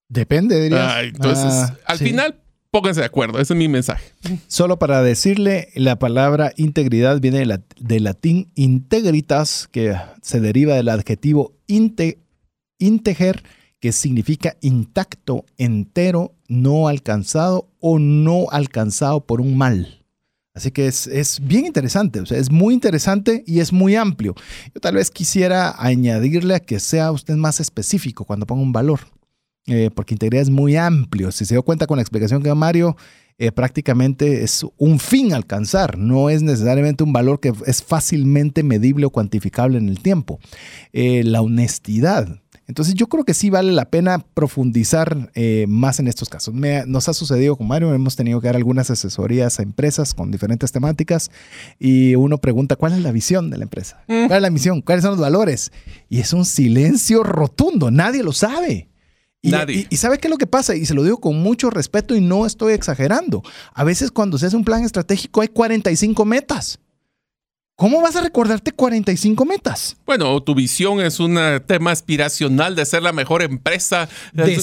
Depende, 0.08 0.60
dirías. 0.60 1.04
entonces, 1.04 1.52
ah, 1.52 1.76
al 1.86 1.98
final 1.98 2.40
pónganse 2.70 3.00
de 3.00 3.06
acuerdo, 3.06 3.40
ese 3.40 3.54
es 3.54 3.58
mi 3.58 3.68
mensaje. 3.68 4.12
Solo 4.46 4.78
para 4.78 5.02
decirle, 5.02 5.68
la 5.74 5.98
palabra 5.98 6.52
integridad 6.56 7.20
viene 7.20 7.46
del 7.80 8.04
latín 8.04 8.50
integritas, 8.54 9.68
que 9.70 9.96
se 10.22 10.40
deriva 10.40 10.74
del 10.74 10.88
adjetivo 10.88 11.54
integer, 11.66 13.42
que 13.80 13.92
significa 13.92 14.56
intacto, 14.60 15.44
entero, 15.56 16.34
no 16.48 16.88
alcanzado 16.88 17.68
o 17.80 17.98
no 17.98 18.46
alcanzado 18.50 19.24
por 19.24 19.40
un 19.40 19.56
mal. 19.56 20.04
Así 20.54 20.72
que 20.72 20.88
es, 20.88 21.06
es, 21.06 21.38
bien 21.40 21.66
interesante, 21.66 22.20
o 22.20 22.26
sea, 22.26 22.36
es 22.36 22.50
muy 22.50 22.74
interesante 22.74 23.44
y 23.46 23.60
es 23.60 23.72
muy 23.72 23.94
amplio. 23.94 24.34
Yo 24.74 24.80
tal 24.80 24.96
vez 24.96 25.12
quisiera 25.12 25.72
añadirle 25.78 26.56
a 26.56 26.60
que 26.60 26.80
sea 26.80 27.12
usted 27.12 27.36
más 27.36 27.60
específico 27.60 28.24
cuando 28.24 28.44
ponga 28.44 28.62
un 28.62 28.72
valor. 28.72 28.98
Eh, 29.68 29.90
porque 29.94 30.14
integridad 30.14 30.42
es 30.42 30.50
muy 30.50 30.76
amplio. 30.76 31.30
Si 31.30 31.44
se 31.44 31.54
dio 31.54 31.62
cuenta 31.62 31.86
con 31.86 31.96
la 31.96 32.02
explicación 32.02 32.42
que 32.42 32.48
da 32.48 32.54
Mario, 32.54 32.96
eh, 33.38 33.52
prácticamente 33.52 34.42
es 34.42 34.64
un 34.78 34.98
fin 34.98 35.32
alcanzar, 35.32 35.96
no 35.96 36.28
es 36.28 36.42
necesariamente 36.42 37.04
un 37.04 37.12
valor 37.12 37.38
que 37.38 37.52
es 37.66 37.82
fácilmente 37.82 38.62
medible 38.64 39.06
o 39.06 39.10
cuantificable 39.10 39.78
en 39.78 39.88
el 39.88 40.00
tiempo. 40.00 40.40
Eh, 40.92 41.22
la 41.22 41.42
honestidad. 41.42 42.40
Entonces 42.66 42.94
yo 42.94 43.08
creo 43.08 43.24
que 43.24 43.32
sí 43.32 43.48
vale 43.48 43.72
la 43.72 43.88
pena 43.88 44.18
profundizar 44.18 45.30
más 45.68 46.00
en 46.00 46.08
estos 46.08 46.28
casos. 46.28 46.54
nos 46.54 47.08
ha 47.08 47.14
sucedido 47.14 47.56
con 47.56 47.66
Mario, 47.66 47.94
hemos 47.94 48.14
tenido 48.14 48.42
que 48.42 48.48
dar 48.48 48.56
algunas 48.56 48.90
asesorías 48.90 49.58
a 49.58 49.62
empresas 49.62 50.12
con 50.12 50.30
diferentes 50.30 50.70
temáticas 50.70 51.30
y 51.78 52.14
uno 52.14 52.36
pregunta 52.36 52.76
cuál 52.76 52.92
es 52.92 53.00
la 53.00 53.10
visión 53.10 53.48
de 53.48 53.56
la 53.56 53.62
empresa, 53.62 54.04
mm. 54.06 54.26
cuál 54.26 54.36
es 54.36 54.42
la 54.42 54.50
misión, 54.50 54.82
cuáles 54.82 55.02
son 55.02 55.12
los 55.12 55.20
valores. 55.20 55.72
Y 56.10 56.20
es 56.20 56.34
un 56.34 56.44
silencio 56.44 57.22
rotundo, 57.22 57.90
nadie 57.90 58.22
lo 58.22 58.34
sabe. 58.34 58.88
Y, 59.40 59.96
sabe 59.96 60.18
qué 60.18 60.26
es 60.26 60.30
lo 60.30 60.36
que 60.36 60.46
pasa, 60.46 60.74
y 60.74 60.84
se 60.84 60.94
lo 60.94 61.04
digo 61.04 61.18
con 61.18 61.40
mucho 61.40 61.70
respeto 61.70 62.16
y 62.16 62.20
no 62.20 62.44
estoy 62.44 62.72
exagerando. 62.72 63.42
A 63.72 63.84
veces 63.84 64.10
cuando 64.10 64.36
se 64.36 64.46
hace 64.46 64.56
un 64.56 64.64
plan 64.64 64.84
estratégico 64.84 65.42
hay 65.42 65.48
45 65.48 66.24
metas. 66.24 66.80
¿Cómo 67.76 68.02
vas 68.02 68.16
a 68.16 68.20
recordarte 68.22 68.72
45 68.72 69.44
metas? 69.44 69.96
Bueno, 70.04 70.42
tu 70.42 70.56
visión 70.56 71.00
es 71.00 71.20
un 71.20 71.38
tema 71.66 71.92
aspiracional 71.92 72.74
de 72.74 72.84
ser 72.84 73.04
la 73.04 73.12
mejor 73.12 73.42
empresa, 73.42 74.08
de, 74.32 74.58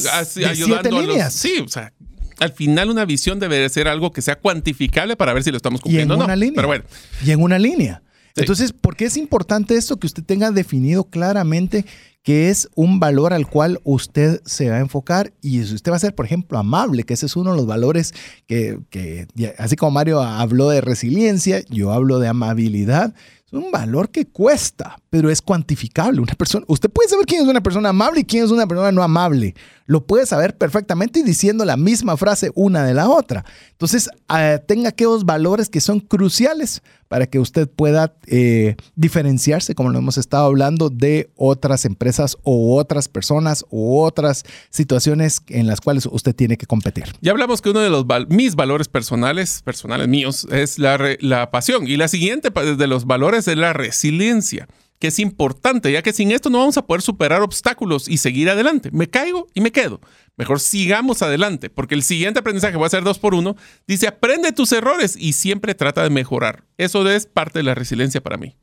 ayudando 0.46 0.98
a 0.98 1.02
líneas. 1.02 1.34
Sí, 1.34 1.64
o 1.66 1.70
sea, 1.70 1.94
al 2.40 2.52
final 2.52 2.90
una 2.90 3.06
visión 3.06 3.40
debe 3.40 3.70
ser 3.70 3.88
algo 3.88 4.12
que 4.12 4.22
sea 4.22 4.38
cuantificable 4.38 5.16
para 5.16 5.32
ver 5.32 5.44
si 5.44 5.52
lo 5.52 5.58
estamos 5.58 5.80
cumpliendo 5.80 6.16
o 6.16 6.18
no. 6.18 6.36
Línea. 6.36 6.56
Pero 6.56 6.68
bueno. 6.68 6.84
Y 7.26 7.32
en 7.32 7.42
una 7.42 7.58
línea. 7.58 8.04
Entonces, 8.36 8.74
¿por 8.74 8.98
qué 8.98 9.06
es 9.06 9.16
importante 9.16 9.78
esto 9.78 9.98
que 9.98 10.08
usted 10.08 10.24
tenga 10.24 10.52
definido 10.52 11.06
claramente 11.06 11.86
que 12.26 12.50
es 12.50 12.68
un 12.74 13.00
valor 13.00 13.34
al 13.34 13.48
cual 13.48 13.80
usted 13.84 14.42
se 14.46 14.68
va 14.72 14.78
a 14.78 14.80
enfocar 14.80 15.32
y 15.42 15.64
si 15.64 15.76
usted 15.76 15.92
va 15.92 15.98
a 15.98 16.00
ser, 16.00 16.16
por 16.16 16.26
ejemplo, 16.26 16.58
amable, 16.58 17.04
que 17.04 17.14
ese 17.14 17.28
es 17.28 17.36
uno 17.36 17.52
de 17.52 17.58
los 17.58 17.68
valores 17.68 18.16
que, 18.48 18.80
que 18.90 19.28
así 19.60 19.76
como 19.76 19.92
Mario 19.92 20.20
habló 20.22 20.70
de 20.70 20.82
resiliencia, 20.82 21.62
yo 21.70 21.92
hablo 21.92 22.18
de 22.18 22.28
amabilidad 22.28 23.14
es 23.48 23.54
un 23.54 23.70
valor 23.70 24.10
que 24.10 24.26
cuesta, 24.26 24.98
pero 25.12 25.30
es 25.30 25.40
cuantificable. 25.40 26.20
Una 26.20 26.34
persona, 26.34 26.66
usted 26.68 26.90
puede 26.90 27.10
saber 27.10 27.28
quién 27.28 27.44
es 27.44 27.48
una 27.48 27.62
persona 27.62 27.90
amable 27.90 28.22
y 28.22 28.26
quién 28.26 28.44
es 28.44 28.50
una 28.50 28.66
persona 28.66 28.92
no 28.92 29.04
amable. 29.04 29.54
Lo 29.86 30.08
puede 30.08 30.26
saber 30.26 30.58
perfectamente 30.58 31.22
diciendo 31.22 31.64
la 31.64 31.78
misma 31.78 32.18
frase 32.18 32.52
una 32.56 32.84
de 32.84 32.96
la 32.96 33.08
otra. 33.08 33.46
Entonces, 33.70 34.10
eh, 34.36 34.60
tenga 34.68 34.90
aquellos 34.90 35.26
valores 35.26 35.70
que 35.70 35.80
son 35.80 36.00
cruciales 36.00 36.82
para 37.08 37.28
que 37.28 37.38
usted 37.38 37.70
pueda 37.70 38.16
eh, 38.26 38.78
diferenciarse, 38.96 39.76
como 39.76 39.92
lo 39.92 40.00
hemos 40.00 40.18
estado 40.18 40.48
hablando, 40.48 40.90
de 40.90 41.30
otras 41.36 41.86
empresas 41.86 42.15
o 42.44 42.78
otras 42.78 43.08
personas 43.08 43.66
o 43.70 44.04
otras 44.04 44.44
situaciones 44.70 45.42
en 45.48 45.68
las 45.68 45.82
cuales 45.82 46.08
usted 46.12 46.36
tiene 46.36 46.58
que 46.58 46.66
competir. 46.66 47.06
Ya 47.22 47.32
hablamos 47.32 47.62
que 47.62 47.70
uno 47.70 47.80
de 47.80 47.90
los 47.90 48.06
mis 48.30 48.56
valores 48.56 48.88
personales, 48.88 49.62
personales 49.64 50.08
míos, 50.08 50.48
es 50.52 50.80
la, 50.80 50.98
la 51.20 51.52
pasión. 51.52 51.88
Y 51.88 51.98
la 51.98 52.08
siguiente 52.08 52.50
de 52.50 52.88
los 52.88 53.06
valores 53.06 53.48
es 53.48 53.58
la 53.58 53.74
resiliencia 53.74 54.68
que 55.00 55.08
es 55.08 55.20
importante, 55.20 55.92
ya 55.92 56.02
que 56.02 56.14
sin 56.14 56.32
esto 56.32 56.50
no 56.50 56.60
vamos 56.60 56.78
a 56.78 56.86
poder 56.86 57.02
superar 57.02 57.42
obstáculos 57.42 58.08
y 58.08 58.18
seguir 58.18 58.50
adelante. 58.50 58.92
Me 58.92 59.10
caigo 59.10 59.48
y 59.54 59.62
me 59.62 59.72
quedo. 59.72 60.00
Mejor 60.38 60.60
sigamos 60.60 61.22
adelante, 61.22 61.70
porque 61.70 61.96
el 61.96 62.04
siguiente 62.04 62.40
aprendizaje, 62.40 62.78
va 62.78 62.88
a 62.88 62.90
ser 62.90 63.04
dos 63.04 63.20
por 63.20 63.36
uno, 63.36 63.56
dice 63.88 64.08
aprende 64.08 64.52
tus 64.52 64.72
errores 64.72 65.16
y 65.18 65.34
siempre 65.34 65.76
trata 65.76 66.04
de 66.04 66.10
mejorar. 66.10 66.64
Eso 66.78 67.10
es 67.10 67.26
parte 67.26 67.60
de 67.60 67.64
la 67.64 67.76
resiliencia 67.76 68.22
para 68.22 68.38
mí. 68.38 68.56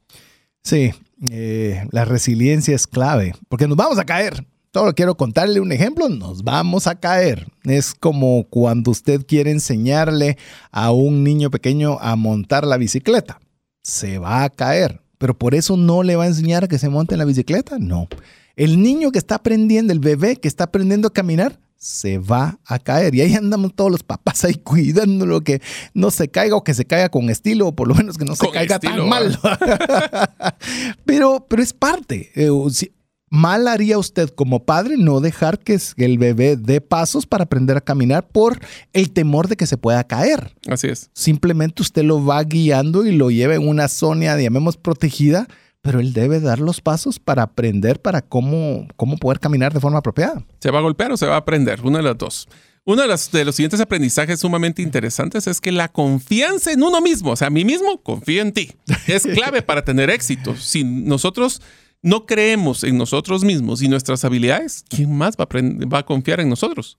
Sí, 0.62 0.92
eh, 1.30 1.86
la 1.90 2.04
resiliencia 2.04 2.74
es 2.74 2.86
clave, 2.86 3.34
porque 3.48 3.68
nos 3.68 3.76
vamos 3.76 3.98
a 3.98 4.04
caer. 4.04 4.46
Solo 4.72 4.94
quiero 4.94 5.16
contarle 5.16 5.60
un 5.60 5.70
ejemplo, 5.70 6.08
nos 6.08 6.44
vamos 6.44 6.86
a 6.86 6.94
caer. 6.94 7.46
Es 7.64 7.94
como 7.94 8.44
cuando 8.48 8.90
usted 8.90 9.26
quiere 9.26 9.50
enseñarle 9.50 10.38
a 10.70 10.92
un 10.92 11.22
niño 11.22 11.50
pequeño 11.50 11.98
a 12.00 12.16
montar 12.16 12.66
la 12.66 12.78
bicicleta. 12.78 13.38
Se 13.82 14.18
va 14.18 14.44
a 14.44 14.50
caer 14.50 15.02
pero 15.22 15.38
por 15.38 15.54
eso 15.54 15.76
no 15.76 16.02
le 16.02 16.16
va 16.16 16.24
a 16.24 16.26
enseñar 16.26 16.64
a 16.64 16.66
que 16.66 16.80
se 16.80 16.88
monte 16.88 17.14
en 17.14 17.20
la 17.20 17.24
bicicleta. 17.24 17.78
No. 17.78 18.08
El 18.56 18.82
niño 18.82 19.12
que 19.12 19.20
está 19.20 19.36
aprendiendo, 19.36 19.92
el 19.92 20.00
bebé 20.00 20.34
que 20.34 20.48
está 20.48 20.64
aprendiendo 20.64 21.06
a 21.06 21.12
caminar, 21.12 21.60
se 21.82 22.18
va 22.18 22.60
a 22.64 22.78
caer. 22.78 23.12
Y 23.12 23.22
ahí 23.22 23.34
andamos 23.34 23.74
todos 23.74 23.90
los 23.90 24.04
papás 24.04 24.44
ahí 24.44 24.54
cuidándolo 24.54 25.40
que 25.40 25.60
no 25.94 26.12
se 26.12 26.28
caiga 26.28 26.54
o 26.54 26.62
que 26.62 26.74
se 26.74 26.84
caiga 26.84 27.08
con 27.08 27.28
estilo, 27.28 27.66
o 27.66 27.74
por 27.74 27.88
lo 27.88 27.94
menos 27.96 28.16
que 28.16 28.24
no 28.24 28.36
se 28.36 28.48
caiga 28.50 28.78
tan 28.78 29.08
mal. 29.08 29.36
pero, 31.04 31.44
pero 31.48 31.60
es 31.60 31.72
parte. 31.72 32.30
Eh, 32.36 32.50
Mal 33.34 33.66
haría 33.66 33.96
usted 33.96 34.28
como 34.28 34.66
padre 34.66 34.98
no 34.98 35.20
dejar 35.20 35.58
que 35.58 35.80
el 35.96 36.18
bebé 36.18 36.58
dé 36.58 36.82
pasos 36.82 37.24
para 37.24 37.44
aprender 37.44 37.78
a 37.78 37.80
caminar 37.80 38.28
por 38.28 38.60
el 38.92 39.10
temor 39.10 39.48
de 39.48 39.56
que 39.56 39.64
se 39.64 39.78
pueda 39.78 40.04
caer. 40.04 40.54
Así 40.68 40.88
es. 40.88 41.08
Simplemente 41.14 41.80
usted 41.80 42.02
lo 42.02 42.22
va 42.22 42.44
guiando 42.44 43.06
y 43.06 43.12
lo 43.12 43.30
lleva 43.30 43.54
en 43.54 43.66
una 43.66 43.88
zona, 43.88 44.36
digamos, 44.36 44.76
protegida, 44.76 45.48
pero 45.82 46.00
él 46.00 46.12
debe 46.12 46.40
dar 46.40 46.60
los 46.60 46.80
pasos 46.80 47.18
para 47.18 47.42
aprender 47.42 48.00
para 48.00 48.22
cómo, 48.22 48.86
cómo 48.96 49.16
poder 49.16 49.40
caminar 49.40 49.74
de 49.74 49.80
forma 49.80 49.98
apropiada. 49.98 50.44
¿Se 50.60 50.70
va 50.70 50.78
a 50.78 50.82
golpear 50.82 51.12
o 51.12 51.16
se 51.16 51.26
va 51.26 51.34
a 51.34 51.38
aprender? 51.38 51.80
Una 51.82 51.98
de 51.98 52.04
las 52.04 52.16
dos. 52.16 52.48
Uno 52.84 53.02
de 53.02 53.08
los, 53.08 53.30
de 53.30 53.44
los 53.44 53.54
siguientes 53.54 53.80
aprendizajes 53.80 54.40
sumamente 54.40 54.82
interesantes 54.82 55.46
es 55.46 55.60
que 55.60 55.70
la 55.70 55.88
confianza 55.88 56.72
en 56.72 56.82
uno 56.82 57.00
mismo, 57.00 57.30
o 57.32 57.36
sea, 57.36 57.48
a 57.48 57.50
mí 57.50 57.64
mismo, 57.64 58.02
confío 58.02 58.42
en 58.42 58.52
ti, 58.52 58.72
es 59.06 59.24
clave 59.24 59.62
para 59.62 59.84
tener 59.84 60.10
éxito. 60.10 60.56
Si 60.56 60.82
nosotros 60.82 61.60
no 62.00 62.26
creemos 62.26 62.82
en 62.82 62.96
nosotros 62.96 63.44
mismos 63.44 63.82
y 63.82 63.88
nuestras 63.88 64.24
habilidades, 64.24 64.84
¿quién 64.88 65.16
más 65.16 65.36
va 65.36 65.44
a, 65.44 65.86
va 65.86 65.98
a 65.98 66.06
confiar 66.06 66.40
en 66.40 66.48
nosotros? 66.48 66.96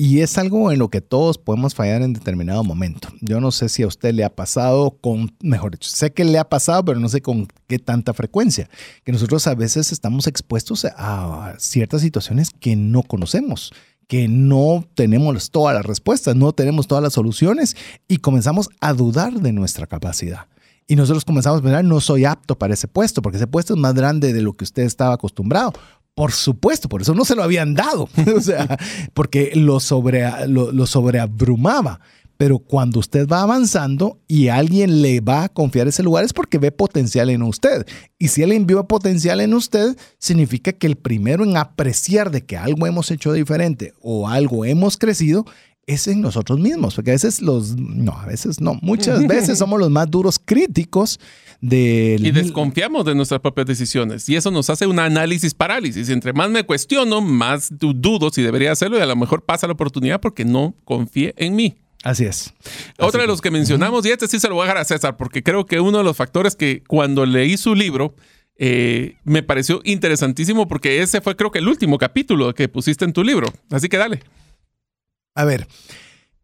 Y 0.00 0.20
es 0.20 0.38
algo 0.38 0.70
en 0.70 0.78
lo 0.78 0.90
que 0.90 1.00
todos 1.00 1.38
podemos 1.38 1.74
fallar 1.74 2.02
en 2.02 2.12
determinado 2.12 2.62
momento. 2.62 3.08
Yo 3.20 3.40
no 3.40 3.50
sé 3.50 3.68
si 3.68 3.82
a 3.82 3.88
usted 3.88 4.14
le 4.14 4.22
ha 4.22 4.32
pasado 4.32 4.92
con, 4.92 5.34
mejor 5.40 5.72
dicho, 5.72 5.90
sé 5.90 6.12
que 6.12 6.24
le 6.24 6.38
ha 6.38 6.48
pasado, 6.48 6.84
pero 6.84 7.00
no 7.00 7.08
sé 7.08 7.20
con 7.20 7.48
qué 7.66 7.80
tanta 7.80 8.14
frecuencia, 8.14 8.70
que 9.02 9.10
nosotros 9.10 9.48
a 9.48 9.56
veces 9.56 9.90
estamos 9.90 10.28
expuestos 10.28 10.84
a 10.84 11.56
ciertas 11.58 12.00
situaciones 12.00 12.50
que 12.50 12.76
no 12.76 13.02
conocemos 13.02 13.72
que 14.06 14.26
no 14.26 14.86
tenemos 14.94 15.50
todas 15.50 15.74
las 15.74 15.84
respuestas, 15.84 16.34
no 16.34 16.52
tenemos 16.52 16.88
todas 16.88 17.04
las 17.04 17.12
soluciones 17.12 17.76
y 18.08 18.16
comenzamos 18.18 18.70
a 18.80 18.94
dudar 18.94 19.34
de 19.34 19.52
nuestra 19.52 19.86
capacidad. 19.86 20.46
Y 20.90 20.96
nosotros 20.96 21.26
comenzamos 21.26 21.60
a 21.60 21.62
pensar, 21.62 21.84
no 21.84 22.00
soy 22.00 22.24
apto 22.24 22.56
para 22.58 22.72
ese 22.72 22.88
puesto, 22.88 23.20
porque 23.20 23.36
ese 23.36 23.46
puesto 23.46 23.74
es 23.74 23.78
más 23.78 23.92
grande 23.92 24.32
de 24.32 24.40
lo 24.40 24.54
que 24.54 24.64
usted 24.64 24.84
estaba 24.84 25.12
acostumbrado. 25.12 25.74
Por 26.18 26.32
supuesto, 26.32 26.88
por 26.88 27.00
eso 27.00 27.14
no 27.14 27.24
se 27.24 27.36
lo 27.36 27.44
habían 27.44 27.74
dado, 27.74 28.08
o 28.36 28.40
sea, 28.40 28.76
porque 29.14 29.52
lo, 29.54 29.78
sobre, 29.78 30.48
lo, 30.48 30.84
sobreabrumaba. 30.84 32.00
Pero 32.36 32.58
cuando 32.58 32.98
usted 32.98 33.28
va 33.28 33.42
avanzando 33.42 34.18
y 34.26 34.48
alguien 34.48 35.00
le 35.00 35.20
va 35.20 35.44
a 35.44 35.48
confiar 35.48 35.86
ese 35.86 36.02
lugar 36.02 36.24
es 36.24 36.32
porque 36.32 36.58
ve 36.58 36.72
potencial 36.72 37.30
en 37.30 37.42
usted. 37.42 37.86
Y 38.18 38.28
si 38.28 38.42
él 38.42 38.50
envió 38.50 38.88
potencial 38.88 39.40
en 39.40 39.54
usted, 39.54 39.96
significa 40.18 40.72
que 40.72 40.88
el 40.88 40.96
primero 40.96 41.44
en 41.44 41.56
apreciar 41.56 42.32
de 42.32 42.44
que 42.44 42.56
algo 42.56 42.88
hemos 42.88 43.12
hecho 43.12 43.32
diferente 43.32 43.94
o 44.00 44.28
algo 44.28 44.64
hemos 44.64 44.96
crecido 44.96 45.44
es 45.88 46.06
en 46.06 46.20
nosotros 46.20 46.60
mismos, 46.60 46.94
porque 46.94 47.10
a 47.10 47.14
veces 47.14 47.40
los, 47.40 47.74
no, 47.76 48.12
a 48.12 48.26
veces 48.26 48.60
no, 48.60 48.78
muchas 48.82 49.26
veces 49.26 49.58
somos 49.58 49.80
los 49.80 49.90
más 49.90 50.08
duros 50.08 50.38
críticos 50.38 51.18
de... 51.62 52.16
Y 52.20 52.30
desconfiamos 52.30 53.06
de 53.06 53.14
nuestras 53.14 53.40
propias 53.40 53.66
decisiones 53.66 54.28
y 54.28 54.36
eso 54.36 54.50
nos 54.50 54.68
hace 54.68 54.86
un 54.86 54.98
análisis 54.98 55.54
parálisis. 55.54 56.10
Entre 56.10 56.34
más 56.34 56.50
me 56.50 56.62
cuestiono, 56.62 57.22
más 57.22 57.70
dudo 57.70 58.30
si 58.30 58.42
debería 58.42 58.70
hacerlo 58.70 58.98
y 58.98 59.00
a 59.00 59.06
lo 59.06 59.16
mejor 59.16 59.42
pasa 59.44 59.66
la 59.66 59.72
oportunidad 59.72 60.20
porque 60.20 60.44
no 60.44 60.74
confíe 60.84 61.34
en 61.38 61.56
mí. 61.56 61.78
Así 62.04 62.26
es. 62.26 62.52
Otra 62.98 63.22
de 63.22 63.26
los 63.26 63.40
que 63.40 63.50
mencionamos, 63.50 64.04
y 64.06 64.10
este 64.10 64.28
sí 64.28 64.38
se 64.38 64.48
lo 64.48 64.56
voy 64.56 64.62
a 64.62 64.66
dejar 64.66 64.82
a 64.82 64.84
César, 64.84 65.16
porque 65.16 65.42
creo 65.42 65.64
que 65.66 65.80
uno 65.80 65.98
de 65.98 66.04
los 66.04 66.16
factores 66.16 66.54
que 66.54 66.82
cuando 66.86 67.24
leí 67.26 67.56
su 67.56 67.74
libro, 67.74 68.14
eh, 68.56 69.16
me 69.24 69.42
pareció 69.42 69.80
interesantísimo 69.84 70.68
porque 70.68 71.00
ese 71.00 71.20
fue 71.20 71.34
creo 71.34 71.50
que 71.50 71.60
el 71.60 71.68
último 71.68 71.96
capítulo 71.96 72.54
que 72.54 72.68
pusiste 72.68 73.04
en 73.06 73.14
tu 73.14 73.24
libro. 73.24 73.48
Así 73.70 73.88
que 73.88 73.96
dale. 73.96 74.20
A 75.38 75.44
ver, 75.44 75.68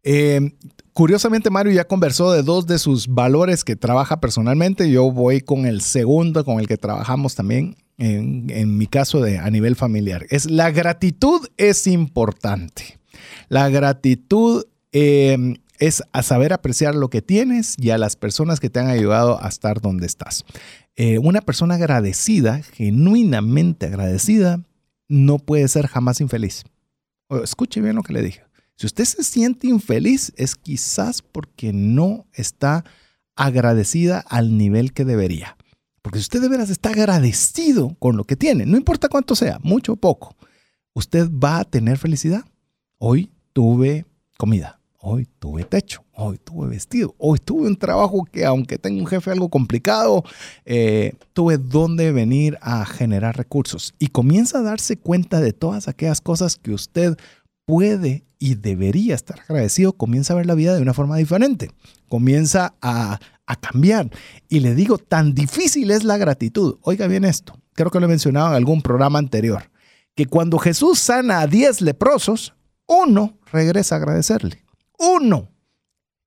eh, 0.03 0.53
curiosamente 0.93 1.49
Mario 1.49 1.73
ya 1.73 1.83
conversó 1.83 2.31
de 2.31 2.43
dos 2.43 2.65
de 2.65 2.79
sus 2.79 3.09
valores 3.09 3.65
que 3.65 3.75
trabaja 3.75 4.21
personalmente. 4.21 4.89
Yo 4.89 5.11
voy 5.11 5.41
con 5.41 5.65
el 5.65 5.81
segundo, 5.81 6.45
con 6.45 6.61
el 6.61 6.67
que 6.69 6.77
trabajamos 6.77 7.35
también, 7.35 7.75
en, 7.97 8.77
mi 8.77 8.87
caso 8.87 9.19
de, 9.19 9.37
a 9.37 9.49
nivel 9.49 9.75
familiar. 9.75 10.25
Es 10.29 10.49
la 10.49 10.71
gratitud 10.71 11.45
es 11.57 11.87
importante. 11.87 12.97
La 13.49 13.67
gratitud 13.67 14.63
em, 14.93 15.57
es 15.77 16.01
saber 16.23 16.53
apreciar 16.53 16.95
lo 16.95 17.09
que 17.09 17.21
tienes 17.21 17.75
y 17.77 17.89
a 17.89 17.97
las 17.97 18.15
personas 18.15 18.61
que 18.61 18.69
te 18.69 18.79
han 18.79 18.87
ayudado 18.87 19.43
a 19.43 19.49
estar 19.49 19.81
donde 19.81 20.05
estás. 20.05 20.45
Eh, 20.95 21.19
una 21.19 21.41
persona 21.41 21.75
agradecida, 21.75 22.61
genuinamente 22.61 23.87
agradecida, 23.87 24.61
no 25.09 25.37
puede 25.37 25.67
ser 25.67 25.87
jamás 25.87 26.21
infeliz. 26.21 26.63
Escuche 27.43 27.81
bien 27.81 27.97
lo 27.97 28.01
que 28.01 28.13
le 28.13 28.21
dije. 28.21 28.45
Si 28.77 28.85
usted 28.85 29.05
se 29.05 29.23
siente 29.23 29.67
infeliz, 29.67 30.33
es 30.35 30.55
quizás 30.55 31.21
porque 31.21 31.71
no 31.71 32.25
está 32.33 32.83
agradecida 33.35 34.19
al 34.19 34.57
nivel 34.57 34.91
que 34.91 35.05
debería. 35.05 35.57
Porque 36.01 36.19
si 36.19 36.23
usted 36.23 36.41
de 36.41 36.49
veras 36.49 36.69
está 36.69 36.89
agradecido 36.89 37.95
con 37.99 38.17
lo 38.17 38.25
que 38.25 38.35
tiene, 38.35 38.65
no 38.65 38.77
importa 38.77 39.07
cuánto 39.07 39.33
sea, 39.35 39.59
mucho 39.63 39.93
o 39.93 39.95
poco, 39.95 40.35
usted 40.93 41.29
va 41.31 41.59
a 41.59 41.63
tener 41.63 41.97
felicidad. 41.97 42.43
Hoy 42.97 43.31
tuve 43.53 44.05
comida, 44.37 44.79
hoy 44.99 45.25
tuve 45.39 45.63
techo, 45.63 46.03
hoy 46.11 46.37
tuve 46.37 46.67
vestido, 46.67 47.15
hoy 47.17 47.39
tuve 47.39 47.67
un 47.67 47.77
trabajo 47.77 48.25
que 48.25 48.45
aunque 48.45 48.77
tengo 48.77 48.99
un 48.99 49.07
jefe 49.07 49.31
algo 49.31 49.49
complicado, 49.49 50.23
eh, 50.65 51.13
tuve 51.31 51.57
donde 51.57 52.11
venir 52.11 52.57
a 52.61 52.85
generar 52.85 53.37
recursos. 53.37 53.93
Y 53.97 54.07
comienza 54.07 54.59
a 54.59 54.63
darse 54.63 54.97
cuenta 54.97 55.39
de 55.39 55.53
todas 55.53 55.87
aquellas 55.87 56.19
cosas 56.19 56.57
que 56.57 56.73
usted 56.73 57.17
puede 57.65 58.24
y 58.39 58.55
debería 58.55 59.15
estar 59.15 59.39
agradecido, 59.41 59.93
comienza 59.93 60.33
a 60.33 60.37
ver 60.37 60.45
la 60.45 60.55
vida 60.55 60.75
de 60.75 60.81
una 60.81 60.93
forma 60.93 61.17
diferente, 61.17 61.71
comienza 62.07 62.75
a, 62.81 63.19
cambiar. 63.61 64.09
Y 64.49 64.61
le 64.61 64.73
digo, 64.73 64.97
tan 64.97 65.33
difícil 65.33 65.91
es 65.91 66.03
la 66.03 66.17
gratitud. 66.17 66.77
Oiga 66.81 67.07
bien 67.07 67.25
esto, 67.25 67.59
creo 67.73 67.91
que 67.91 67.99
lo 67.99 68.05
he 68.05 68.09
mencionado 68.09 68.49
en 68.49 68.55
algún 68.55 68.81
programa 68.81 69.19
anterior, 69.19 69.69
que 70.15 70.25
cuando 70.25 70.57
Jesús 70.57 70.99
sana 70.99 71.41
a 71.41 71.47
10 71.47 71.81
leprosos, 71.81 72.55
uno 72.87 73.37
regresa 73.51 73.95
a 73.95 73.97
agradecerle. 73.99 74.63
Uno. 74.97 75.49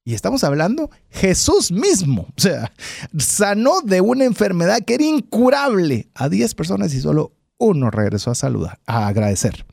Y 0.04 0.14
estamos 0.14 0.42
hablando 0.42 0.90
Jesús 1.10 1.70
mismo. 1.70 2.28
O 2.36 2.40
sea, 2.40 2.72
sanó 3.18 3.82
de 3.82 4.00
una 4.00 4.24
enfermedad 4.24 4.80
que 4.84 4.94
era 4.94 5.04
incurable 5.04 6.08
a 6.14 6.28
10 6.28 6.54
personas 6.54 6.94
y 6.94 7.00
solo 7.00 7.34
uno 7.58 7.90
regresó 7.90 8.30
a 8.30 8.34
saludar, 8.34 8.80
a 8.86 9.08
agradecer. 9.08 9.66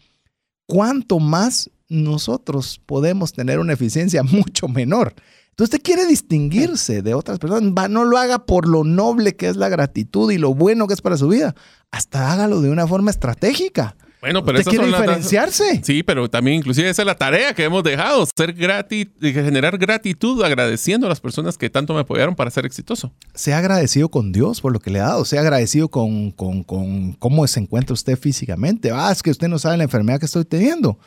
¿Cuánto 0.67 1.19
más 1.19 1.69
nosotros 1.87 2.81
podemos 2.85 3.33
tener 3.33 3.59
una 3.59 3.73
eficiencia 3.73 4.23
mucho 4.23 4.67
menor. 4.67 5.13
Entonces 5.49 5.75
usted 5.75 5.83
quiere 5.83 6.05
distinguirse 6.05 7.01
de 7.01 7.13
otras 7.13 7.39
personas. 7.39 7.89
No 7.89 8.03
lo 8.03 8.17
haga 8.17 8.45
por 8.45 8.67
lo 8.67 8.83
noble 8.83 9.35
que 9.35 9.47
es 9.47 9.55
la 9.55 9.69
gratitud 9.69 10.31
y 10.31 10.37
lo 10.37 10.53
bueno 10.53 10.87
que 10.87 10.93
es 10.93 11.01
para 11.01 11.17
su 11.17 11.29
vida. 11.29 11.55
Hasta 11.91 12.31
hágalo 12.31 12.59
de 12.59 12.69
una 12.69 12.85
forma 12.85 13.09
estratégica. 13.09 13.95
Bueno, 14.25 14.43
pero 14.43 14.57
¿Usted 14.57 14.71
quiere 14.71 14.87
diferenciarse? 14.87 15.81
Sí, 15.83 16.01
pero 16.01 16.27
también 16.27 16.57
inclusive 16.57 16.89
esa 16.89 17.03
es 17.03 17.05
la 17.05 17.15
tarea 17.15 17.53
que 17.53 17.63
hemos 17.63 17.83
dejado, 17.83 18.25
ser 18.35 18.53
gratis, 18.53 19.07
generar 19.21 19.77
gratitud 19.77 20.43
agradeciendo 20.43 21.05
a 21.05 21.09
las 21.09 21.21
personas 21.21 21.59
que 21.59 21.69
tanto 21.69 21.93
me 21.93 21.99
apoyaron 21.99 22.33
para 22.35 22.49
ser 22.49 22.65
exitoso. 22.65 23.13
Sea 23.35 23.59
agradecido 23.59 24.09
con 24.09 24.31
Dios 24.31 24.61
por 24.61 24.73
lo 24.73 24.79
que 24.79 24.89
le 24.89 24.99
ha 24.99 25.09
dado, 25.09 25.25
sea 25.25 25.41
agradecido 25.41 25.89
con, 25.89 26.31
con, 26.31 26.63
con 26.63 27.13
cómo 27.13 27.45
se 27.45 27.59
encuentra 27.59 27.93
usted 27.93 28.17
físicamente. 28.17 28.89
Ah, 28.91 29.11
es 29.11 29.21
que 29.21 29.29
usted 29.29 29.47
no 29.47 29.59
sabe 29.59 29.77
la 29.77 29.83
enfermedad 29.83 30.19
que 30.19 30.25
estoy 30.25 30.43
teniendo. 30.43 30.97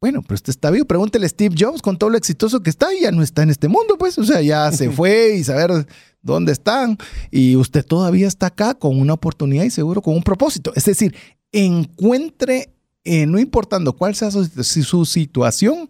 Bueno, 0.00 0.22
pero 0.22 0.36
usted 0.36 0.50
está 0.50 0.70
vivo. 0.70 0.86
Pregúntele 0.86 1.26
a 1.26 1.28
Steve 1.28 1.56
Jobs 1.58 1.82
con 1.82 1.98
todo 1.98 2.10
lo 2.10 2.16
exitoso 2.16 2.62
que 2.62 2.70
está 2.70 2.94
y 2.94 3.00
ya 3.00 3.10
no 3.10 3.22
está 3.22 3.42
en 3.42 3.50
este 3.50 3.66
mundo, 3.66 3.96
pues. 3.98 4.16
O 4.18 4.24
sea, 4.24 4.40
ya 4.40 4.70
se 4.70 4.90
fue 4.92 5.34
y 5.34 5.42
saber 5.42 5.86
dónde 6.22 6.52
están. 6.52 6.96
Y 7.32 7.56
usted 7.56 7.84
todavía 7.84 8.28
está 8.28 8.46
acá 8.46 8.74
con 8.74 9.00
una 9.00 9.14
oportunidad 9.14 9.64
y 9.64 9.70
seguro 9.70 10.00
con 10.00 10.14
un 10.14 10.22
propósito. 10.22 10.72
Es 10.76 10.84
decir, 10.84 11.16
encuentre, 11.52 12.74
eh, 13.04 13.26
no 13.26 13.38
importando 13.38 13.94
cuál 13.94 14.14
sea 14.14 14.30
su, 14.30 14.44
su 14.44 15.04
situación, 15.04 15.88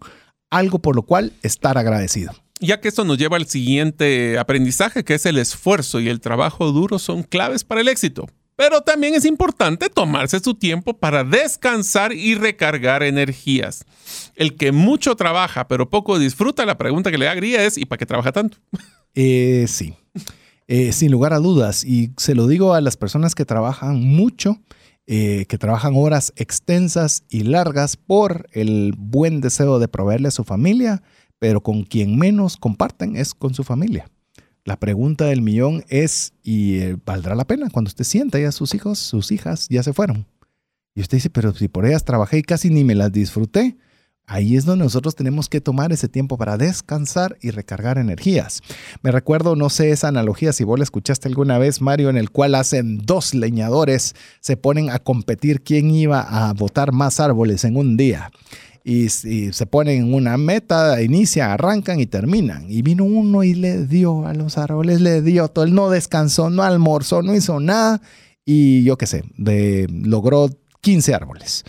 algo 0.49 0.79
por 0.79 0.95
lo 0.95 1.03
cual 1.03 1.33
estar 1.41 1.77
agradecido. 1.77 2.33
Ya 2.59 2.81
que 2.81 2.89
esto 2.89 3.05
nos 3.05 3.17
lleva 3.17 3.37
al 3.37 3.47
siguiente 3.47 4.37
aprendizaje, 4.37 5.03
que 5.03 5.13
es 5.13 5.25
el 5.25 5.37
esfuerzo 5.37 5.99
y 5.99 6.09
el 6.09 6.19
trabajo 6.19 6.71
duro 6.71 6.99
son 6.99 7.23
claves 7.23 7.63
para 7.63 7.81
el 7.81 7.87
éxito. 7.87 8.27
Pero 8.59 8.81
también 8.81 9.15
es 9.15 9.23
importante 9.23 9.89
tomarse 9.89 10.41
su 10.41 10.53
tiempo 10.53 10.93
para 10.93 11.23
descansar 11.23 12.11
y 12.11 12.35
recargar 12.35 13.03
energías. 13.03 13.85
El 14.35 14.57
que 14.57 14.73
mucho 14.73 15.15
trabaja 15.15 15.69
pero 15.69 15.89
poco 15.89 16.19
disfruta, 16.19 16.65
la 16.65 16.77
pregunta 16.77 17.09
que 17.09 17.17
le 17.17 17.29
haría 17.29 17.63
es, 17.63 17.77
¿y 17.77 17.85
para 17.85 17.97
qué 17.97 18.05
trabaja 18.05 18.31
tanto? 18.31 18.57
Eh, 19.15 19.65
sí, 19.67 19.95
eh, 20.67 20.93
sin 20.93 21.11
lugar 21.11 21.33
a 21.33 21.39
dudas. 21.39 21.83
Y 21.83 22.11
se 22.17 22.35
lo 22.35 22.45
digo 22.45 22.75
a 22.75 22.79
las 22.79 22.95
personas 22.95 23.33
que 23.33 23.43
trabajan 23.43 23.99
mucho, 23.99 24.61
eh, 25.11 25.47
que 25.47 25.57
trabajan 25.57 25.93
horas 25.95 26.33
extensas 26.35 27.23
y 27.29 27.41
largas 27.41 27.97
por 27.97 28.47
el 28.51 28.93
buen 28.95 29.41
deseo 29.41 29.79
de 29.79 29.87
proveerle 29.87 30.27
a 30.27 30.31
su 30.31 30.43
familia, 30.43 31.01
pero 31.39 31.61
con 31.61 31.81
quien 31.83 32.15
menos 32.15 32.57
comparten 32.57 33.15
es 33.15 33.33
con 33.33 33.55
su 33.55 33.63
familia. 33.63 34.07
La 34.65 34.77
pregunta 34.77 35.25
del 35.25 35.41
millón 35.41 35.83
es, 35.87 36.33
¿y 36.43 36.77
eh, 36.77 36.97
valdrá 37.07 37.33
la 37.33 37.47
pena 37.47 37.71
cuando 37.71 37.87
usted 37.89 38.03
sienta 38.03 38.37
ya 38.37 38.51
sus 38.51 38.75
hijos, 38.75 38.99
sus 38.99 39.31
hijas 39.31 39.67
ya 39.67 39.81
se 39.81 39.93
fueron? 39.93 40.27
Y 40.93 41.01
usted 41.01 41.17
dice, 41.17 41.31
pero 41.31 41.55
si 41.55 41.67
por 41.67 41.87
ellas 41.87 42.05
trabajé 42.05 42.37
y 42.37 42.43
casi 42.43 42.69
ni 42.69 42.83
me 42.83 42.93
las 42.93 43.11
disfruté. 43.11 43.77
Ahí 44.29 44.55
es 44.55 44.63
donde 44.63 44.85
nosotros 44.85 45.15
tenemos 45.15 45.49
que 45.49 45.59
tomar 45.59 45.91
ese 45.91 46.07
tiempo 46.07 46.37
para 46.37 46.55
descansar 46.55 47.37
y 47.41 47.49
recargar 47.49 47.97
energías. 47.97 48.61
Me 49.01 49.11
recuerdo, 49.11 49.55
no 49.55 49.69
sé 49.69 49.89
esa 49.89 50.07
analogía, 50.07 50.53
si 50.53 50.63
vos 50.63 50.77
la 50.77 50.83
escuchaste 50.83 51.27
alguna 51.27 51.57
vez, 51.57 51.81
Mario, 51.81 52.09
en 52.09 52.17
el 52.17 52.29
cual 52.29 52.53
hacen 52.55 52.99
dos 52.99 53.33
leñadores, 53.33 54.15
se 54.39 54.55
ponen 54.55 54.91
a 54.91 54.99
competir 54.99 55.63
quién 55.63 55.89
iba 55.91 56.21
a 56.21 56.53
botar 56.53 56.91
más 56.91 57.19
árboles 57.19 57.63
en 57.63 57.75
un 57.75 57.97
día 57.97 58.31
y, 58.83 59.09
se 59.09 59.65
ponen 59.65 60.13
una 60.13 60.37
meta, 60.37 61.01
inician, 61.01 61.51
arrancan 61.51 61.99
y 61.99 62.05
terminan. 62.05 62.71
Y 62.71 62.81
vino 62.81 63.03
uno 63.03 63.43
y 63.43 63.53
le 63.53 63.85
dio 63.85 64.25
a 64.25 64.33
los 64.33 64.57
árboles, 64.57 65.01
le 65.01 65.21
dio 65.21 65.47
todo. 65.49 65.65
Él 65.65 65.73
no 65.73 65.89
descansó, 65.89 66.49
no 66.49 66.63
almorzó, 66.63 67.21
no 67.21 67.35
hizo 67.35 67.59
nada. 67.59 68.01
Y 68.45 68.83
yo 68.83 68.97
qué 68.97 69.05
sé, 69.05 69.23
de, 69.37 69.87
logró 69.89 70.49
15 70.81 71.13
árboles. 71.13 71.65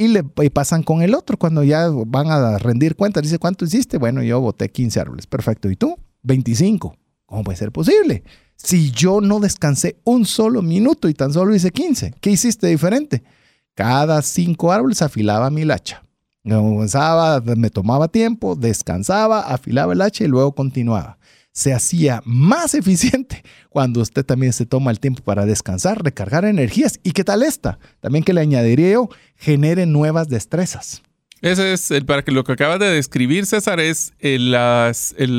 Y, 0.00 0.08
le, 0.08 0.22
pasan 0.22 0.82
con 0.82 1.02
el 1.02 1.14
otro 1.14 1.36
cuando 1.36 1.62
ya 1.62 1.90
van 1.90 2.30
a 2.30 2.56
rendir 2.56 2.96
cuentas. 2.96 3.22
Dice, 3.22 3.38
¿cuánto 3.38 3.66
hiciste? 3.66 3.98
Bueno, 3.98 4.22
yo 4.22 4.40
boté 4.40 4.70
15 4.70 4.98
árboles. 4.98 5.26
Perfecto. 5.26 5.70
¿Y 5.70 5.76
tú? 5.76 5.98
25. 6.22 6.96
¿Cómo 7.26 7.44
puede 7.44 7.58
ser 7.58 7.70
posible? 7.70 8.24
Si 8.56 8.92
yo 8.92 9.20
no 9.20 9.40
descansé 9.40 9.98
un 10.04 10.24
solo 10.24 10.62
minuto 10.62 11.06
y 11.06 11.12
tan 11.12 11.34
solo 11.34 11.54
hice 11.54 11.70
15, 11.70 12.14
¿qué 12.18 12.30
hiciste 12.30 12.66
diferente? 12.68 13.22
Cada 13.74 14.22
cinco 14.22 14.72
árboles 14.72 15.02
afilaba 15.02 15.50
mi 15.50 15.70
hacha. 15.70 16.02
Comenzaba, 16.44 17.42
me 17.42 17.68
tomaba 17.68 18.08
tiempo, 18.08 18.56
descansaba, 18.56 19.40
afilaba 19.40 19.92
el 19.92 20.00
hacha 20.00 20.24
y 20.24 20.28
luego 20.28 20.54
continuaba. 20.54 21.18
Se 21.52 21.72
hacía 21.72 22.22
más 22.24 22.74
eficiente 22.74 23.42
cuando 23.68 24.00
usted 24.00 24.24
también 24.24 24.52
se 24.52 24.66
toma 24.66 24.90
el 24.90 25.00
tiempo 25.00 25.22
para 25.22 25.46
descansar, 25.46 26.02
recargar 26.02 26.44
energías. 26.44 27.00
¿Y 27.02 27.12
qué 27.12 27.24
tal 27.24 27.42
esta? 27.42 27.78
También 28.00 28.24
que 28.24 28.32
le 28.32 28.40
añadiría 28.40 28.92
yo, 28.92 29.08
genere 29.36 29.86
nuevas 29.86 30.28
destrezas. 30.28 31.02
Ese 31.42 31.72
es 31.72 31.90
el, 31.90 32.04
para 32.04 32.22
que 32.22 32.32
lo 32.32 32.44
que 32.44 32.52
acaba 32.52 32.76
de 32.76 32.90
describir, 32.90 33.46
César, 33.46 33.80
es 33.80 34.12
el, 34.18 34.52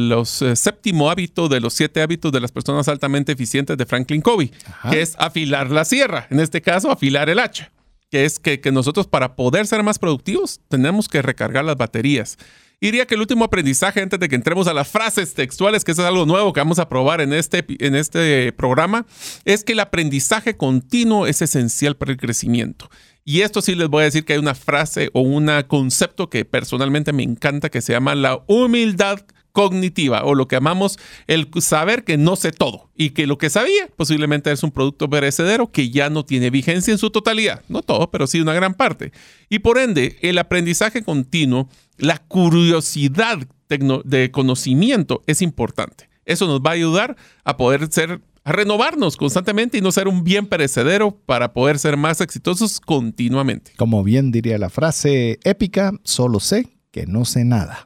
los 0.09 0.41
eh, 0.41 0.55
séptimo 0.55 1.11
hábito 1.11 1.47
de 1.47 1.59
los 1.59 1.75
siete 1.75 2.01
hábitos 2.01 2.31
de 2.31 2.39
las 2.39 2.51
personas 2.51 2.87
altamente 2.87 3.33
eficientes 3.33 3.77
de 3.77 3.85
Franklin 3.85 4.21
Covey, 4.21 4.51
que 4.89 5.01
es 5.01 5.15
afilar 5.19 5.69
la 5.69 5.85
sierra, 5.85 6.25
en 6.31 6.39
este 6.39 6.59
caso, 6.61 6.91
afilar 6.91 7.29
el 7.29 7.37
hacha 7.37 7.71
que 8.11 8.25
es 8.25 8.39
que, 8.39 8.59
nosotros 8.71 9.07
para 9.07 9.35
poder 9.35 9.65
ser 9.65 9.81
más 9.83 9.97
productivos 9.97 10.59
tenemos 10.67 11.07
que 11.07 11.21
recargar 11.21 11.63
las 11.63 11.77
baterías. 11.77 12.37
Diría 12.81 13.05
que 13.05 13.13
el 13.13 13.21
último 13.21 13.45
aprendizaje 13.45 14.01
antes 14.01 14.19
de 14.19 14.27
que 14.27 14.33
entremos 14.33 14.65
a 14.65 14.73
las 14.73 14.87
frases 14.87 15.35
textuales, 15.35 15.83
que 15.83 15.91
eso 15.91 16.01
es 16.01 16.07
algo 16.07 16.25
nuevo 16.25 16.51
que 16.51 16.61
vamos 16.61 16.79
a 16.79 16.89
probar 16.89 17.21
en 17.21 17.31
este, 17.31 17.63
en 17.77 17.93
este 17.93 18.51
programa, 18.53 19.05
es 19.45 19.63
que 19.63 19.73
el 19.73 19.81
aprendizaje 19.81 20.57
continuo 20.57 21.27
es 21.27 21.43
esencial 21.43 21.95
para 21.95 22.11
el 22.11 22.17
crecimiento. 22.17 22.89
Y 23.23 23.41
esto 23.41 23.61
sí 23.61 23.75
les 23.75 23.87
voy 23.87 24.01
a 24.01 24.05
decir 24.05 24.25
que 24.25 24.33
hay 24.33 24.39
una 24.39 24.55
frase 24.55 25.11
o 25.13 25.21
un 25.21 25.47
concepto 25.67 26.31
que 26.31 26.43
personalmente 26.43 27.13
me 27.13 27.21
encanta 27.21 27.69
que 27.69 27.81
se 27.81 27.93
llama 27.93 28.15
la 28.15 28.43
humildad 28.47 29.19
cognitiva 29.51 30.23
o 30.23 30.35
lo 30.35 30.47
que 30.47 30.55
llamamos 30.55 30.97
el 31.27 31.49
saber 31.59 32.03
que 32.03 32.17
no 32.17 32.35
sé 32.35 32.51
todo 32.51 32.89
y 32.95 33.11
que 33.11 33.27
lo 33.27 33.37
que 33.37 33.49
sabía 33.49 33.87
posiblemente 33.95 34.51
es 34.51 34.63
un 34.63 34.71
producto 34.71 35.09
perecedero 35.09 35.71
que 35.71 35.89
ya 35.89 36.09
no 36.09 36.25
tiene 36.25 36.49
vigencia 36.49 36.91
en 36.91 36.97
su 36.97 37.09
totalidad, 37.09 37.61
no 37.67 37.81
todo, 37.81 38.11
pero 38.11 38.27
sí 38.27 38.39
una 38.39 38.53
gran 38.53 38.73
parte. 38.73 39.11
Y 39.49 39.59
por 39.59 39.77
ende, 39.77 40.17
el 40.21 40.37
aprendizaje 40.37 41.03
continuo, 41.03 41.69
la 42.01 42.17
curiosidad 42.17 43.39
de 43.69 44.31
conocimiento 44.31 45.23
es 45.27 45.41
importante. 45.41 46.09
Eso 46.25 46.45
nos 46.47 46.59
va 46.59 46.71
a 46.71 46.73
ayudar 46.73 47.15
a 47.45 47.55
poder 47.55 47.91
ser 47.91 48.21
a 48.43 48.51
renovarnos 48.51 49.17
constantemente 49.17 49.77
y 49.77 49.81
no 49.81 49.91
ser 49.91 50.07
un 50.07 50.23
bien 50.23 50.47
perecedero 50.47 51.11
para 51.11 51.53
poder 51.53 51.77
ser 51.77 51.95
más 51.95 52.21
exitosos 52.21 52.79
continuamente. 52.79 53.73
Como 53.77 54.03
bien 54.03 54.31
diría 54.31 54.57
la 54.57 54.69
frase 54.69 55.39
épica, 55.43 55.93
solo 56.03 56.39
sé 56.39 56.67
que 56.89 57.05
no 57.05 57.23
sé 57.23 57.45
nada. 57.45 57.85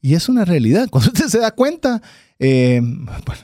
Y 0.00 0.14
es 0.14 0.30
una 0.30 0.46
realidad. 0.46 0.88
Cuando 0.90 1.10
usted 1.10 1.26
se 1.26 1.38
da 1.38 1.50
cuenta, 1.50 2.00
eh, 2.38 2.80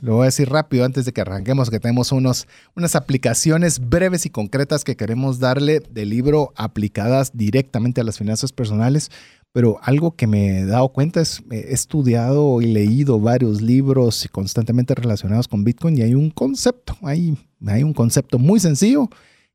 lo 0.01 0.14
voy 0.14 0.22
a 0.22 0.26
decir 0.26 0.48
rápido 0.48 0.86
antes 0.86 1.05
de 1.05 1.12
que 1.12 1.20
arranquemos, 1.20 1.68
que 1.68 1.78
tenemos 1.78 2.10
unos, 2.12 2.47
unas 2.74 2.97
aplicaciones 2.97 3.78
breves 3.78 4.24
y 4.24 4.30
concretas 4.30 4.82
que 4.82 4.97
queremos 4.97 5.38
darle 5.38 5.80
del 5.80 6.09
libro 6.09 6.55
aplicadas 6.56 7.32
directamente 7.34 8.01
a 8.01 8.05
las 8.05 8.16
finanzas 8.16 8.52
personales. 8.52 9.10
Pero 9.56 9.78
algo 9.80 10.14
que 10.14 10.26
me 10.26 10.58
he 10.58 10.66
dado 10.66 10.90
cuenta 10.90 11.22
es, 11.22 11.42
he 11.50 11.72
estudiado 11.72 12.60
y 12.60 12.66
leído 12.66 13.18
varios 13.18 13.62
libros 13.62 14.28
constantemente 14.30 14.94
relacionados 14.94 15.48
con 15.48 15.64
Bitcoin 15.64 15.96
y 15.96 16.02
hay 16.02 16.14
un 16.14 16.28
concepto, 16.28 16.94
hay, 17.00 17.38
hay 17.66 17.82
un 17.82 17.94
concepto 17.94 18.38
muy 18.38 18.60
sencillo 18.60 19.08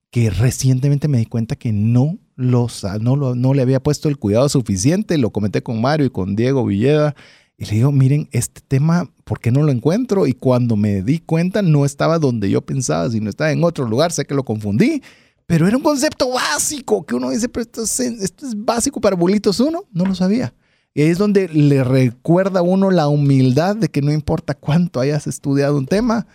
que 0.09 0.31
recientemente 0.31 1.07
me 1.07 1.19
di 1.19 1.27
cuenta 1.27 1.55
que 1.55 1.71
no 1.71 2.17
los, 2.35 2.83
no, 2.99 3.35
no 3.35 3.53
le 3.53 3.61
había 3.61 3.79
puesto 3.79 4.09
el 4.09 4.17
cuidado 4.17 4.49
suficiente. 4.49 5.19
Lo 5.19 5.29
comenté 5.29 5.61
con 5.61 5.79
Mario 5.79 6.07
y 6.07 6.09
con 6.09 6.35
Diego 6.35 6.65
Villeda. 6.65 7.13
Y 7.55 7.65
le 7.65 7.71
digo, 7.73 7.91
miren, 7.91 8.27
este 8.31 8.61
tema, 8.67 9.07
¿por 9.23 9.39
qué 9.39 9.51
no 9.51 9.61
lo 9.61 9.71
encuentro? 9.71 10.25
Y 10.25 10.33
cuando 10.33 10.75
me 10.77 11.03
di 11.03 11.19
cuenta, 11.19 11.61
no 11.61 11.85
estaba 11.85 12.17
donde 12.17 12.49
yo 12.49 12.61
pensaba, 12.61 13.07
sino 13.11 13.29
estaba 13.29 13.51
en 13.51 13.63
otro 13.63 13.87
lugar. 13.87 14.11
Sé 14.11 14.25
que 14.25 14.33
lo 14.33 14.45
confundí, 14.45 15.03
pero 15.51 15.67
era 15.67 15.75
un 15.75 15.83
concepto 15.83 16.31
básico 16.31 17.05
que 17.05 17.13
uno 17.13 17.29
dice, 17.29 17.49
pero 17.49 17.63
esto 17.63 17.83
es, 17.83 17.99
esto 17.99 18.47
es 18.47 18.53
básico 18.55 19.01
para 19.01 19.17
bolitos 19.17 19.59
uno. 19.59 19.83
No 19.91 20.05
lo 20.05 20.15
sabía. 20.15 20.53
Y 20.93 21.01
es 21.01 21.17
donde 21.17 21.49
le 21.49 21.83
recuerda 21.83 22.61
a 22.61 22.63
uno 22.63 22.89
la 22.89 23.09
humildad 23.09 23.75
de 23.75 23.89
que 23.89 24.01
no 24.01 24.13
importa 24.13 24.53
cuánto 24.53 25.01
hayas 25.01 25.27
estudiado 25.27 25.77
un 25.77 25.87
tema, 25.87 26.25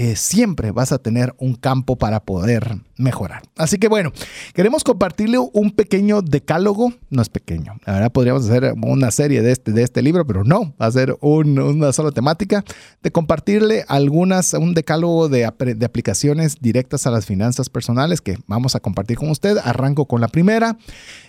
eh, 0.00 0.14
siempre 0.14 0.70
vas 0.70 0.92
a 0.92 0.98
tener 0.98 1.34
un 1.38 1.56
campo 1.56 1.96
para 1.96 2.20
poder 2.20 2.76
mejorar. 2.96 3.42
Así 3.56 3.78
que 3.78 3.88
bueno, 3.88 4.12
queremos 4.54 4.84
compartirle 4.84 5.38
un 5.38 5.72
pequeño 5.72 6.22
decálogo, 6.22 6.92
no 7.10 7.20
es 7.20 7.28
pequeño, 7.28 7.80
la 7.84 7.94
verdad 7.94 8.12
podríamos 8.12 8.44
hacer 8.44 8.74
una 8.80 9.10
serie 9.10 9.42
de 9.42 9.50
este, 9.50 9.72
de 9.72 9.82
este 9.82 10.00
libro, 10.00 10.24
pero 10.24 10.44
no, 10.44 10.72
va 10.80 10.86
a 10.86 10.92
ser 10.92 11.16
una 11.20 11.92
sola 11.92 12.12
temática, 12.12 12.64
de 13.02 13.10
compartirle 13.10 13.84
algunas, 13.88 14.54
un 14.54 14.72
decálogo 14.72 15.28
de, 15.28 15.44
aplicaciones 15.44 16.60
directas 16.60 17.08
a 17.08 17.10
las 17.10 17.26
finanzas 17.26 17.68
personales 17.68 18.20
que 18.20 18.38
vamos 18.46 18.76
a 18.76 18.80
compartir 18.80 19.16
con 19.16 19.30
usted. 19.30 19.58
Arranco 19.64 20.06
con 20.06 20.20
la 20.20 20.28
primera. 20.28 20.78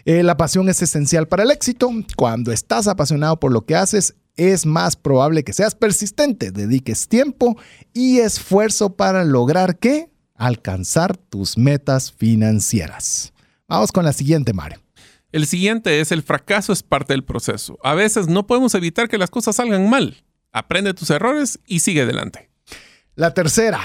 Eh, 0.06 0.22
la 0.22 0.38
pasión 0.38 0.70
es 0.70 0.82
esencial 0.84 1.28
para 1.28 1.42
el 1.42 1.50
éxito. 1.50 1.90
Cuando 2.16 2.52
estás 2.52 2.88
apasionado 2.88 3.40
por 3.40 3.52
lo 3.52 3.66
que 3.66 3.76
haces, 3.76 4.14
es 4.40 4.66
más 4.66 4.96
probable 4.96 5.44
que 5.44 5.52
seas 5.52 5.76
persistente, 5.76 6.52
dediques 6.52 7.10
tiempo 7.10 7.58
y 7.94 8.20
esfuerzo 8.20 8.96
para 8.96 9.26
lograr 9.26 9.78
que 9.78 10.10
alcanzar 10.36 11.18
tus 11.18 11.58
metas 11.58 12.14
financieras. 12.14 13.34
Vamos 13.68 13.92
con 13.92 14.06
la 14.06 14.14
siguiente, 14.14 14.54
Mario. 14.54 14.80
El 15.34 15.46
siguiente 15.46 16.00
es 16.00 16.14
el 16.14 16.24
fracaso 16.24 16.72
es 16.72 16.84
parte 16.84 17.14
del 17.14 17.26
proceso. 17.26 17.78
A 17.84 17.94
veces 17.96 18.30
no 18.30 18.48
podemos 18.48 18.74
evitar 18.76 19.10
que 19.10 19.18
las 19.18 19.30
cosas 19.30 19.58
salgan 19.58 19.90
mal. 19.90 20.24
aprende 20.52 20.96
tus 20.96 21.10
errores 21.12 21.60
y 21.68 21.80
sigue 21.80 22.02
adelante. 22.02 22.50
La 23.16 23.34
tercera, 23.34 23.82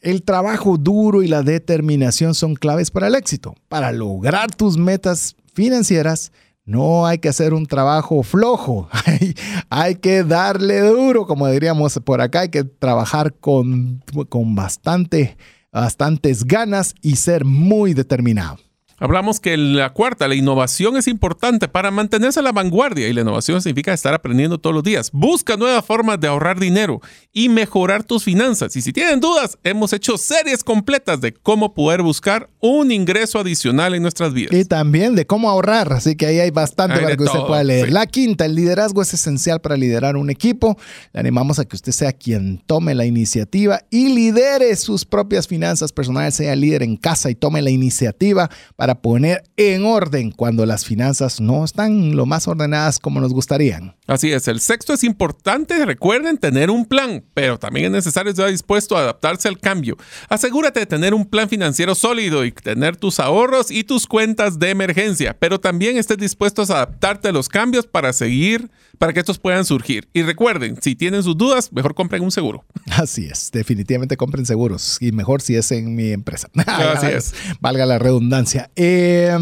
el 0.00 0.22
trabajo 0.22 0.76
duro 0.76 1.22
y 1.22 1.28
la 1.28 1.42
determinación 1.42 2.34
son 2.34 2.54
claves 2.54 2.90
para 2.90 3.08
el 3.08 3.14
éxito. 3.14 3.54
Para 3.68 3.90
lograr 3.90 4.54
tus 4.54 4.76
metas 4.76 5.34
financieras, 5.54 6.30
no 6.64 7.06
hay 7.06 7.18
que 7.18 7.28
hacer 7.28 7.52
un 7.52 7.66
trabajo 7.66 8.22
flojo, 8.22 8.88
hay, 9.70 9.96
que 9.96 10.24
darle 10.24 10.80
duro, 10.80 11.26
como 11.26 11.46
diríamos 11.48 12.00
por 12.04 12.20
acá, 12.20 12.40
hay 12.40 12.48
que 12.48 12.64
trabajar 12.64 13.34
con, 13.34 14.02
con 14.28 14.54
bastante, 14.54 15.36
bastantes 15.72 16.44
ganas 16.44 16.94
y 17.02 17.16
ser 17.16 17.44
muy 17.44 17.92
determinado. 17.92 18.58
Hablamos 18.98 19.40
que 19.40 19.56
la 19.56 19.92
cuarta, 19.92 20.28
la 20.28 20.34
innovación 20.34 20.96
es 20.96 21.08
importante 21.08 21.68
para 21.68 21.90
mantenerse 21.90 22.40
a 22.40 22.42
la 22.42 22.52
vanguardia 22.52 23.08
y 23.08 23.12
la 23.12 23.22
innovación 23.22 23.60
significa 23.60 23.92
estar 23.92 24.14
aprendiendo 24.14 24.58
todos 24.58 24.74
los 24.74 24.84
días. 24.84 25.10
Busca 25.12 25.56
nuevas 25.56 25.84
formas 25.84 26.20
de 26.20 26.28
ahorrar 26.28 26.60
dinero 26.60 27.00
y 27.32 27.48
mejorar 27.48 28.04
tus 28.04 28.24
finanzas. 28.24 28.76
Y 28.76 28.82
si 28.82 28.92
tienen 28.92 29.20
dudas, 29.20 29.58
hemos 29.64 29.92
hecho 29.92 30.16
series 30.16 30.62
completas 30.62 31.20
de 31.20 31.32
cómo 31.32 31.74
poder 31.74 32.02
buscar 32.02 32.50
un 32.60 32.92
ingreso 32.92 33.38
adicional 33.38 33.94
en 33.94 34.02
nuestras 34.02 34.32
vidas. 34.32 34.52
Y 34.52 34.64
también 34.64 35.14
de 35.14 35.26
cómo 35.26 35.50
ahorrar, 35.50 35.92
así 35.92 36.14
que 36.14 36.26
ahí 36.26 36.38
hay 36.38 36.50
bastante 36.50 37.00
para 37.00 37.16
que 37.16 37.24
usted 37.24 37.40
pueda 37.46 37.64
leer. 37.64 37.92
La 37.92 38.06
quinta, 38.06 38.44
el 38.44 38.54
liderazgo 38.54 39.02
es 39.02 39.12
esencial 39.12 39.60
para 39.60 39.76
liderar 39.76 40.16
un 40.16 40.30
equipo. 40.30 40.78
Le 41.12 41.20
animamos 41.20 41.58
a 41.58 41.64
que 41.64 41.74
usted 41.74 41.92
sea 41.92 42.12
quien 42.12 42.62
tome 42.66 42.94
la 42.94 43.06
iniciativa 43.06 43.80
y 43.90 44.14
lidere 44.14 44.74
sus 44.76 45.04
propias 45.04 45.48
finanzas 45.48 45.92
personales, 45.92 46.34
sea 46.34 46.54
líder 46.54 46.82
en 46.82 46.96
casa 46.96 47.30
y 47.30 47.34
tome 47.34 47.60
la 47.60 47.70
iniciativa 47.70 48.50
para 48.76 48.83
poner 48.92 49.42
en 49.56 49.86
orden 49.86 50.30
cuando 50.30 50.66
las 50.66 50.84
finanzas 50.84 51.40
no 51.40 51.64
están 51.64 52.14
lo 52.14 52.26
más 52.26 52.46
ordenadas 52.46 52.98
como 52.98 53.20
nos 53.20 53.32
gustarían. 53.32 53.96
Así 54.06 54.30
es, 54.32 54.46
el 54.48 54.60
sexto 54.60 54.92
es 54.92 55.02
importante, 55.04 55.86
recuerden 55.86 56.36
tener 56.36 56.70
un 56.70 56.84
plan, 56.84 57.24
pero 57.32 57.58
también 57.58 57.86
es 57.86 57.92
necesario 57.92 58.30
estar 58.30 58.50
dispuesto 58.50 58.96
a 58.96 59.00
adaptarse 59.00 59.48
al 59.48 59.58
cambio. 59.58 59.96
Asegúrate 60.28 60.80
de 60.80 60.86
tener 60.86 61.14
un 61.14 61.24
plan 61.24 61.48
financiero 61.48 61.94
sólido 61.94 62.44
y 62.44 62.52
tener 62.52 62.96
tus 62.96 63.18
ahorros 63.20 63.70
y 63.70 63.84
tus 63.84 64.06
cuentas 64.06 64.58
de 64.58 64.68
emergencia, 64.68 65.34
pero 65.38 65.58
también 65.58 65.96
estés 65.96 66.18
dispuesto 66.18 66.60
a 66.62 66.64
adaptarte 66.66 67.28
a 67.28 67.32
los 67.32 67.48
cambios 67.48 67.86
para 67.86 68.12
seguir, 68.12 68.70
para 69.04 69.12
que 69.12 69.20
estos 69.20 69.38
puedan 69.38 69.66
surgir. 69.66 70.08
Y 70.14 70.22
recuerden, 70.22 70.78
si 70.80 70.96
tienen 70.96 71.22
sus 71.22 71.36
dudas, 71.36 71.70
mejor 71.74 71.94
compren 71.94 72.22
un 72.22 72.30
seguro. 72.30 72.64
Así 72.90 73.26
es, 73.26 73.50
definitivamente 73.52 74.16
compren 74.16 74.46
seguros 74.46 74.96
y 74.98 75.12
mejor 75.12 75.42
si 75.42 75.56
es 75.56 75.70
en 75.72 75.94
mi 75.94 76.10
empresa. 76.10 76.48
Así 76.66 77.08
es. 77.08 77.34
Valga 77.60 77.84
la 77.84 77.98
redundancia. 77.98 78.70
Eh, 78.76 79.36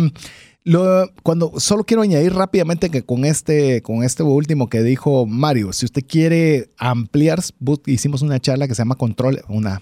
lo, 0.64 1.08
cuando 1.22 1.60
solo 1.60 1.84
quiero 1.84 2.02
añadir 2.02 2.34
rápidamente 2.34 2.90
que 2.90 3.04
con 3.04 3.24
este, 3.24 3.82
con 3.82 4.02
este 4.02 4.24
último 4.24 4.68
que 4.68 4.82
dijo 4.82 5.26
Mario, 5.26 5.72
si 5.72 5.86
usted 5.86 6.02
quiere 6.04 6.70
ampliar, 6.76 7.38
hicimos 7.86 8.22
una 8.22 8.40
charla 8.40 8.66
que 8.66 8.74
se 8.74 8.80
llama 8.80 8.96
Control, 8.96 9.44
una, 9.46 9.80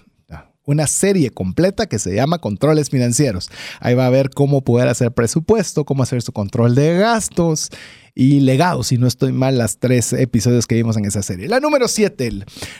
una 0.63 0.85
serie 0.85 1.31
completa 1.31 1.87
que 1.87 1.97
se 1.97 2.13
llama 2.13 2.37
Controles 2.37 2.91
Financieros. 2.91 3.49
Ahí 3.79 3.95
va 3.95 4.05
a 4.05 4.11
ver 4.11 4.29
cómo 4.29 4.61
poder 4.61 4.89
hacer 4.89 5.11
presupuesto, 5.11 5.85
cómo 5.85 6.03
hacer 6.03 6.21
su 6.21 6.33
control 6.33 6.75
de 6.75 6.99
gastos 6.99 7.71
y 8.13 8.41
legados, 8.41 8.87
si 8.87 8.97
no 8.97 9.07
estoy 9.07 9.31
mal, 9.31 9.57
las 9.57 9.77
tres 9.77 10.13
episodios 10.13 10.67
que 10.67 10.75
vimos 10.75 10.97
en 10.97 11.05
esa 11.05 11.21
serie. 11.21 11.47
La 11.47 11.59
número 11.59 11.87
siete, 11.87 12.29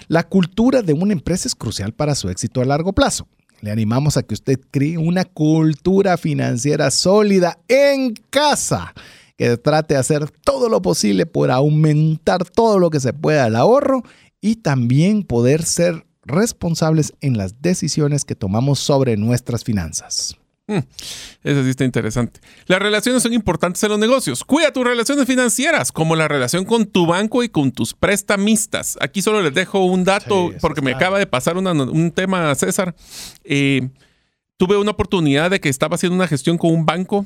la 0.07 0.23
cultura 0.23 0.81
de 0.81 0.93
una 0.93 1.13
empresa 1.13 1.47
es 1.47 1.55
crucial 1.55 1.93
para 1.93 2.15
su 2.15 2.29
éxito 2.29 2.61
a 2.61 2.65
largo 2.65 2.93
plazo. 2.93 3.27
Le 3.61 3.71
animamos 3.71 4.17
a 4.17 4.23
que 4.23 4.33
usted 4.33 4.59
cree 4.71 4.97
una 4.97 5.23
cultura 5.23 6.17
financiera 6.17 6.89
sólida 6.89 7.59
en 7.67 8.15
casa, 8.29 8.93
que 9.37 9.55
trate 9.57 9.93
de 9.93 9.99
hacer 9.99 10.29
todo 10.29 10.67
lo 10.67 10.81
posible 10.81 11.25
por 11.25 11.51
aumentar 11.51 12.43
todo 12.43 12.79
lo 12.79 12.89
que 12.89 12.99
se 12.99 13.13
pueda 13.13 13.47
el 13.47 13.55
ahorro 13.55 14.03
y 14.41 14.57
también 14.57 15.23
poder 15.23 15.63
ser 15.63 16.05
responsables 16.23 17.13
en 17.21 17.37
las 17.37 17.61
decisiones 17.61 18.25
que 18.25 18.35
tomamos 18.35 18.79
sobre 18.79 19.17
nuestras 19.17 19.63
finanzas. 19.63 20.40
Hmm, 20.72 20.85
eso 21.43 21.64
sí 21.64 21.69
está 21.69 21.84
interesante. 21.84 22.39
Las 22.65 22.80
relaciones 22.80 23.22
son 23.22 23.34
importantes 23.34 23.84
en 23.84 23.89
los 23.89 23.99
negocios. 23.99 24.45
Cuida 24.45 24.72
tus 24.72 24.85
relaciones 24.85 25.27
financieras, 25.27 25.91
como 25.91 26.15
la 26.15 26.30
relación 26.30 26.64
con 26.64 26.85
tu 26.85 27.06
banco 27.06 27.43
y 27.43 27.49
con 27.49 27.73
tus 27.73 27.93
prestamistas. 27.93 28.98
Aquí 29.02 29.22
solo 29.22 29.41
les 29.41 29.53
dejo 29.53 29.84
un 29.84 30.06
dato, 30.06 30.53
porque 30.61 30.81
me 30.81 30.93
acaba 30.93 31.19
de 31.19 31.27
pasar 31.27 31.57
un 31.57 32.11
tema, 32.11 32.56
César. 32.56 32.95
Eh, 33.43 33.89
tuve 34.56 34.77
una 34.77 34.91
oportunidad 34.91 35.52
de 35.52 35.60
que 35.60 35.68
estaba 35.68 35.95
haciendo 35.95 36.15
una 36.15 36.27
gestión 36.27 36.57
con 36.57 36.72
un 36.72 36.85
banco 36.85 37.26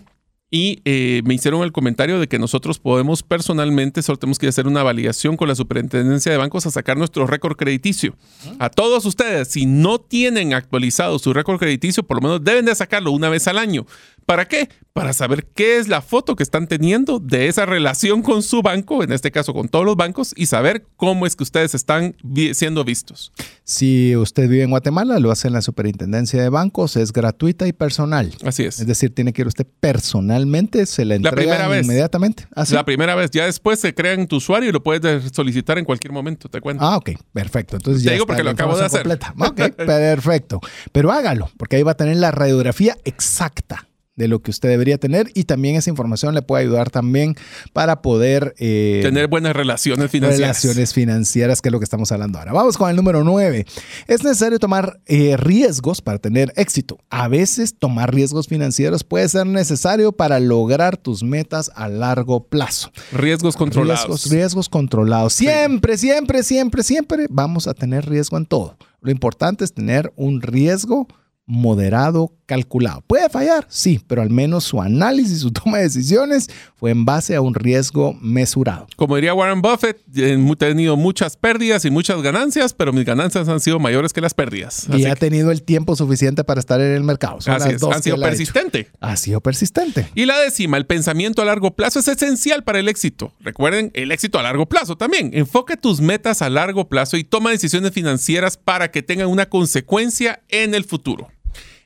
y 0.52 0.82
eh, 0.86 1.22
me 1.26 1.34
hicieron 1.34 1.64
el 1.64 1.72
comentario 1.72 2.20
de 2.20 2.28
que 2.28 2.38
nosotros 2.40 2.80
podemos 2.80 3.24
personalmente, 3.24 4.02
solo 4.02 4.18
tenemos 4.18 4.38
que 4.38 4.48
hacer 4.48 4.68
una 4.68 4.84
validación 4.84 5.38
con 5.38 5.48
la 5.48 5.56
superintendencia 5.56 6.32
de 6.32 6.38
bancos 6.38 6.66
a 6.66 6.72
sacar 6.72 6.98
nuestro 6.98 7.26
récord 7.26 7.58
crediticio. 7.58 8.16
A 8.60 8.70
todos 8.70 9.06
ustedes, 9.06 9.48
si 9.48 9.66
no 9.66 10.00
tienen 10.00 10.54
actualizado 10.54 11.18
su 11.20 11.34
récord 11.34 11.58
crediticio, 11.58 12.04
por 12.04 12.18
lo 12.18 12.22
menos 12.22 12.44
deben 12.44 12.66
de 12.66 12.76
sacarlo 12.76 13.12
una 13.12 13.30
vez 13.30 13.48
al 13.48 13.58
año. 13.58 13.86
¿Para 14.26 14.47
qué? 14.47 14.69
Para 14.93 15.14
saber 15.14 15.45
qué 15.53 15.77
es 15.77 15.88
la 15.88 16.02
foto 16.02 16.35
que 16.35 16.41
están 16.41 16.68
teniendo 16.68 17.19
de 17.19 17.47
esa 17.47 17.65
relación 17.65 18.23
con 18.23 18.41
su 18.41 18.64
banco, 18.64 19.03
en 19.03 19.11
este 19.11 19.30
caso 19.30 19.53
con 19.53 19.68
todos 19.68 19.85
los 19.85 19.95
bancos, 19.95 20.34
y 20.35 20.47
saber 20.47 20.85
cómo 20.95 21.27
es 21.27 21.35
que 21.35 21.43
ustedes 21.43 21.76
están 21.76 22.15
siendo 22.53 22.84
vistos. 22.84 23.31
Si 23.64 24.15
usted 24.15 24.49
vive 24.49 24.64
en 24.64 24.72
Guatemala, 24.72 25.19
lo 25.19 25.31
hace 25.31 25.47
en 25.47 25.53
la 25.53 25.61
Superintendencia 25.61 26.41
de 26.41 26.49
Bancos, 26.49 26.95
es 26.95 27.14
gratuita 27.14 27.68
y 27.68 27.73
personal. 27.73 28.34
Así 28.43 28.64
es. 28.64 28.80
Es 28.80 28.88
decir, 28.88 29.14
tiene 29.14 29.31
que 29.31 29.43
ir 29.43 29.47
usted 29.47 29.68
personalmente, 29.80 30.88
se 30.88 31.06
le 31.06 31.15
entrega 31.15 31.68
la 31.68 31.80
inmediatamente. 31.80 32.47
¿Ah, 32.56 32.64
la 32.72 32.85
primera 32.85 33.14
vez, 33.14 33.30
ya 33.30 33.45
después 33.45 33.80
se 33.80 33.93
crean 33.93 34.27
tu 34.27 34.38
usuario 34.38 34.69
y 34.69 34.72
lo 34.72 34.81
puedes 34.81 35.31
solicitar 35.34 35.77
en 35.77 35.85
cualquier 35.85 36.14
momento, 36.14 36.49
te 36.49 36.61
cuento. 36.61 36.84
Ah, 36.84 36.97
ok, 36.97 37.11
perfecto. 37.31 37.76
Entonces 37.76 38.02
ya 38.02 38.10
te 38.10 38.14
digo 38.15 38.26
porque 38.26 38.43
lo 38.43 38.52
acabo 38.52 38.76
de 38.76 38.85
hacer. 38.85 39.07
Ok, 39.39 39.61
perfecto. 39.76 40.61
Pero 40.91 41.11
hágalo, 41.11 41.52
porque 41.57 41.76
ahí 41.76 41.84
va 41.84 41.91
a 41.91 41.97
tener 41.97 42.18
la 42.18 42.31
radiografía 42.31 42.97
exacta 43.03 43.88
de 44.16 44.28
lo 44.28 44.42
que 44.42 44.52
usted 44.52 44.70
debería 44.70 44.98
tener 44.98 45.30
y 45.34 45.44
también 45.44 45.76
esa 45.76 45.90
información 45.90 46.34
le 46.34 46.42
puede 46.42 46.64
ayudar 46.64 46.90
también 46.90 47.36
para 47.74 48.02
poder 48.02 48.56
eh, 48.58 49.02
tener 49.04 49.28
buenas 49.28 49.56
relaciones 49.56 50.10
financieras. 50.10 50.40
Relaciones 50.40 50.94
financieras, 50.94 51.62
que 51.62 51.70
es 51.70 51.74
lo 51.74 51.80
que 51.80 51.84
estamos 51.84 52.12
hablando 52.12 52.40
ahora. 52.40 52.54
Vamos 52.54 52.78
con 52.78 52.90
el 52.90 52.96
número 52.96 53.24
9. 53.24 53.66
Es 54.08 54.24
necesario 54.24 54.60
tomar 54.60 55.00
eh, 55.06 55.36
riesgos 55.38 56.02
para 56.02 56.18
tener 56.20 56.54
éxito. 56.56 56.98
A 57.10 57.28
veces 57.28 57.78
tomar 57.78 58.14
riesgos 58.14 58.48
financieros 58.48 59.04
puede 59.04 59.28
ser 59.28 59.46
necesario 59.46 60.14
para 60.14 60.40
lograr 60.40 60.98
tus 60.98 61.24
metas 61.24 61.72
a 61.76 61.90
largo 61.90 62.48
plazo. 62.48 62.92
Riesgos 63.12 63.58
controlados. 63.58 64.06
Riesgos, 64.06 64.32
riesgos 64.32 64.70
controlados. 64.70 65.34
Siempre, 65.34 65.98
siempre, 65.98 66.44
siempre, 66.44 66.84
siempre 66.84 67.28
vamos 67.30 67.68
a 67.68 67.74
tener 67.74 68.08
riesgo 68.08 68.38
en 68.38 68.46
todo. 68.46 68.78
Lo 69.02 69.12
importante 69.12 69.64
es 69.66 69.74
tener 69.74 70.14
un 70.16 70.42
riesgo 70.42 71.08
moderado, 71.46 72.34
calculado. 72.46 73.02
¿Puede 73.08 73.30
fallar? 73.30 73.66
Sí, 73.70 74.02
pero 74.08 74.22
al 74.22 74.30
menos 74.30 74.64
su 74.64 74.82
análisis, 74.82 75.40
su 75.40 75.52
toma 75.54 75.78
de 75.78 75.84
decisiones 75.84 76.50
fue 76.76 76.92
en 76.92 77.06
base 77.06 77.36
a 77.36 77.42
un 77.42 77.54
riesgo 77.54 78.14
mesurado. 78.22 78.88
Como 78.96 79.16
diría 79.16 79.34
Warren 79.34 79.62
Buffett, 79.62 80.00
he 80.16 80.56
tenido 80.56 80.98
muchas 80.98 81.38
pérdidas 81.38 81.86
y 81.86 81.92
muchas 81.92 82.22
ganancias, 82.22 82.74
pero 82.74 82.94
mis 82.94 83.06
ganancias 83.06 83.48
han 83.48 83.60
sido 83.60 83.80
mayores 83.80 84.14
que 84.14 84.22
las 84.22 84.34
pérdidas. 84.34 84.88
y 84.94 85.06
ha 85.06 85.16
tenido 85.16 85.52
el 85.52 85.64
tiempo 85.64 85.96
suficiente 85.96 86.44
para 86.44 86.60
estar 86.60 86.80
en 86.82 86.94
el 86.94 87.04
mercado. 87.04 87.38
así 87.38 87.70
es, 87.70 87.84
han 87.84 88.04
sido 88.04 88.20
persistente. 88.20 88.90
Ha 89.00 89.16
sido 89.16 89.42
persistente. 89.42 90.10
Y 90.16 90.26
la 90.26 90.40
décima, 90.40 90.78
el 90.78 90.86
pensamiento 90.86 91.42
a 91.42 91.46
largo 91.46 91.76
plazo 91.76 92.00
es 92.00 92.08
esencial 92.08 92.64
para 92.64 92.80
el 92.80 92.88
éxito. 92.88 93.34
Recuerden, 93.42 93.92
el 93.94 94.12
éxito 94.12 94.40
a 94.40 94.44
largo 94.44 94.68
plazo 94.68 94.96
también. 94.96 95.32
Enfoque 95.34 95.78
tus 95.78 96.02
metas 96.02 96.42
a 96.42 96.50
largo 96.50 96.88
plazo 96.88 97.18
y 97.18 97.24
toma 97.24 97.52
decisiones 97.52 97.92
financieras 97.92 98.58
para 98.58 98.92
que 98.92 99.02
tengan 99.02 99.28
una 99.28 99.48
consecuencia 99.48 100.42
en 100.50 100.76
el 100.76 100.84
futuro. 100.84 101.30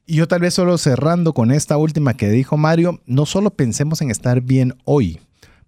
Y 0.09 0.15
yo 0.15 0.27
tal 0.27 0.41
vez 0.41 0.55
solo 0.55 0.79
cerrando 0.79 1.35
con 1.35 1.51
esta 1.51 1.77
última 1.77 2.15
que 2.15 2.31
dijo 2.31 2.57
Mario, 2.57 2.99
no 3.05 3.27
solo 3.27 3.51
pensemos 3.51 4.01
en 4.01 4.09
estar 4.09 4.41
bien 4.41 4.73
hoy, 4.83 5.19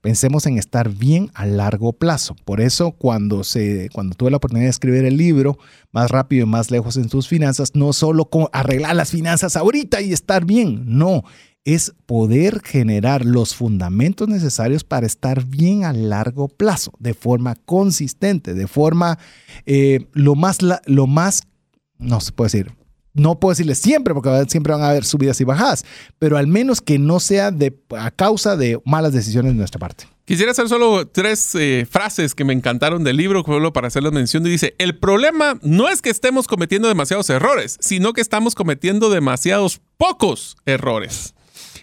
pensemos 0.02 0.48
en 0.48 0.58
estar 0.58 0.90
bien 0.90 1.30
a 1.36 1.46
largo 1.46 1.94
plazo. 1.94 2.36
Por 2.44 2.60
eso 2.60 2.90
cuando, 2.90 3.44
se, 3.44 3.92
cuando 3.94 4.16
tuve 4.16 4.32
la 4.32 4.38
oportunidad 4.38 4.66
de 4.66 4.72
escribir 4.72 5.06
el 5.06 5.16
libro, 5.16 5.60
Más 5.92 6.10
rápido 6.10 6.48
y 6.48 6.50
más 6.50 6.72
lejos 6.72 6.98
en 6.98 7.08
tus 7.08 7.28
finanzas, 7.28 7.76
no 7.76 7.94
solo 7.94 8.32
con 8.32 8.48
arreglar 8.52 8.96
las 8.96 9.12
finanzas 9.12 9.56
ahorita 9.56 10.02
y 10.02 10.12
estar 10.12 10.44
bien, 10.44 10.86
no, 10.88 11.24
es 11.64 11.94
poder 12.08 12.62
generar 12.64 13.24
los 13.24 13.54
fundamentos 13.54 14.28
necesarios 14.28 14.84
para 14.84 15.06
estar 15.06 15.46
bien 15.46 15.84
a 15.84 15.94
largo 15.94 16.48
plazo, 16.48 16.94
de 16.98 17.14
forma 17.14 17.54
consistente, 17.54 18.56
de 18.56 18.66
forma 18.66 19.20
eh, 19.68 20.08
lo, 20.14 20.34
más, 20.34 20.58
lo 20.88 21.06
más, 21.06 21.44
no 22.00 22.20
se 22.22 22.32
puede 22.32 22.48
decir, 22.48 22.81
no 23.14 23.40
puedo 23.40 23.52
decirles 23.52 23.80
siempre, 23.80 24.14
porque 24.14 24.46
siempre 24.48 24.74
van 24.74 24.84
a 24.84 24.90
haber 24.90 25.06
subidas 25.06 25.40
y 25.42 25.44
bajadas, 25.44 25.86
pero 26.20 26.38
al 26.38 26.48
menos 26.48 26.82
que 26.82 27.00
no 27.00 27.20
sea 27.20 27.52
de, 27.52 27.78
a 27.98 28.12
causa 28.12 28.56
de 28.56 28.80
malas 28.86 29.14
decisiones 29.14 29.54
de 29.54 29.58
nuestra 29.58 29.80
parte. 29.80 30.06
Quisiera 30.26 30.52
hacer 30.52 30.70
solo 30.70 31.08
tres 31.08 31.56
eh, 31.56 31.86
frases 31.90 32.36
que 32.36 32.46
me 32.46 32.54
encantaron 32.54 33.04
del 33.04 33.18
libro, 33.18 33.44
solo 33.44 33.74
para 33.74 33.88
hacerles 33.88 34.14
mención. 34.14 34.46
Y 34.46 34.50
dice, 34.50 34.76
el 34.78 34.98
problema 34.98 35.60
no 35.62 35.90
es 35.90 36.02
que 36.02 36.10
estemos 36.10 36.48
cometiendo 36.48 36.88
demasiados 36.88 37.30
errores, 37.30 37.78
sino 37.82 38.14
que 38.14 38.22
estamos 38.22 38.56
cometiendo 38.56 39.10
demasiados 39.10 39.82
pocos 39.98 40.56
errores. 40.66 41.34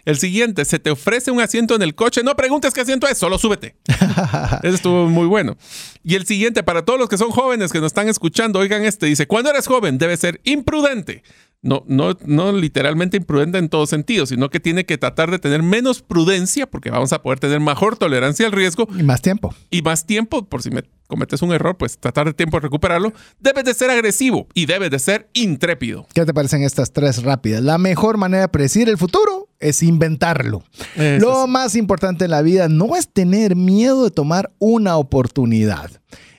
El 0.08 0.16
siguiente, 0.16 0.64
se 0.64 0.78
te 0.78 0.90
ofrece 0.90 1.30
un 1.30 1.38
asiento 1.38 1.74
en 1.74 1.82
el 1.82 1.94
coche, 1.94 2.22
no 2.22 2.34
preguntes 2.34 2.72
qué 2.72 2.80
asiento 2.80 3.06
es, 3.06 3.18
solo 3.18 3.36
súbete. 3.36 3.76
Eso 4.62 4.74
estuvo 4.74 5.06
muy 5.06 5.26
bueno. 5.26 5.58
Y 6.02 6.14
el 6.14 6.24
siguiente, 6.24 6.62
para 6.62 6.82
todos 6.82 6.98
los 6.98 7.10
que 7.10 7.18
son 7.18 7.28
jóvenes 7.28 7.70
que 7.72 7.78
nos 7.78 7.88
están 7.88 8.08
escuchando, 8.08 8.58
oigan 8.58 8.86
este, 8.86 9.04
dice, 9.04 9.26
cuando 9.26 9.50
eres 9.50 9.66
joven 9.66 9.98
debe 9.98 10.16
ser 10.16 10.40
imprudente 10.44 11.24
no, 11.60 11.82
no, 11.86 12.16
no 12.24 12.52
literalmente 12.52 13.16
imprudente 13.16 13.58
en 13.58 13.68
todo 13.68 13.86
sentido, 13.86 14.26
sino 14.26 14.48
que 14.48 14.60
tiene 14.60 14.86
que 14.86 14.96
tratar 14.96 15.30
de 15.30 15.38
tener 15.38 15.62
menos 15.62 16.02
prudencia 16.02 16.68
porque 16.68 16.90
vamos 16.90 17.12
a 17.12 17.22
poder 17.22 17.40
tener 17.40 17.60
mejor 17.60 17.96
tolerancia 17.96 18.46
al 18.46 18.52
riesgo. 18.52 18.88
Y 18.96 19.02
más 19.02 19.22
tiempo. 19.22 19.54
Y 19.70 19.82
más 19.82 20.06
tiempo, 20.06 20.44
por 20.44 20.62
si 20.62 20.70
me 20.70 20.84
cometes 21.08 21.42
un 21.42 21.52
error, 21.52 21.76
pues 21.76 21.98
tratar 21.98 22.26
de 22.26 22.34
tiempo 22.34 22.58
de 22.58 22.62
recuperarlo. 22.62 23.12
Debes 23.40 23.64
de 23.64 23.74
ser 23.74 23.90
agresivo 23.90 24.46
y 24.54 24.66
debes 24.66 24.90
de 24.90 24.98
ser 24.98 25.30
intrépido. 25.32 26.06
¿Qué 26.14 26.24
te 26.24 26.34
parecen 26.34 26.62
estas 26.62 26.92
tres 26.92 27.22
rápidas? 27.22 27.62
La 27.62 27.78
mejor 27.78 28.18
manera 28.18 28.42
de 28.42 28.48
predecir 28.48 28.88
el 28.88 28.98
futuro 28.98 29.48
es 29.58 29.82
inventarlo. 29.82 30.62
Lo 30.96 31.46
más 31.48 31.74
importante 31.74 32.26
en 32.26 32.30
la 32.30 32.42
vida 32.42 32.68
no 32.68 32.94
es 32.94 33.08
tener 33.08 33.56
miedo 33.56 34.04
de 34.04 34.10
tomar 34.10 34.52
una 34.58 34.96
oportunidad. 34.96 35.90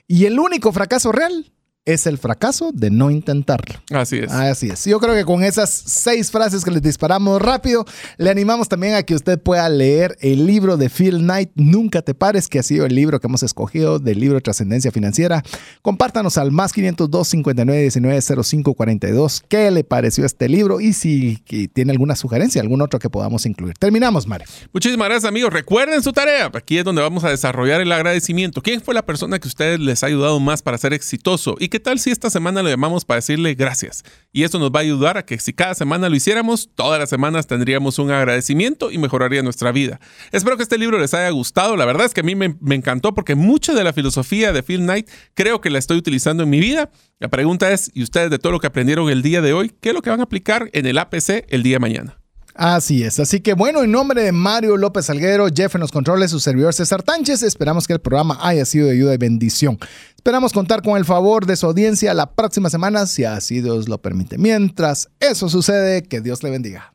Y 0.06 0.24
el 0.24 0.38
único 0.38 0.72
fracaso 0.72 1.12
real 1.12 1.52
es 1.86 2.06
el 2.06 2.18
fracaso 2.18 2.72
de 2.72 2.90
no 2.90 3.10
intentarlo. 3.10 3.80
Así 3.90 4.18
es. 4.18 4.30
Así 4.30 4.68
es. 4.68 4.84
Yo 4.84 5.00
creo 5.00 5.14
que 5.14 5.24
con 5.24 5.42
esas 5.42 5.70
seis 5.70 6.30
frases 6.30 6.64
que 6.64 6.70
les 6.70 6.82
disparamos 6.82 7.40
rápido, 7.40 7.84
le 8.18 8.30
animamos 8.30 8.68
también 8.68 8.94
a 8.94 9.02
que 9.02 9.14
usted 9.14 9.40
pueda 9.40 9.68
leer 9.68 10.16
el 10.20 10.46
libro 10.46 10.76
de 10.76 10.90
Phil 10.90 11.18
Knight, 11.18 11.50
Nunca 11.54 12.02
te 12.02 12.14
pares, 12.14 12.48
que 12.48 12.58
ha 12.58 12.62
sido 12.62 12.84
el 12.84 12.94
libro 12.94 13.18
que 13.18 13.26
hemos 13.26 13.42
escogido 13.42 13.98
del 13.98 14.20
libro 14.20 14.40
Trascendencia 14.40 14.90
Financiera. 14.90 15.42
Compártanos 15.82 16.36
al 16.36 16.52
más 16.52 16.72
502 16.72 17.28
59 17.28 17.80
19 17.80 18.20
05 18.42 18.74
42 18.74 19.42
qué 19.48 19.70
le 19.70 19.84
pareció 19.84 20.24
este 20.24 20.48
libro 20.48 20.80
y 20.80 20.92
si 20.92 21.38
tiene 21.72 21.92
alguna 21.92 22.14
sugerencia, 22.14 22.60
algún 22.60 22.82
otro 22.82 22.98
que 22.98 23.08
podamos 23.08 23.46
incluir. 23.46 23.74
Terminamos, 23.78 24.26
Mario. 24.26 24.46
Muchísimas 24.72 25.08
gracias, 25.08 25.28
amigos. 25.28 25.52
Recuerden 25.52 26.02
su 26.02 26.12
tarea. 26.12 26.50
Aquí 26.52 26.78
es 26.78 26.84
donde 26.84 27.02
vamos 27.02 27.24
a 27.24 27.30
desarrollar 27.30 27.80
el 27.80 27.90
agradecimiento. 27.90 28.60
¿Quién 28.62 28.82
fue 28.82 28.94
la 28.94 29.02
persona 29.02 29.38
que 29.38 29.48
ustedes 29.48 29.80
les 29.80 30.02
ha 30.02 30.06
ayudado 30.06 30.38
más 30.40 30.62
para 30.62 30.76
ser 30.76 30.92
exitoso? 30.92 31.56
¿Y 31.58 31.69
qué 31.70 31.80
tal 31.80 31.98
si 31.98 32.10
esta 32.10 32.28
semana 32.28 32.62
lo 32.62 32.68
llamamos 32.68 33.06
para 33.06 33.16
decirle 33.16 33.54
gracias? 33.54 34.04
Y 34.32 34.42
esto 34.42 34.58
nos 34.58 34.70
va 34.70 34.80
a 34.80 34.82
ayudar 34.82 35.16
a 35.16 35.24
que 35.24 35.38
si 35.38 35.54
cada 35.54 35.74
semana 35.74 36.10
lo 36.10 36.16
hiciéramos, 36.16 36.68
todas 36.74 36.98
las 36.98 37.08
semanas 37.08 37.46
tendríamos 37.46 37.98
un 37.98 38.10
agradecimiento 38.10 38.90
y 38.90 38.98
mejoraría 38.98 39.42
nuestra 39.42 39.72
vida. 39.72 40.00
Espero 40.32 40.58
que 40.58 40.62
este 40.62 40.76
libro 40.76 40.98
les 40.98 41.14
haya 41.14 41.30
gustado. 41.30 41.76
La 41.76 41.86
verdad 41.86 42.04
es 42.04 42.12
que 42.12 42.20
a 42.20 42.24
mí 42.24 42.34
me, 42.34 42.56
me 42.60 42.74
encantó 42.74 43.14
porque 43.14 43.34
mucha 43.34 43.72
de 43.72 43.84
la 43.84 43.94
filosofía 43.94 44.52
de 44.52 44.62
Phil 44.62 44.80
Knight 44.80 45.08
creo 45.32 45.62
que 45.62 45.70
la 45.70 45.78
estoy 45.78 45.96
utilizando 45.96 46.42
en 46.42 46.50
mi 46.50 46.60
vida. 46.60 46.90
La 47.18 47.28
pregunta 47.28 47.72
es, 47.72 47.90
¿y 47.94 48.02
ustedes 48.02 48.30
de 48.30 48.38
todo 48.38 48.52
lo 48.52 48.60
que 48.60 48.66
aprendieron 48.66 49.08
el 49.08 49.22
día 49.22 49.40
de 49.40 49.54
hoy, 49.54 49.72
qué 49.80 49.90
es 49.90 49.94
lo 49.94 50.02
que 50.02 50.10
van 50.10 50.20
a 50.20 50.24
aplicar 50.24 50.68
en 50.72 50.84
el 50.84 50.98
APC 50.98 51.46
el 51.48 51.62
día 51.62 51.76
de 51.76 51.80
mañana? 51.80 52.19
Así 52.60 53.04
es. 53.04 53.18
Así 53.18 53.40
que 53.40 53.54
bueno, 53.54 53.82
en 53.82 53.90
nombre 53.90 54.22
de 54.22 54.32
Mario 54.32 54.76
López 54.76 55.06
Salguero, 55.06 55.46
Jeff 55.48 55.74
en 55.76 55.80
los 55.80 55.90
controles, 55.90 56.30
su 56.30 56.40
servidor 56.40 56.74
César 56.74 57.02
Tánchez, 57.02 57.42
esperamos 57.42 57.86
que 57.86 57.94
el 57.94 58.00
programa 58.00 58.38
haya 58.42 58.66
sido 58.66 58.88
de 58.88 58.92
ayuda 58.92 59.14
y 59.14 59.16
bendición. 59.16 59.78
Esperamos 60.14 60.52
contar 60.52 60.82
con 60.82 60.98
el 60.98 61.06
favor 61.06 61.46
de 61.46 61.56
su 61.56 61.64
audiencia 61.64 62.12
la 62.12 62.34
próxima 62.34 62.68
semana, 62.68 63.06
si 63.06 63.24
así 63.24 63.62
Dios 63.62 63.88
lo 63.88 63.96
permite. 64.02 64.36
Mientras 64.36 65.08
eso 65.20 65.48
sucede, 65.48 66.02
que 66.02 66.20
Dios 66.20 66.42
le 66.42 66.50
bendiga. 66.50 66.92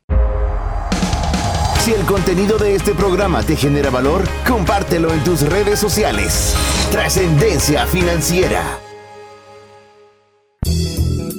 Si 1.83 1.93
el 1.93 2.05
contenido 2.05 2.59
de 2.59 2.75
este 2.75 2.93
programa 2.93 3.41
te 3.41 3.55
genera 3.55 3.89
valor, 3.89 4.23
compártelo 4.47 5.11
en 5.11 5.23
tus 5.23 5.41
redes 5.41 5.79
sociales. 5.79 6.53
Trascendencia 6.91 7.87
financiera. 7.87 8.61